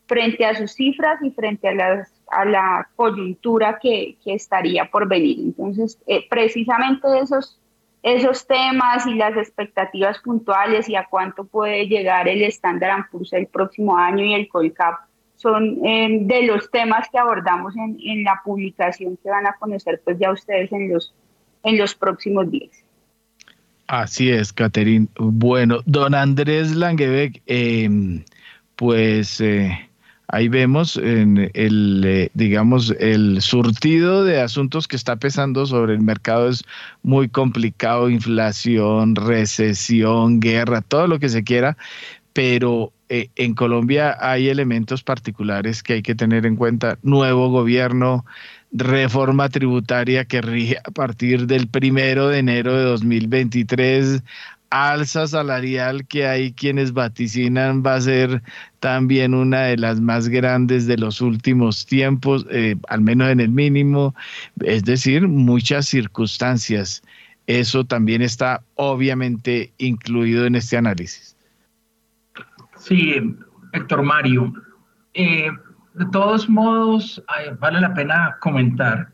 frente 0.05 0.45
a 0.45 0.55
sus 0.55 0.73
cifras 0.73 1.21
y 1.23 1.31
frente 1.31 1.69
a, 1.69 1.73
las, 1.73 2.13
a 2.29 2.45
la 2.45 2.89
coyuntura 2.95 3.79
que, 3.81 4.17
que 4.23 4.33
estaría 4.33 4.85
por 4.91 5.07
venir. 5.07 5.39
Entonces, 5.39 5.97
eh, 6.05 6.27
precisamente 6.29 7.07
esos 7.19 7.57
esos 8.03 8.47
temas 8.47 9.05
y 9.05 9.13
las 9.13 9.37
expectativas 9.37 10.17
puntuales 10.19 10.89
y 10.89 10.95
a 10.95 11.05
cuánto 11.05 11.45
puede 11.45 11.87
llegar 11.87 12.27
el 12.27 12.41
Standard 12.43 13.09
Poor's 13.11 13.31
el 13.33 13.45
próximo 13.45 13.95
año 13.95 14.25
y 14.25 14.33
el 14.33 14.49
Colcap 14.49 15.01
son 15.41 15.79
em, 15.85 16.27
de 16.27 16.43
los 16.43 16.69
temas 16.69 17.07
que 17.11 17.17
abordamos 17.17 17.75
en, 17.75 17.97
en, 18.03 18.23
la 18.23 18.39
publicación 18.43 19.17
que 19.21 19.29
van 19.29 19.47
a 19.47 19.53
conocer 19.59 20.01
pues 20.03 20.17
ya 20.19 20.31
ustedes 20.31 20.71
en 20.71 20.93
los, 20.93 21.13
en 21.63 21.77
los 21.77 21.95
próximos 21.95 22.49
días. 22.49 22.83
Así 23.87 24.29
es, 24.29 24.53
Caterín. 24.53 25.09
Bueno, 25.17 25.79
don 25.85 26.13
Andrés 26.15 26.75
Langebeck, 26.75 27.41
em, 27.47 28.23
pues... 28.75 29.41
Eh, 29.41 29.77
ahí 30.31 30.47
vemos 30.47 30.95
en 30.95 31.51
el, 31.53 32.03
eh, 32.05 32.31
digamos, 32.33 32.95
el 32.99 33.41
surtido 33.41 34.23
de 34.23 34.39
asuntos 34.39 34.87
que 34.87 34.95
está 34.95 35.17
pesando 35.17 35.65
sobre 35.65 35.93
el 35.93 35.99
mercado 35.99 36.47
es 36.47 36.63
muy 37.03 37.27
complicado, 37.27 38.09
inflación, 38.09 39.17
recesión, 39.17 40.39
guerra, 40.39 40.81
todo 40.81 41.07
lo 41.07 41.19
que 41.19 41.27
se 41.27 41.43
quiera, 41.43 41.75
pero 42.31 42.93
eh, 43.13 43.29
en 43.35 43.55
Colombia 43.55 44.15
hay 44.21 44.47
elementos 44.47 45.03
particulares 45.03 45.83
que 45.83 45.95
hay 45.95 46.01
que 46.01 46.15
tener 46.15 46.45
en 46.45 46.55
cuenta. 46.55 46.97
Nuevo 47.03 47.49
gobierno, 47.49 48.25
reforma 48.71 49.49
tributaria 49.49 50.23
que 50.23 50.41
rige 50.41 50.77
a 50.77 50.91
partir 50.91 51.45
del 51.45 51.67
primero 51.67 52.29
de 52.29 52.39
enero 52.39 52.73
de 52.73 52.83
2023, 52.83 54.23
alza 54.69 55.27
salarial 55.27 56.07
que 56.07 56.25
hay 56.25 56.53
quienes 56.53 56.93
vaticinan 56.93 57.83
va 57.85 57.95
a 57.95 58.01
ser 58.01 58.41
también 58.79 59.33
una 59.33 59.63
de 59.63 59.75
las 59.75 59.99
más 59.99 60.29
grandes 60.29 60.87
de 60.87 60.95
los 60.97 61.19
últimos 61.19 61.85
tiempos, 61.85 62.45
eh, 62.49 62.77
al 62.87 63.01
menos 63.01 63.29
en 63.29 63.41
el 63.41 63.49
mínimo, 63.49 64.15
es 64.63 64.85
decir, 64.85 65.27
muchas 65.27 65.85
circunstancias. 65.85 67.03
Eso 67.45 67.83
también 67.83 68.21
está 68.21 68.63
obviamente 68.75 69.73
incluido 69.79 70.45
en 70.45 70.55
este 70.55 70.77
análisis. 70.77 71.30
Sí, 72.81 73.13
Héctor 73.73 74.01
Mario. 74.01 74.53
Eh, 75.13 75.51
de 75.93 76.05
todos 76.07 76.49
modos, 76.49 77.23
vale 77.59 77.79
la 77.79 77.93
pena 77.93 78.37
comentar 78.39 79.11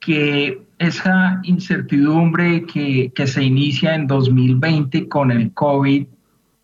que 0.00 0.60
esa 0.78 1.38
incertidumbre 1.44 2.66
que, 2.66 3.12
se 3.24 3.44
inicia 3.44 3.94
en 3.94 4.08
2020 4.08 5.08
con 5.08 5.30
el 5.30 5.52
COVID 5.52 6.06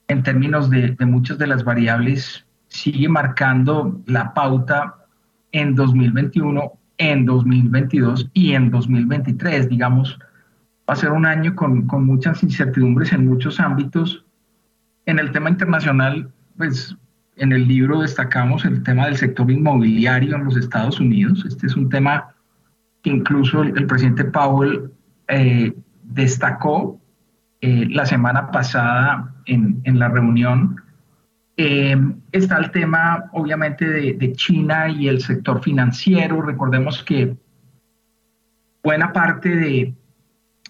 en 0.08 0.22
términos 0.24 0.68
de, 0.70 0.96
muchas 1.06 1.38
de 1.38 1.46
las 1.46 1.62
variables 1.62 2.44
sigue 2.66 3.08
marcando 3.08 4.00
la 4.06 4.34
pauta 4.34 4.96
en 5.52 5.76
2021, 5.76 6.72
en 6.98 7.26
2022 7.26 8.28
y 8.32 8.54
en 8.54 8.72
2023. 8.72 9.68
Digamos, 9.68 10.18
va 10.88 10.94
a 10.94 10.96
ser 10.96 11.12
un 11.12 11.26
año 11.26 11.54
con, 11.54 11.86
con 11.86 12.04
muchas 12.04 12.42
incertidumbres 12.42 13.12
en 13.12 13.24
muchos 13.24 13.60
ámbitos. 13.60 14.24
En 15.08 15.18
el 15.18 15.32
tema 15.32 15.48
internacional, 15.48 16.30
pues 16.58 16.94
en 17.36 17.52
el 17.52 17.66
libro 17.66 18.02
destacamos 18.02 18.66
el 18.66 18.82
tema 18.82 19.06
del 19.06 19.16
sector 19.16 19.50
inmobiliario 19.50 20.36
en 20.36 20.44
los 20.44 20.54
Estados 20.54 21.00
Unidos. 21.00 21.46
Este 21.48 21.66
es 21.66 21.76
un 21.76 21.88
tema 21.88 22.34
que 23.02 23.08
incluso 23.08 23.62
el, 23.62 23.86
presidente 23.86 24.26
Powell 24.26 24.90
eh, 25.28 25.72
destacó 26.02 27.00
eh, 27.62 27.86
la 27.88 28.04
semana 28.04 28.50
pasada 28.50 29.34
en, 29.46 29.80
en 29.84 29.98
la 29.98 30.10
reunión. 30.10 30.76
Eh, 31.56 31.96
está 32.32 32.58
el 32.58 32.70
tema, 32.70 33.30
obviamente, 33.32 33.86
de, 33.86 34.32
China 34.34 34.90
y 34.90 35.08
el 35.08 35.22
sector 35.22 35.62
financiero. 35.62 36.42
Recordemos 36.42 37.02
que 37.02 37.34
buena 38.82 39.10
parte 39.14 39.56
de, 39.56 39.94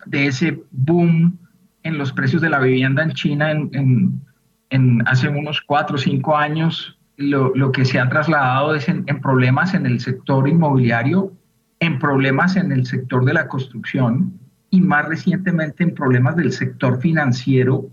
de 0.06 0.26
ese 0.28 0.62
boom 0.70 1.36
en 1.82 1.98
los 1.98 2.12
precios 2.12 2.40
de 2.40 2.50
la 2.50 2.60
vivienda 2.60 3.02
en 3.02 3.12
China 3.14 3.50
en, 3.50 3.70
en, 3.72 4.27
en 4.70 5.06
hace 5.06 5.28
unos 5.28 5.60
cuatro 5.62 5.96
o 5.96 5.98
cinco 5.98 6.36
años, 6.36 6.98
lo, 7.16 7.54
lo, 7.54 7.72
que 7.72 7.84
se 7.84 7.98
ha 7.98 8.08
trasladado 8.08 8.74
es 8.74 8.88
en, 8.88 9.04
problemas 9.20 9.74
en 9.74 9.86
el 9.86 10.00
sector 10.00 10.48
inmobiliario 10.48 11.32
en 11.80 11.98
problemas 11.98 12.56
en 12.56 12.72
el 12.72 12.86
sector 12.86 13.24
de 13.24 13.34
la 13.34 13.48
construcción 13.48 14.38
y 14.70 14.80
más 14.80 15.06
recientemente 15.06 15.84
en 15.84 15.94
problemas 15.94 16.36
del 16.36 16.52
sector 16.52 17.00
financiero 17.00 17.88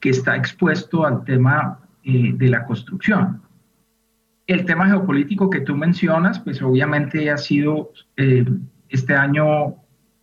que 0.00 0.10
está 0.10 0.36
expuesto 0.36 1.06
al 1.06 1.24
tema 1.24 1.80
eh, 2.04 2.32
de 2.34 2.48
la 2.48 2.64
construcción. 2.64 3.42
El 4.46 4.64
tema 4.64 4.86
geopolítico 4.86 5.50
que 5.50 5.60
tú 5.60 5.76
mencionas, 5.76 6.40
pues 6.40 6.62
obviamente 6.62 7.30
ha 7.30 7.36
sido 7.36 7.92
eh, 8.16 8.46
este 8.88 9.14
año 9.14 9.76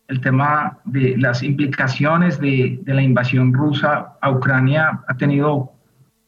el 0.08 0.20
tema 0.20 0.78
de 0.84 1.16
las 1.16 1.42
implicaciones 1.42 2.38
de, 2.38 2.78
de, 2.82 2.94
la 2.94 3.02
invasión 3.02 3.52
rusa 3.52 4.16
a 4.20 4.30
Ucrania 4.30 5.00
ha 5.08 5.16
tenido 5.16 5.72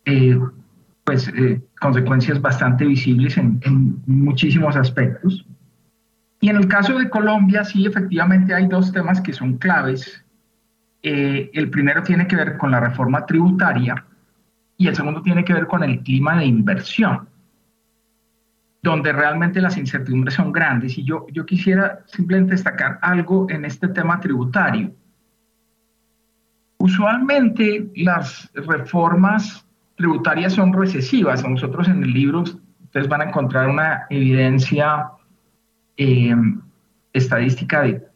eh, 0.08 0.38
pues 1.04 1.32
consecuencias 1.80 2.40
bastante 2.40 2.84
visibles 2.84 3.36
en, 3.38 3.60
en 3.62 4.02
muchísimos 4.06 4.76
aspectos. 4.76 5.46
Y 6.40 6.50
en 6.50 6.56
el 6.56 6.68
caso 6.68 6.98
de 6.98 7.10
Colombia, 7.10 7.64
sí, 7.64 7.86
efectivamente 7.86 8.54
hay 8.54 8.66
dos 8.66 8.92
temas 8.92 9.20
que 9.20 9.32
son 9.32 9.58
claves. 9.58 10.24
Eh, 11.02 11.50
el 11.52 11.70
primero 11.70 12.02
tiene 12.02 12.26
que 12.26 12.36
ver 12.36 12.56
con 12.56 12.70
la 12.70 12.80
reforma 12.80 13.26
tributaria 13.26 14.04
y 14.76 14.86
el 14.86 14.94
segundo 14.94 15.22
tiene 15.22 15.44
que 15.44 15.52
ver 15.52 15.66
con 15.66 15.82
el 15.82 16.00
clima 16.00 16.38
de 16.38 16.44
inversión, 16.44 17.28
donde 18.82 19.12
realmente 19.12 19.60
las 19.60 19.76
incertidumbres 19.76 20.34
son 20.34 20.52
grandes. 20.52 20.96
Y 20.96 21.04
yo, 21.04 21.26
yo 21.32 21.44
quisiera 21.44 22.04
simplemente 22.06 22.52
destacar 22.52 22.98
algo 23.02 23.48
en 23.50 23.64
este 23.64 23.88
tema 23.88 24.20
tributario. 24.20 24.92
Usualmente 26.78 27.90
las 27.96 28.48
reformas 28.54 29.66
tributarias 29.98 30.54
son 30.54 30.72
recesivas. 30.72 31.46
Nosotros 31.46 31.88
en 31.88 32.02
el 32.02 32.12
libro 32.12 32.44
ustedes 32.84 33.08
van 33.08 33.20
a 33.20 33.24
encontrar 33.24 33.68
una 33.68 34.06
evidencia 34.08 35.10
eh, 35.98 36.34
estadística 37.12 37.82
de 37.82 38.06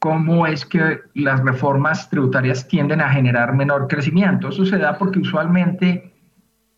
cómo 0.00 0.46
es 0.46 0.64
que 0.64 0.98
las 1.14 1.44
reformas 1.44 2.08
tributarias 2.08 2.66
tienden 2.66 3.02
a 3.02 3.10
generar 3.10 3.54
menor 3.54 3.86
crecimiento. 3.86 4.48
Eso 4.48 4.64
se 4.64 4.78
da 4.78 4.96
porque 4.96 5.18
usualmente 5.18 6.12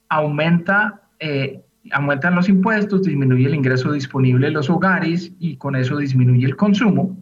aumenta, 0.09 1.03
eh, 1.21 1.63
aumentan 1.93 2.35
los 2.35 2.49
impuestos, 2.49 3.05
disminuye 3.05 3.47
el 3.47 3.55
ingreso 3.55 3.93
disponible 3.93 4.49
de 4.49 4.53
los 4.53 4.69
hogares 4.69 5.33
y 5.39 5.57
con 5.57 5.77
eso 5.77 5.97
disminuye 5.97 6.47
el 6.47 6.57
consumo. 6.57 7.17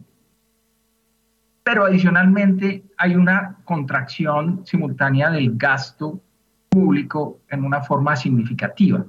Pero 1.63 1.85
adicionalmente 1.85 2.83
hay 2.97 3.15
una 3.15 3.57
contracción 3.63 4.61
simultánea 4.65 5.29
del 5.29 5.55
gasto 5.55 6.19
público 6.71 7.41
en 7.49 7.65
una 7.65 7.81
forma 7.81 8.15
significativa. 8.15 9.05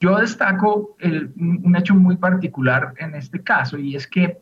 Yo 0.00 0.16
destaco 0.16 0.96
un 1.02 1.76
hecho 1.76 1.94
muy 1.94 2.16
particular 2.16 2.94
en 2.96 3.14
este 3.14 3.42
caso 3.42 3.76
y 3.76 3.96
es 3.96 4.06
que 4.06 4.38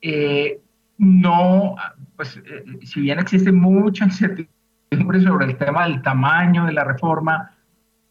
eh, 0.00 0.62
no, 0.96 1.76
pues 2.16 2.38
eh, 2.38 2.64
si 2.84 3.02
bien 3.02 3.18
existe 3.18 3.52
mucha 3.52 4.06
incertidumbre 4.06 5.20
sobre 5.20 5.44
el 5.44 5.58
tema 5.58 5.86
del 5.86 6.00
tamaño 6.00 6.64
de 6.64 6.72
la 6.72 6.84
reforma 6.84 7.50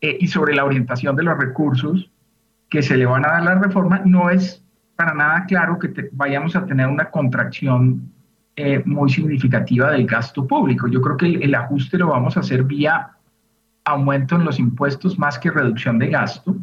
eh, 0.02 0.18
y 0.20 0.28
sobre 0.28 0.54
la 0.54 0.64
orientación 0.64 1.16
de 1.16 1.24
los 1.24 1.36
recursos 1.36 2.12
que 2.70 2.84
se 2.84 2.96
le 2.96 3.08
van 3.08 3.26
a 3.26 3.30
dar 3.30 3.42
a 3.42 3.56
la 3.56 3.56
reforma, 3.56 4.04
no 4.06 4.30
es 4.30 4.64
para 4.96 5.16
nada 5.16 5.46
claro 5.48 5.80
que 5.80 6.10
vayamos 6.12 6.56
a 6.56 6.64
tener 6.66 6.88
una 6.88 7.10
contracción 7.10 8.14
muy 8.86 9.12
significativa 9.12 9.92
del 9.92 10.08
gasto 10.08 10.48
público. 10.48 10.88
Yo 10.88 11.00
creo 11.00 11.16
que 11.16 11.28
el, 11.28 11.44
el 11.44 11.54
ajuste 11.54 11.96
lo 12.00 12.08
vamos 12.08 12.38
a 12.38 12.40
hacer 12.40 12.64
vía 12.64 13.17
aumento 13.88 14.36
en 14.36 14.44
los 14.44 14.60
impuestos 14.60 15.18
más 15.18 15.40
que 15.40 15.50
reducción 15.50 15.98
de 15.98 16.10
gasto. 16.10 16.56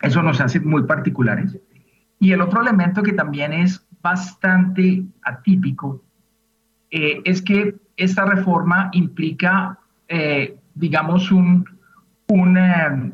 Eso 0.00 0.22
nos 0.22 0.40
hace 0.40 0.60
muy 0.60 0.84
particulares. 0.84 1.58
Y 2.20 2.32
el 2.32 2.40
otro 2.40 2.62
elemento 2.62 3.02
que 3.02 3.12
también 3.12 3.52
es 3.52 3.84
bastante 4.00 5.02
atípico 5.22 6.00
eh, 6.90 7.20
es 7.24 7.42
que 7.42 7.74
esta 7.96 8.24
reforma 8.24 8.88
implica, 8.92 9.78
eh, 10.08 10.56
digamos, 10.74 11.32
un, 11.32 11.64
un, 12.28 12.56
eh, 12.56 13.12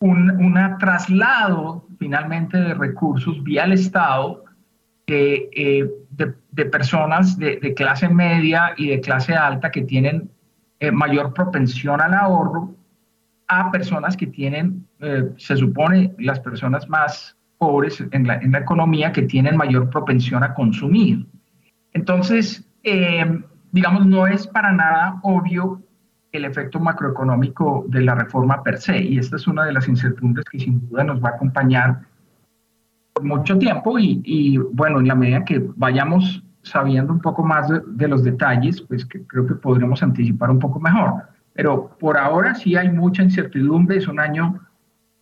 un 0.00 0.76
traslado 0.78 1.86
finalmente 1.98 2.56
de 2.58 2.74
recursos 2.74 3.42
vía 3.42 3.64
el 3.64 3.72
Estado 3.72 4.44
de, 5.06 5.88
de, 6.10 6.64
personas 6.66 7.38
de, 7.38 7.56
de, 7.56 7.74
clase 7.74 8.08
media 8.08 8.74
y 8.76 8.88
de 8.88 9.00
clase 9.00 9.34
alta 9.34 9.70
que 9.70 9.82
tienen 9.82 10.28
mayor 10.92 11.32
propensión 11.32 12.00
al 12.00 12.12
ahorro 12.12 12.75
a 13.48 13.70
personas 13.70 14.16
que 14.16 14.26
tienen, 14.26 14.86
eh, 15.00 15.30
se 15.36 15.56
supone, 15.56 16.14
las 16.18 16.40
personas 16.40 16.88
más 16.88 17.36
pobres 17.58 18.02
en 18.10 18.26
la, 18.26 18.36
en 18.36 18.52
la, 18.52 18.58
economía 18.58 19.12
que 19.12 19.22
tienen 19.22 19.56
mayor 19.56 19.88
propensión 19.90 20.42
a 20.42 20.52
consumir. 20.54 21.26
Entonces, 21.92 22.68
eh, 22.82 23.40
digamos, 23.72 24.06
no 24.06 24.26
es 24.26 24.46
para 24.46 24.72
nada 24.72 25.18
obvio 25.22 25.82
el 26.32 26.44
efecto 26.44 26.78
macroeconómico 26.78 27.86
de 27.88 28.02
la 28.02 28.14
reforma 28.14 28.62
per 28.62 28.78
se, 28.78 28.98
y 29.02 29.18
esta 29.18 29.36
es 29.36 29.46
una 29.46 29.64
de 29.64 29.72
las 29.72 29.88
incertidumbres 29.88 30.44
que 30.50 30.58
sin 30.58 30.86
duda 30.88 31.04
nos 31.04 31.22
va 31.22 31.30
a 31.30 31.32
acompañar 31.32 32.00
por 33.14 33.24
mucho 33.24 33.56
tiempo 33.58 33.98
y, 33.98 34.20
y 34.24 34.58
bueno, 34.58 35.00
en 35.00 35.08
la 35.08 35.14
medida 35.14 35.44
que 35.44 35.64
vayamos 35.76 36.42
sabiendo 36.62 37.12
un 37.12 37.20
poco 37.20 37.42
más 37.42 37.68
de, 37.68 37.80
de 37.86 38.08
los 38.08 38.22
detalles, 38.22 38.82
pues 38.82 39.06
que 39.06 39.26
creo 39.26 39.46
que 39.46 39.54
podremos 39.54 40.02
anticipar 40.02 40.50
un 40.50 40.58
poco 40.58 40.78
mejor. 40.80 41.35
Pero 41.56 41.96
por 41.98 42.18
ahora 42.18 42.54
sí 42.54 42.76
hay 42.76 42.90
mucha 42.90 43.22
incertidumbre, 43.22 43.96
es 43.96 44.06
un 44.06 44.20
año 44.20 44.60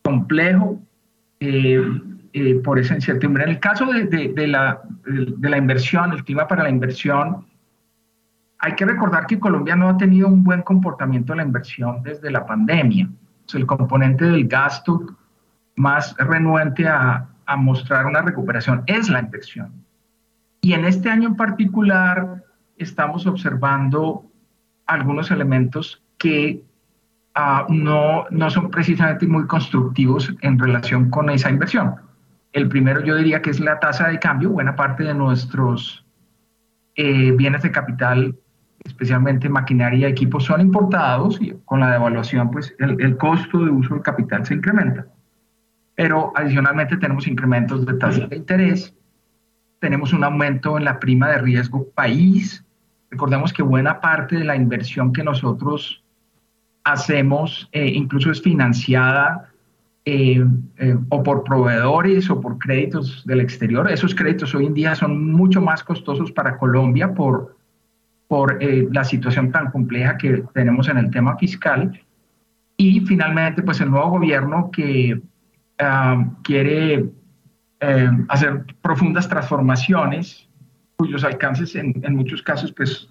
complejo 0.03 0.81
eh, 1.39 1.81
eh, 2.33 2.55
por 2.57 2.79
esa 2.79 2.97
incertidumbre. 2.97 3.45
En 3.45 3.51
el 3.51 3.61
caso 3.61 3.87
de, 3.87 4.05
de, 4.05 4.47
la, 4.49 4.83
de, 5.07 5.49
la, 5.49 5.57
inversión, 5.57 6.13
el 6.13 6.25
clima 6.25 6.49
para 6.49 6.65
la 6.65 6.71
inversión, 6.71 7.47
hay 8.59 8.75
que 8.75 8.85
recordar 8.85 9.27
que 9.27 9.39
Colombia 9.39 9.77
no 9.77 9.89
ha 9.89 9.97
tenido 9.97 10.27
un 10.27 10.43
buen 10.43 10.63
comportamiento 10.63 11.33
de 11.33 11.37
la 11.39 11.45
inversión 11.45 12.03
desde 12.03 12.31
la 12.31 12.45
pandemia. 12.45 13.09
el 13.53 13.67
componente 13.67 14.25
del 14.25 14.49
gasto 14.49 15.17
más 15.77 16.17
renuente 16.19 16.89
a, 16.89 17.29
a 17.47 17.57
mostrar 17.57 18.07
una 18.07 18.23
recuperación 18.23 18.83
es 18.87 19.09
la 19.09 19.21
inversión. 19.21 19.73
Y 20.61 20.73
en 20.73 20.85
este 20.85 21.11
año 21.11 21.29
en 21.29 21.37
particular 21.37 22.43
estamos 22.77 23.27
observando 23.27 24.25
algunos 24.87 25.31
elementos 25.31 26.04
que 26.25 26.63
uh, 27.37 27.71
no, 27.71 28.25
no 28.31 28.49
son 28.49 28.71
precisamente 28.71 29.27
muy 29.27 29.47
constructivos 29.47 30.33
en 30.41 30.59
relación 30.59 31.11
con 31.11 31.29
esa 31.29 31.51
inversión. 31.51 31.97
El 32.53 32.69
primero 32.69 33.05
yo 33.05 33.17
diría 33.17 33.43
que 33.43 33.51
es 33.51 33.61
la 33.61 33.79
tasa 33.79 34.09
de 34.09 34.19
cambio. 34.19 34.51
Buena 34.51 34.75
parte 34.75 35.05
de 35.05 35.13
nuestros 35.13 36.05
eh, 36.95 37.33
bienes 37.33 37.63
de 37.63 37.71
capital 37.71 38.35
especialmente 38.85 39.49
maquinaria 39.49 40.09
y 40.09 40.13
equipos, 40.13 40.45
son 40.45 40.61
importados 40.61 41.41
y 41.41 41.55
con 41.65 41.81
la 41.81 41.91
devaluación, 41.91 42.51
pues 42.51 42.75
el, 42.79 43.01
el 43.01 43.17
costo 43.17 43.59
de 43.65 43.71
uso 43.71 43.95
del 43.95 44.03
capital 44.03 44.45
se 44.45 44.55
incrementa. 44.55 45.07
Pero 45.95 46.33
adicionalmente 46.35 46.99
tenemos 46.99 47.27
incrementos 47.27 47.87
de 47.87 47.95
tasas 47.95 48.29
de 48.29 48.37
interés, 48.37 48.95
tenemos 49.81 50.13
un 50.13 50.25
aumento 50.25 50.77
en 50.77 50.85
la 50.85 50.99
prima 50.99 51.29
de 51.29 51.39
riesgo 51.39 51.89
país. 51.95 52.65
Recordemos 53.11 53.53
que 53.53 53.63
buena 53.63 54.01
parte 54.01 54.37
de 54.37 54.45
la 54.45 54.57
inversión 54.57 55.13
que 55.13 55.25
nosotros 55.25 56.04
hacemos 56.85 57.69
eh, 57.73 57.89
incluso 57.89 58.31
es 58.31 58.41
financiada 58.41 59.51
eh, 60.05 60.45
eh, 60.77 60.97
o 61.09 61.23
por 61.23 61.43
proveedores 61.45 62.29
o 62.29 62.41
por 62.41 62.59
créditos 62.59 63.25
del 63.25 63.41
exterior. 63.41 63.91
Esos 63.91 64.15
créditos 64.15 64.55
hoy 64.55 64.67
en 64.67 64.75
día 64.75 64.95
son 64.95 65.33
mucho 65.33 65.63
más 65.63 65.83
costosos 65.83 66.31
para 66.31 66.59
Colombia 66.59 67.15
por, 67.15 67.57
por 68.29 68.63
la 68.63 69.03
situación 69.03 69.51
tan 69.51 69.71
compleja 69.71 70.19
que 70.19 70.45
tenemos 70.53 70.89
en 70.89 70.99
el 70.99 71.11
tema 71.11 71.37
fiscal. 71.39 71.99
Y 72.77 73.01
finalmente, 73.01 73.63
pues 73.63 73.81
el 73.81 73.91
nuevo 73.91 74.11
gobierno 74.11 74.71
que 74.71 75.21
ah, 75.79 76.25
quiere 76.43 77.11
hacer 78.29 78.65
profundas 78.81 79.29
transformaciones 79.29 80.49
cuyos 80.97 81.23
alcances 81.23 81.75
en, 81.77 81.95
muchos 82.17 82.41
casos 82.41 82.73
pues 82.73 83.09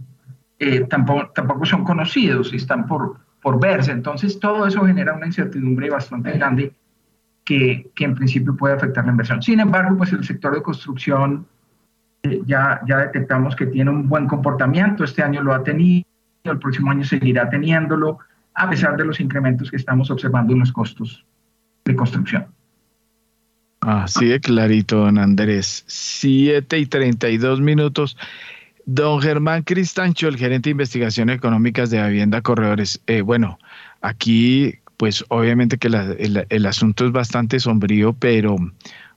tampoco, 0.89 1.29
tampoco 1.35 1.65
son 1.65 1.83
conocidos 1.83 2.51
están 2.53 2.87
por, 2.87 3.22
por 3.43 3.59
verse. 3.59 3.91
Entonces, 3.91 4.39
todo 4.39 4.65
eso 4.65 4.83
genera 4.85 5.13
una 5.13 5.27
incertidumbre 5.27 5.89
bastante 5.89 6.31
grande 6.31 6.73
que, 7.43 7.91
que, 7.93 8.05
en 8.05 8.15
principio 8.15 8.55
puede 8.55 8.73
afectar 8.73 9.05
la 9.05 9.11
inversión. 9.11 9.43
Sin 9.43 9.59
embargo, 9.59 9.97
pues 9.97 10.13
el 10.13 10.23
sector 10.23 10.55
de 10.55 10.63
construcción 10.63 11.45
eh, 12.23 12.41
ya, 12.45 12.81
ya 12.87 12.97
detectamos 12.97 13.55
que 13.55 13.67
tiene 13.67 13.91
un 13.91 14.07
buen 14.07 14.27
comportamiento. 14.27 15.03
Este 15.03 15.21
año 15.21 15.43
lo 15.43 15.53
ha 15.53 15.61
tenido, 15.61 16.05
el 16.45 16.57
próximo 16.57 16.89
año 16.89 17.03
seguirá 17.03 17.49
teniéndolo, 17.49 18.19
a 18.55 18.69
pesar 18.69 18.95
de 18.95 19.05
los 19.05 19.19
incrementos 19.19 19.69
que 19.69 19.77
estamos 19.77 20.09
observando 20.09 20.53
en 20.53 20.59
los 20.59 20.71
costos 20.71 21.25
de 21.83 21.95
construcción. 21.95 22.47
Así 23.81 24.27
de 24.27 24.39
clarito, 24.39 24.99
don 24.99 25.17
Andrés. 25.17 25.83
Siete 25.87 26.79
y 26.79 26.85
32 26.85 27.59
minutos. 27.59 28.17
Don 28.85 29.21
Germán 29.21 29.63
Cristancho, 29.63 30.27
el 30.27 30.37
gerente 30.37 30.69
de 30.69 30.71
investigaciones 30.71 31.37
económicas 31.37 31.89
de 31.89 32.05
Vivienda 32.05 32.41
Corredores. 32.41 33.01
Eh, 33.07 33.21
bueno, 33.21 33.57
aquí 34.01 34.79
pues 34.97 35.25
obviamente 35.29 35.77
que 35.77 35.87
el, 35.87 36.45
el, 36.49 36.65
asunto 36.65 37.05
es 37.05 37.11
bastante 37.11 37.59
sombrío, 37.59 38.13
pero 38.13 38.55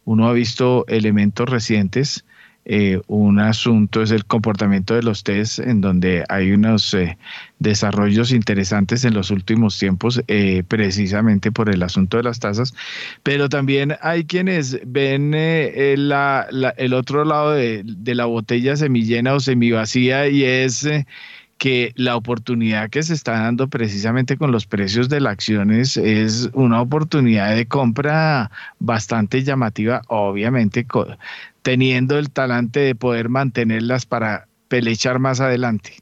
uno 0.04 0.28
ha 0.28 0.32
visto 0.32 0.84
elementos 0.88 1.48
recientes 1.48 2.24
eh, 2.68 3.00
un 3.06 3.38
asunto 3.38 4.02
es 4.02 4.10
el 4.10 4.24
comportamiento 4.24 4.96
de 4.96 5.02
los 5.04 5.22
test, 5.22 5.60
en 5.60 5.80
donde 5.80 6.24
hay 6.28 6.50
unos 6.50 6.92
eh, 6.94 7.16
desarrollos 7.60 8.32
interesantes 8.32 9.04
en 9.04 9.14
los 9.14 9.30
últimos 9.30 9.78
tiempos, 9.78 10.20
eh, 10.26 10.64
precisamente 10.66 11.52
por 11.52 11.70
el 11.70 11.84
asunto 11.84 12.16
de 12.16 12.24
las 12.24 12.40
tasas, 12.40 12.74
pero 13.22 13.48
también 13.48 13.94
hay 14.02 14.24
quienes 14.24 14.80
ven 14.84 15.32
el 15.32 16.12
otro 16.92 17.24
lado 17.24 17.52
de, 17.52 17.84
de, 17.84 18.14
la 18.16 18.24
botella 18.24 18.74
semillena 18.74 19.34
o 19.34 19.40
semivacía 19.40 20.26
y 20.28 20.42
es 20.42 20.88
que 21.58 21.92
la 21.96 22.16
oportunidad 22.16 22.90
que 22.90 23.02
se 23.02 23.14
está 23.14 23.32
dando 23.40 23.68
precisamente 23.68 24.36
con 24.36 24.52
los 24.52 24.66
precios 24.66 25.08
de 25.08 25.20
las 25.20 25.32
acciones 25.32 25.96
es 25.96 26.50
una 26.52 26.80
oportunidad 26.82 27.54
de 27.54 27.66
compra 27.66 28.50
bastante 28.78 29.42
llamativa, 29.42 30.02
obviamente 30.08 30.86
teniendo 31.62 32.18
el 32.18 32.30
talante 32.30 32.80
de 32.80 32.94
poder 32.94 33.28
mantenerlas 33.28 34.06
para 34.06 34.46
pelechar 34.68 35.18
más 35.18 35.40
adelante. 35.40 35.94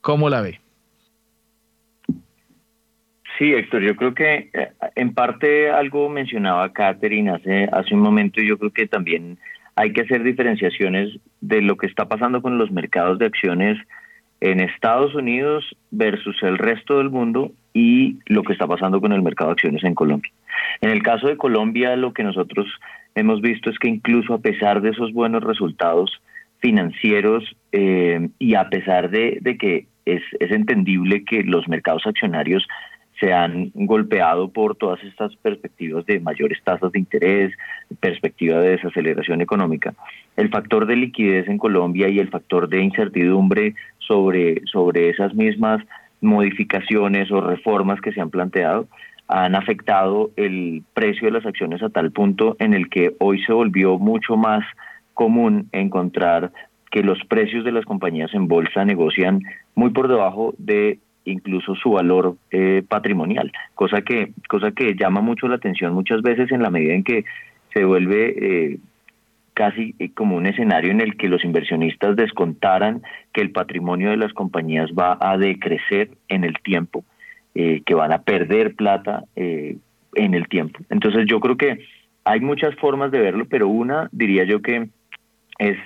¿Cómo 0.00 0.28
la 0.28 0.40
ve? 0.40 0.60
Sí, 3.38 3.52
Héctor, 3.52 3.82
yo 3.82 3.96
creo 3.96 4.14
que 4.14 4.50
eh, 4.52 4.72
en 4.94 5.12
parte 5.12 5.70
algo 5.70 6.08
mencionaba 6.08 6.72
Catherine 6.72 7.30
hace, 7.30 7.68
hace 7.70 7.94
un 7.94 8.00
momento 8.00 8.40
y 8.40 8.48
yo 8.48 8.58
creo 8.58 8.72
que 8.72 8.86
también 8.86 9.38
hay 9.74 9.92
que 9.92 10.02
hacer 10.02 10.22
diferenciaciones 10.22 11.18
de 11.42 11.60
lo 11.60 11.76
que 11.76 11.86
está 11.86 12.08
pasando 12.08 12.40
con 12.40 12.56
los 12.56 12.70
mercados 12.70 13.18
de 13.18 13.26
acciones 13.26 13.78
en 14.50 14.60
Estados 14.60 15.14
Unidos 15.14 15.64
versus 15.90 16.36
el 16.42 16.58
resto 16.58 16.98
del 16.98 17.10
mundo 17.10 17.52
y 17.74 18.18
lo 18.26 18.42
que 18.42 18.52
está 18.52 18.66
pasando 18.66 19.00
con 19.00 19.12
el 19.12 19.22
mercado 19.22 19.50
de 19.50 19.54
acciones 19.54 19.84
en 19.84 19.94
Colombia. 19.94 20.30
En 20.80 20.90
el 20.90 21.02
caso 21.02 21.26
de 21.26 21.36
Colombia, 21.36 21.96
lo 21.96 22.12
que 22.12 22.22
nosotros 22.22 22.66
hemos 23.14 23.40
visto 23.40 23.70
es 23.70 23.78
que 23.78 23.88
incluso 23.88 24.34
a 24.34 24.38
pesar 24.38 24.80
de 24.80 24.90
esos 24.90 25.12
buenos 25.12 25.42
resultados 25.42 26.10
financieros 26.60 27.44
eh, 27.72 28.28
y 28.38 28.54
a 28.54 28.68
pesar 28.68 29.10
de, 29.10 29.40
que 29.58 29.86
es, 30.04 30.22
es, 30.38 30.50
entendible 30.52 31.24
que 31.24 31.42
los 31.42 31.68
mercados 31.68 32.06
accionarios 32.06 32.66
se 33.18 33.32
han 33.32 33.70
golpeado 33.74 34.48
por 34.48 34.76
todas 34.76 35.02
estas 35.04 35.34
perspectivas 35.36 36.04
de 36.06 36.20
mayores 36.20 36.62
tasas 36.62 36.92
de 36.92 36.98
interés, 36.98 37.52
perspectiva 38.00 38.60
de 38.60 38.70
desaceleración 38.70 39.40
económica. 39.40 39.94
El 40.36 40.50
factor 40.50 40.86
de 40.86 40.96
liquidez 40.96 41.48
en 41.48 41.58
Colombia 41.58 42.08
y 42.08 42.18
el 42.18 42.28
factor 42.28 42.68
de 42.68 42.82
incertidumbre 42.82 43.74
sobre, 43.98 44.62
sobre 44.66 45.10
esas 45.10 45.34
mismas 45.34 45.82
modificaciones 46.20 47.30
o 47.30 47.40
reformas 47.40 48.00
que 48.00 48.12
se 48.12 48.20
han 48.20 48.30
planteado 48.30 48.86
han 49.28 49.54
afectado 49.54 50.30
el 50.36 50.82
precio 50.94 51.26
de 51.26 51.32
las 51.32 51.46
acciones 51.46 51.82
a 51.82 51.88
tal 51.88 52.12
punto 52.12 52.56
en 52.58 52.74
el 52.74 52.88
que 52.88 53.16
hoy 53.18 53.42
se 53.42 53.52
volvió 53.52 53.98
mucho 53.98 54.36
más 54.36 54.64
común 55.14 55.68
encontrar 55.72 56.52
que 56.90 57.02
los 57.02 57.18
precios 57.24 57.64
de 57.64 57.72
las 57.72 57.84
compañías 57.84 58.32
en 58.34 58.46
bolsa 58.46 58.84
negocian 58.84 59.40
muy 59.74 59.90
por 59.90 60.08
debajo 60.08 60.54
de 60.58 61.00
incluso 61.26 61.74
su 61.74 61.90
valor 61.90 62.36
eh, 62.50 62.82
patrimonial, 62.88 63.52
cosa 63.74 64.00
que, 64.02 64.32
cosa 64.48 64.72
que 64.72 64.94
llama 64.94 65.20
mucho 65.20 65.48
la 65.48 65.56
atención 65.56 65.92
muchas 65.92 66.22
veces 66.22 66.50
en 66.50 66.62
la 66.62 66.70
medida 66.70 66.94
en 66.94 67.04
que 67.04 67.24
se 67.74 67.84
vuelve 67.84 68.34
eh, 68.72 68.78
casi 69.56 69.94
eh, 69.98 70.10
como 70.12 70.36
un 70.36 70.46
escenario 70.46 70.90
en 70.90 71.00
el 71.00 71.16
que 71.16 71.28
los 71.28 71.42
inversionistas 71.42 72.14
descontaran 72.14 73.02
que 73.32 73.40
el 73.40 73.52
patrimonio 73.52 74.10
de 74.10 74.18
las 74.18 74.34
compañías 74.34 74.90
va 74.92 75.16
a 75.18 75.38
decrecer 75.38 76.10
en 76.28 76.44
el 76.44 76.54
tiempo 76.62 77.04
eh, 77.54 77.80
que 77.86 77.94
van 77.94 78.12
a 78.12 78.20
perder 78.20 78.74
plata 78.74 79.24
eh, 79.34 79.78
en 80.14 80.34
el 80.34 80.46
tiempo. 80.46 80.80
Entonces 80.90 81.24
yo 81.26 81.40
creo 81.40 81.56
que 81.56 81.78
hay 82.24 82.40
muchas 82.40 82.74
formas 82.74 83.10
de 83.10 83.18
verlo, 83.18 83.46
pero 83.48 83.66
una 83.66 84.10
diría 84.12 84.44
yo 84.44 84.60
que 84.60 84.90
es 85.58 85.78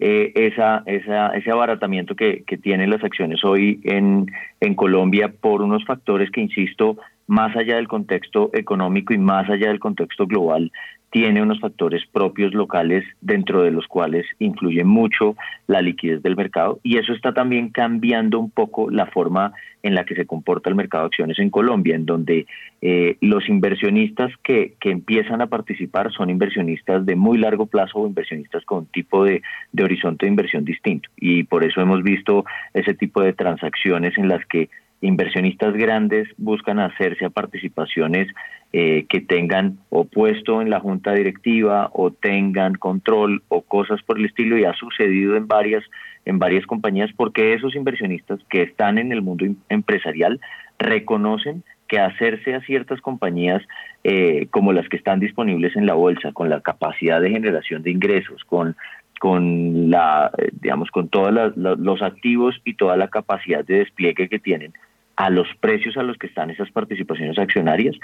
eh, 0.00 0.32
esa, 0.34 0.82
esa, 0.86 1.28
ese 1.28 1.50
abaratamiento 1.50 2.16
que, 2.16 2.42
que 2.46 2.56
tienen 2.56 2.88
las 2.88 3.04
acciones 3.04 3.44
hoy 3.44 3.80
en, 3.84 4.26
en 4.60 4.74
Colombia 4.74 5.32
por 5.40 5.60
unos 5.60 5.84
factores 5.84 6.30
que, 6.30 6.40
insisto, 6.40 6.96
más 7.26 7.54
allá 7.54 7.76
del 7.76 7.86
contexto 7.86 8.50
económico 8.54 9.12
y 9.12 9.18
más 9.18 9.48
allá 9.50 9.68
del 9.68 9.78
contexto 9.78 10.26
global, 10.26 10.72
tiene 11.10 11.42
unos 11.42 11.60
factores 11.60 12.04
propios 12.06 12.54
locales 12.54 13.04
dentro 13.20 13.62
de 13.62 13.72
los 13.72 13.86
cuales 13.86 14.26
influye 14.38 14.84
mucho 14.84 15.36
la 15.66 15.82
liquidez 15.82 16.22
del 16.22 16.36
mercado 16.36 16.78
y 16.82 16.98
eso 16.98 17.12
está 17.12 17.34
también 17.34 17.70
cambiando 17.70 18.38
un 18.38 18.50
poco 18.50 18.90
la 18.90 19.06
forma 19.06 19.52
en 19.82 19.94
la 19.94 20.04
que 20.04 20.14
se 20.14 20.26
comporta 20.26 20.68
el 20.68 20.76
mercado 20.76 21.04
de 21.04 21.06
acciones 21.08 21.38
en 21.38 21.50
Colombia, 21.50 21.96
en 21.96 22.06
donde 22.06 22.46
eh, 22.82 23.16
los 23.20 23.48
inversionistas 23.48 24.30
que, 24.42 24.74
que, 24.78 24.90
empiezan 24.90 25.40
a 25.40 25.46
participar 25.46 26.12
son 26.12 26.30
inversionistas 26.30 27.04
de 27.06 27.16
muy 27.16 27.38
largo 27.38 27.66
plazo 27.66 27.98
o 27.98 28.06
inversionistas 28.06 28.64
con 28.64 28.80
un 28.80 28.86
tipo 28.86 29.24
de, 29.24 29.42
de 29.72 29.84
horizonte 29.84 30.26
de 30.26 30.30
inversión 30.30 30.64
distinto. 30.64 31.08
Y 31.16 31.44
por 31.44 31.64
eso 31.64 31.80
hemos 31.80 32.02
visto 32.02 32.44
ese 32.74 32.94
tipo 32.94 33.22
de 33.22 33.32
transacciones 33.32 34.16
en 34.18 34.28
las 34.28 34.44
que 34.46 34.68
inversionistas 35.00 35.74
grandes 35.74 36.28
buscan 36.36 36.78
hacerse 36.78 37.24
a 37.24 37.30
participaciones 37.30 38.28
eh, 38.72 39.06
que 39.08 39.20
tengan 39.20 39.78
opuesto 39.88 40.60
en 40.62 40.70
la 40.70 40.78
junta 40.78 41.12
directiva 41.12 41.90
o 41.92 42.10
tengan 42.10 42.74
control 42.74 43.42
o 43.48 43.62
cosas 43.62 44.02
por 44.02 44.18
el 44.18 44.26
estilo 44.26 44.58
y 44.58 44.64
ha 44.64 44.74
sucedido 44.74 45.36
en 45.36 45.48
varias 45.48 45.82
en 46.26 46.38
varias 46.38 46.66
compañías 46.66 47.10
porque 47.16 47.54
esos 47.54 47.74
inversionistas 47.74 48.38
que 48.50 48.62
están 48.62 48.98
en 48.98 49.10
el 49.10 49.22
mundo 49.22 49.46
em, 49.46 49.56
empresarial 49.70 50.38
reconocen 50.78 51.64
que 51.88 51.98
hacerse 51.98 52.54
a 52.54 52.60
ciertas 52.60 53.00
compañías 53.00 53.62
eh, 54.04 54.46
como 54.50 54.72
las 54.72 54.88
que 54.88 54.98
están 54.98 55.18
disponibles 55.18 55.74
en 55.74 55.86
la 55.86 55.94
bolsa 55.94 56.32
con 56.32 56.50
la 56.50 56.60
capacidad 56.60 57.20
de 57.20 57.30
generación 57.30 57.82
de 57.82 57.90
ingresos 57.90 58.44
con 58.44 58.76
con 59.18 59.90
la 59.90 60.30
eh, 60.38 60.50
digamos 60.52 60.90
con 60.90 61.08
todos 61.08 61.54
los 61.56 62.02
activos 62.02 62.60
y 62.64 62.74
toda 62.74 62.96
la 62.96 63.08
capacidad 63.08 63.64
de 63.64 63.78
despliegue 63.78 64.28
que 64.28 64.38
tienen 64.38 64.74
a 65.20 65.28
los 65.28 65.46
precios 65.60 65.98
a 65.98 66.02
los 66.02 66.16
que 66.16 66.28
están 66.28 66.48
esas 66.48 66.70
participaciones 66.70 67.38
accionarias, 67.38 67.94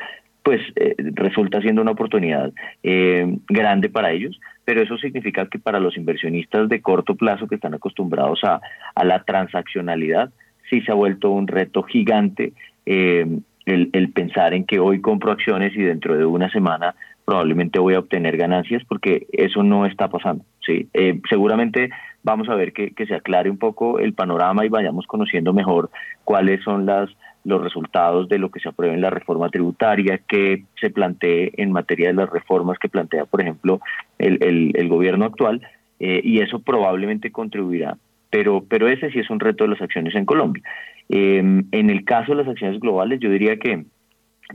pues 0.42 0.60
eh, 0.76 0.94
resulta 1.14 1.62
siendo 1.62 1.80
una 1.80 1.92
oportunidad 1.92 2.52
eh, 2.82 3.38
grande 3.48 3.88
para 3.88 4.12
ellos, 4.12 4.38
pero 4.66 4.82
eso 4.82 4.98
significa 4.98 5.46
que 5.46 5.58
para 5.58 5.80
los 5.80 5.96
inversionistas 5.96 6.68
de 6.68 6.82
corto 6.82 7.14
plazo 7.14 7.48
que 7.48 7.54
están 7.54 7.72
acostumbrados 7.72 8.40
a, 8.44 8.60
la 9.02 9.24
transaccionalidad, 9.24 10.28
sí 10.68 10.82
se 10.82 10.92
ha 10.92 10.94
vuelto 10.94 11.30
un 11.30 11.48
reto 11.48 11.82
gigante 11.84 12.52
eh, 12.84 13.26
el, 13.64 13.88
el, 13.94 14.12
pensar 14.12 14.52
en 14.52 14.64
que 14.64 14.78
hoy 14.78 15.00
compro 15.00 15.32
acciones 15.32 15.74
y 15.74 15.80
dentro 15.80 16.18
de 16.18 16.26
una 16.26 16.50
semana 16.50 16.94
probablemente 17.24 17.78
voy 17.78 17.94
a 17.94 18.00
obtener 18.00 18.36
ganancias 18.36 18.82
porque 18.86 19.26
eso 19.32 19.62
no 19.62 19.86
está 19.86 20.08
pasando. 20.08 20.44
¿sí? 20.60 20.86
seguramente 21.30 21.88
vamos 22.26 22.48
a 22.48 22.56
ver 22.56 22.72
que, 22.72 22.92
se 23.06 23.14
aclare 23.14 23.48
un 23.48 23.56
poco 23.56 24.00
el 24.00 24.12
panorama 24.12 24.66
y 24.66 24.68
vayamos 24.68 25.06
conociendo 25.06 25.52
mejor 25.52 25.90
cuáles 26.24 26.62
son 26.64 26.84
las 26.84 27.08
los 27.44 27.62
resultados 27.62 28.28
de 28.28 28.40
lo 28.40 28.50
que 28.50 28.58
se 28.58 28.68
apruebe 28.68 28.94
en 28.94 29.00
la 29.00 29.10
reforma 29.10 29.48
tributaria, 29.50 30.18
que 30.26 30.64
se 30.80 30.90
plantee 30.90 31.52
en 31.56 31.70
materia 31.70 32.08
de 32.08 32.14
las 32.14 32.28
reformas 32.28 32.76
que 32.80 32.88
plantea, 32.88 33.24
por 33.24 33.40
ejemplo, 33.40 33.80
el, 34.18 34.72
el, 34.74 34.88
gobierno 34.88 35.26
actual, 35.26 35.62
eh, 36.00 36.20
y 36.24 36.40
eso 36.40 36.58
probablemente 36.58 37.30
contribuirá. 37.30 37.96
Pero, 38.30 38.64
pero 38.68 38.88
ese 38.88 39.12
sí 39.12 39.20
es 39.20 39.30
un 39.30 39.38
reto 39.38 39.62
de 39.62 39.70
las 39.70 39.80
acciones 39.80 40.16
en 40.16 40.24
Colombia. 40.24 40.64
Em, 41.08 41.66
en 41.70 41.88
el 41.88 42.04
caso 42.04 42.32
de 42.32 42.42
las 42.42 42.48
acciones 42.48 42.80
globales, 42.80 43.20
yo 43.20 43.30
diría 43.30 43.56
que 43.58 43.84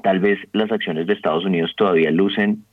tal 0.04 0.20
vez 0.20 0.38
las 0.52 0.70
acciones 0.70 1.08
de 1.08 1.14
Estados 1.14 1.46
Unidos 1.46 1.74
todavía 1.78 2.12
lucen 2.12 2.66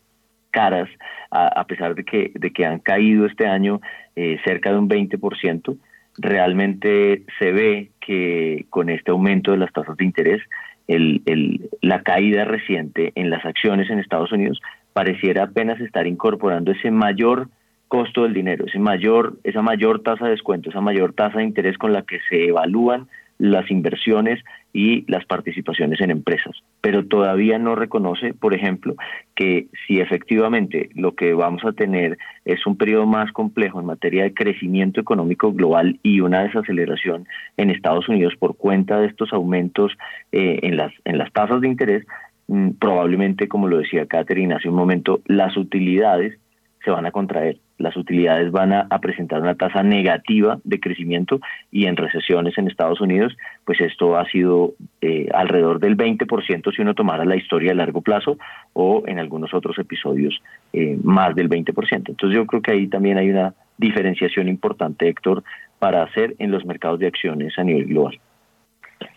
caras, 0.50 0.88
a, 1.30 1.64
pesar 1.64 1.94
de 1.94 2.04
que, 2.04 2.32
de 2.34 2.50
que 2.52 2.64
han 2.64 2.78
caído 2.80 3.26
este 3.26 3.46
año 3.46 3.80
eh, 4.16 4.38
cerca 4.44 4.70
de 4.70 4.78
un 4.78 4.88
20%, 4.88 5.76
realmente 6.16 7.24
se 7.38 7.52
ve 7.52 7.90
que 8.00 8.66
con 8.70 8.90
este 8.90 9.10
aumento 9.10 9.52
de 9.52 9.58
las 9.58 9.72
tasas 9.72 9.96
de 9.96 10.04
interés, 10.04 10.42
el, 10.86 11.22
el, 11.26 11.68
la 11.82 12.02
caída 12.02 12.44
reciente 12.44 13.12
en 13.14 13.30
las 13.30 13.44
acciones 13.44 13.90
en 13.90 13.98
Estados 13.98 14.32
Unidos 14.32 14.60
pareciera 14.92 15.44
apenas 15.44 15.80
estar 15.80 16.06
incorporando 16.06 16.72
ese 16.72 16.90
mayor 16.90 17.48
costo 17.88 18.22
del 18.22 18.34
dinero, 18.34 18.66
ese 18.66 18.78
mayor, 18.78 19.38
esa 19.44 19.62
mayor 19.62 20.02
tasa 20.02 20.26
de 20.26 20.32
descuento, 20.32 20.70
esa 20.70 20.80
mayor 20.80 21.12
tasa 21.14 21.38
de 21.38 21.44
interés 21.44 21.78
con 21.78 21.92
la 21.92 22.02
que 22.02 22.18
se 22.28 22.48
evalúan 22.48 23.06
las 23.38 23.70
inversiones 23.70 24.42
y 24.72 25.10
las 25.10 25.24
participaciones 25.24 26.00
en 26.00 26.10
empresas, 26.10 26.54
pero 26.80 27.06
todavía 27.06 27.58
no 27.58 27.74
reconoce, 27.74 28.34
por 28.34 28.54
ejemplo, 28.54 28.96
que 29.34 29.68
si 29.86 30.00
efectivamente 30.00 30.90
lo 30.94 31.14
que 31.14 31.32
vamos 31.32 31.64
a 31.64 31.72
tener 31.72 32.18
es 32.44 32.66
un 32.66 32.76
periodo 32.76 33.06
más 33.06 33.32
complejo 33.32 33.80
en 33.80 33.86
materia 33.86 34.24
de 34.24 34.34
crecimiento 34.34 35.00
económico 35.00 35.52
global 35.52 35.98
y 36.02 36.20
una 36.20 36.42
desaceleración 36.42 37.26
en 37.56 37.70
Estados 37.70 38.08
Unidos 38.08 38.34
por 38.38 38.56
cuenta 38.56 39.00
de 39.00 39.06
estos 39.06 39.32
aumentos 39.32 39.92
eh, 40.32 40.58
en, 40.62 40.76
las, 40.76 40.92
en 41.04 41.16
las 41.16 41.32
tasas 41.32 41.60
de 41.60 41.68
interés, 41.68 42.04
mm, 42.48 42.70
probablemente, 42.72 43.48
como 43.48 43.68
lo 43.68 43.78
decía 43.78 44.06
Catherine 44.06 44.54
hace 44.54 44.68
un 44.68 44.76
momento, 44.76 45.22
las 45.26 45.56
utilidades 45.56 46.38
se 46.84 46.90
van 46.90 47.06
a 47.06 47.10
contraer 47.10 47.58
las 47.78 47.96
utilidades 47.96 48.50
van 48.50 48.72
a, 48.72 48.86
presentar 49.00 49.40
una 49.40 49.54
tasa 49.54 49.82
negativa 49.82 50.58
de 50.64 50.80
crecimiento 50.80 51.40
y 51.70 51.86
en 51.86 51.96
recesiones 51.96 52.58
en 52.58 52.68
Estados 52.68 53.00
Unidos, 53.00 53.36
pues 53.64 53.80
esto 53.80 54.16
ha 54.18 54.24
sido 54.26 54.74
eh, 55.00 55.28
alrededor 55.32 55.78
del 55.78 55.96
20% 55.96 56.74
si 56.74 56.82
uno 56.82 56.94
tomara 56.94 57.24
la 57.24 57.36
historia 57.36 57.72
a 57.72 57.74
largo 57.76 58.02
plazo 58.02 58.36
o 58.72 59.04
en 59.06 59.18
algunos 59.18 59.54
otros 59.54 59.78
episodios 59.78 60.42
eh, 60.72 60.98
más 61.02 61.34
del 61.34 61.48
20%. 61.48 62.08
Entonces 62.08 62.36
yo 62.36 62.46
creo 62.46 62.60
que 62.60 62.72
ahí 62.72 62.88
también 62.88 63.18
hay 63.18 63.30
una 63.30 63.54
diferenciación 63.78 64.48
importante, 64.48 65.08
Héctor, 65.08 65.44
para 65.78 66.02
hacer 66.02 66.34
en 66.38 66.50
los 66.50 66.64
mercados 66.66 66.98
de 66.98 67.06
acciones 67.06 67.56
a 67.58 67.64
nivel 67.64 67.86
global. 67.86 68.18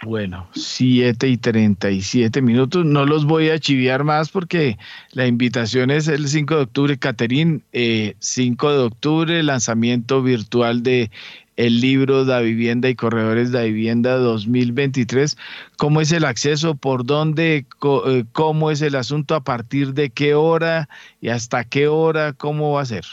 Bueno, 0.04 0.48
7 0.56 1.28
y 1.28 1.38
37 1.38 2.42
minutos. 2.42 2.86
No 2.86 3.06
los 3.06 3.26
voy 3.26 3.50
a 3.50 3.60
chiviar 3.60 4.04
más 4.04 4.30
porque 4.30 4.80
la 5.12 5.28
invitación 5.28 5.92
es 5.92 6.08
el 6.08 6.28
5 6.28 6.56
de 6.56 6.62
octubre. 6.64 6.98
Caterín, 6.98 7.64
eh, 7.72 8.16
5 8.18 8.72
de 8.72 8.80
octubre, 8.80 9.44
lanzamiento 9.44 10.24
virtual 10.24 10.82
de 10.82 11.12
el 11.56 11.82
libro 11.82 12.26
Da 12.26 12.40
Vivienda 12.40 12.90
y 12.90 12.96
Corredores 12.96 13.52
da 13.52 13.62
Vivienda 13.62 14.18
2023. 14.18 15.38
¿Cómo 15.78 16.02
es 16.02 16.12
el 16.12 16.26
acceso? 16.26 16.74
¿Por 16.74 17.06
dónde? 17.06 17.68
Eh, 18.08 18.24
¿Cómo 18.32 18.72
es 18.72 18.82
el 18.82 18.96
asunto? 18.96 19.36
¿A 19.36 19.44
partir 19.44 19.94
de 19.94 20.10
qué 20.10 20.34
hora? 20.34 20.90
¿Y 21.22 21.30
hasta 21.30 21.64
qué 21.64 21.88
hora? 21.88 22.34
¿Cómo 22.34 22.74
va 22.74 22.82
a 22.82 22.86
ser? 22.86 23.06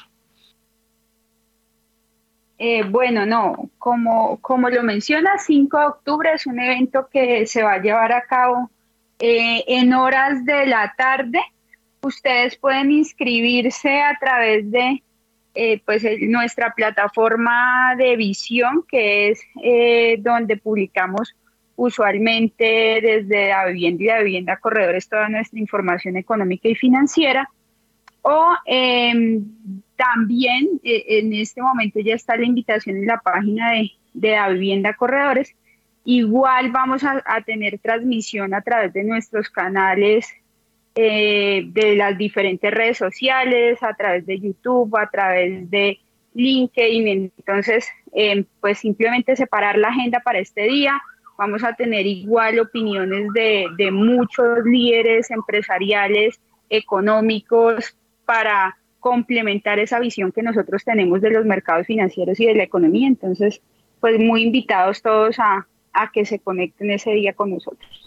Eh, 2.59 2.83
bueno, 2.83 3.25
no, 3.25 3.71
como, 3.79 4.39
como 4.41 4.69
lo 4.69 4.83
menciona, 4.83 5.39
5 5.39 5.79
de 5.79 5.87
octubre 5.87 6.31
es 6.35 6.47
un 6.47 6.59
evento 6.59 7.09
que 7.11 7.47
se 7.47 7.63
va 7.63 7.75
a 7.75 7.81
llevar 7.81 8.13
a 8.13 8.23
cabo 8.23 8.71
eh, 9.21 9.65
en 9.69 9.93
horas 9.95 10.45
de 10.45 10.67
la 10.67 10.93
tarde. 10.97 11.41
Ustedes 12.03 12.57
pueden 12.57 12.91
inscribirse 12.91 14.01
a 14.03 14.17
través 14.19 14.69
de 14.71 15.03
eh, 15.55 15.81
pues, 15.85 16.05
nuestra 16.21 16.75
plataforma 16.75 17.95
de 17.97 18.17
visión, 18.17 18.85
que 18.89 19.31
es 19.31 19.41
donde 20.23 20.57
publicamos 20.57 21.35
usualmente 21.77 23.01
desde 23.01 23.51
la 23.51 23.67
vivienda 23.67 24.03
y 24.03 24.07
la 24.07 24.19
vivienda 24.23 24.57
corredores 24.57 25.09
toda 25.09 25.29
nuestra 25.29 25.61
información 25.61 26.17
económica 26.17 26.69
y 26.69 26.75
financiera. 26.75 27.49
O 28.23 28.51
em, 28.67 29.45
también 29.99 30.81
eh, 30.85 31.05
en 31.19 31.35
este 31.35 31.61
momento 31.61 31.99
ya 31.99 32.15
está 32.15 32.37
la 32.37 32.47
invitación 32.47 32.97
en 32.99 33.07
la 33.07 33.19
página 33.19 33.73
de, 33.73 33.91
la 34.15 34.49
vivienda 34.49 34.95
corredores. 34.95 35.55
Igual 36.05 36.71
vamos 36.71 37.03
a, 37.05 37.23
tener 37.45 37.79
transmisión 37.81 38.55
a 38.55 38.63
través 38.63 38.93
de 38.93 39.05
nuestros 39.05 39.51
canales 39.51 40.27
eh, 40.95 41.65
de 41.67 41.97
las 41.97 42.17
diferentes 42.17 42.73
redes 42.73 42.97
sociales, 42.97 43.83
a 43.83 43.93
través 43.95 44.25
de 44.25 44.39
YouTube, 44.39 44.97
a 44.97 45.11
través 45.11 45.69
de 45.69 45.99
LinkedIn. 46.35 47.33
Entonces, 47.37 47.89
em, 48.13 48.45
pues 48.61 48.79
simplemente 48.79 49.37
separar 49.37 49.77
la 49.77 49.89
agenda 49.89 50.21
para 50.21 50.39
este 50.39 50.63
día. 50.63 50.95
Vamos 51.37 51.63
a 51.65 51.75
tener 51.75 52.07
igual 52.07 52.59
opiniones 52.61 53.33
de, 53.35 53.67
de 53.77 53.91
muchos 53.91 54.65
líderes 54.65 55.31
empresariales, 55.31 56.41
económicos, 56.71 57.97
para 58.25 58.78
complementar 59.01 59.79
esa 59.79 60.01
visión 60.01 60.33
que 60.33 60.43
nosotros 60.43 60.85
tenemos 60.85 61.21
de 61.21 61.31
los 61.31 61.45
mercados 61.45 61.87
financieros 61.87 62.39
y 62.41 62.47
de 62.47 62.55
la 62.55 62.65
economía. 62.65 63.09
Entonces, 63.09 63.61
pues 64.01 64.19
muy 64.19 64.43
invitados 64.43 65.03
todos 65.03 65.39
a, 65.39 65.67
a 65.93 66.11
que 66.13 66.25
se 66.25 66.39
conecten 66.39 66.91
ese 66.91 67.13
día 67.13 67.33
con 67.33 67.51
nosotros. 67.51 68.07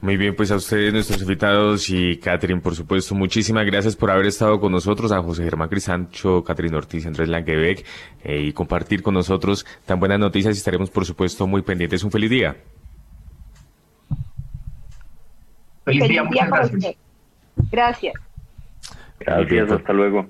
Muy 0.00 0.16
bien, 0.16 0.36
pues 0.36 0.52
a 0.52 0.56
ustedes, 0.56 0.92
nuestros 0.92 1.20
invitados 1.22 1.90
y 1.90 2.18
Catherine, 2.18 2.60
por 2.60 2.76
supuesto, 2.76 3.16
muchísimas 3.16 3.66
gracias 3.66 3.96
por 3.96 4.12
haber 4.12 4.26
estado 4.26 4.60
con 4.60 4.70
nosotros, 4.70 5.10
a 5.10 5.20
José 5.20 5.42
Germán 5.42 5.68
Crisancho, 5.68 6.44
Catherine 6.44 6.76
Ortiz, 6.76 7.04
Andrés 7.04 7.28
Langebeck, 7.28 7.84
eh, 8.22 8.42
y 8.42 8.52
compartir 8.52 9.02
con 9.02 9.14
nosotros 9.14 9.66
tan 9.86 9.98
buenas 9.98 10.20
noticias 10.20 10.54
y 10.54 10.58
estaremos, 10.58 10.88
por 10.90 11.04
supuesto, 11.04 11.48
muy 11.48 11.62
pendientes. 11.62 12.04
Un 12.04 12.12
feliz 12.12 12.30
día. 12.30 12.56
Feliz, 15.84 16.08
día, 16.08 16.22
muchas 16.22 16.48
gracias. 16.48 16.96
Gracias. 17.72 18.27
Gracias, 19.28 19.70
hasta 19.70 19.92
luego. 19.92 20.26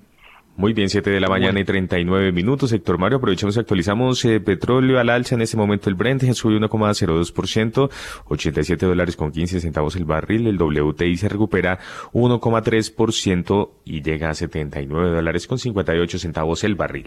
Muy 0.59 0.73
bien, 0.73 0.89
7 0.89 1.11
de 1.11 1.21
la 1.21 1.29
mañana 1.29 1.61
y 1.61 1.65
39 1.65 2.33
minutos. 2.33 2.73
Héctor 2.73 2.99
Mario, 2.99 3.19
aprovechamos 3.19 3.57
y 3.57 3.61
actualizamos 3.61 4.25
eh, 4.25 4.41
petróleo 4.41 4.99
al 4.99 5.09
alza 5.09 5.37
en 5.37 5.43
este 5.43 5.57
momento. 5.57 5.89
El 5.89 5.95
Brent 5.95 6.21
subió 6.33 6.59
1,02%, 6.59 7.91
87 8.25 8.87
dólares 8.87 9.15
con 9.15 9.31
15 9.31 9.61
centavos 9.61 9.95
el 9.95 10.05
barril. 10.05 10.49
El 10.49 10.61
WTI 10.61 11.17
se 11.17 11.29
recupera 11.29 11.79
1,3% 12.13 13.71
y 13.85 14.03
llega 14.03 14.31
a 14.31 14.35
79 14.35 15.11
dólares 15.11 15.47
con 15.47 15.61
58 15.61 16.19
centavos 16.19 16.65
el 16.65 16.75
barril. 16.75 17.07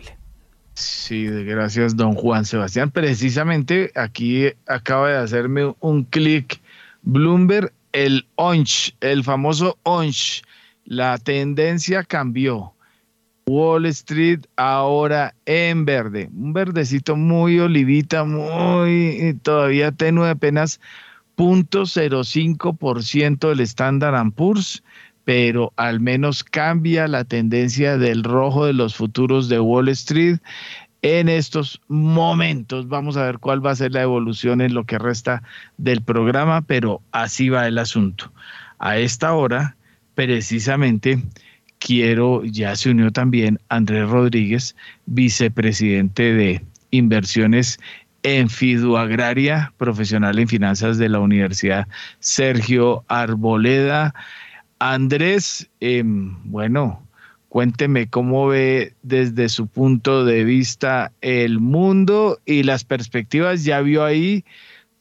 Sí, 0.73 1.27
gracias, 1.27 1.97
don 1.97 2.13
Juan 2.13 2.45
Sebastián. 2.45 2.89
Precisamente 2.89 3.91
aquí 3.95 4.45
acaba 4.65 5.09
de 5.09 5.17
hacerme 5.17 5.75
un 5.81 6.05
clic 6.05 6.61
Bloomberg, 7.01 7.73
el 7.91 8.27
ONCH, 8.35 8.95
el 9.01 9.25
famoso 9.25 9.77
ONCH 9.83 10.43
la 10.85 11.17
tendencia 11.17 12.03
cambió. 12.03 12.73
Wall 13.47 13.87
Street 13.87 14.41
ahora 14.55 15.33
en 15.45 15.85
verde, 15.85 16.29
un 16.33 16.53
verdecito 16.53 17.15
muy 17.15 17.59
olivita, 17.59 18.23
muy 18.23 19.35
todavía 19.41 19.91
tenue, 19.91 20.29
apenas 20.29 20.79
0.05% 21.37 23.49
del 23.49 23.61
Standard 23.61 24.31
Poor's, 24.33 24.83
pero 25.23 25.73
al 25.75 25.99
menos 25.99 26.43
cambia 26.43 27.07
la 27.07 27.23
tendencia 27.23 27.97
del 27.97 28.23
rojo 28.23 28.65
de 28.65 28.73
los 28.73 28.95
futuros 28.95 29.49
de 29.49 29.59
Wall 29.59 29.89
Street 29.89 30.37
en 31.01 31.29
estos 31.29 31.81
momentos. 31.87 32.87
Vamos 32.87 33.17
a 33.17 33.25
ver 33.25 33.39
cuál 33.39 33.65
va 33.65 33.71
a 33.71 33.75
ser 33.75 33.91
la 33.91 34.03
evolución 34.03 34.61
en 34.61 34.75
lo 34.75 34.85
que 34.85 34.99
resta 34.99 35.41
del 35.77 36.03
programa, 36.03 36.61
pero 36.61 37.01
así 37.11 37.49
va 37.49 37.67
el 37.67 37.79
asunto. 37.79 38.31
A 38.77 38.97
esta 38.97 39.33
hora 39.33 39.75
precisamente 40.27 41.17
quiero, 41.79 42.43
ya 42.45 42.75
se 42.75 42.91
unió 42.91 43.09
también 43.09 43.59
Andrés 43.69 44.07
Rodríguez, 44.07 44.75
vicepresidente 45.07 46.33
de 46.33 46.61
inversiones 46.91 47.79
en 48.21 48.47
Fiduagraria, 48.47 49.73
profesional 49.77 50.37
en 50.37 50.47
finanzas 50.47 50.99
de 50.99 51.09
la 51.09 51.19
Universidad 51.19 51.87
Sergio 52.19 53.03
Arboleda. 53.07 54.13
Andrés, 54.77 55.67
em, 55.79 56.37
bueno, 56.43 57.01
cuénteme 57.49 58.07
cómo 58.07 58.45
ve 58.45 58.93
desde 59.01 59.49
su 59.49 59.65
punto 59.65 60.23
de 60.23 60.43
vista 60.43 61.11
el 61.21 61.57
mundo 61.57 62.39
y 62.45 62.61
las 62.61 62.83
perspectivas. 62.83 63.63
Ya 63.63 63.81
vio 63.81 64.05
ahí 64.05 64.45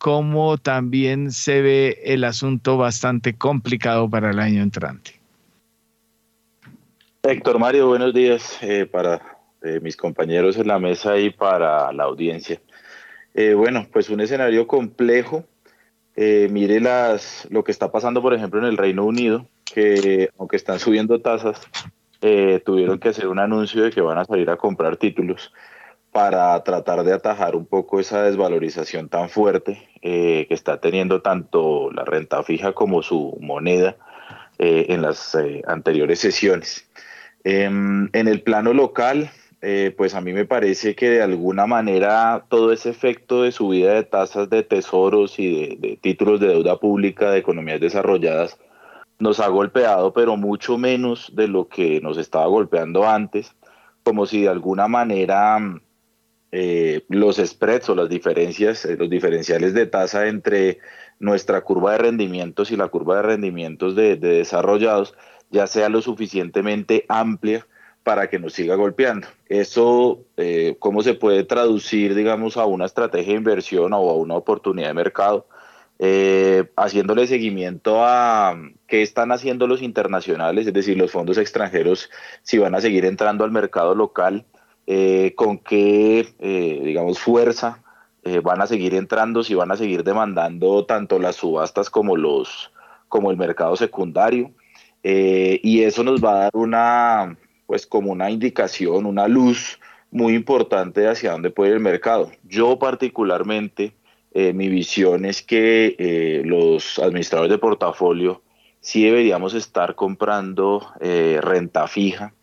cómo 0.00 0.56
también 0.56 1.30
se 1.30 1.60
ve 1.60 2.00
el 2.04 2.24
asunto 2.24 2.78
bastante 2.78 3.36
complicado 3.36 4.08
para 4.08 4.30
el 4.30 4.38
año 4.40 4.62
entrante. 4.62 5.20
Héctor 7.22 7.58
Mario, 7.58 7.86
buenos 7.86 8.14
días 8.14 8.58
eh, 8.62 8.86
para 8.86 9.20
eh, 9.62 9.78
mis 9.82 9.98
compañeros 9.98 10.56
en 10.56 10.68
la 10.68 10.78
mesa 10.78 11.18
y 11.18 11.28
para 11.28 11.92
la 11.92 12.04
audiencia. 12.04 12.58
Eh, 13.34 13.52
bueno, 13.52 13.86
pues 13.92 14.08
un 14.08 14.20
escenario 14.20 14.66
complejo. 14.66 15.44
Mire 16.16 16.80
las, 16.80 17.46
lo 17.50 17.64
que 17.64 17.72
está 17.72 17.90
pasando, 17.90 18.20
por 18.20 18.34
ejemplo, 18.34 18.60
en 18.60 18.66
el 18.66 18.76
Reino 18.76 19.04
Unido, 19.06 19.46
que 19.64 20.28
aunque 20.38 20.56
están 20.56 20.78
subiendo 20.78 21.20
tasas, 21.20 21.58
tuvieron 22.64 22.98
que 22.98 23.08
hacer 23.08 23.26
un 23.28 23.38
anuncio 23.38 23.84
de 23.84 23.90
que 23.90 24.02
van 24.02 24.18
a 24.18 24.26
salir 24.26 24.50
a 24.50 24.58
comprar 24.58 24.98
títulos 24.98 25.50
para 26.12 26.62
tratar 26.64 27.04
de 27.04 27.12
atajar 27.12 27.54
un 27.56 27.66
poco 27.66 28.00
esa 28.00 28.22
desvalorización 28.22 29.08
tan 29.08 29.28
fuerte 29.28 29.88
que 30.02 30.46
está 30.50 30.80
teniendo 30.80 31.22
tanto 31.22 31.90
la 31.92 32.04
renta 32.04 32.42
fija 32.42 32.72
como 32.72 33.02
su 33.02 33.36
moneda 33.40 33.96
en 34.58 35.02
las 35.02 35.36
anteriores 35.66 36.18
sesiones. 36.18 36.90
Em, 37.44 38.08
en 38.12 38.28
el 38.28 38.42
plano 38.42 38.74
local, 38.74 39.30
eh, 39.62 39.94
pues 39.96 40.14
a 40.14 40.20
mí 40.20 40.32
me 40.32 40.46
parece 40.46 40.94
que 40.94 41.10
de 41.10 41.22
alguna 41.22 41.66
manera 41.66 42.46
todo 42.48 42.72
ese 42.72 42.90
efecto 42.90 43.42
de 43.42 43.52
subida 43.52 43.94
de 43.94 44.04
tasas 44.04 44.48
de 44.48 44.62
tesoros 44.62 45.38
y 45.38 45.76
de, 45.76 45.98
títulos 46.00 46.40
de 46.40 46.48
deuda 46.48 46.78
pública 46.78 47.30
de 47.30 47.38
economías 47.38 47.80
desarrolladas 47.80 48.58
nos 49.18 49.38
ha 49.38 49.48
golpeado, 49.48 50.14
pero 50.14 50.36
mucho 50.38 50.78
menos 50.78 51.30
de 51.34 51.46
lo 51.46 51.68
que 51.68 52.00
nos 52.00 52.16
estaba 52.16 52.46
golpeando 52.46 53.06
antes, 53.06 53.54
como 54.02 54.24
si 54.24 54.42
de 54.42 54.48
alguna 54.48 54.88
manera 54.88 55.58
eh, 56.52 57.04
los 57.08 57.36
spreads 57.36 57.88
o 57.90 57.94
las 57.94 58.08
diferencias, 58.08 58.84
eh, 58.84 58.96
los 58.96 59.08
diferenciales 59.08 59.74
de 59.74 59.86
tasa 59.86 60.26
entre 60.26 60.78
nuestra 61.18 61.60
curva 61.60 61.92
de 61.92 61.98
rendimientos 61.98 62.70
y 62.70 62.76
la 62.76 62.88
curva 62.88 63.16
de 63.16 63.22
rendimientos 63.22 63.94
de 63.94 64.16
desarrollados 64.16 65.14
ya 65.50 65.66
sea 65.66 65.88
lo 65.88 66.00
suficientemente 66.00 67.04
amplia 67.08 67.66
para 68.02 68.30
que 68.30 68.38
nos 68.38 68.54
siga 68.54 68.76
golpeando. 68.76 69.28
Eso, 69.48 70.24
eh, 70.36 70.76
¿cómo 70.78 71.02
se 71.02 71.14
puede 71.14 71.44
traducir, 71.44 72.14
digamos, 72.14 72.56
a 72.56 72.64
una 72.64 72.86
estrategia 72.86 73.32
de 73.32 73.38
inversión 73.38 73.92
o 73.92 74.10
a 74.10 74.14
una 74.14 74.36
oportunidad 74.36 74.88
de 74.88 74.94
mercado? 74.94 75.46
Eh, 75.98 76.64
haciéndole 76.76 77.26
seguimiento 77.26 78.02
a 78.02 78.56
qué 78.86 79.02
están 79.02 79.32
haciendo 79.32 79.66
los 79.66 79.82
internacionales, 79.82 80.66
es 80.66 80.72
decir, 80.72 80.96
los 80.96 81.10
fondos 81.10 81.36
extranjeros, 81.36 82.08
si 82.42 82.56
van 82.56 82.74
a 82.74 82.80
seguir 82.80 83.04
entrando 83.04 83.44
al 83.44 83.50
mercado 83.50 83.94
local, 83.94 84.46
eh, 84.90 85.34
con 85.36 85.58
qué, 85.58 86.26
digamos, 86.82 87.18
fuerza 87.18 87.82
van 88.42 88.60
a 88.60 88.66
seguir 88.66 88.94
entrando, 88.94 89.42
si 89.42 89.54
van 89.54 89.70
a 89.70 89.76
seguir 89.76 90.04
demandando 90.04 90.84
tanto 90.84 91.18
las 91.18 91.36
subastas 91.36 91.88
como, 91.88 92.16
los, 92.16 92.70
como 93.08 93.30
el 93.30 93.36
mercado 93.36 93.76
secundario. 93.76 94.50
y 95.02 95.82
eso 95.82 96.04
nos 96.04 96.22
va 96.22 96.32
a 96.32 96.38
dar 96.44 96.50
una, 96.54 97.38
pues 97.66 97.86
como 97.86 98.12
una 98.12 98.30
indicación, 98.30 99.06
una 99.06 99.26
luz 99.26 99.78
muy 100.10 100.34
importante 100.34 101.06
hacia 101.06 101.32
dónde 101.32 101.50
puede 101.50 101.70
ir 101.70 101.76
el 101.76 101.82
mercado. 101.82 102.30
Yo 102.44 102.78
particularmente, 102.78 103.92
eh, 104.32 104.52
mi 104.52 104.68
visión 104.68 105.24
es 105.24 105.42
que 105.42 105.94
eh, 105.98 106.42
los 106.44 106.98
administradores 106.98 107.50
de 107.50 107.58
portafolio 107.58 108.42
sí 108.80 109.04
deberíamos 109.04 109.54
estar 109.54 109.94
comprando 109.94 110.86
eh, 111.00 111.38
renta 111.42 111.86
fija, 111.86 112.34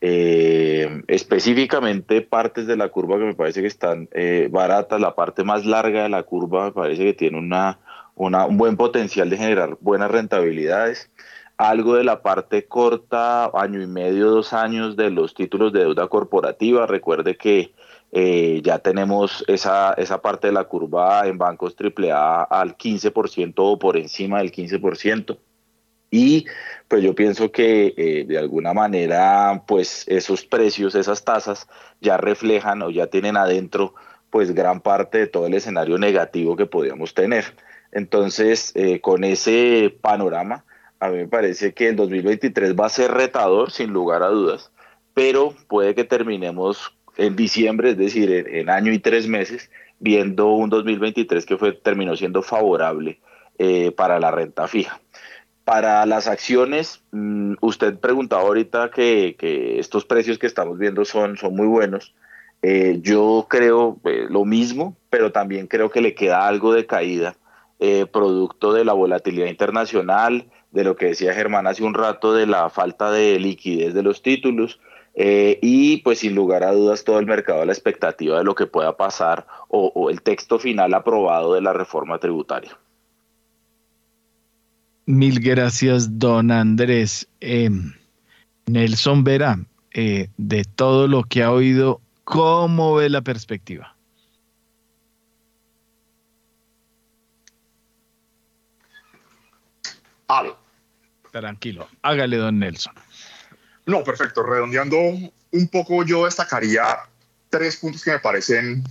específicamente 0.00 2.22
partes 2.22 2.66
de 2.66 2.76
la 2.76 2.88
curva 2.88 3.18
que 3.18 3.24
me 3.24 3.34
parece 3.34 3.60
que 3.60 3.66
están 3.66 4.08
baratas, 4.50 5.00
la 5.00 5.14
parte 5.14 5.44
más 5.44 5.66
larga 5.66 6.04
de 6.04 6.08
la 6.08 6.22
curva 6.22 6.66
me 6.66 6.72
parece 6.72 7.04
que 7.04 7.12
tiene 7.12 7.38
una, 7.38 7.80
un 8.14 8.56
buen 8.56 8.76
potencial 8.76 9.28
de 9.28 9.36
generar 9.36 9.76
buenas 9.80 10.10
rentabilidades 10.10 11.10
algo 11.60 11.96
de 11.96 12.04
la 12.04 12.22
parte 12.22 12.66
corta, 12.66 13.50
año 13.52 13.82
y 13.82 13.86
medio, 13.86 14.30
dos 14.30 14.54
años 14.54 14.96
de 14.96 15.10
los 15.10 15.34
títulos 15.34 15.74
de 15.74 15.80
deuda 15.80 16.08
corporativa. 16.08 16.86
Recuerde 16.86 17.36
que 17.36 17.74
eh, 18.12 18.62
ya 18.64 18.78
tenemos 18.78 19.44
esa, 19.46 19.92
esa 19.92 20.22
parte 20.22 20.46
de 20.46 20.54
la 20.54 20.64
curva 20.64 21.26
en 21.26 21.36
bancos 21.36 21.76
AAA 21.78 22.44
al 22.44 22.78
15% 22.78 23.52
o 23.58 23.78
por 23.78 23.98
encima 23.98 24.38
del 24.38 24.52
15%. 24.52 25.36
Y 26.10 26.46
pues 26.88 27.02
yo 27.02 27.14
pienso 27.14 27.52
que 27.52 27.94
eh, 27.96 28.24
de 28.26 28.38
alguna 28.38 28.74
manera 28.74 29.62
pues 29.66 30.04
esos 30.08 30.44
precios, 30.44 30.94
esas 30.94 31.24
tasas 31.24 31.68
ya 32.00 32.16
reflejan 32.16 32.82
o 32.82 32.90
ya 32.90 33.06
tienen 33.06 33.36
adentro 33.36 33.94
pues 34.30 34.54
gran 34.54 34.80
parte 34.80 35.18
de 35.18 35.26
todo 35.26 35.46
el 35.46 35.54
escenario 35.54 35.98
negativo 35.98 36.56
que 36.56 36.66
podíamos 36.66 37.14
tener. 37.14 37.44
Entonces, 37.92 38.72
eh, 38.76 39.00
con 39.00 39.24
ese 39.24 39.96
panorama, 40.00 40.64
a 41.00 41.08
mí 41.08 41.18
me 41.18 41.28
parece 41.28 41.74
que 41.74 41.88
el 41.88 41.96
2023 41.96 42.76
va 42.76 42.86
a 42.86 42.90
ser 42.90 43.10
retador, 43.10 43.70
sin 43.72 43.90
lugar 43.90 44.22
a 44.22 44.28
dudas, 44.28 44.70
pero 45.14 45.54
puede 45.68 45.94
que 45.94 46.04
terminemos 46.04 46.94
en 47.16 47.36
diciembre, 47.36 47.90
es 47.90 47.98
decir, 47.98 48.30
en, 48.30 48.70
año 48.70 48.92
y 48.92 48.98
tres 48.98 49.26
meses, 49.26 49.70
viendo 49.98 50.48
un 50.52 50.70
2023 50.70 51.44
que 51.44 51.56
fue, 51.56 51.72
terminó 51.72 52.16
siendo 52.16 52.42
favorable 52.42 53.20
eh, 53.58 53.90
para 53.92 54.20
la 54.20 54.30
renta 54.30 54.68
fija. 54.68 55.00
Para 55.70 56.04
las 56.04 56.26
acciones, 56.26 57.02
mm, 57.12 57.54
usted 57.60 57.98
preguntaba 57.98 58.42
ahorita 58.42 58.90
que, 58.90 59.36
estos 59.78 60.04
precios 60.04 60.38
que 60.38 60.48
estamos 60.48 60.78
viendo 60.78 61.04
son, 61.04 61.36
son 61.36 61.54
muy 61.54 61.68
buenos. 61.68 62.12
Eh, 62.62 62.98
yo 63.02 63.46
creo 63.48 63.98
eh, 64.04 64.26
lo 64.28 64.44
mismo, 64.44 64.96
pero 65.10 65.30
también 65.30 65.68
creo 65.68 65.88
que 65.90 66.00
le 66.00 66.14
queda 66.14 66.48
algo 66.48 66.72
de 66.72 66.86
caída, 66.86 67.36
producto 68.12 68.74
de 68.74 68.84
la 68.84 68.92
volatilidad 68.92 69.46
internacional, 69.46 70.44
de 70.70 70.84
lo 70.84 70.96
que 70.96 71.06
decía 71.06 71.34
Germán 71.34 71.66
hace 71.66 71.82
un 71.82 71.94
rato 71.94 72.34
de 72.34 72.46
la 72.46 72.68
falta 72.70 73.10
de 73.10 73.38
liquidez 73.38 73.94
de 73.94 74.02
los 74.02 74.22
títulos 74.22 74.80
eh, 75.14 75.58
y 75.60 75.98
pues 75.98 76.20
sin 76.20 76.34
lugar 76.34 76.62
a 76.62 76.72
dudas 76.72 77.04
todo 77.04 77.18
el 77.18 77.26
mercado 77.26 77.62
a 77.62 77.66
la 77.66 77.72
expectativa 77.72 78.38
de 78.38 78.44
lo 78.44 78.54
que 78.54 78.66
pueda 78.66 78.96
pasar 78.96 79.46
o, 79.68 80.08
el 80.10 80.22
texto 80.22 80.58
final 80.58 80.94
aprobado 80.94 81.54
de 81.54 81.60
la 81.60 81.72
reforma 81.72 82.18
tributaria. 82.18 82.76
Mil 85.10 85.40
gracias, 85.40 86.20
don 86.20 86.52
Andrés. 86.52 87.26
Em, 87.40 87.92
Nelson 88.66 89.24
Vera, 89.24 89.58
eh, 89.92 90.28
de 90.36 90.64
todo 90.64 91.08
lo 91.08 91.24
que 91.24 91.42
ha 91.42 91.50
oído, 91.50 92.00
¿cómo 92.22 92.94
ve 92.94 93.10
la 93.10 93.20
perspectiva? 93.20 93.96
Tranquilo, 101.32 101.88
hágale, 102.02 102.36
don 102.36 102.60
Nelson. 102.60 102.94
No, 103.86 104.04
perfecto. 104.04 104.44
Redondeando 104.44 104.96
un 104.96 105.68
poco, 105.72 106.04
yo 106.04 106.26
destacaría 106.26 106.84
tres 107.48 107.78
puntos 107.78 108.04
que 108.04 108.12
me 108.12 108.20
parecen 108.20 108.84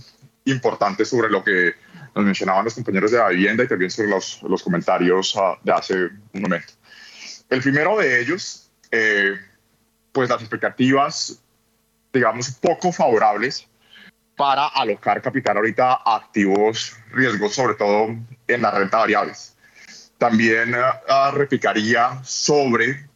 importantes 0.44 1.08
sobre 1.08 1.30
lo 1.30 1.42
que 1.42 1.72
nos 2.14 2.24
mencionaban 2.24 2.64
los 2.64 2.74
compañeros 2.74 3.10
de 3.10 3.18
la 3.18 3.28
vivienda 3.28 3.64
y 3.64 3.68
también 3.68 3.90
sobre 3.90 4.08
los, 4.08 4.42
los 4.42 4.62
comentarios 4.62 5.36
ah, 5.36 5.58
de 5.62 5.72
hace 5.72 5.94
un 6.32 6.42
momento. 6.42 6.72
El 7.48 7.60
primero 7.62 7.98
de 7.98 8.20
ellos, 8.20 8.70
eh, 8.90 9.34
pues 10.12 10.28
las 10.28 10.40
expectativas, 10.40 11.42
digamos, 12.12 12.50
poco 12.52 12.92
favorables 12.92 13.68
para 14.36 14.68
alocar 14.68 15.20
capital 15.20 15.58
ahorita 15.58 16.00
a 16.04 16.16
activos 16.16 16.96
riesgos, 17.12 17.54
sobre 17.54 17.74
todo 17.74 18.16
en 18.48 18.62
las 18.62 18.74
renta 18.74 18.98
variables. 18.98 19.56
También 20.16 20.74
uh, 20.74 21.30
replicaría 21.32 22.22
sobre 22.24 23.08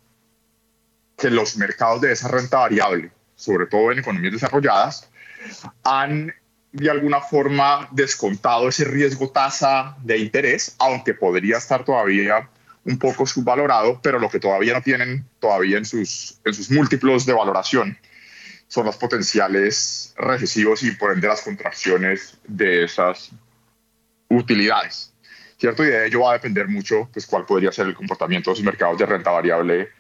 que 1.16 1.31
los 1.31 1.57
mercados 1.57 2.01
de 2.01 2.12
esa 2.12 2.29
renta 2.29 2.59
variable, 2.59 3.11
sobre 3.37 3.66
todo 3.66 3.93
en 3.93 4.01
economías 4.01 4.33
desarrolladas, 4.33 5.11
han 5.83 6.35
de 6.74 6.90
alguna 6.90 7.20
forma 7.20 7.88
descontado 7.92 8.68
ese 8.68 8.84
riesgo 8.84 9.30
tasa 9.30 9.96
de 10.02 10.18
interés, 10.18 10.74
aunque 10.80 11.14
podría 11.14 11.59
estar 11.59 11.84
todavía 11.84 12.48
un 12.84 12.98
poco 12.98 13.26
subvalorado, 13.26 14.01
pero 14.02 14.18
lo 14.18 14.28
que 14.28 14.40
todavía 14.40 14.74
no 14.74 14.82
tienen 14.82 15.24
todavía 15.38 15.78
en 15.78 15.84
sus, 15.84 16.40
en 16.44 16.52
sus 16.52 16.70
múltiplos 16.72 17.24
de 17.26 17.32
valoración 17.32 17.96
son 18.66 18.86
los 18.86 18.96
potenciales 18.96 20.14
recesivos 20.18 20.82
y 20.82 20.90
por 20.90 21.12
ende 21.12 21.28
las 21.28 21.42
contracciones 21.42 22.38
de 22.48 22.84
esas 22.84 23.30
utilidades. 24.28 25.14
¿cierto? 25.56 25.84
Y 25.84 25.86
de 25.86 26.09
ello 26.09 26.22
va 26.22 26.30
a 26.30 26.34
depender 26.34 26.66
mucho, 26.66 27.09
pues, 27.12 27.24
cuál 27.24 27.46
podría 27.46 27.70
ser 27.70 27.86
el 27.86 27.94
comportamiento 27.94 28.51
de 28.51 28.56
los 28.56 28.64
mercados 28.64 28.98
de 28.98 29.06
renta 29.06 29.30
variable 29.30 29.90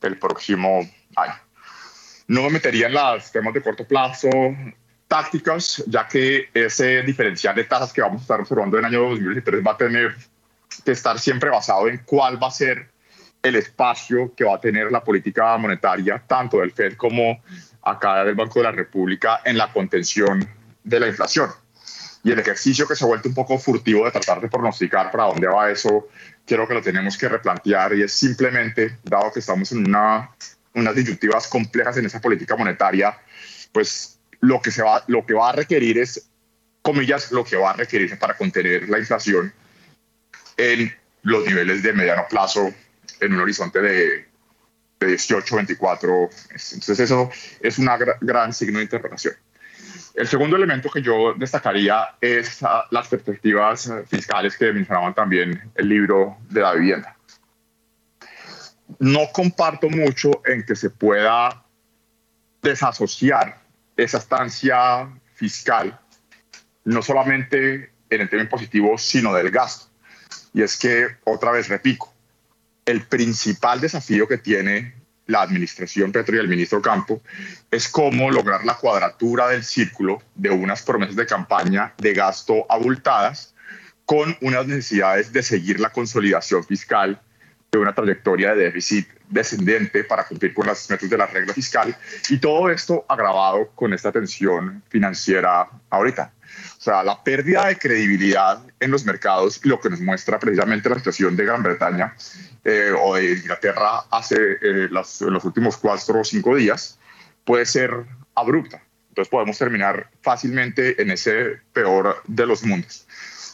el 0.00 0.18
próximo 0.18 0.80
año. 1.16 1.34
No 2.28 2.42
me 2.44 2.50
metería 2.50 2.86
en 2.86 2.94
los 2.94 3.30
temas 3.30 3.52
de 3.52 3.60
corto 3.60 3.86
plazo 3.86 4.30
tácticas, 5.14 5.84
ya 5.86 6.08
que 6.08 6.48
ese 6.52 7.02
diferencial 7.02 7.54
de 7.54 7.62
tasas 7.62 7.92
que 7.92 8.02
vamos 8.02 8.18
a 8.18 8.22
estar 8.22 8.40
observando 8.40 8.76
en 8.76 8.84
el 8.84 8.92
año 8.92 9.08
2023 9.10 9.64
va 9.64 9.70
a 9.70 9.76
tener 9.76 10.16
que 10.84 10.90
estar 10.90 11.20
siempre 11.20 11.50
basado 11.50 11.86
en 11.86 11.98
cuál 11.98 12.42
va 12.42 12.48
a 12.48 12.50
ser 12.50 12.90
el 13.40 13.54
espacio 13.54 14.34
que 14.34 14.42
va 14.42 14.56
a 14.56 14.60
tener 14.60 14.90
la 14.90 15.04
política 15.04 15.56
monetaria, 15.56 16.20
tanto 16.26 16.58
del 16.58 16.72
Fed 16.72 16.96
como 16.96 17.40
acá 17.82 18.24
del 18.24 18.34
Banco 18.34 18.58
de 18.58 18.64
la 18.64 18.72
República, 18.72 19.40
en 19.44 19.56
la 19.56 19.72
contención 19.72 20.48
de 20.82 20.98
la 20.98 21.06
inflación. 21.06 21.48
Y 22.24 22.32
el 22.32 22.40
ejercicio 22.40 22.88
que 22.88 22.96
se 22.96 23.04
ha 23.04 23.06
vuelto 23.06 23.28
un 23.28 23.36
poco 23.36 23.56
furtivo 23.56 24.06
de 24.06 24.10
tratar 24.10 24.40
de 24.40 24.48
pronosticar 24.48 25.12
para 25.12 25.26
dónde 25.26 25.46
va 25.46 25.70
eso, 25.70 26.08
creo 26.44 26.66
que 26.66 26.74
lo 26.74 26.82
tenemos 26.82 27.16
que 27.16 27.28
replantear 27.28 27.94
y 27.94 28.02
es 28.02 28.12
simplemente, 28.12 28.98
dado 29.04 29.30
que 29.32 29.38
estamos 29.38 29.70
en 29.70 29.86
una, 29.86 30.30
unas 30.74 30.94
disyuntivas 30.96 31.46
complejas 31.46 31.98
en 31.98 32.06
esa 32.06 32.20
política 32.20 32.56
monetaria, 32.56 33.16
pues 33.70 34.13
lo 34.44 34.60
que, 34.60 34.70
se 34.70 34.82
va, 34.82 35.02
lo 35.06 35.24
que 35.24 35.34
va 35.34 35.50
a 35.50 35.52
requerir 35.52 35.98
es, 35.98 36.28
comillas, 36.82 37.32
lo 37.32 37.44
que 37.44 37.56
va 37.56 37.70
a 37.70 37.72
requerirse 37.72 38.16
para 38.16 38.36
contener 38.36 38.88
la 38.88 38.98
inflación 38.98 39.52
en 40.56 40.94
los 41.22 41.46
niveles 41.46 41.82
de 41.82 41.92
mediano 41.94 42.26
plazo 42.28 42.72
en 43.20 43.32
un 43.32 43.40
horizonte 43.40 43.80
de, 43.80 44.26
de 45.00 45.06
18, 45.06 45.56
24. 45.56 46.30
Entonces 46.50 47.00
eso 47.00 47.30
es 47.60 47.78
un 47.78 47.88
gran 48.20 48.52
signo 48.52 48.78
de 48.78 48.84
interrogación. 48.84 49.34
El 50.14 50.28
segundo 50.28 50.56
elemento 50.56 50.90
que 50.90 51.02
yo 51.02 51.34
destacaría 51.34 52.16
es 52.20 52.62
ah, 52.62 52.86
las 52.90 53.08
perspectivas 53.08 53.88
eh, 53.88 54.04
fiscales 54.06 54.56
que 54.56 54.72
mencionaban 54.72 55.14
también 55.14 55.72
el 55.74 55.88
libro 55.88 56.36
de 56.50 56.60
la 56.60 56.74
vivienda. 56.74 57.16
No 58.98 59.20
comparto 59.32 59.88
mucho 59.88 60.42
en 60.44 60.64
que 60.64 60.76
se 60.76 60.90
pueda 60.90 61.64
desasociar 62.62 63.63
esa 63.96 64.18
estancia 64.18 65.08
fiscal, 65.34 65.98
no 66.84 67.02
solamente 67.02 67.92
en 68.10 68.20
el 68.20 68.28
tema 68.28 68.42
impositivo, 68.42 68.98
sino 68.98 69.34
del 69.34 69.50
gasto. 69.50 69.86
Y 70.52 70.62
es 70.62 70.76
que, 70.76 71.16
otra 71.24 71.50
vez 71.50 71.68
repito, 71.68 72.12
el 72.86 73.02
principal 73.02 73.80
desafío 73.80 74.28
que 74.28 74.38
tiene 74.38 74.94
la 75.26 75.42
administración 75.42 76.12
Petro 76.12 76.36
y 76.36 76.38
el 76.38 76.48
ministro 76.48 76.82
Campo 76.82 77.22
es 77.70 77.88
cómo 77.88 78.30
lograr 78.30 78.64
la 78.64 78.76
cuadratura 78.76 79.48
del 79.48 79.64
círculo 79.64 80.22
de 80.34 80.50
unas 80.50 80.82
promesas 80.82 81.16
de 81.16 81.26
campaña 81.26 81.94
de 81.96 82.12
gasto 82.12 82.66
abultadas 82.68 83.54
con 84.04 84.36
unas 84.42 84.66
necesidades 84.66 85.32
de 85.32 85.42
seguir 85.42 85.80
la 85.80 85.90
consolidación 85.90 86.62
fiscal 86.62 87.20
de 87.72 87.78
una 87.78 87.94
trayectoria 87.94 88.54
de 88.54 88.64
déficit 88.64 89.08
descendente 89.34 90.04
para 90.04 90.24
cumplir 90.24 90.54
con 90.54 90.66
las 90.66 90.88
metas 90.88 91.10
de 91.10 91.18
la 91.18 91.26
regla 91.26 91.52
fiscal 91.52 91.94
y 92.30 92.38
todo 92.38 92.70
esto 92.70 93.04
agravado 93.08 93.70
con 93.74 93.92
esta 93.92 94.12
tensión 94.12 94.82
financiera 94.88 95.68
ahorita. 95.90 96.32
O 96.78 96.80
sea, 96.80 97.02
la 97.02 97.22
pérdida 97.22 97.66
de 97.66 97.76
credibilidad 97.76 98.62
en 98.78 98.90
los 98.90 99.04
mercados, 99.04 99.60
lo 99.64 99.80
que 99.80 99.90
nos 99.90 100.00
muestra 100.00 100.38
precisamente 100.38 100.88
la 100.88 100.96
situación 100.96 101.34
de 101.34 101.44
Gran 101.44 101.62
Bretaña 101.62 102.14
eh, 102.64 102.92
o 102.96 103.16
de 103.16 103.32
Inglaterra 103.32 104.04
hace 104.10 104.36
eh, 104.62 104.88
los 104.90 105.44
últimos 105.44 105.76
cuatro 105.76 106.20
o 106.20 106.24
cinco 106.24 106.54
días, 106.54 106.98
puede 107.44 107.66
ser 107.66 107.90
abrupta. 108.36 108.82
Entonces 109.08 109.30
podemos 109.30 109.58
terminar 109.58 110.10
fácilmente 110.22 111.00
en 111.02 111.10
ese 111.10 111.60
peor 111.72 112.22
de 112.26 112.46
los 112.46 112.62
mundos. 112.62 113.06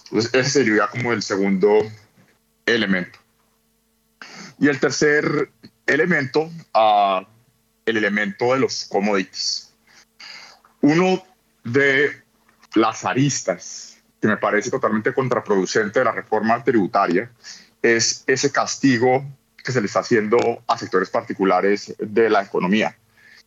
Entonces 0.04 0.34
ese 0.34 0.50
sería 0.50 0.88
como 0.88 1.12
el 1.12 1.22
segundo 1.22 1.90
elemento. 2.66 3.18
Y 4.58 4.68
el 4.68 4.78
tercer 4.78 5.50
elemento, 5.90 6.50
uh, 6.74 7.24
el 7.84 7.96
elemento 7.96 8.54
de 8.54 8.60
los 8.60 8.86
commodities. 8.86 9.74
Uno 10.80 11.22
de 11.64 12.22
las 12.74 13.04
aristas 13.04 13.98
que 14.20 14.28
me 14.28 14.36
parece 14.36 14.70
totalmente 14.70 15.12
contraproducente 15.12 15.98
de 15.98 16.04
la 16.04 16.12
reforma 16.12 16.62
tributaria 16.62 17.30
es 17.82 18.24
ese 18.26 18.52
castigo 18.52 19.24
que 19.56 19.72
se 19.72 19.80
le 19.80 19.86
está 19.86 20.00
haciendo 20.00 20.62
a 20.66 20.78
sectores 20.78 21.10
particulares 21.10 21.94
de 21.98 22.30
la 22.30 22.42
economía, 22.42 22.96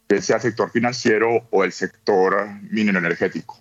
que 0.07 0.21
sea 0.21 0.37
el 0.37 0.41
sector 0.41 0.71
financiero 0.71 1.47
o 1.49 1.63
el 1.63 1.71
sector 1.71 2.47
minero 2.69 2.99
energético. 2.99 3.59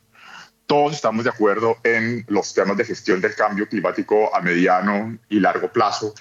Todos 0.66 0.94
estamos 0.94 1.24
de 1.24 1.30
acuerdo 1.30 1.78
en 1.82 2.24
los 2.28 2.54
temas 2.54 2.76
de 2.76 2.84
gestión 2.84 3.20
del 3.20 3.34
cambio 3.34 3.68
climático 3.68 4.34
a 4.34 4.40
mediano 4.40 5.18
y 5.28 5.40
largo 5.40 5.70
plazo, 5.70 6.14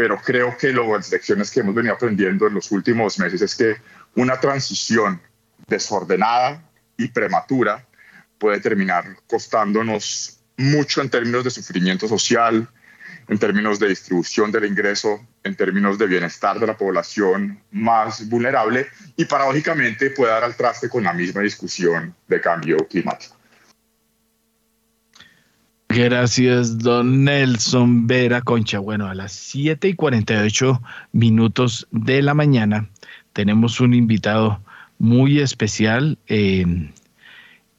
pero 0.00 0.16
creo 0.16 0.56
que 0.56 0.72
las 0.72 1.10
lecciones 1.10 1.50
que 1.50 1.60
hemos 1.60 1.74
venido 1.74 1.92
aprendiendo 1.92 2.46
en 2.46 2.54
los 2.54 2.72
últimos 2.72 3.18
meses 3.18 3.42
es 3.42 3.54
que 3.54 3.76
una 4.14 4.40
transición 4.40 5.20
desordenada 5.66 6.64
y 6.96 7.08
prematura 7.08 7.86
puede 8.38 8.60
terminar 8.60 9.04
costándonos 9.26 10.40
mucho 10.56 11.02
en 11.02 11.10
términos 11.10 11.44
de 11.44 11.50
sufrimiento 11.50 12.08
social, 12.08 12.66
en 13.28 13.38
términos 13.38 13.78
de 13.78 13.88
distribución 13.88 14.50
del 14.50 14.64
ingreso, 14.64 15.20
en 15.44 15.54
términos 15.54 15.98
de 15.98 16.06
bienestar 16.06 16.58
de 16.58 16.68
la 16.68 16.78
población 16.78 17.62
más 17.70 18.26
vulnerable 18.26 18.86
y 19.16 19.26
paradójicamente 19.26 20.08
puede 20.12 20.32
dar 20.32 20.44
al 20.44 20.56
traste 20.56 20.88
con 20.88 21.04
la 21.04 21.12
misma 21.12 21.42
discusión 21.42 22.16
de 22.26 22.40
cambio 22.40 22.78
climático. 22.88 23.36
Gracias, 25.92 26.78
don 26.78 27.24
Nelson 27.24 28.06
Vera 28.06 28.42
Concha. 28.42 28.78
Bueno, 28.78 29.08
a 29.08 29.14
las 29.14 29.32
7 29.32 29.88
y 29.88 29.94
48 29.94 30.80
minutos 31.10 31.88
de 31.90 32.22
la 32.22 32.32
mañana 32.32 32.88
tenemos 33.32 33.80
un 33.80 33.94
invitado 33.94 34.60
muy 35.00 35.40
especial 35.40 36.16
eh, 36.28 36.64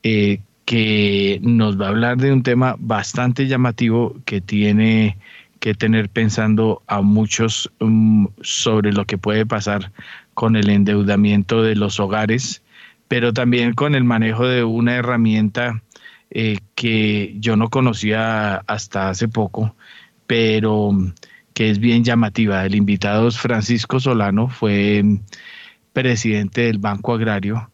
eh, 0.03 0.41
que 0.65 1.39
nos 1.41 1.79
va 1.79 1.85
a 1.85 1.89
hablar 1.91 2.17
de 2.17 2.33
un 2.33 2.43
tema 2.43 2.75
bastante 2.79 3.47
llamativo 3.47 4.17
que 4.25 4.41
tiene 4.41 5.17
que 5.61 5.73
tener 5.73 6.09
pensando 6.09 6.83
a 6.87 7.01
muchos 7.01 7.71
mm, 7.79 8.25
sobre 8.41 8.91
lo 8.91 9.05
que 9.05 9.17
puede 9.17 9.45
pasar 9.45 9.93
con 10.33 10.57
el 10.57 10.69
endeudamiento 10.69 11.63
de 11.63 11.77
los 11.77 11.97
hogares, 12.01 12.61
pero 13.07 13.31
también 13.31 13.71
con 13.73 13.95
el 13.95 14.03
manejo 14.03 14.45
de 14.45 14.65
una 14.65 14.95
herramienta 14.95 15.81
eh, 16.31 16.57
que 16.75 17.35
yo 17.39 17.55
no 17.55 17.69
conocía 17.69 18.57
hasta 18.67 19.09
hace 19.09 19.27
poco, 19.27 19.75
pero 20.27 20.91
que 21.53 21.69
es 21.69 21.79
bien 21.79 22.03
llamativa. 22.03 22.65
El 22.65 22.75
invitado 22.75 23.27
es 23.27 23.37
Francisco 23.37 23.99
Solano, 23.99 24.47
fue 24.47 25.03
presidente 25.93 26.61
del 26.61 26.79
Banco 26.79 27.13
Agrario 27.13 27.71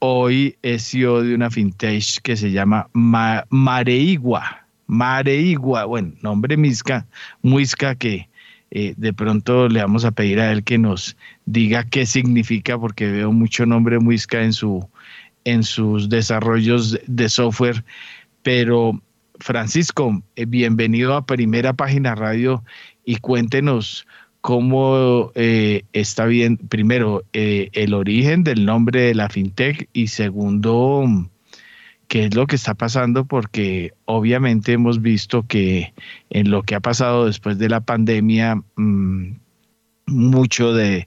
hoy 0.00 0.56
es 0.62 0.90
CEO 0.90 1.22
de 1.22 1.34
una 1.34 1.50
fintech 1.50 2.20
que 2.22 2.36
se 2.36 2.50
llama 2.50 2.88
Mareigua. 2.92 4.66
Mareigua, 4.86 5.84
bueno, 5.84 6.14
nombre 6.20 6.56
Misca, 6.56 7.06
Muisca, 7.42 7.94
que 7.94 8.28
eh, 8.72 8.94
de 8.96 9.12
pronto 9.12 9.68
le 9.68 9.80
vamos 9.80 10.04
a 10.04 10.10
pedir 10.10 10.40
a 10.40 10.50
él 10.50 10.64
que 10.64 10.78
nos 10.78 11.16
diga 11.44 11.84
qué 11.84 12.06
significa, 12.06 12.76
porque 12.78 13.10
veo 13.10 13.30
mucho 13.30 13.66
nombre 13.66 14.00
Muisca 14.00 14.42
en, 14.42 14.52
su, 14.52 14.88
en 15.44 15.62
sus 15.62 16.08
desarrollos 16.08 16.98
de 17.06 17.28
software. 17.28 17.84
Pero, 18.42 19.00
Francisco, 19.38 20.22
eh, 20.36 20.46
bienvenido 20.46 21.14
a 21.14 21.26
Primera 21.26 21.72
Página 21.72 22.14
Radio 22.14 22.64
y 23.04 23.16
cuéntenos 23.16 24.06
cómo 24.40 25.32
eh, 25.34 25.82
está 25.92 26.26
bien, 26.26 26.56
primero, 26.56 27.24
eh, 27.32 27.68
el 27.72 27.94
origen 27.94 28.44
del 28.44 28.64
nombre 28.64 29.02
de 29.02 29.14
la 29.14 29.28
fintech 29.28 29.88
y 29.92 30.08
segundo, 30.08 31.04
qué 32.08 32.24
es 32.24 32.34
lo 32.34 32.46
que 32.46 32.56
está 32.56 32.74
pasando, 32.74 33.24
porque 33.24 33.92
obviamente 34.06 34.72
hemos 34.72 35.02
visto 35.02 35.46
que 35.46 35.92
en 36.30 36.50
lo 36.50 36.62
que 36.62 36.74
ha 36.74 36.80
pasado 36.80 37.26
después 37.26 37.58
de 37.58 37.68
la 37.68 37.80
pandemia, 37.80 38.56
mm, 38.76 39.32
mucho 40.06 40.72
de 40.72 41.06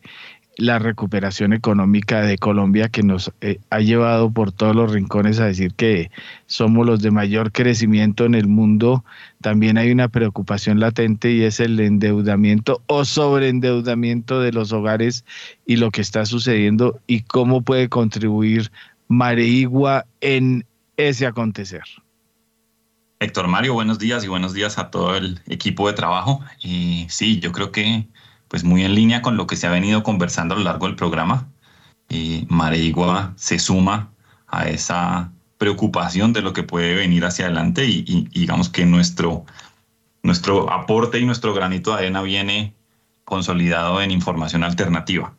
la 0.58 0.80
recuperación 0.80 1.54
económica 1.54 2.22
de 2.22 2.38
Colombia 2.38 2.90
que 2.90 3.04
nos 3.04 3.32
eh, 3.42 3.60
ha 3.70 3.80
llevado 3.80 4.32
por 4.32 4.52
todos 4.52 4.76
los 4.76 4.92
rincones 4.92 5.40
a 5.40 5.46
decir 5.46 5.74
que 5.74 6.12
somos 6.46 6.86
los 6.86 7.02
de 7.02 7.12
mayor 7.12 7.52
crecimiento 7.52 8.26
en 8.26 8.36
el 8.36 8.48
mundo, 8.48 9.04
también 9.42 9.78
hay 9.78 9.92
una 9.92 10.10
preocupación 10.10 10.80
latente 10.80 11.32
y 11.32 11.44
es 11.44 11.60
el 11.60 11.80
endeudamiento 11.80 12.82
o 12.88 13.04
sobreendeudamiento 13.06 14.42
de 14.42 14.52
los 14.52 14.72
hogares 14.72 15.26
y 15.66 15.78
lo 15.78 15.92
que 15.92 16.02
está 16.02 16.26
sucediendo 16.26 17.00
y 17.08 17.22
cómo 17.22 17.62
puede 17.62 17.90
contribuir 17.90 18.72
Mareigua 19.08 20.06
en 20.22 20.66
ese 20.98 21.26
acontecer. 21.26 21.84
Héctor 23.20 23.48
Mario, 23.48 23.74
buenos 23.74 24.00
días 24.00 24.24
y 24.24 24.28
buenos 24.28 24.54
días 24.54 24.78
a 24.78 24.92
todo 24.92 25.16
el 25.16 25.40
equipo 25.48 25.88
de 25.88 25.94
trabajo. 25.94 26.42
Y 26.62 27.06
sí, 27.10 27.40
yo 27.40 27.54
creo 27.54 27.72
que 27.72 28.06
pues 28.54 28.64
muy 28.64 28.84
en 28.84 28.94
línea 28.94 29.24
con 29.24 29.36
lo 29.36 29.48
que 29.48 29.56
se 29.56 29.66
ha 29.66 29.72
venido 29.72 30.04
conversando 30.04 30.54
a 30.54 30.58
lo 30.60 30.64
largo 30.64 30.86
del 30.86 30.96
programa. 30.96 31.50
Y 32.08 32.46
Mareigua 32.50 33.34
se 33.36 33.58
suma 33.58 34.12
a 34.48 34.70
esa 34.70 35.32
preocupación 35.58 36.34
de 36.34 36.44
lo 36.44 36.54
que 36.54 36.62
puede 36.62 36.94
venir 36.94 37.26
hacia 37.26 37.46
adelante 37.46 37.88
y, 37.88 38.28
digamos 38.32 38.70
que 38.70 38.86
nuestro, 38.86 39.44
nuestro 40.22 40.72
aporte 40.72 41.18
y 41.18 41.26
nuestro 41.26 41.56
granito 41.56 41.94
de 41.94 41.98
arena 41.98 42.22
viene 42.22 42.76
consolidado 43.24 44.04
en 44.04 44.12
información 44.12 44.64
alternativa. 44.64 45.34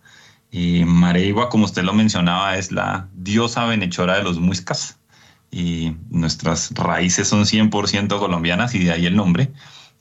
Y 0.51 0.85
Mareigua, 0.85 1.51
como 1.51 1.67
usted 1.67 1.85
lo 1.85 1.95
mencionaba, 1.95 2.57
es 2.57 2.73
la 2.73 3.07
diosa 3.15 3.65
benechora 3.65 4.17
de 4.17 4.25
los 4.25 4.41
muiscas 4.41 4.99
y 5.53 5.95
nuestras 6.11 6.73
raíces 6.75 7.29
son 7.29 7.45
100% 7.45 8.19
colombianas 8.19 8.75
y 8.75 8.81
de 8.81 8.91
ahí 8.91 9.07
el 9.07 9.15
nombre 9.15 9.53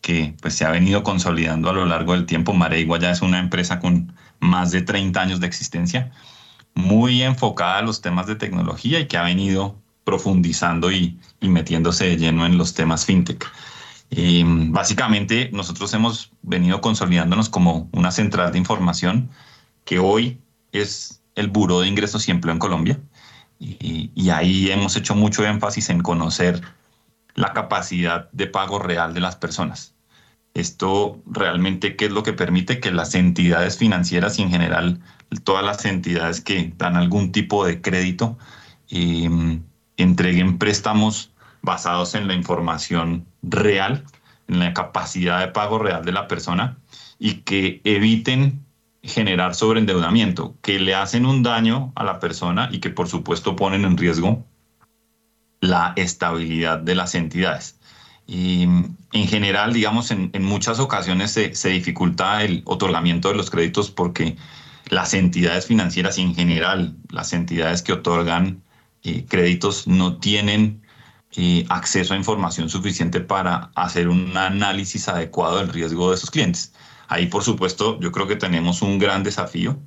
que 0.04 0.36
pues, 0.42 0.54
se 0.54 0.66
ha 0.66 0.70
venido 0.70 1.02
consolidando 1.02 1.72
a 1.72 1.74
lo 1.74 1.86
largo 1.88 2.14
del 2.14 2.28
tiempo. 2.28 2.54
Mareigua 2.54 3.00
ya 3.00 3.10
es 3.10 3.24
una 3.24 3.40
empresa 3.40 3.80
con 3.80 4.14
más 4.40 4.70
de 4.70 4.84
30 4.84 5.20
años 5.20 5.40
de 5.40 5.48
existencia, 5.48 6.12
muy 6.76 7.24
enfocada 7.24 7.80
a 7.80 7.82
los 7.82 8.02
temas 8.02 8.28
de 8.28 8.36
tecnología 8.36 9.00
y 9.00 9.08
que 9.08 9.18
ha 9.18 9.24
venido 9.24 9.82
profundizando 10.04 10.92
y, 10.92 11.18
metiéndose 11.42 12.06
de 12.06 12.18
lleno 12.18 12.46
en 12.46 12.58
los 12.58 12.76
temas 12.76 13.06
fintech. 13.06 13.50
Y 14.12 14.44
básicamente 14.46 15.50
nosotros 15.54 15.92
hemos 15.96 16.32
venido 16.44 16.82
consolidándonos 16.82 17.50
como 17.50 17.90
una 17.94 18.12
central 18.12 18.52
de 18.52 18.60
información 18.60 19.32
que 19.86 19.98
hoy 19.98 20.38
es 20.72 21.24
el 21.36 21.48
Buró 21.48 21.82
de 21.82 21.88
Ingresos 21.88 22.28
y 22.28 22.32
en 22.32 22.40
Colombia 22.60 23.00
y, 23.64 24.30
ahí 24.30 24.72
hemos 24.72 24.96
hecho 24.96 25.16
mucho 25.16 25.46
énfasis 25.46 25.90
en 25.90 26.02
conocer 26.02 26.62
la 27.36 27.54
capacidad 27.54 28.30
de 28.32 28.48
pago 28.48 28.80
real 28.80 29.14
de 29.14 29.22
las 29.22 29.36
personas. 29.36 29.93
Esto 30.54 31.20
realmente, 31.26 31.96
¿qué 31.96 32.06
es 32.06 32.12
lo 32.12 32.22
que 32.24 32.34
permite 32.34 32.80
que 32.80 32.92
las 32.92 33.16
entidades 33.16 33.78
financieras 33.78 34.38
y 34.38 34.44
en 34.44 34.52
general 34.52 35.00
todas 35.44 35.66
las 35.66 35.84
entidades 35.86 36.42
que 36.42 36.74
dan 36.78 36.96
algún 36.96 37.32
tipo 37.32 37.66
de 37.66 37.82
crédito 37.82 38.38
em, 38.90 39.64
entreguen 39.98 40.60
préstamos 40.60 41.32
basados 41.64 42.14
en 42.14 42.28
la 42.28 42.36
información 42.36 43.26
real, 43.42 44.04
en 44.48 44.60
la 44.60 44.74
capacidad 44.74 45.40
de 45.40 45.48
pago 45.48 45.80
real 45.80 46.06
de 46.06 46.12
la 46.12 46.28
persona 46.28 46.78
y 47.18 47.36
que 47.42 47.82
eviten 47.84 48.64
generar 49.02 49.56
sobreendeudamiento, 49.56 50.56
que 50.62 50.80
le 50.80 50.94
hacen 50.94 51.26
un 51.26 51.42
daño 51.42 51.92
a 51.96 52.04
la 52.04 52.20
persona 52.20 52.70
y 52.72 52.80
que 52.80 52.90
por 52.90 53.08
supuesto 53.08 53.56
ponen 53.56 53.86
en 53.86 53.98
riesgo 53.98 54.46
la 55.62 55.94
estabilidad 55.96 56.80
de 56.80 56.96
las 56.96 57.16
entidades. 57.16 57.80
Y 58.26 58.64
en 58.64 59.28
general, 59.28 59.74
digamos, 59.74 60.12
en, 60.12 60.32
muchas 60.44 60.80
ocasiones 60.80 61.32
se, 61.32 61.70
dificulta 61.70 62.44
el 62.44 62.62
otorgamiento 62.66 63.30
de 63.30 63.36
los 63.36 63.50
créditos 63.50 63.92
porque 63.92 64.38
las 64.90 65.14
entidades 65.14 65.66
financieras 65.66 66.18
en 66.18 66.36
general 66.36 66.96
las 67.10 67.34
entidades 67.34 67.82
que 67.82 67.94
otorgan 67.94 68.62
eh, 69.04 69.26
créditos 69.28 69.88
no 69.88 70.18
tienen 70.18 70.82
eh, 71.36 71.66
acceso 71.70 72.14
a 72.14 72.18
información 72.18 72.70
suficiente 72.70 73.20
para 73.20 73.72
hacer 73.76 74.08
un 74.08 74.36
análisis 74.38 75.08
adecuado 75.08 75.58
del 75.58 75.70
riesgo 75.70 76.12
de 76.12 76.18
sus 76.18 76.32
clientes. 76.32 76.74
Ahí, 77.08 77.28
por 77.28 77.44
supuesto, 77.44 78.00
yo 78.00 78.12
creo 78.12 78.28
que 78.28 78.36
tenemos 78.36 78.82
un 78.82 79.00
gran 79.00 79.24
desafío, 79.24 79.78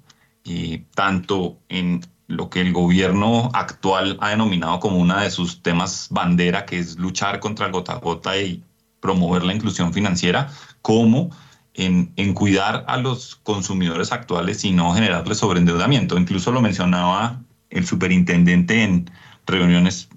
y 0.46 0.78
tanto 0.94 1.58
en 1.68 2.00
lo 2.28 2.50
que 2.50 2.60
el 2.60 2.72
gobierno 2.72 3.50
actual 3.52 4.16
ha 4.20 4.30
denominado 4.30 4.80
como 4.80 4.98
uno 4.98 5.18
de 5.20 5.30
sus 5.30 5.62
temas 5.62 6.08
bandera, 6.10 6.66
que 6.66 6.78
es 6.78 6.96
luchar 6.96 7.40
contra 7.40 7.66
el 7.66 7.72
gota 7.72 7.92
a 7.92 7.98
gota 7.98 8.36
y 8.36 8.62
promover 9.00 9.44
la 9.44 9.54
inclusión 9.54 9.92
financiera, 9.92 10.50
como 10.82 11.30
en, 11.74 12.12
en, 12.16 12.34
cuidar 12.34 12.84
a 12.88 12.96
los 12.96 13.36
consumidores 13.36 14.10
actuales 14.10 14.64
y 14.64 14.72
no 14.72 14.94
generarles 14.94 15.38
sobreendeudamiento. 15.38 16.18
Incluso 16.18 16.50
lo 16.50 16.60
mencionaba 16.60 17.40
el 17.70 17.86
superintendente 17.86 18.82
en 18.82 19.10
reuniones 19.46 20.08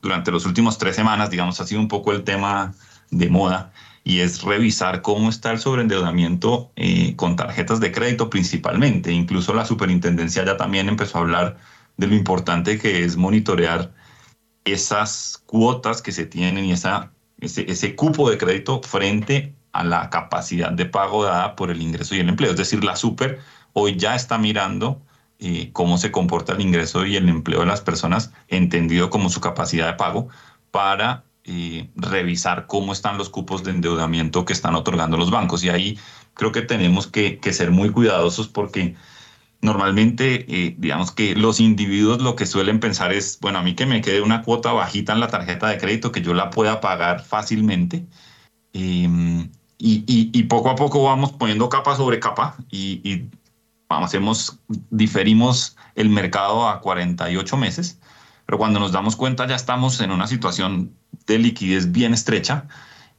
durante 0.00 0.30
los 0.30 0.46
últimos 0.46 0.78
tres 0.78 0.96
semanas, 0.96 1.30
digamos, 1.30 1.60
ha 1.60 1.66
sido 1.66 1.80
un 1.80 1.88
poco 1.88 2.12
el 2.12 2.24
tema 2.24 2.72
de 3.10 3.28
moda 3.28 3.72
y 4.04 4.20
es 4.20 4.42
revisar 4.42 5.02
cómo 5.02 5.28
está 5.28 5.50
el 5.50 5.58
sobreendeudamiento 5.58 6.72
eh, 6.76 7.14
con 7.16 7.36
tarjetas 7.36 7.80
de 7.80 7.92
crédito 7.92 8.30
principalmente. 8.30 9.12
Incluso 9.12 9.54
la 9.54 9.64
superintendencia 9.64 10.44
ya 10.44 10.56
también 10.56 10.88
empezó 10.88 11.18
a 11.18 11.20
hablar 11.22 11.58
de 11.96 12.06
lo 12.06 12.14
importante 12.14 12.78
que 12.78 13.04
es 13.04 13.16
monitorear 13.16 13.92
esas 14.64 15.42
cuotas 15.46 16.02
que 16.02 16.12
se 16.12 16.26
tienen 16.26 16.64
y 16.64 16.72
esa, 16.72 17.12
ese, 17.40 17.94
cupo 17.96 18.30
de 18.30 18.38
crédito 18.38 18.80
frente 18.82 19.54
a 19.72 19.84
la 19.84 20.10
capacidad 20.10 20.72
de 20.72 20.86
pago 20.86 21.24
dada 21.24 21.56
por 21.56 21.70
el 21.70 21.82
ingreso 21.82 22.14
y 22.14 22.20
el 22.20 22.28
empleo. 22.28 22.50
Es 22.50 22.56
decir, 22.56 22.84
la 22.84 22.96
super 22.96 23.40
hoy 23.72 23.96
ya 23.96 24.14
está 24.14 24.38
mirando 24.38 25.02
eh, 25.38 25.70
cómo 25.72 25.98
se 25.98 26.10
comporta 26.10 26.52
el 26.52 26.60
ingreso 26.60 27.06
y 27.06 27.16
el 27.16 27.28
empleo 27.28 27.60
de 27.60 27.66
las 27.66 27.80
personas, 27.80 28.32
entendido 28.48 29.10
como 29.10 29.28
su 29.30 29.40
capacidad 29.40 29.86
de 29.86 29.94
pago, 29.94 30.28
para 30.70 31.24
eh, 31.50 31.88
revisar 31.96 32.66
cómo 32.66 32.92
están 32.92 33.16
los 33.16 33.30
cupos 33.30 33.64
de 33.64 33.70
endeudamiento 33.70 34.44
que 34.44 34.52
están 34.52 34.74
otorgando 34.74 35.16
los 35.16 35.30
bancos. 35.30 35.64
Y 35.64 35.70
ahí 35.70 35.98
creo 36.34 36.52
que 36.52 36.60
tenemos 36.60 37.06
que, 37.06 37.40
ser 37.52 37.70
muy 37.70 37.90
cuidadosos 37.90 38.48
porque 38.48 38.96
normalmente, 39.62 40.44
eh, 40.46 40.74
digamos 40.76 41.10
que 41.10 41.34
los 41.34 41.58
individuos 41.58 42.20
lo 42.20 42.36
que 42.36 42.44
suelen 42.44 42.80
pensar 42.80 43.14
es, 43.14 43.38
bueno, 43.40 43.60
a 43.60 43.62
mí 43.62 43.74
que 43.74 43.86
me 43.86 44.02
quede 44.02 44.20
una 44.20 44.42
cuota 44.42 44.72
bajita 44.72 45.14
en 45.14 45.20
la 45.20 45.28
tarjeta 45.28 45.68
de 45.68 45.78
crédito 45.78 46.12
que 46.12 46.20
yo 46.20 46.34
la 46.34 46.50
pueda 46.50 46.82
pagar 46.82 47.24
fácilmente. 47.24 48.06
Em, 48.74 49.50
y, 49.78 50.42
poco 50.44 50.68
a 50.68 50.76
poco 50.76 51.02
vamos 51.04 51.32
poniendo 51.32 51.68
capa 51.70 51.96
sobre 51.96 52.20
capa 52.20 52.56
y 52.70 53.22
vamos, 53.88 54.12
hemos, 54.12 54.60
diferimos 54.90 55.76
el 55.94 56.10
mercado 56.10 56.68
a 56.68 56.80
48 56.80 57.56
meses, 57.56 57.98
pero 58.44 58.58
cuando 58.58 58.80
nos 58.80 58.92
damos 58.92 59.16
cuenta 59.16 59.46
ya 59.46 59.56
estamos 59.56 60.00
en 60.00 60.10
una 60.10 60.26
situación 60.26 60.94
de 61.28 61.38
liquidez 61.38 61.92
bien 61.92 62.12
estrecha 62.12 62.66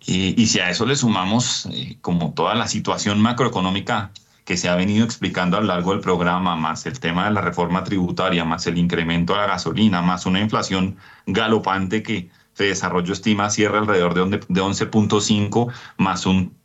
y, 0.06 0.48
si 0.48 0.60
a 0.60 0.70
eso 0.70 0.86
le 0.86 0.96
sumamos 0.96 1.68
eh, 1.72 1.98
como 2.02 2.34
toda 2.34 2.56
la 2.56 2.68
situación 2.68 3.22
macroeconómica 3.22 4.12
que 4.46 4.58
se 4.58 4.68
ha 4.68 4.76
venido 4.76 5.06
explicando 5.06 5.58
a 5.58 5.62
lo 5.62 5.68
largo 5.68 5.92
del 5.92 6.00
programa, 6.00 6.56
más 6.56 6.86
el 6.88 7.00
tema 7.00 7.26
de 7.26 7.32
la 7.32 7.42
reforma 7.42 7.84
tributaria, 7.84 8.44
más 8.44 8.66
el 8.66 8.78
incremento 8.78 9.34
de 9.34 9.42
la 9.42 9.48
gasolina, 9.48 10.02
más 10.02 10.26
una 10.26 10.40
inflación 10.40 10.98
galopante 11.28 12.02
que 12.02 12.30
se 12.54 12.64
desarrollo 12.64 13.14
estima 13.14 13.50
cierra 13.52 13.80
alrededor 13.80 14.16
de 14.16 14.62
11.5, 14.62 15.72
más 15.98 16.26
un, 16.26 16.56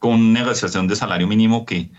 con 0.00 0.32
negociación 0.32 0.88
de 0.88 0.96
salario 0.96 1.28
mínimo 1.28 1.64
que 1.64 1.90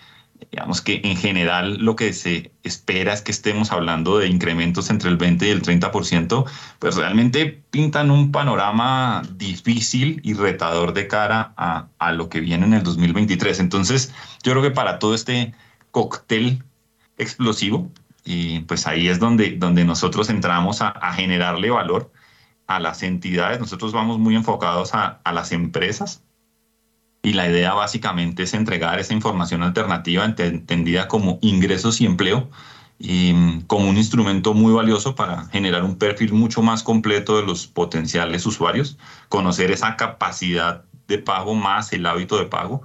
digamos 0.49 0.81
que 0.81 1.01
en 1.03 1.15
general 1.15 1.77
lo 1.77 1.95
que 1.95 2.13
se 2.13 2.51
espera 2.63 3.13
es 3.13 3.21
que 3.21 3.31
estemos 3.31 3.71
hablando 3.71 4.17
de 4.17 4.27
incrementos 4.27 4.89
entre 4.89 5.09
el 5.09 5.17
20 5.17 5.47
y 5.47 5.49
el 5.49 5.61
30%, 5.61 6.45
pues 6.79 6.95
realmente 6.95 7.63
pintan 7.69 8.11
un 8.11 8.31
panorama 8.31 9.21
difícil 9.35 10.19
y 10.23 10.33
retador 10.33 10.93
de 10.93 11.07
cara 11.07 11.53
a, 11.57 11.87
a 11.99 12.11
lo 12.11 12.29
que 12.29 12.39
viene 12.39 12.65
en 12.65 12.73
el 12.73 12.83
2023. 12.83 13.59
Entonces, 13.59 14.13
yo 14.43 14.51
creo 14.53 14.63
que 14.63 14.71
para 14.71 14.99
todo 14.99 15.13
este 15.13 15.53
cóctel 15.91 16.63
explosivo, 17.17 17.91
y 18.23 18.59
pues 18.61 18.87
ahí 18.87 19.07
es 19.07 19.19
donde, 19.19 19.57
donde 19.57 19.83
nosotros 19.83 20.29
entramos 20.29 20.81
a, 20.81 20.89
a 20.89 21.13
generarle 21.13 21.69
valor 21.69 22.11
a 22.67 22.79
las 22.79 23.03
entidades. 23.03 23.59
Nosotros 23.59 23.93
vamos 23.93 24.19
muy 24.19 24.35
enfocados 24.35 24.93
a, 24.93 25.19
a 25.23 25.33
las 25.33 25.51
empresas, 25.51 26.23
y 27.23 27.33
la 27.33 27.47
idea 27.47 27.73
básicamente 27.73 28.43
es 28.43 28.53
entregar 28.53 28.99
esa 28.99 29.13
información 29.13 29.63
alternativa 29.63 30.25
entendida 30.25 31.07
como 31.07 31.37
ingresos 31.41 32.01
y 32.01 32.05
empleo 32.05 32.49
mm, 32.99 33.61
como 33.67 33.89
un 33.89 33.97
instrumento 33.97 34.53
muy 34.53 34.73
valioso 34.73 35.15
para 35.15 35.45
generar 35.45 35.83
un 35.83 35.97
perfil 35.97 36.33
mucho 36.33 36.61
más 36.61 36.83
completo 36.83 37.37
de 37.37 37.45
los 37.45 37.67
potenciales 37.67 38.45
usuarios, 38.45 38.97
conocer 39.29 39.71
esa 39.71 39.95
capacidad 39.97 40.83
de 41.07 41.19
pago 41.19 41.53
más 41.53 41.93
el 41.93 42.05
hábito 42.05 42.37
de 42.37 42.45
pago 42.45 42.81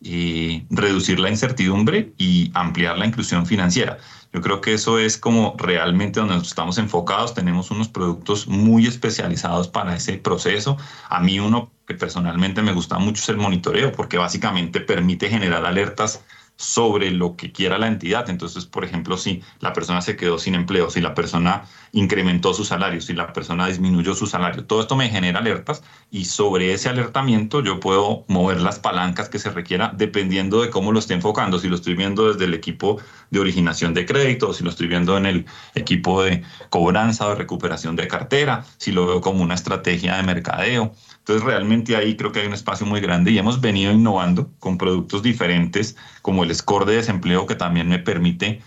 y 0.00 0.64
reducir 0.70 1.20
la 1.20 1.30
incertidumbre 1.30 2.12
y 2.18 2.50
ampliar 2.54 2.98
la 2.98 3.06
inclusión 3.06 3.46
financiera. 3.46 3.98
Yo 4.32 4.40
creo 4.40 4.60
que 4.60 4.72
eso 4.72 4.98
es 4.98 5.18
como 5.18 5.54
realmente 5.58 6.20
donde 6.20 6.36
nos 6.36 6.48
estamos 6.48 6.78
enfocados. 6.78 7.34
Tenemos 7.34 7.70
unos 7.70 7.88
productos 7.88 8.46
muy 8.48 8.86
especializados 8.86 9.68
para 9.68 9.94
ese 9.94 10.14
proceso. 10.14 10.78
A 11.08 11.20
mí 11.20 11.38
uno 11.38 11.70
que 11.86 11.94
personalmente 11.94 12.62
me 12.62 12.72
gusta 12.72 12.98
mucho 12.98 13.22
es 13.22 13.28
el 13.28 13.36
monitoreo 13.36 13.92
porque 13.92 14.16
básicamente 14.16 14.80
permite 14.80 15.28
generar 15.28 15.66
alertas 15.66 16.24
sobre 16.62 17.10
lo 17.10 17.36
que 17.36 17.50
quiera 17.50 17.76
la 17.76 17.88
entidad. 17.88 18.30
Entonces, 18.30 18.66
por 18.66 18.84
ejemplo, 18.84 19.16
si 19.16 19.42
la 19.60 19.72
persona 19.72 20.00
se 20.00 20.16
quedó 20.16 20.38
sin 20.38 20.54
empleo, 20.54 20.90
si 20.90 21.00
la 21.00 21.12
persona 21.12 21.64
incrementó 21.90 22.54
su 22.54 22.64
salario, 22.64 23.00
si 23.00 23.14
la 23.14 23.32
persona 23.32 23.66
disminuyó 23.66 24.14
su 24.14 24.26
salario, 24.26 24.64
todo 24.64 24.80
esto 24.80 24.94
me 24.94 25.08
genera 25.08 25.40
alertas 25.40 25.82
y 26.10 26.24
sobre 26.26 26.72
ese 26.72 26.88
alertamiento 26.88 27.62
yo 27.62 27.80
puedo 27.80 28.24
mover 28.28 28.60
las 28.60 28.78
palancas 28.78 29.28
que 29.28 29.40
se 29.40 29.50
requiera 29.50 29.92
dependiendo 29.94 30.62
de 30.62 30.70
cómo 30.70 30.92
lo 30.92 31.00
esté 31.00 31.14
enfocando. 31.14 31.58
Si 31.58 31.68
lo 31.68 31.74
estoy 31.74 31.94
viendo 31.94 32.32
desde 32.32 32.44
el 32.44 32.54
equipo 32.54 33.00
de 33.30 33.40
originación 33.40 33.92
de 33.92 34.06
crédito, 34.06 34.54
si 34.54 34.62
lo 34.62 34.70
estoy 34.70 34.86
viendo 34.86 35.18
en 35.18 35.26
el 35.26 35.46
equipo 35.74 36.22
de 36.22 36.44
cobranza 36.70 37.26
o 37.26 37.34
recuperación 37.34 37.96
de 37.96 38.06
cartera, 38.06 38.64
si 38.78 38.92
lo 38.92 39.06
veo 39.06 39.20
como 39.20 39.42
una 39.42 39.54
estrategia 39.54 40.16
de 40.16 40.22
mercadeo. 40.22 40.94
Entonces 41.22 41.44
realmente 41.44 41.94
ahí 41.94 42.16
creo 42.16 42.32
que 42.32 42.40
hay 42.40 42.48
un 42.48 42.52
espacio 42.52 42.84
muy 42.84 43.00
grande 43.00 43.30
y 43.30 43.38
hemos 43.38 43.60
venido 43.60 43.92
innovando 43.92 44.50
con 44.58 44.76
productos 44.76 45.22
diferentes 45.22 45.96
como 46.20 46.42
el 46.42 46.52
score 46.52 46.84
de 46.84 46.96
desempleo 46.96 47.46
que 47.46 47.54
también 47.54 47.88
me 47.88 48.00
permite 48.00 48.60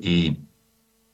eh, 0.00 0.36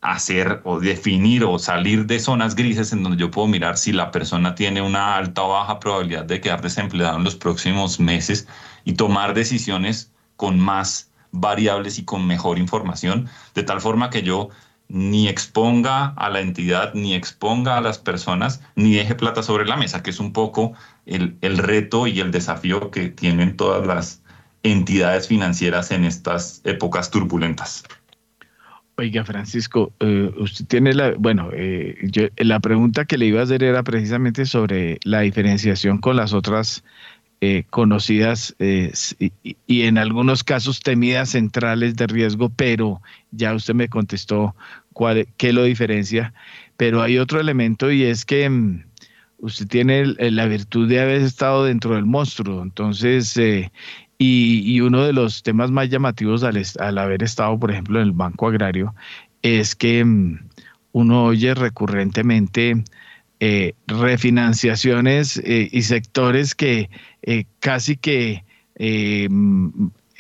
hacer 0.01 0.62
o 0.65 0.81
definir 0.81 1.44
o 1.44 1.59
salir 1.59 2.07
de 2.07 2.19
zonas 2.19 2.55
grises 2.55 2.94
en 2.94 3.02
donde 3.02 3.19
yo 3.19 3.31
puedo 3.31 3.47
mirar 3.47 3.77
si 3.77 3.93
la 3.93 4.11
persona 4.11 4.55
tiene 4.55 4.81
una 4.81 5.16
alta 5.16 5.43
o 5.43 5.51
baja 5.51 5.78
probabilidad 5.81 6.24
de 6.24 6.40
quedar 6.40 6.62
desempleado 6.62 7.19
en 7.19 7.24
los 7.24 7.36
próximos 7.36 8.01
meses 8.01 8.48
y 8.85 8.94
tomar 8.94 9.35
decisiones 9.35 10.11
con 10.36 10.59
más 10.59 11.11
variables 11.31 11.98
y 11.98 12.07
con 12.07 12.27
mejor 12.27 12.59
información, 12.59 13.28
de 13.55 13.62
tal 13.65 13.82
forma 13.82 14.09
que 14.09 14.23
yo 14.23 14.48
ni 14.91 15.29
exponga 15.29 16.07
a 16.17 16.29
la 16.31 16.41
entidad, 16.41 16.93
ni 16.95 17.15
exponga 17.15 17.77
a 17.77 17.81
las 17.81 17.99
personas, 17.99 18.61
ni 18.75 18.95
deje 18.95 19.15
plata 19.15 19.43
sobre 19.43 19.65
la 19.65 19.77
mesa, 19.77 20.03
que 20.03 20.11
es 20.11 20.19
un 20.19 20.33
poco 20.33 20.73
el, 21.07 21.39
reto 21.59 22.07
y 22.07 22.19
el 22.21 22.33
desafío 22.33 22.91
que 22.91 23.09
tienen 23.09 23.57
todas 23.57 23.87
las 23.87 24.23
entidades 24.62 25.29
financieras 25.29 25.93
en 25.93 26.05
estas 26.05 26.61
épocas 26.65 27.11
turbulentas. 27.11 27.85
Oiga, 28.97 29.25
Francisco, 29.25 29.93
eh, 30.01 30.31
usted 30.37 30.67
tiene 30.67 30.93
la, 30.93 31.15
bueno, 31.17 31.51
eh, 31.55 32.11
la 32.37 32.61
pregunta 32.61 33.07
que 33.07 33.17
le 33.17 33.27
iba 33.27 33.41
a 33.41 33.45
hacer 33.45 33.62
era 33.62 33.83
precisamente 33.83 34.45
sobre 34.45 34.99
la 35.05 35.21
diferenciación 35.21 35.99
con 35.99 36.17
las 36.17 36.35
otras 36.35 36.83
eh, 37.43 37.65
conocidas 37.71 38.55
eh, 38.59 38.93
y, 39.67 39.83
en 39.85 39.97
algunos 39.97 40.45
casos 40.45 40.81
temidas 40.81 41.31
centrales 41.31 41.97
de 41.97 42.07
riesgo, 42.07 42.51
pero 42.51 43.01
ya 43.31 43.55
usted 43.55 43.73
me 43.73 43.89
contestó 43.89 44.55
cuál, 44.93 45.29
qué 45.37 45.53
lo 45.53 45.65
diferencia. 45.65 46.33
Pero 46.77 47.03
hay 47.03 47.19
otro 47.19 47.41
elemento 47.41 47.91
y 47.91 48.05
es 48.05 48.25
que 48.25 48.49
mm, 48.49 48.85
usted 49.41 49.67
tiene 49.67 50.07
la 50.07 50.47
virtud 50.47 50.89
de 50.89 51.01
haber 51.01 51.23
estado 51.23 51.65
dentro 51.65 51.95
del 51.95 52.07
monstruo, 52.07 52.62
entonces, 52.62 53.37
eh, 53.37 53.71
y, 54.19 54.81
uno 54.81 55.05
de 55.05 55.15
los 55.15 55.43
temas 55.43 55.71
más 55.71 55.89
llamativos 55.89 56.43
al, 56.43 56.99
haber 56.99 57.23
estado, 57.23 57.59
por 57.59 57.71
ejemplo, 57.71 58.01
en 58.01 58.07
el 58.07 58.12
Banco 58.12 58.49
Agrario, 58.49 58.95
es 59.43 59.75
que 59.75 60.05
mm, 60.05 60.39
uno 60.93 61.25
oye 61.25 61.55
recurrentemente 61.55 62.85
eh, 63.41 63.75
refinanciaciones 63.87 65.39
eh, 65.39 65.69
y 65.73 65.83
sectores 65.83 66.55
que 66.55 66.91
casi 67.61 67.97
que 67.97 68.45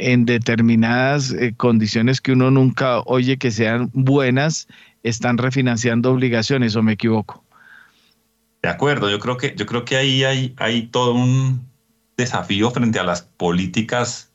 en 0.00 0.24
determinadas 0.24 1.34
condiciones 1.56 2.20
que 2.20 2.32
uno 2.32 2.50
nunca 2.50 3.00
oye 3.00 3.36
que 3.36 3.50
sean 3.50 3.90
buenas, 3.92 4.66
están 5.02 5.38
refinanciando 5.38 6.10
obligaciones, 6.10 6.74
¿o 6.76 6.82
me 6.82 6.92
equivoco? 6.92 7.44
De 8.62 8.68
acuerdo, 8.68 9.10
yo 9.10 9.18
creo 9.18 9.36
que, 9.36 9.54
yo 9.56 9.66
creo 9.66 9.84
que 9.84 9.96
ahí 9.96 10.24
hay, 10.24 10.54
hay 10.58 10.88
todo 10.88 11.14
un 11.14 11.66
desafío 12.16 12.70
frente 12.70 12.98
a 12.98 13.04
las 13.04 13.22
políticas 13.22 14.30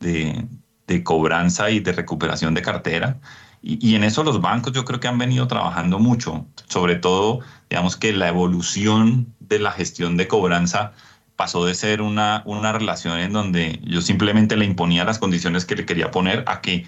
de, 0.00 0.44
de 0.86 1.02
cobranza 1.02 1.70
y 1.70 1.80
de 1.80 1.92
recuperación 1.92 2.52
de 2.54 2.62
cartera. 2.62 3.18
Y, 3.62 3.94
en 3.94 4.04
eso 4.04 4.24
los 4.24 4.40
bancos 4.40 4.72
yo 4.72 4.84
creo 4.86 5.00
que 5.00 5.08
han 5.08 5.18
venido 5.18 5.46
trabajando 5.46 5.98
mucho, 5.98 6.46
sobre 6.66 6.96
todo, 6.96 7.40
digamos 7.68 7.96
que 7.96 8.12
la 8.14 8.28
evolución 8.28 9.34
de 9.38 9.58
la 9.58 9.70
gestión 9.70 10.16
de 10.16 10.26
cobranza 10.26 10.92
pasó 11.40 11.64
de 11.64 11.74
ser 11.74 12.02
una, 12.02 12.42
una 12.44 12.70
relación 12.70 13.18
en 13.18 13.32
donde 13.32 13.80
yo 13.82 14.02
simplemente 14.02 14.58
le 14.58 14.66
imponía 14.66 15.06
las 15.06 15.18
condiciones 15.18 15.64
que 15.64 15.74
le 15.74 15.86
quería 15.86 16.10
poner 16.10 16.44
a 16.46 16.60
que 16.60 16.84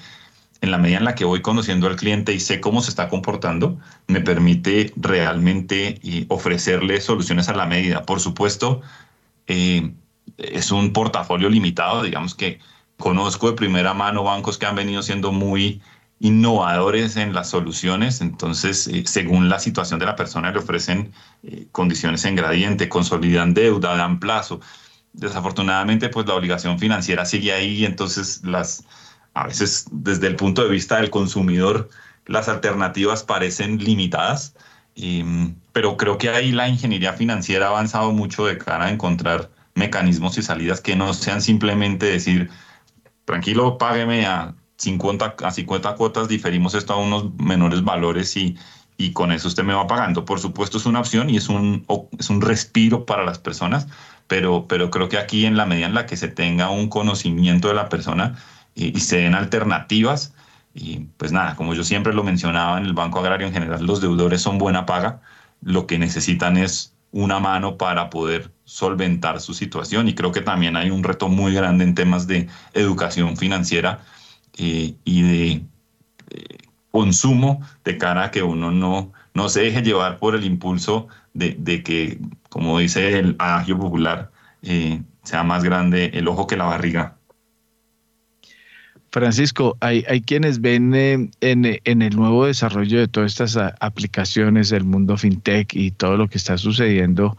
en 0.61 0.71
la 0.71 0.77
medida 0.77 0.99
en 0.99 1.07
la 1.07 1.15
que 1.15 1.25
voy 1.25 1.41
conociendo 1.41 1.87
al 1.87 1.97
cliente 1.97 2.35
y 2.35 2.39
sé 2.39 2.61
cómo 2.61 2.83
se 2.83 2.91
está 2.91 3.09
comportando, 3.09 3.79
me 4.09 4.21
permite 4.21 4.93
realmente 4.97 5.99
eh, 6.03 6.27
ofrecerle 6.29 7.01
soluciones 7.01 7.49
a 7.49 7.55
la 7.55 7.65
medida. 7.65 8.05
Por 8.05 8.21
supuesto, 8.21 8.83
eh, 9.47 9.91
es 10.37 10.71
un 10.71 10.93
portafolio 10.93 11.49
limitado, 11.49 12.03
digamos 12.03 12.35
que 12.35 12.59
conozco 12.99 13.49
de 13.49 13.57
primera 13.57 13.95
mano 13.95 14.23
bancos 14.23 14.59
que 14.59 14.67
han 14.67 14.77
venido 14.77 15.03
siendo 15.03 15.33
muy 15.33 15.81
innovadores 16.23 17.17
en 17.17 17.35
las 17.35 17.51
soluciones, 17.51 18.21
entonces 18.21 18.87
eh, 18.87 19.03
según 19.07 19.49
la 19.49 19.59
situación 19.59 19.99
de 19.99 20.07
la 20.07 20.15
persona 20.15 20.53
le 20.53 20.61
ofrecen 20.61 21.13
eh, 21.43 21.67
condiciones 21.73 22.25
en 22.25 22.37
gradiente, 22.37 22.89
consolidan 22.89 23.55
deuda, 23.55 23.97
dan 23.97 24.21
plazo. 24.21 24.61
Desafortunadamente, 25.15 26.09
pues 26.11 26.25
la 26.27 26.35
obligación 26.35 26.79
financiera 26.79 27.25
sigue 27.25 27.53
ahí, 27.53 27.85
entonces 27.85 28.41
las, 28.45 28.85
a 29.35 29.49
veces 29.49 29.87
desde 29.91 30.29
el 30.29 30.37
punto 30.37 30.63
de 30.63 30.71
vista 30.71 30.99
del 30.99 31.11
consumidor, 31.11 31.91
las 32.27 32.49
alternativas 32.49 33.25
parecen 33.25 33.79
limitadas, 33.83 34.55
pero 35.73 35.97
creo 35.97 36.19
que 36.19 36.31
ahí 36.31 36.53
la 36.53 36.69
ingeniería 36.69 37.15
financiera 37.15 37.67
ha 37.67 37.71
avanzado 37.71 38.13
mucho 38.13 38.47
de 38.47 38.59
cara 38.59 38.85
a 38.85 38.91
encontrar 38.93 39.51
mecanismos 39.75 40.39
y 40.39 40.43
salidas 40.43 40.81
que 40.81 40.95
no 40.95 41.15
sean 41.15 41.43
simplemente 41.43 42.07
decir, 42.07 42.49
tranquilo, 43.25 43.77
págueme 43.77 44.25
a 44.25 44.55
50, 44.83 45.37
a 45.45 45.51
50 45.53 45.95
cuotas 45.95 46.29
diferimos 46.29 46.75
esto 46.75 46.93
a 46.93 46.97
unos 46.97 47.33
menores 47.39 47.85
valores 47.85 48.37
y, 48.37 48.57
y 48.97 49.13
con 49.13 49.31
eso 49.31 49.47
usted 49.47 49.63
me 49.63 49.75
va 49.75 49.87
pagando. 49.87 50.25
Por 50.25 50.41
supuesto 50.41 50.79
es 50.79 50.87
una 50.87 50.99
opción 50.99 51.31
y 51.31 51.37
es 51.37 51.49
un, 51.49 51.87
es 52.19 52.31
un 52.31 52.41
respiro 52.41 53.07
para 53.07 53.25
las 53.25 53.39
personas, 53.39 53.87
pero, 54.27 54.67
pero 54.67 54.91
creo 54.91 55.09
que 55.09 55.19
aquí 55.19 55.47
en 55.47 55.57
la 55.57 55.67
medida 55.67 55.87
en 55.87 55.95
la 55.95 56.07
que 56.07 56.17
se 56.17 56.27
tenga 56.27 56.71
un 56.71 56.89
conocimiento 56.89 57.69
de 57.69 57.75
la 57.75 57.89
persona 57.89 58.37
y, 58.75 58.97
y 58.97 59.01
se 59.01 59.19
den 59.19 59.37
alternativas, 59.37 60.35
y 60.75 61.01
pues 61.17 61.31
nada, 61.31 61.55
como 61.55 61.75
yo 61.75 61.85
siempre 61.85 62.13
lo 62.13 62.25
mencionaba 62.25 62.79
en 62.79 62.87
el 62.87 62.93
Banco 62.93 63.21
Agrario 63.21 63.47
en 63.47 63.53
general, 63.53 63.87
los 63.87 64.01
deudores 64.01 64.43
son 64.43 64.59
buena 64.59 64.85
paga, 64.85 65.21
lo 65.61 65.87
que 65.87 65.99
necesitan 65.99 66.57
es 66.57 66.93
una 67.13 67.39
mano 67.39 67.77
para 67.77 68.11
poder 68.11 68.51
solventar 68.65 69.41
su 69.41 69.55
situación 69.55 70.09
y 70.09 70.15
creo 70.15 70.33
que 70.33 70.41
también 70.41 70.77
hay 70.77 70.91
un 70.91 71.05
reto 71.05 71.29
muy 71.29 71.55
grande 71.55 71.85
en 71.85 71.95
temas 71.95 72.27
de 72.27 72.49
educación 72.73 73.37
financiera 73.37 74.01
eh, 74.59 74.95
y 75.05 75.23
de 75.23 75.51
eh, 76.31 76.59
consumo 76.91 77.67
de 77.85 77.97
cara 77.97 78.25
a 78.25 78.31
que 78.31 78.43
uno 78.43 78.71
no, 78.71 79.13
no 79.35 79.49
se 79.49 79.63
deje 79.63 79.83
llevar 79.83 80.19
por 80.19 80.35
el 80.35 80.45
impulso 80.45 81.09
de, 81.33 81.57
de 81.59 81.83
que, 81.83 82.19
como 82.51 82.79
dice 82.79 83.19
el 83.19 83.37
adagio 83.39 83.79
popular, 83.79 84.31
eh, 84.63 85.01
sea 85.23 85.43
más 85.43 85.65
grande 85.65 86.11
el 86.15 86.29
ojo 86.29 86.47
que 86.47 86.57
la 86.57 86.65
barriga. 86.65 87.17
Francisco, 89.11 89.77
hay, 89.81 90.05
hay 90.09 90.23
quienes 90.23 90.61
ven 90.61 90.95
en, 90.95 91.31
en, 91.41 92.03
el 92.03 92.17
nuevo 92.17 92.47
desarrollo 92.47 92.99
de 92.99 93.09
todas 93.09 93.33
estas 93.33 93.75
aplicaciones 93.81 94.71
del 94.71 94.85
mundo 94.85 95.19
fintech 95.19 95.75
y 95.75 95.91
todo 95.91 96.17
lo 96.17 96.29
que 96.29 96.39
está 96.39 96.57
sucediendo, 96.57 97.37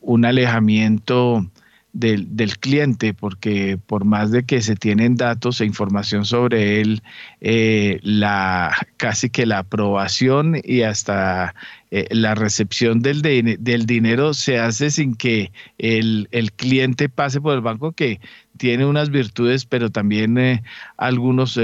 un 0.00 0.24
alejamiento 0.24 1.46
del, 1.92 2.58
cliente, 2.58 3.14
porque 3.14 3.78
por 3.86 4.04
más 4.04 4.30
de 4.30 4.44
que 4.44 4.60
se 4.60 4.76
tienen 4.76 5.16
datos 5.16 5.60
e 5.60 5.64
información 5.64 6.24
sobre 6.24 6.80
él, 6.80 7.02
eh, 7.40 7.98
la, 8.02 8.74
casi 8.96 9.30
que 9.30 9.46
la 9.46 9.58
aprobación 9.58 10.60
y 10.62 10.82
hasta 10.82 11.54
eh, 11.90 12.06
la 12.10 12.34
recepción 12.34 13.00
del, 13.00 13.22
del 13.22 13.86
dinero 13.86 14.34
se 14.34 14.58
hace 14.58 14.90
sin 14.90 15.14
que 15.14 15.52
el, 15.78 16.28
el, 16.30 16.52
cliente 16.52 17.08
pase 17.08 17.40
por 17.40 17.54
el 17.54 17.60
banco 17.62 17.92
que 17.92 18.20
tiene 18.56 18.84
unas 18.86 19.10
virtudes, 19.10 19.64
pero 19.64 19.90
también 19.90 20.36
eh, 20.38 20.62
algunos 20.96 21.58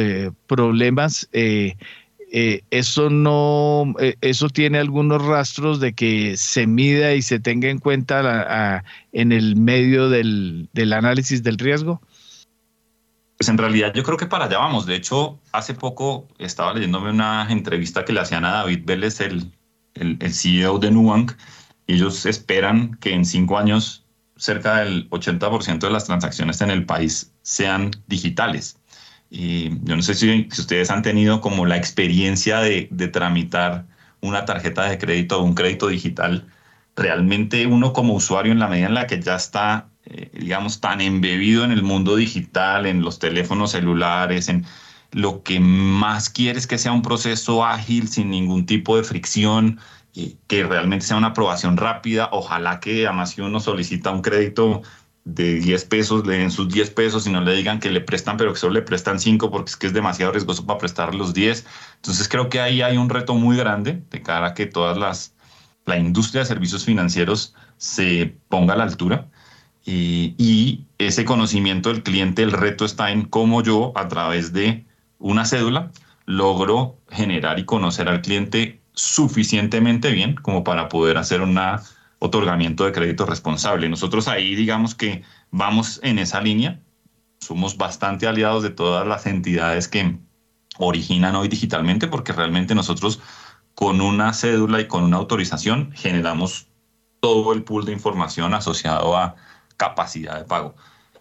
problemas 0.47 1.29
eh, 2.37 2.65
eso 2.73 3.11
no, 3.11 3.95
eh, 4.01 4.17
eso 4.21 4.49
tiene 4.49 4.79
algunos 4.79 5.25
rastros 5.25 5.79
de 5.79 5.93
que 5.93 6.37
se 6.37 6.67
mida 6.67 7.15
y 7.15 7.23
se 7.23 7.39
tenga 7.39 7.69
en 7.69 7.79
cuenta 7.79 8.83
en 9.13 9.31
el 9.31 9.55
medio 9.55 10.09
del, 10.09 10.69
análisis 10.93 11.45
del 11.45 11.59
riesgo. 11.59 12.03
Pues 13.39 13.49
en 13.49 13.57
realidad 13.57 13.95
yo 13.95 14.03
creo 14.03 14.17
que 14.17 14.27
para 14.27 14.47
allá 14.47 14.59
vamos. 14.59 14.85
De 14.85 14.97
hecho, 14.97 15.39
hace 15.53 15.75
poco 15.75 16.27
estaba 16.41 16.75
leyéndome 16.75 17.11
una 17.11 17.47
entrevista 17.49 18.05
que 18.05 18.13
le 18.13 18.19
hacían 18.19 18.45
a 18.45 18.51
David 18.51 18.81
Vélez, 18.85 19.21
el, 19.21 19.53
el, 19.95 20.35
CEO 20.35 20.81
de 20.81 20.91
Nubank. 20.91 21.35
Ellos 21.87 22.27
esperan 22.27 22.97
que 22.97 23.15
en 23.15 23.25
cinco 23.25 23.59
años 23.59 24.07
cerca 24.37 24.79
del 24.79 25.09
80% 25.11 25.79
de 25.79 25.91
las 25.91 26.07
transacciones 26.07 26.61
en 26.63 26.71
el 26.71 26.85
país 26.85 27.33
sean 27.43 27.93
digitales. 28.09 28.77
Y 29.37 29.71
yo 29.83 29.97
no 29.97 30.03
sé 30.03 30.15
si, 30.15 30.47
ustedes 30.49 30.91
han 30.91 31.03
tenido 31.03 31.41
como 31.41 31.67
la 31.67 31.77
experiencia 31.77 32.61
de, 32.61 32.85
tramitar 33.13 33.85
una 34.21 34.45
tarjeta 34.45 34.85
de 34.85 34.97
crédito 34.97 35.41
o 35.41 35.43
un 35.43 35.57
crédito 35.57 35.89
digital. 35.89 36.47
Realmente 36.95 37.67
uno 37.67 37.93
como 37.93 38.15
usuario 38.15 38.53
en 38.53 38.61
la 38.61 38.69
medida 38.69 38.87
en 38.87 38.95
la 38.95 39.09
que 39.09 39.21
ya 39.21 39.35
está, 39.35 39.89
eh, 40.07 40.31
digamos, 40.35 40.81
tan 40.81 41.01
embebido 41.01 41.65
en 41.65 41.73
el 41.73 41.83
mundo 41.83 42.15
digital, 42.15 42.87
en 42.87 43.03
los 43.03 43.19
teléfonos 43.19 43.73
celulares, 43.73 44.49
en 44.49 44.67
lo 45.11 45.43
que 45.43 45.59
más 45.59 46.31
quiere 46.31 46.57
es 46.57 46.69
que 46.69 46.79
sea 46.79 46.93
un 46.93 47.03
proceso 47.03 47.65
ágil, 47.65 48.07
sin 48.07 48.31
ningún 48.31 48.67
tipo 48.67 48.97
de 48.97 49.03
fricción, 49.03 49.81
que 50.47 50.63
realmente 50.63 51.07
sea 51.07 51.17
una 51.17 51.29
aprobación 51.29 51.77
rápida. 51.77 52.29
Ojalá 52.31 52.79
que 52.79 53.05
además 53.09 53.31
si 53.31 53.41
uno 53.41 53.59
solicita 53.59 54.13
un 54.13 54.23
crédito 54.23 54.83
de 55.25 55.55
10 55.55 55.85
pesos, 55.87 56.27
le 56.27 56.39
den 56.39 56.51
sus 56.51 56.69
10 56.69 56.91
pesos 56.91 57.27
y 57.27 57.31
no 57.31 57.41
le 57.41 57.55
digan 57.55 57.81
que 57.81 57.91
le 57.91 58.01
prestan, 58.01 58.37
pero 58.37 58.53
que 58.53 58.59
solo 58.59 58.75
le 58.75 58.83
prestan 58.83 59.19
5 59.19 59.51
porque 59.51 59.71
es 59.71 59.77
que 59.77 59.87
es 59.87 59.95
demasiado 59.95 60.33
riesgoso 60.33 60.67
para 60.67 60.79
prestar 60.79 61.15
los 61.15 61.33
10. 61.33 61.67
Entonces 61.97 62.29
creo 62.29 62.49
que 62.51 62.61
ahí 62.61 62.83
hay 62.83 62.97
un 62.99 63.09
reto 63.09 63.35
muy 63.35 63.57
grande 63.57 64.03
de 64.11 64.23
cara 64.23 64.49
a 64.49 64.55
que 64.55 64.67
todas 64.67 64.99
las, 64.99 65.35
la 65.87 65.99
industria 65.99 66.43
de 66.43 66.47
servicios 66.47 66.85
financieros 66.85 67.55
se 67.79 68.37
ponga 68.49 68.75
a 68.75 68.77
la 68.77 68.85
altura. 68.85 69.29
Y, 69.87 70.35
y 70.39 70.87
ese 70.99 71.25
conocimiento 71.25 71.91
del 71.91 72.03
cliente, 72.03 72.43
el 72.43 72.53
reto 72.53 72.85
está 72.85 73.11
en 73.11 73.25
cómo 73.25 73.63
yo 73.63 73.93
a 73.97 74.09
través 74.09 74.53
de 74.53 74.87
una 75.19 75.45
cédula 75.45 75.91
logro 76.27 76.99
generar 77.11 77.59
y 77.59 77.65
conocer 77.65 78.09
al 78.09 78.23
cliente 78.23 78.81
suficientemente 78.95 80.11
bien 80.11 80.37
como 80.37 80.65
para 80.65 80.89
poder 80.89 81.19
hacer 81.19 81.41
una 81.43 81.83
otorgamiento 82.25 82.87
de 82.87 82.93
crédito 82.93 83.27
responsable. 83.27 83.89
Nosotros 83.89 84.29
ahí 84.29 84.55
digamos 84.55 84.95
que 84.95 85.23
vamos 85.51 86.01
en 86.03 86.19
esa 86.19 86.41
línea, 86.41 86.81
somos 87.39 87.77
bastante 87.77 88.27
aliados 88.27 88.63
de 88.63 88.71
todas 88.71 89.07
las 89.07 89.27
entidades 89.27 89.89
que 89.89 90.19
originan 90.79 91.37
hoy 91.37 91.49
digitalmente 91.49 92.09
porque 92.09 92.33
realmente 92.33 92.75
nosotros 92.75 93.21
con 93.75 94.01
una 94.01 94.33
cédula 94.33 94.81
y 94.81 94.89
con 94.89 95.05
una 95.05 95.19
autorización 95.19 95.93
generamos 95.93 96.69
todo 97.21 97.53
el 97.53 97.63
pool 97.63 97.85
de 97.85 97.93
información 97.93 98.55
asociado 98.55 99.17
a 99.17 99.35
capacidad 99.77 100.39
de 100.39 100.45
pago. 100.45 100.75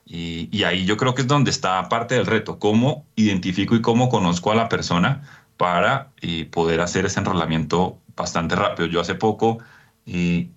Y, 0.06 0.64
ahí 0.64 0.86
yo 0.86 0.98
creo 0.98 1.16
que 1.16 1.22
es 1.22 1.28
donde 1.28 1.52
está 1.52 1.88
parte 1.90 2.16
del 2.16 2.26
reto, 2.26 2.60
cómo 2.60 3.06
identifico 3.16 3.76
y 3.76 3.82
cómo 3.82 4.10
conozco 4.10 4.52
a 4.52 4.56
la 4.56 4.70
persona 4.70 5.24
para 5.58 6.12
eh, 6.22 6.46
poder 6.46 6.82
hacer 6.82 7.06
ese 7.06 7.20
enrolamiento 7.20 8.00
bastante 8.16 8.56
rápido. 8.56 8.88
Yo 8.88 9.02
hace 9.02 9.16
poco 9.16 9.60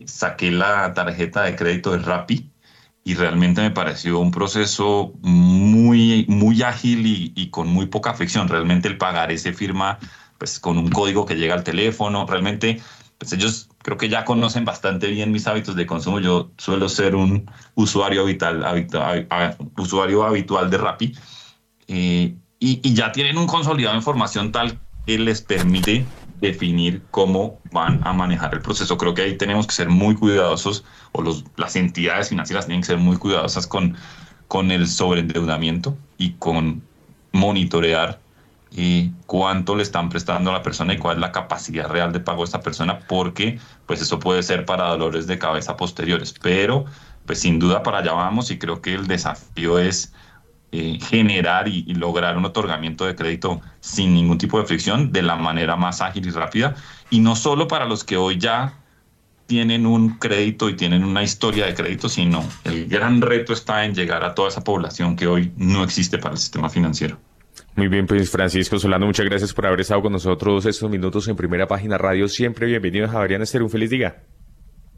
saqué 0.06 0.50
la 0.50 0.92
tarjeta 0.94 1.42
de 1.42 1.56
crédito 1.56 1.92
de 1.92 1.98
Rappi 1.98 2.50
y 3.04 3.14
realmente 3.14 3.60
me 3.60 3.70
pareció 3.70 4.18
un 4.18 4.32
proceso 4.32 5.12
muy, 5.22 6.26
muy 6.28 6.62
ágil 6.62 7.06
y, 7.06 7.32
y, 7.36 7.50
con 7.50 7.68
muy 7.68 7.86
poca 7.86 8.14
fricción. 8.14 8.48
Realmente 8.48 8.88
el 8.88 8.98
pagaré 8.98 9.38
se 9.38 9.52
firma 9.52 9.98
pues, 10.38 10.58
con 10.58 10.76
un 10.76 10.90
código 10.90 11.24
que 11.24 11.36
llega 11.36 11.54
al 11.54 11.62
teléfono. 11.62 12.26
Realmente 12.26 12.80
pues 13.18 13.32
ellos 13.32 13.68
creo 13.82 13.96
que 13.96 14.08
ya 14.08 14.24
conocen 14.24 14.64
bastante 14.64 15.08
bien 15.08 15.32
mis 15.32 15.46
hábitos 15.46 15.74
de 15.76 15.86
consumo. 15.86 16.20
Yo 16.20 16.50
suelo 16.58 16.88
ser 16.88 17.14
un 17.14 17.50
usuario 17.74 18.22
habitual, 18.22 18.64
habitual, 18.64 19.26
usuario 19.76 20.24
habitual 20.24 20.70
de 20.70 20.78
Rappi 20.78 21.14
eh, 21.88 22.34
y, 22.58 22.80
y, 22.82 22.94
ya 22.94 23.12
tienen 23.12 23.38
un 23.38 23.46
consolidado 23.46 23.94
de 23.94 23.98
información 23.98 24.52
tal 24.52 24.78
que 25.06 25.18
les 25.18 25.40
permite 25.40 26.04
definir 26.40 27.02
cómo 27.10 27.58
van 27.72 28.00
a 28.04 28.12
manejar 28.12 28.54
el 28.54 28.60
proceso. 28.60 28.96
Creo 28.98 29.14
que 29.14 29.22
ahí 29.22 29.36
tenemos 29.36 29.66
que 29.66 29.74
ser 29.74 29.88
muy 29.88 30.14
cuidadosos, 30.14 30.84
o 31.12 31.22
los, 31.22 31.44
las 31.56 31.76
entidades 31.76 32.28
financieras 32.28 32.66
tienen 32.66 32.82
que 32.82 32.88
ser 32.88 32.98
muy 32.98 33.16
cuidadosas 33.16 33.66
con, 33.66 33.96
con 34.48 34.70
el 34.70 34.86
sobreendeudamiento 34.88 35.96
y 36.18 36.32
con 36.32 36.82
monitorear 37.32 38.20
eh, 38.76 39.10
cuánto 39.26 39.76
le 39.76 39.82
están 39.82 40.08
prestando 40.08 40.50
a 40.50 40.54
la 40.54 40.62
persona 40.62 40.92
y 40.92 40.98
cuál 40.98 41.16
es 41.16 41.20
la 41.20 41.32
capacidad 41.32 41.88
real 41.88 42.12
de 42.12 42.20
pago 42.20 42.38
de 42.38 42.46
esta 42.46 42.60
persona, 42.60 42.98
porque 43.08 43.58
pues 43.86 44.02
eso 44.02 44.18
puede 44.18 44.42
ser 44.42 44.66
para 44.66 44.88
dolores 44.88 45.26
de 45.26 45.38
cabeza 45.38 45.76
posteriores. 45.76 46.34
Pero 46.42 46.84
pues 47.24 47.40
sin 47.40 47.58
duda 47.58 47.82
para 47.82 47.98
allá 47.98 48.12
vamos 48.12 48.50
y 48.50 48.58
creo 48.58 48.80
que 48.82 48.94
el 48.94 49.06
desafío 49.06 49.78
es 49.78 50.12
eh, 50.72 50.98
generar 51.00 51.68
y, 51.68 51.82
lograr 51.94 52.36
un 52.36 52.44
otorgamiento 52.44 53.06
de 53.06 53.14
crédito 53.14 53.60
sin 53.80 54.14
ningún 54.14 54.36
tipo 54.36 54.58
de 54.58 54.66
fricción 54.66 55.12
de 55.12 55.22
la 55.22 55.36
manera 55.36 55.76
más 55.76 56.00
ágil 56.00 56.26
y 56.26 56.30
rápida. 56.30 56.74
Y 57.08 57.20
no 57.20 57.36
solo 57.36 57.68
para 57.68 57.86
los 57.86 58.04
que 58.04 58.16
hoy 58.16 58.38
ya 58.38 58.74
tienen 59.46 59.86
un 59.86 60.18
crédito 60.18 60.68
y 60.68 60.74
tienen 60.74 61.04
una 61.04 61.22
historia 61.22 61.66
de 61.66 61.74
crédito, 61.74 62.08
sino 62.08 62.44
el 62.64 62.88
gran 62.88 63.20
reto 63.20 63.52
está 63.52 63.84
en 63.84 63.94
llegar 63.94 64.24
a 64.24 64.34
toda 64.34 64.48
esa 64.48 64.64
población 64.64 65.16
que 65.16 65.26
hoy 65.26 65.52
no 65.56 65.84
existe 65.84 66.18
para 66.18 66.34
el 66.34 66.38
sistema 66.38 66.68
financiero. 66.68 67.18
Muy 67.76 67.88
bien, 67.88 68.06
pues 68.06 68.30
Francisco 68.30 68.78
Solano, 68.78 69.06
muchas 69.06 69.26
gracias 69.26 69.52
por 69.52 69.66
haber 69.66 69.82
estado 69.82 70.02
con 70.02 70.12
nosotros 70.12 70.66
estos 70.66 70.90
minutos 70.90 71.28
en 71.28 71.36
Primera 71.36 71.66
Página 71.66 71.96
Radio. 71.96 72.26
Siempre 72.26 72.66
bienvenido 72.66 73.06
a 73.06 73.08
Javeriana 73.08 73.44
Esther, 73.44 73.62
un 73.62 73.70
feliz 73.70 73.90
día. 73.90 74.22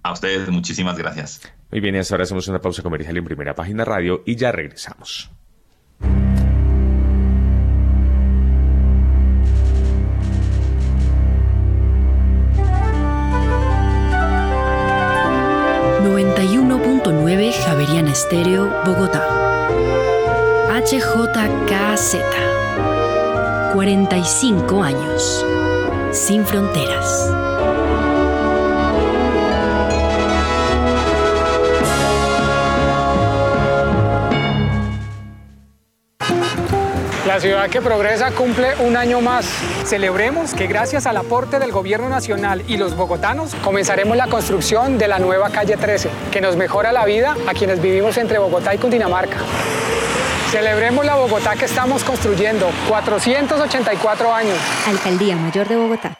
A 0.03 0.12
ustedes, 0.12 0.49
muchísimas 0.49 0.97
gracias. 0.97 1.43
Muy 1.70 1.81
bien, 1.81 1.95
y 1.97 1.99
hasta 1.99 2.15
ahora 2.15 2.24
hacemos 2.24 2.49
una 2.49 2.61
pausa 2.61 2.82
comercial 2.82 3.16
en 3.16 3.24
Primera 3.24 3.55
Página 3.55 3.85
Radio 3.85 4.23
y 4.24 4.36
ya 4.36 4.53
regresamos. 4.53 5.31
Javeriana 17.79 18.11
Estéreo, 18.11 18.73
Bogotá. 18.85 19.25
HJKZ. 20.69 22.17
45 23.73 24.83
años. 24.83 25.47
Sin 26.11 26.45
fronteras. 26.45 27.48
La 37.39 37.43
ciudad 37.43 37.70
que 37.70 37.81
progresa 37.81 38.32
cumple 38.32 38.74
un 38.81 38.97
año 38.97 39.20
más. 39.20 39.47
Celebremos 39.85 40.55
que 40.55 40.66
gracias 40.66 41.06
al 41.06 41.16
aporte 41.19 41.60
del 41.60 41.70
gobierno 41.70 42.09
nacional 42.09 42.65
y 42.66 42.78
los 42.78 42.97
bogotanos 42.97 43.55
comenzaremos 43.62 44.16
la 44.16 44.27
construcción 44.27 44.98
de 44.98 45.06
la 45.06 45.20
nueva 45.20 45.48
calle 45.51 45.77
13, 45.77 46.10
que 46.32 46.40
nos 46.40 46.56
mejora 46.56 46.90
la 46.90 47.05
vida 47.05 47.36
a 47.47 47.55
quienes 47.55 47.81
vivimos 47.81 48.16
entre 48.19 48.39
Bogotá 48.39 48.74
y 48.74 48.78
Cundinamarca. 48.78 49.36
Celebremos 50.51 51.06
la 51.06 51.15
Bogotá 51.15 51.55
que 51.55 51.66
estamos 51.66 52.02
construyendo, 52.02 52.73
484 52.89 54.35
años. 54.35 54.59
Alcaldía 54.89 55.36
Mayor 55.36 55.69
de 55.69 55.77
Bogotá. 55.77 56.19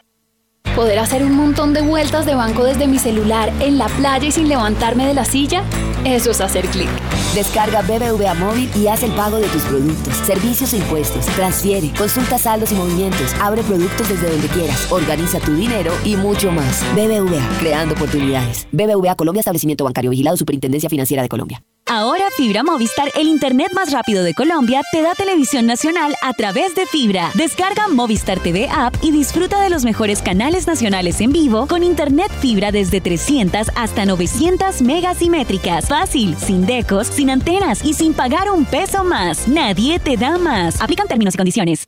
¿Poder 0.79 0.99
hacer 0.99 1.25
un 1.25 1.35
montón 1.35 1.73
de 1.73 1.81
vueltas 1.81 2.25
de 2.25 2.35
banco 2.35 2.63
desde 2.63 2.87
mi 2.87 2.99
celular 2.99 3.51
en 3.59 3.77
la 3.77 3.87
playa 3.87 4.25
y 4.25 4.31
sin 4.31 4.47
levantarme 4.47 5.05
de 5.05 5.13
la 5.13 5.25
silla? 5.25 5.61
Eso 6.05 6.31
es 6.31 6.39
hacer 6.39 6.67
clic. 6.67 6.87
Descarga 7.35 7.81
BBVA 7.81 8.33
Móvil 8.35 8.69
y 8.75 8.87
haz 8.87 9.03
el 9.03 9.11
pago 9.11 9.37
de 9.37 9.47
tus 9.47 9.61
productos, 9.63 10.15
servicios 10.15 10.71
e 10.71 10.77
impuestos. 10.77 11.25
Transfiere, 11.25 11.91
consulta 11.97 12.37
saldos 12.37 12.71
y 12.71 12.75
movimientos, 12.75 13.33
abre 13.41 13.61
productos 13.63 14.07
desde 14.07 14.29
donde 14.29 14.47
quieras, 14.47 14.89
organiza 14.89 15.39
tu 15.39 15.53
dinero 15.53 15.91
y 16.05 16.15
mucho 16.15 16.49
más. 16.51 16.81
BBVA, 16.95 17.45
creando 17.59 17.95
oportunidades. 17.95 18.65
BBVA 18.71 19.15
Colombia, 19.15 19.41
establecimiento 19.41 19.83
bancario 19.83 20.11
vigilado, 20.11 20.37
Superintendencia 20.37 20.89
Financiera 20.89 21.23
de 21.23 21.27
Colombia. 21.29 21.61
Ahora 21.91 22.25
Fibra 22.37 22.61
Movistar, 22.61 23.11
el 23.15 23.27
internet 23.27 23.71
más 23.73 23.91
rápido 23.91 24.23
de 24.23 24.35
Colombia, 24.35 24.83
te 24.91 25.01
da 25.01 25.15
televisión 25.15 25.65
nacional 25.65 26.13
a 26.21 26.33
través 26.33 26.75
de 26.75 26.85
Fibra. 26.85 27.31
Descarga 27.33 27.87
Movistar 27.87 28.39
TV 28.39 28.69
App 28.71 28.95
y 29.01 29.11
disfruta 29.11 29.59
de 29.59 29.71
los 29.71 29.85
mejores 29.85 30.21
canales 30.21 30.67
nacionales 30.67 31.19
en 31.19 31.31
vivo 31.31 31.65
con 31.65 31.81
internet 31.81 32.31
fibra 32.41 32.71
desde 32.71 33.01
300 33.01 33.71
hasta 33.73 34.05
900 34.05 34.83
megas 34.83 35.23
y 35.23 35.31
métricas. 35.31 35.87
Fácil, 35.87 36.37
sin 36.37 36.67
decos, 36.67 37.07
sin 37.07 37.31
antenas 37.31 37.83
y 37.83 37.95
sin 37.95 38.13
pagar 38.13 38.51
un 38.51 38.65
peso 38.65 39.03
más. 39.03 39.47
Nadie 39.47 39.97
te 39.97 40.15
da 40.15 40.37
más. 40.37 40.79
Aplican 40.79 41.07
términos 41.07 41.33
y 41.33 41.37
condiciones. 41.37 41.87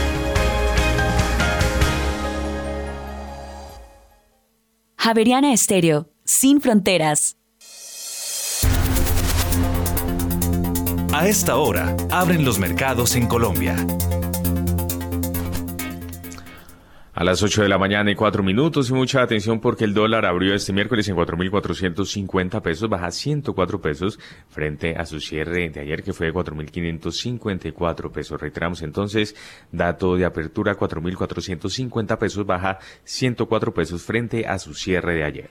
Javeriana 5.11 5.51
Estéreo, 5.51 6.07
sin 6.23 6.61
fronteras. 6.61 7.35
A 11.13 11.27
esta 11.27 11.57
hora, 11.57 11.97
abren 12.09 12.45
los 12.45 12.59
mercados 12.59 13.17
en 13.17 13.27
Colombia. 13.27 13.75
A 17.21 17.23
las 17.23 17.43
8 17.43 17.61
de 17.61 17.69
la 17.69 17.77
mañana 17.77 18.09
y 18.09 18.15
4 18.15 18.41
minutos 18.41 18.89
y 18.89 18.93
mucha 18.93 19.21
atención 19.21 19.59
porque 19.59 19.83
el 19.83 19.93
dólar 19.93 20.25
abrió 20.25 20.55
este 20.55 20.73
miércoles 20.73 21.07
en 21.07 21.15
4.450 21.15 22.63
pesos, 22.63 22.89
baja 22.89 23.11
104 23.11 23.79
pesos 23.79 24.19
frente 24.49 24.95
a 24.95 25.05
su 25.05 25.19
cierre 25.19 25.69
de 25.69 25.81
ayer 25.81 26.01
que 26.01 26.13
fue 26.13 26.25
de 26.25 26.33
4.554 26.33 28.11
pesos. 28.11 28.41
Reiteramos 28.41 28.81
entonces, 28.81 29.35
dato 29.71 30.15
de 30.15 30.25
apertura 30.25 30.75
4.450 30.75 32.17
pesos, 32.17 32.43
baja 32.43 32.79
104 33.03 33.71
pesos 33.71 34.01
frente 34.01 34.47
a 34.47 34.57
su 34.57 34.73
cierre 34.73 35.13
de 35.13 35.23
ayer. 35.23 35.49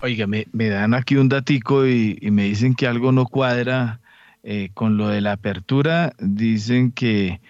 Oiga, 0.00 0.26
me, 0.26 0.68
dan 0.68 0.94
aquí 0.94 1.14
un 1.14 1.28
datico 1.28 1.86
y, 1.86 2.18
me 2.32 2.42
dicen 2.46 2.74
que 2.74 2.88
algo 2.88 3.12
no 3.12 3.26
cuadra 3.26 4.00
eh, 4.42 4.70
con 4.74 4.96
lo 4.96 5.06
de 5.06 5.20
la 5.20 5.34
apertura. 5.34 6.12
Dicen 6.18 6.90
que 6.90 7.40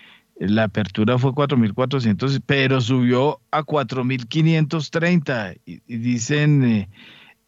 la 0.49 0.65
apertura 0.65 1.19
fue 1.19 1.33
4.400, 1.33 2.43
pero 2.45 2.81
subió 2.81 3.41
a 3.51 3.63
4.530. 3.63 5.59
Y, 5.67 5.83
y 5.87 5.97
dicen 5.99 6.65
eh, 6.65 6.89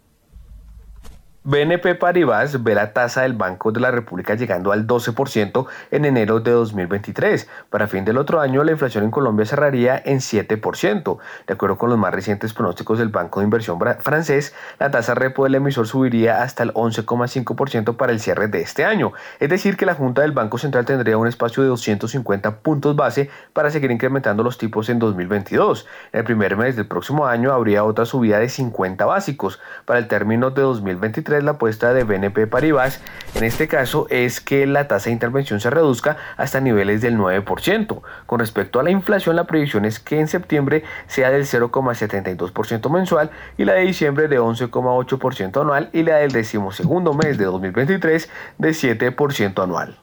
BNP 1.46 1.96
Paribas 1.96 2.62
ve 2.64 2.74
la 2.74 2.94
tasa 2.94 3.20
del 3.20 3.34
Banco 3.34 3.70
de 3.70 3.78
la 3.78 3.90
República 3.90 4.34
llegando 4.34 4.72
al 4.72 4.86
12% 4.86 5.66
en 5.90 6.06
enero 6.06 6.40
de 6.40 6.52
2023. 6.52 7.46
Para 7.68 7.86
fin 7.86 8.06
del 8.06 8.16
otro 8.16 8.40
año, 8.40 8.64
la 8.64 8.72
inflación 8.72 9.04
en 9.04 9.10
Colombia 9.10 9.44
cerraría 9.44 10.00
en 10.06 10.20
7%. 10.20 11.18
De 11.46 11.52
acuerdo 11.52 11.76
con 11.76 11.90
los 11.90 11.98
más 11.98 12.14
recientes 12.14 12.54
pronósticos 12.54 12.98
del 12.98 13.10
Banco 13.10 13.40
de 13.40 13.44
Inversión 13.44 13.78
francés, 14.00 14.54
la 14.78 14.90
tasa 14.90 15.14
repo 15.14 15.44
del 15.44 15.56
emisor 15.56 15.86
subiría 15.86 16.42
hasta 16.42 16.62
el 16.62 16.72
11,5% 16.72 17.94
para 17.94 18.12
el 18.12 18.20
cierre 18.20 18.48
de 18.48 18.62
este 18.62 18.86
año. 18.86 19.12
Es 19.38 19.50
decir, 19.50 19.76
que 19.76 19.84
la 19.84 19.94
Junta 19.94 20.22
del 20.22 20.32
Banco 20.32 20.56
Central 20.56 20.86
tendría 20.86 21.18
un 21.18 21.28
espacio 21.28 21.62
de 21.62 21.68
250 21.68 22.60
puntos 22.60 22.96
base 22.96 23.28
para 23.52 23.68
seguir 23.68 23.90
incrementando 23.90 24.42
los 24.42 24.56
tipos 24.56 24.88
en 24.88 24.98
2022. 24.98 25.86
En 26.14 26.20
el 26.20 26.24
primer 26.24 26.56
mes 26.56 26.74
del 26.74 26.86
próximo 26.86 27.26
año 27.26 27.52
habría 27.52 27.84
otra 27.84 28.06
subida 28.06 28.38
de 28.38 28.48
50 28.48 29.04
básicos. 29.04 29.60
Para 29.84 29.98
el 29.98 30.08
término 30.08 30.50
de 30.50 30.62
2023, 30.62 31.33
la 31.42 31.52
apuesta 31.52 31.92
de 31.92 32.04
BNP 32.04 32.46
Paribas, 32.46 33.00
en 33.34 33.44
este 33.44 33.68
caso, 33.68 34.06
es 34.10 34.40
que 34.40 34.66
la 34.66 34.86
tasa 34.86 35.06
de 35.06 35.12
intervención 35.12 35.60
se 35.60 35.70
reduzca 35.70 36.16
hasta 36.36 36.60
niveles 36.60 37.00
del 37.00 37.16
9%. 37.16 38.02
Con 38.26 38.38
respecto 38.38 38.78
a 38.78 38.82
la 38.82 38.90
inflación, 38.90 39.36
la 39.36 39.44
previsión 39.44 39.84
es 39.84 39.98
que 39.98 40.20
en 40.20 40.28
septiembre 40.28 40.84
sea 41.06 41.30
del 41.30 41.44
0,72% 41.44 42.90
mensual 42.90 43.30
y 43.58 43.64
la 43.64 43.74
de 43.74 43.82
diciembre 43.82 44.28
de 44.28 44.40
11,8% 44.40 45.60
anual 45.60 45.90
y 45.92 46.02
la 46.02 46.16
del 46.16 46.32
decimosegundo 46.32 47.14
mes 47.14 47.38
de 47.38 47.44
2023 47.46 48.30
de 48.58 48.68
7% 48.70 49.62
anual. 49.62 49.98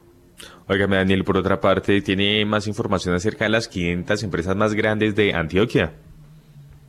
Óigame, 0.67 0.97
Daniel, 0.97 1.23
por 1.23 1.37
otra 1.37 1.59
parte, 1.59 2.01
¿tiene 2.01 2.45
más 2.45 2.67
información 2.67 3.13
acerca 3.15 3.45
de 3.45 3.49
las 3.49 3.67
500 3.67 4.23
empresas 4.23 4.55
más 4.55 4.73
grandes 4.73 5.15
de 5.15 5.33
Antioquia? 5.33 5.93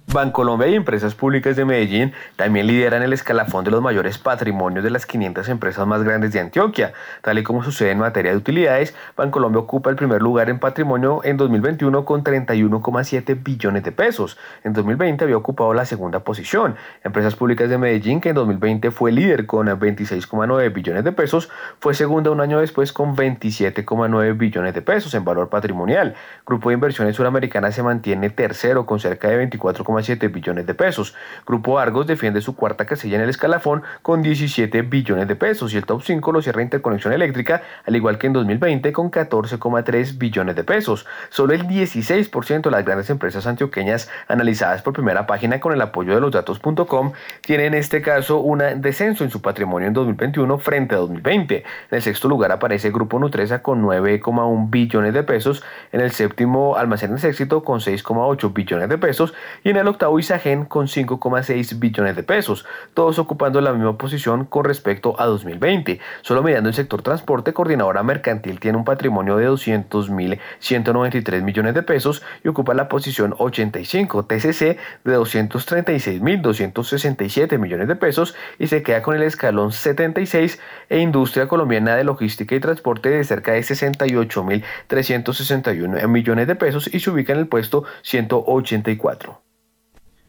Bancolombia 0.08 0.66
y 0.68 0.74
Empresas 0.74 1.14
Públicas 1.14 1.56
de 1.56 1.64
Medellín 1.64 2.12
también 2.36 2.66
lideran 2.66 3.02
el 3.02 3.12
escalafón 3.12 3.64
de 3.64 3.70
los 3.70 3.80
mayores 3.80 4.18
patrimonios 4.18 4.84
de 4.84 4.90
las 4.90 5.06
500 5.06 5.48
empresas 5.48 5.86
más 5.86 6.02
grandes 6.02 6.32
de 6.32 6.40
Antioquia. 6.40 6.92
Tal 7.22 7.38
y 7.38 7.42
como 7.42 7.62
sucede 7.62 7.92
en 7.92 7.98
materia 7.98 8.32
de 8.32 8.36
utilidades, 8.36 8.94
Bancolombia 9.16 9.60
ocupa 9.60 9.88
el 9.88 9.96
primer 9.96 10.20
lugar 10.20 10.50
en 10.50 10.58
patrimonio 10.58 11.20
en 11.24 11.38
2021 11.38 12.04
con 12.04 12.24
31,7 12.24 13.42
billones 13.42 13.84
de 13.84 13.92
pesos. 13.92 14.38
En 14.64 14.74
2020 14.74 15.24
había 15.24 15.36
ocupado 15.36 15.72
la 15.72 15.86
segunda 15.86 16.20
posición. 16.20 16.74
Empresas 17.04 17.34
Públicas 17.34 17.70
de 17.70 17.78
Medellín, 17.78 18.20
que 18.20 18.30
en 18.30 18.34
2020 18.34 18.90
fue 18.90 19.12
líder 19.12 19.46
con 19.46 19.68
26,9 19.68 20.72
billones 20.74 21.04
de 21.04 21.12
pesos, 21.12 21.48
fue 21.78 21.94
segunda 21.94 22.30
un 22.30 22.40
año 22.40 22.60
después 22.60 22.92
con 22.92 23.16
27,9 23.16 24.36
billones 24.36 24.74
de 24.74 24.82
pesos 24.82 25.14
en 25.14 25.24
valor 25.24 25.48
patrimonial. 25.48 26.14
Grupo 26.44 26.68
de 26.68 26.74
Inversiones 26.74 27.16
Suramericanas 27.16 27.74
se 27.74 27.82
mantiene 27.82 28.28
tercero 28.28 28.84
con 28.84 29.00
cerca 29.00 29.28
de 29.28 29.36
24, 29.38 29.84
7 30.00 30.28
billones 30.28 30.66
de 30.66 30.74
pesos. 30.74 31.14
Grupo 31.46 31.78
Argos 31.78 32.06
defiende 32.06 32.40
su 32.40 32.54
cuarta 32.54 32.86
casilla 32.86 33.16
en 33.16 33.22
el 33.22 33.30
escalafón 33.30 33.82
con 34.02 34.22
17 34.22 34.82
billones 34.82 35.28
de 35.28 35.36
pesos 35.36 35.74
y 35.74 35.76
el 35.76 35.84
top 35.84 36.02
5 36.02 36.32
lo 36.32 36.42
cierra 36.42 36.62
Interconexión 36.62 37.12
Eléctrica, 37.12 37.62
al 37.84 37.96
igual 37.96 38.18
que 38.18 38.26
en 38.28 38.32
2020 38.32 38.92
con 38.92 39.10
14,3 39.10 40.18
billones 40.18 40.56
de 40.56 40.64
pesos. 40.64 41.06
Solo 41.30 41.54
el 41.54 41.66
16% 41.66 42.62
de 42.62 42.70
las 42.70 42.84
grandes 42.84 43.10
empresas 43.10 43.46
antioqueñas 43.46 44.08
analizadas 44.28 44.82
por 44.82 44.92
primera 44.92 45.26
página 45.26 45.60
con 45.60 45.72
el 45.72 45.80
apoyo 45.80 46.14
de 46.14 46.20
los 46.20 46.30
datos.com 46.30 47.12
tienen 47.40 47.62
en 47.62 47.74
este 47.74 48.02
caso 48.02 48.38
un 48.38 48.62
descenso 48.76 49.24
en 49.24 49.30
su 49.30 49.40
patrimonio 49.40 49.88
en 49.88 49.94
2021 49.94 50.58
frente 50.58 50.94
a 50.94 50.98
2020. 50.98 51.56
En 51.56 51.64
el 51.90 52.02
sexto 52.02 52.28
lugar 52.28 52.52
aparece 52.52 52.90
Grupo 52.90 53.18
Nutresa 53.18 53.62
con 53.62 53.82
9,1 53.82 54.70
billones 54.70 55.14
de 55.14 55.22
pesos, 55.22 55.62
en 55.92 56.00
el 56.00 56.12
séptimo 56.12 56.76
Almacenes 56.76 57.24
Éxito 57.24 57.62
con 57.62 57.80
6,8 57.80 58.52
billones 58.52 58.88
de 58.88 58.98
pesos 58.98 59.34
y 59.64 59.70
en 59.70 59.76
el 59.76 59.81
octavo 59.88 60.18
Isagen 60.18 60.64
con 60.64 60.86
5,6 60.86 61.78
billones 61.78 62.16
de 62.16 62.22
pesos, 62.22 62.64
todos 62.94 63.18
ocupando 63.18 63.60
la 63.60 63.72
misma 63.72 63.98
posición 63.98 64.44
con 64.44 64.64
respecto 64.64 65.20
a 65.20 65.26
2020. 65.26 66.00
Solo 66.22 66.42
mirando 66.42 66.68
el 66.68 66.74
sector 66.74 67.02
transporte, 67.02 67.52
Coordinadora 67.52 68.02
Mercantil 68.02 68.58
tiene 68.60 68.78
un 68.78 68.84
patrimonio 68.84 69.36
de 69.36 69.48
200.193 69.48 71.42
millones 71.42 71.74
de 71.74 71.82
pesos 71.82 72.22
y 72.44 72.48
ocupa 72.48 72.74
la 72.74 72.88
posición 72.88 73.34
85, 73.38 74.24
TCC 74.24 74.78
de 75.04 75.18
236.267 75.18 77.58
millones 77.58 77.88
de 77.88 77.96
pesos 77.96 78.34
y 78.58 78.68
se 78.68 78.82
queda 78.82 79.02
con 79.02 79.16
el 79.16 79.22
escalón 79.22 79.72
76 79.72 80.58
e 80.88 80.98
Industria 80.98 81.48
Colombiana 81.48 81.96
de 81.96 82.04
Logística 82.04 82.54
y 82.54 82.60
Transporte 82.60 83.08
de 83.10 83.24
cerca 83.24 83.52
de 83.52 83.60
68.361 83.60 86.08
millones 86.08 86.46
de 86.46 86.54
pesos 86.54 86.88
y 86.92 87.00
se 87.00 87.10
ubica 87.10 87.32
en 87.32 87.40
el 87.40 87.48
puesto 87.48 87.84
184. 88.02 89.41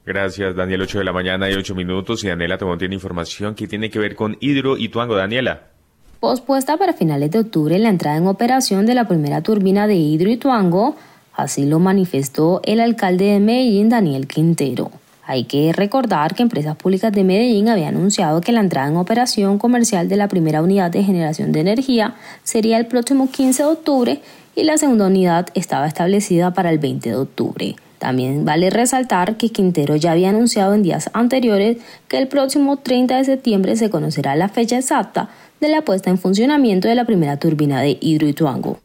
Gracias, 0.05 0.55
Daniel. 0.55 0.81
8 0.81 0.99
de 0.99 1.03
la 1.03 1.13
mañana 1.13 1.49
y 1.49 1.53
8 1.53 1.75
minutos. 1.75 2.23
Y 2.23 2.27
Daniela 2.27 2.57
Tomón 2.57 2.77
tiene 2.77 2.95
información 2.95 3.55
que 3.55 3.67
tiene 3.67 3.89
que 3.89 3.99
ver 3.99 4.15
con 4.15 4.37
Hidro 4.39 4.77
y 4.77 4.89
Tuango. 4.89 5.15
Daniela. 5.15 5.73
Pospuesta 6.19 6.77
para 6.77 6.93
finales 6.93 7.31
de 7.31 7.39
octubre 7.39 7.77
la 7.79 7.89
entrada 7.89 8.15
en 8.17 8.27
operación 8.27 8.85
de 8.85 8.95
la 8.95 9.07
primera 9.09 9.41
turbina 9.41 9.87
de 9.87 9.95
Hidro 9.95 10.29
y 10.29 10.37
Tuango, 10.37 10.95
así 11.33 11.65
lo 11.65 11.79
manifestó 11.79 12.61
el 12.63 12.79
alcalde 12.79 13.25
de 13.25 13.39
Medellín, 13.41 13.89
Daniel 13.89 14.25
Quintero. 14.25 14.89
Hay 15.25 15.43
que 15.43 15.73
recordar 15.73 16.33
que 16.33 16.43
Empresas 16.43 16.77
Públicas 16.77 17.11
de 17.11 17.25
Medellín 17.25 17.67
había 17.67 17.89
anunciado 17.89 18.39
que 18.39 18.53
la 18.53 18.61
entrada 18.61 18.87
en 18.87 18.95
operación 18.95 19.57
comercial 19.57 20.07
de 20.07 20.15
la 20.15 20.29
primera 20.29 20.61
unidad 20.61 20.91
de 20.91 21.03
generación 21.03 21.51
de 21.51 21.59
energía 21.59 22.15
sería 22.43 22.77
el 22.77 22.87
próximo 22.87 23.29
15 23.29 23.63
de 23.63 23.69
octubre 23.69 24.21
y 24.55 24.63
la 24.63 24.77
segunda 24.77 25.07
unidad 25.07 25.47
estaba 25.55 25.87
establecida 25.87 26.53
para 26.53 26.69
el 26.69 26.79
20 26.79 27.09
de 27.09 27.15
octubre. 27.15 27.75
También 28.03 28.43
vale 28.43 28.69
resaltar 28.69 29.37
que 29.37 29.47
Quintero 29.47 29.95
ya 29.95 30.11
había 30.11 30.31
anunciado 30.31 30.73
en 30.73 30.83
días 30.83 31.09
anteriores 31.13 31.77
que 32.09 32.17
el 32.17 32.27
próximo 32.27 32.75
30 32.75 33.15
de 33.15 33.23
septiembre 33.23 33.77
se 33.77 33.89
conocerá 33.89 34.35
la 34.35 34.49
fecha 34.49 34.77
exacta 34.77 35.29
de 35.61 35.69
la 35.69 35.83
puesta 35.83 36.09
en 36.09 36.17
funcionamiento 36.17 36.89
de 36.89 36.95
la 36.95 37.05
primera 37.05 37.37
turbina 37.37 37.79
de 37.79 37.97
Hidroituango. 38.01 38.81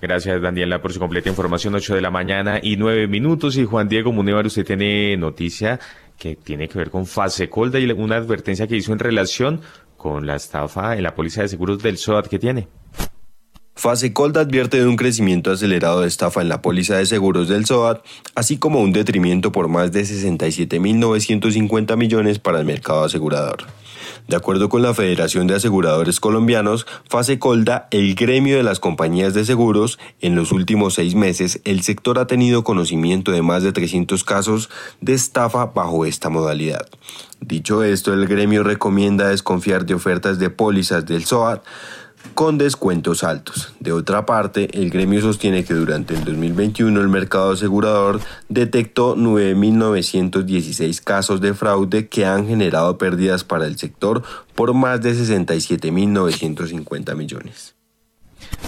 Gracias, 0.00 0.40
Daniela, 0.40 0.80
por 0.80 0.94
su 0.94 0.98
completa 0.98 1.28
información. 1.28 1.74
8 1.74 1.94
de 1.94 2.00
la 2.00 2.10
mañana 2.10 2.58
y 2.62 2.78
9 2.78 3.06
minutos. 3.06 3.58
Y 3.58 3.66
Juan 3.66 3.86
Diego 3.86 4.12
Munevar, 4.12 4.46
usted 4.46 4.64
tiene 4.64 5.14
noticia 5.18 5.78
que 6.18 6.36
tiene 6.36 6.68
que 6.68 6.78
ver 6.78 6.88
con 6.88 7.04
Fase 7.04 7.50
Colda 7.50 7.78
y 7.78 7.84
una 7.90 8.16
advertencia 8.16 8.66
que 8.66 8.76
hizo 8.76 8.94
en 8.94 8.98
relación 8.98 9.60
con 9.98 10.26
la 10.26 10.36
estafa 10.36 10.96
en 10.96 11.02
la 11.02 11.14
póliza 11.14 11.42
de 11.42 11.48
seguros 11.48 11.82
del 11.82 11.98
SOAT 11.98 12.28
que 12.28 12.38
tiene. 12.38 12.66
Fasecolda 13.78 14.40
advierte 14.40 14.78
de 14.78 14.86
un 14.86 14.96
crecimiento 14.96 15.52
acelerado 15.52 16.00
de 16.00 16.08
estafa 16.08 16.40
en 16.40 16.48
la 16.48 16.62
póliza 16.62 16.96
de 16.96 17.04
seguros 17.04 17.46
del 17.46 17.66
SOAT, 17.66 18.02
así 18.34 18.56
como 18.56 18.80
un 18.80 18.94
detrimento 18.94 19.52
por 19.52 19.68
más 19.68 19.92
de 19.92 20.00
67.950 20.00 21.94
millones 21.98 22.38
para 22.38 22.58
el 22.58 22.64
mercado 22.64 23.04
asegurador. 23.04 23.66
De 24.28 24.34
acuerdo 24.34 24.70
con 24.70 24.80
la 24.80 24.94
Federación 24.94 25.46
de 25.46 25.56
Aseguradores 25.56 26.20
Colombianos, 26.20 26.86
Fasecolda, 27.10 27.86
el 27.90 28.14
gremio 28.14 28.56
de 28.56 28.62
las 28.62 28.80
compañías 28.80 29.34
de 29.34 29.44
seguros, 29.44 29.98
en 30.22 30.34
los 30.36 30.52
últimos 30.52 30.94
seis 30.94 31.14
meses 31.14 31.60
el 31.64 31.82
sector 31.82 32.18
ha 32.18 32.26
tenido 32.26 32.64
conocimiento 32.64 33.30
de 33.30 33.42
más 33.42 33.62
de 33.62 33.72
300 33.72 34.24
casos 34.24 34.70
de 35.02 35.12
estafa 35.12 35.66
bajo 35.66 36.06
esta 36.06 36.30
modalidad. 36.30 36.88
Dicho 37.42 37.84
esto, 37.84 38.14
el 38.14 38.26
gremio 38.26 38.62
recomienda 38.64 39.28
desconfiar 39.28 39.84
de 39.84 39.92
ofertas 39.92 40.38
de 40.38 40.48
pólizas 40.48 41.04
del 41.04 41.26
SOAT 41.26 41.62
con 42.34 42.58
descuentos 42.58 43.22
altos. 43.22 43.72
De 43.80 43.92
otra 43.92 44.26
parte, 44.26 44.68
el 44.72 44.90
gremio 44.90 45.20
sostiene 45.20 45.64
que 45.64 45.74
durante 45.74 46.14
el 46.14 46.24
2021 46.24 47.00
el 47.00 47.06
mercado 47.08 47.52
asegurador 47.52 48.20
detectó 48.48 49.14
9.916 49.16 51.00
casos 51.02 51.40
de 51.40 51.54
fraude 51.54 52.08
que 52.08 52.26
han 52.26 52.48
generado 52.48 52.98
pérdidas 52.98 53.44
para 53.44 53.66
el 53.66 53.78
sector 53.78 54.24
por 54.54 54.74
más 54.74 55.00
de 55.02 55.14
67.950 55.14 57.14
millones. 57.14 57.75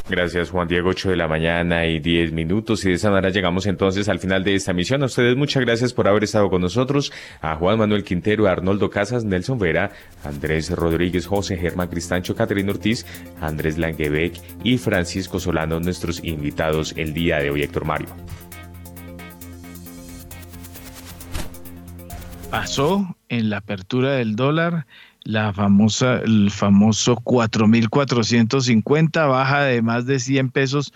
Gracias 0.09 0.51
Juan 0.51 0.69
Diego, 0.69 0.89
8 0.91 1.11
de 1.11 1.17
la 1.17 1.29
mañana 1.29 1.87
y 1.87 2.01
10 2.01 2.33
minutos. 2.33 2.85
Y 2.85 2.89
de 2.89 2.95
esa 2.95 3.11
manera 3.11 3.31
llegamos 3.31 3.67
entonces 3.67 4.09
al 4.09 4.19
final 4.19 4.43
de 4.43 4.55
esta 4.55 4.73
misión. 4.73 5.03
A 5.03 5.07
ustedes 5.07 5.37
muchas 5.37 5.65
gracias 5.65 5.93
por 5.93 6.09
haber 6.09 6.25
estado 6.25 6.49
con 6.49 6.63
nosotros. 6.63 7.13
A 7.43 7.57
Juan 7.57 7.79
Manuel 7.79 8.05
Quintero, 8.05 8.47
a 8.47 8.53
Arnoldo 8.53 8.89
Casas, 8.89 9.25
Nelson 9.25 9.59
Vera, 9.59 9.91
Andrés 10.25 10.71
Rodríguez, 10.71 11.27
José 11.27 11.57
Germán 11.57 11.89
Cristancho, 11.89 12.35
Catherine 12.35 12.71
Ortiz, 12.71 13.05
Andrés 13.41 13.77
Langebeck 13.77 14.35
y 14.65 14.79
Francisco 14.79 15.39
Solano, 15.39 15.79
nuestros 15.79 16.25
invitados 16.25 16.95
el 16.97 17.13
día 17.13 17.39
de 17.39 17.51
hoy, 17.51 17.63
Héctor 17.63 17.85
Mario. 17.85 18.09
Pasó 22.51 23.19
en 23.29 23.51
la 23.51 23.59
apertura 23.59 24.13
del 24.13 24.35
dólar 24.35 24.87
la 25.29 25.53
famosa, 25.53 26.21
el 26.25 26.51
famoso 26.51 27.17
4.450, 27.17 29.29
baja 29.29 29.65
de 29.65 29.83
más 29.83 30.07
de 30.07 30.21
100 30.21 30.51
pesos, 30.51 30.95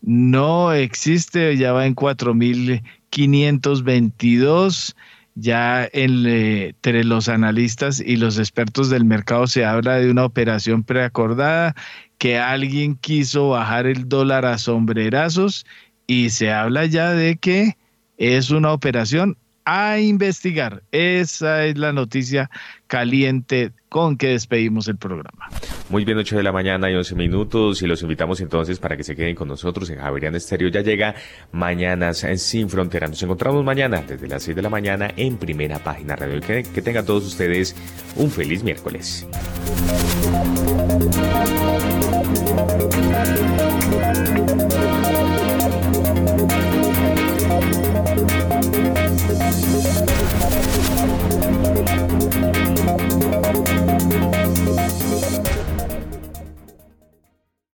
no 0.00 0.72
existe, 0.72 1.58
ya 1.58 1.74
va 1.74 1.84
en 1.84 1.94
4.522. 1.94 4.94
Ya 5.34 5.86
entre 5.92 7.04
los 7.04 7.28
analistas 7.28 8.00
y 8.00 8.16
los 8.16 8.38
expertos 8.38 8.88
del 8.88 9.04
mercado 9.04 9.46
se 9.48 9.66
habla 9.66 9.96
de 9.96 10.10
una 10.10 10.24
operación 10.24 10.82
preacordada, 10.82 11.74
que 12.16 12.38
alguien 12.38 12.94
quiso 12.94 13.50
bajar 13.50 13.86
el 13.86 14.08
dólar 14.08 14.46
a 14.46 14.56
sombrerazos 14.56 15.66
y 16.06 16.30
se 16.30 16.52
habla 16.52 16.86
ya 16.86 17.10
de 17.10 17.36
que 17.36 17.76
es 18.16 18.50
una 18.50 18.72
operación 18.72 19.36
a 19.64 19.98
investigar. 19.98 20.82
Esa 20.92 21.64
es 21.64 21.78
la 21.78 21.92
noticia 21.92 22.50
caliente 22.86 23.72
con 23.88 24.16
que 24.16 24.28
despedimos 24.28 24.88
el 24.88 24.96
programa. 24.96 25.48
Muy 25.88 26.04
bien, 26.04 26.18
8 26.18 26.36
de 26.36 26.42
la 26.42 26.52
mañana 26.52 26.90
y 26.90 26.94
11 26.94 27.14
minutos 27.14 27.82
y 27.82 27.86
los 27.86 28.02
invitamos 28.02 28.40
entonces 28.40 28.78
para 28.78 28.96
que 28.96 29.04
se 29.04 29.14
queden 29.14 29.34
con 29.34 29.48
nosotros 29.48 29.88
en 29.90 29.98
Javerian 29.98 30.34
Estéreo. 30.34 30.68
Ya 30.68 30.80
llega 30.80 31.14
Mañanas 31.52 32.26
Sin 32.36 32.68
Frontera. 32.68 33.06
Nos 33.06 33.22
encontramos 33.22 33.64
mañana 33.64 34.02
desde 34.06 34.26
las 34.26 34.42
6 34.42 34.56
de 34.56 34.62
la 34.62 34.70
mañana 34.70 35.10
en 35.16 35.36
primera 35.36 35.78
página 35.78 36.16
radio. 36.16 36.40
Que, 36.40 36.62
que 36.62 36.82
tengan 36.82 37.06
todos 37.06 37.24
ustedes 37.24 37.76
un 38.16 38.30
feliz 38.30 38.62
miércoles. 38.62 39.26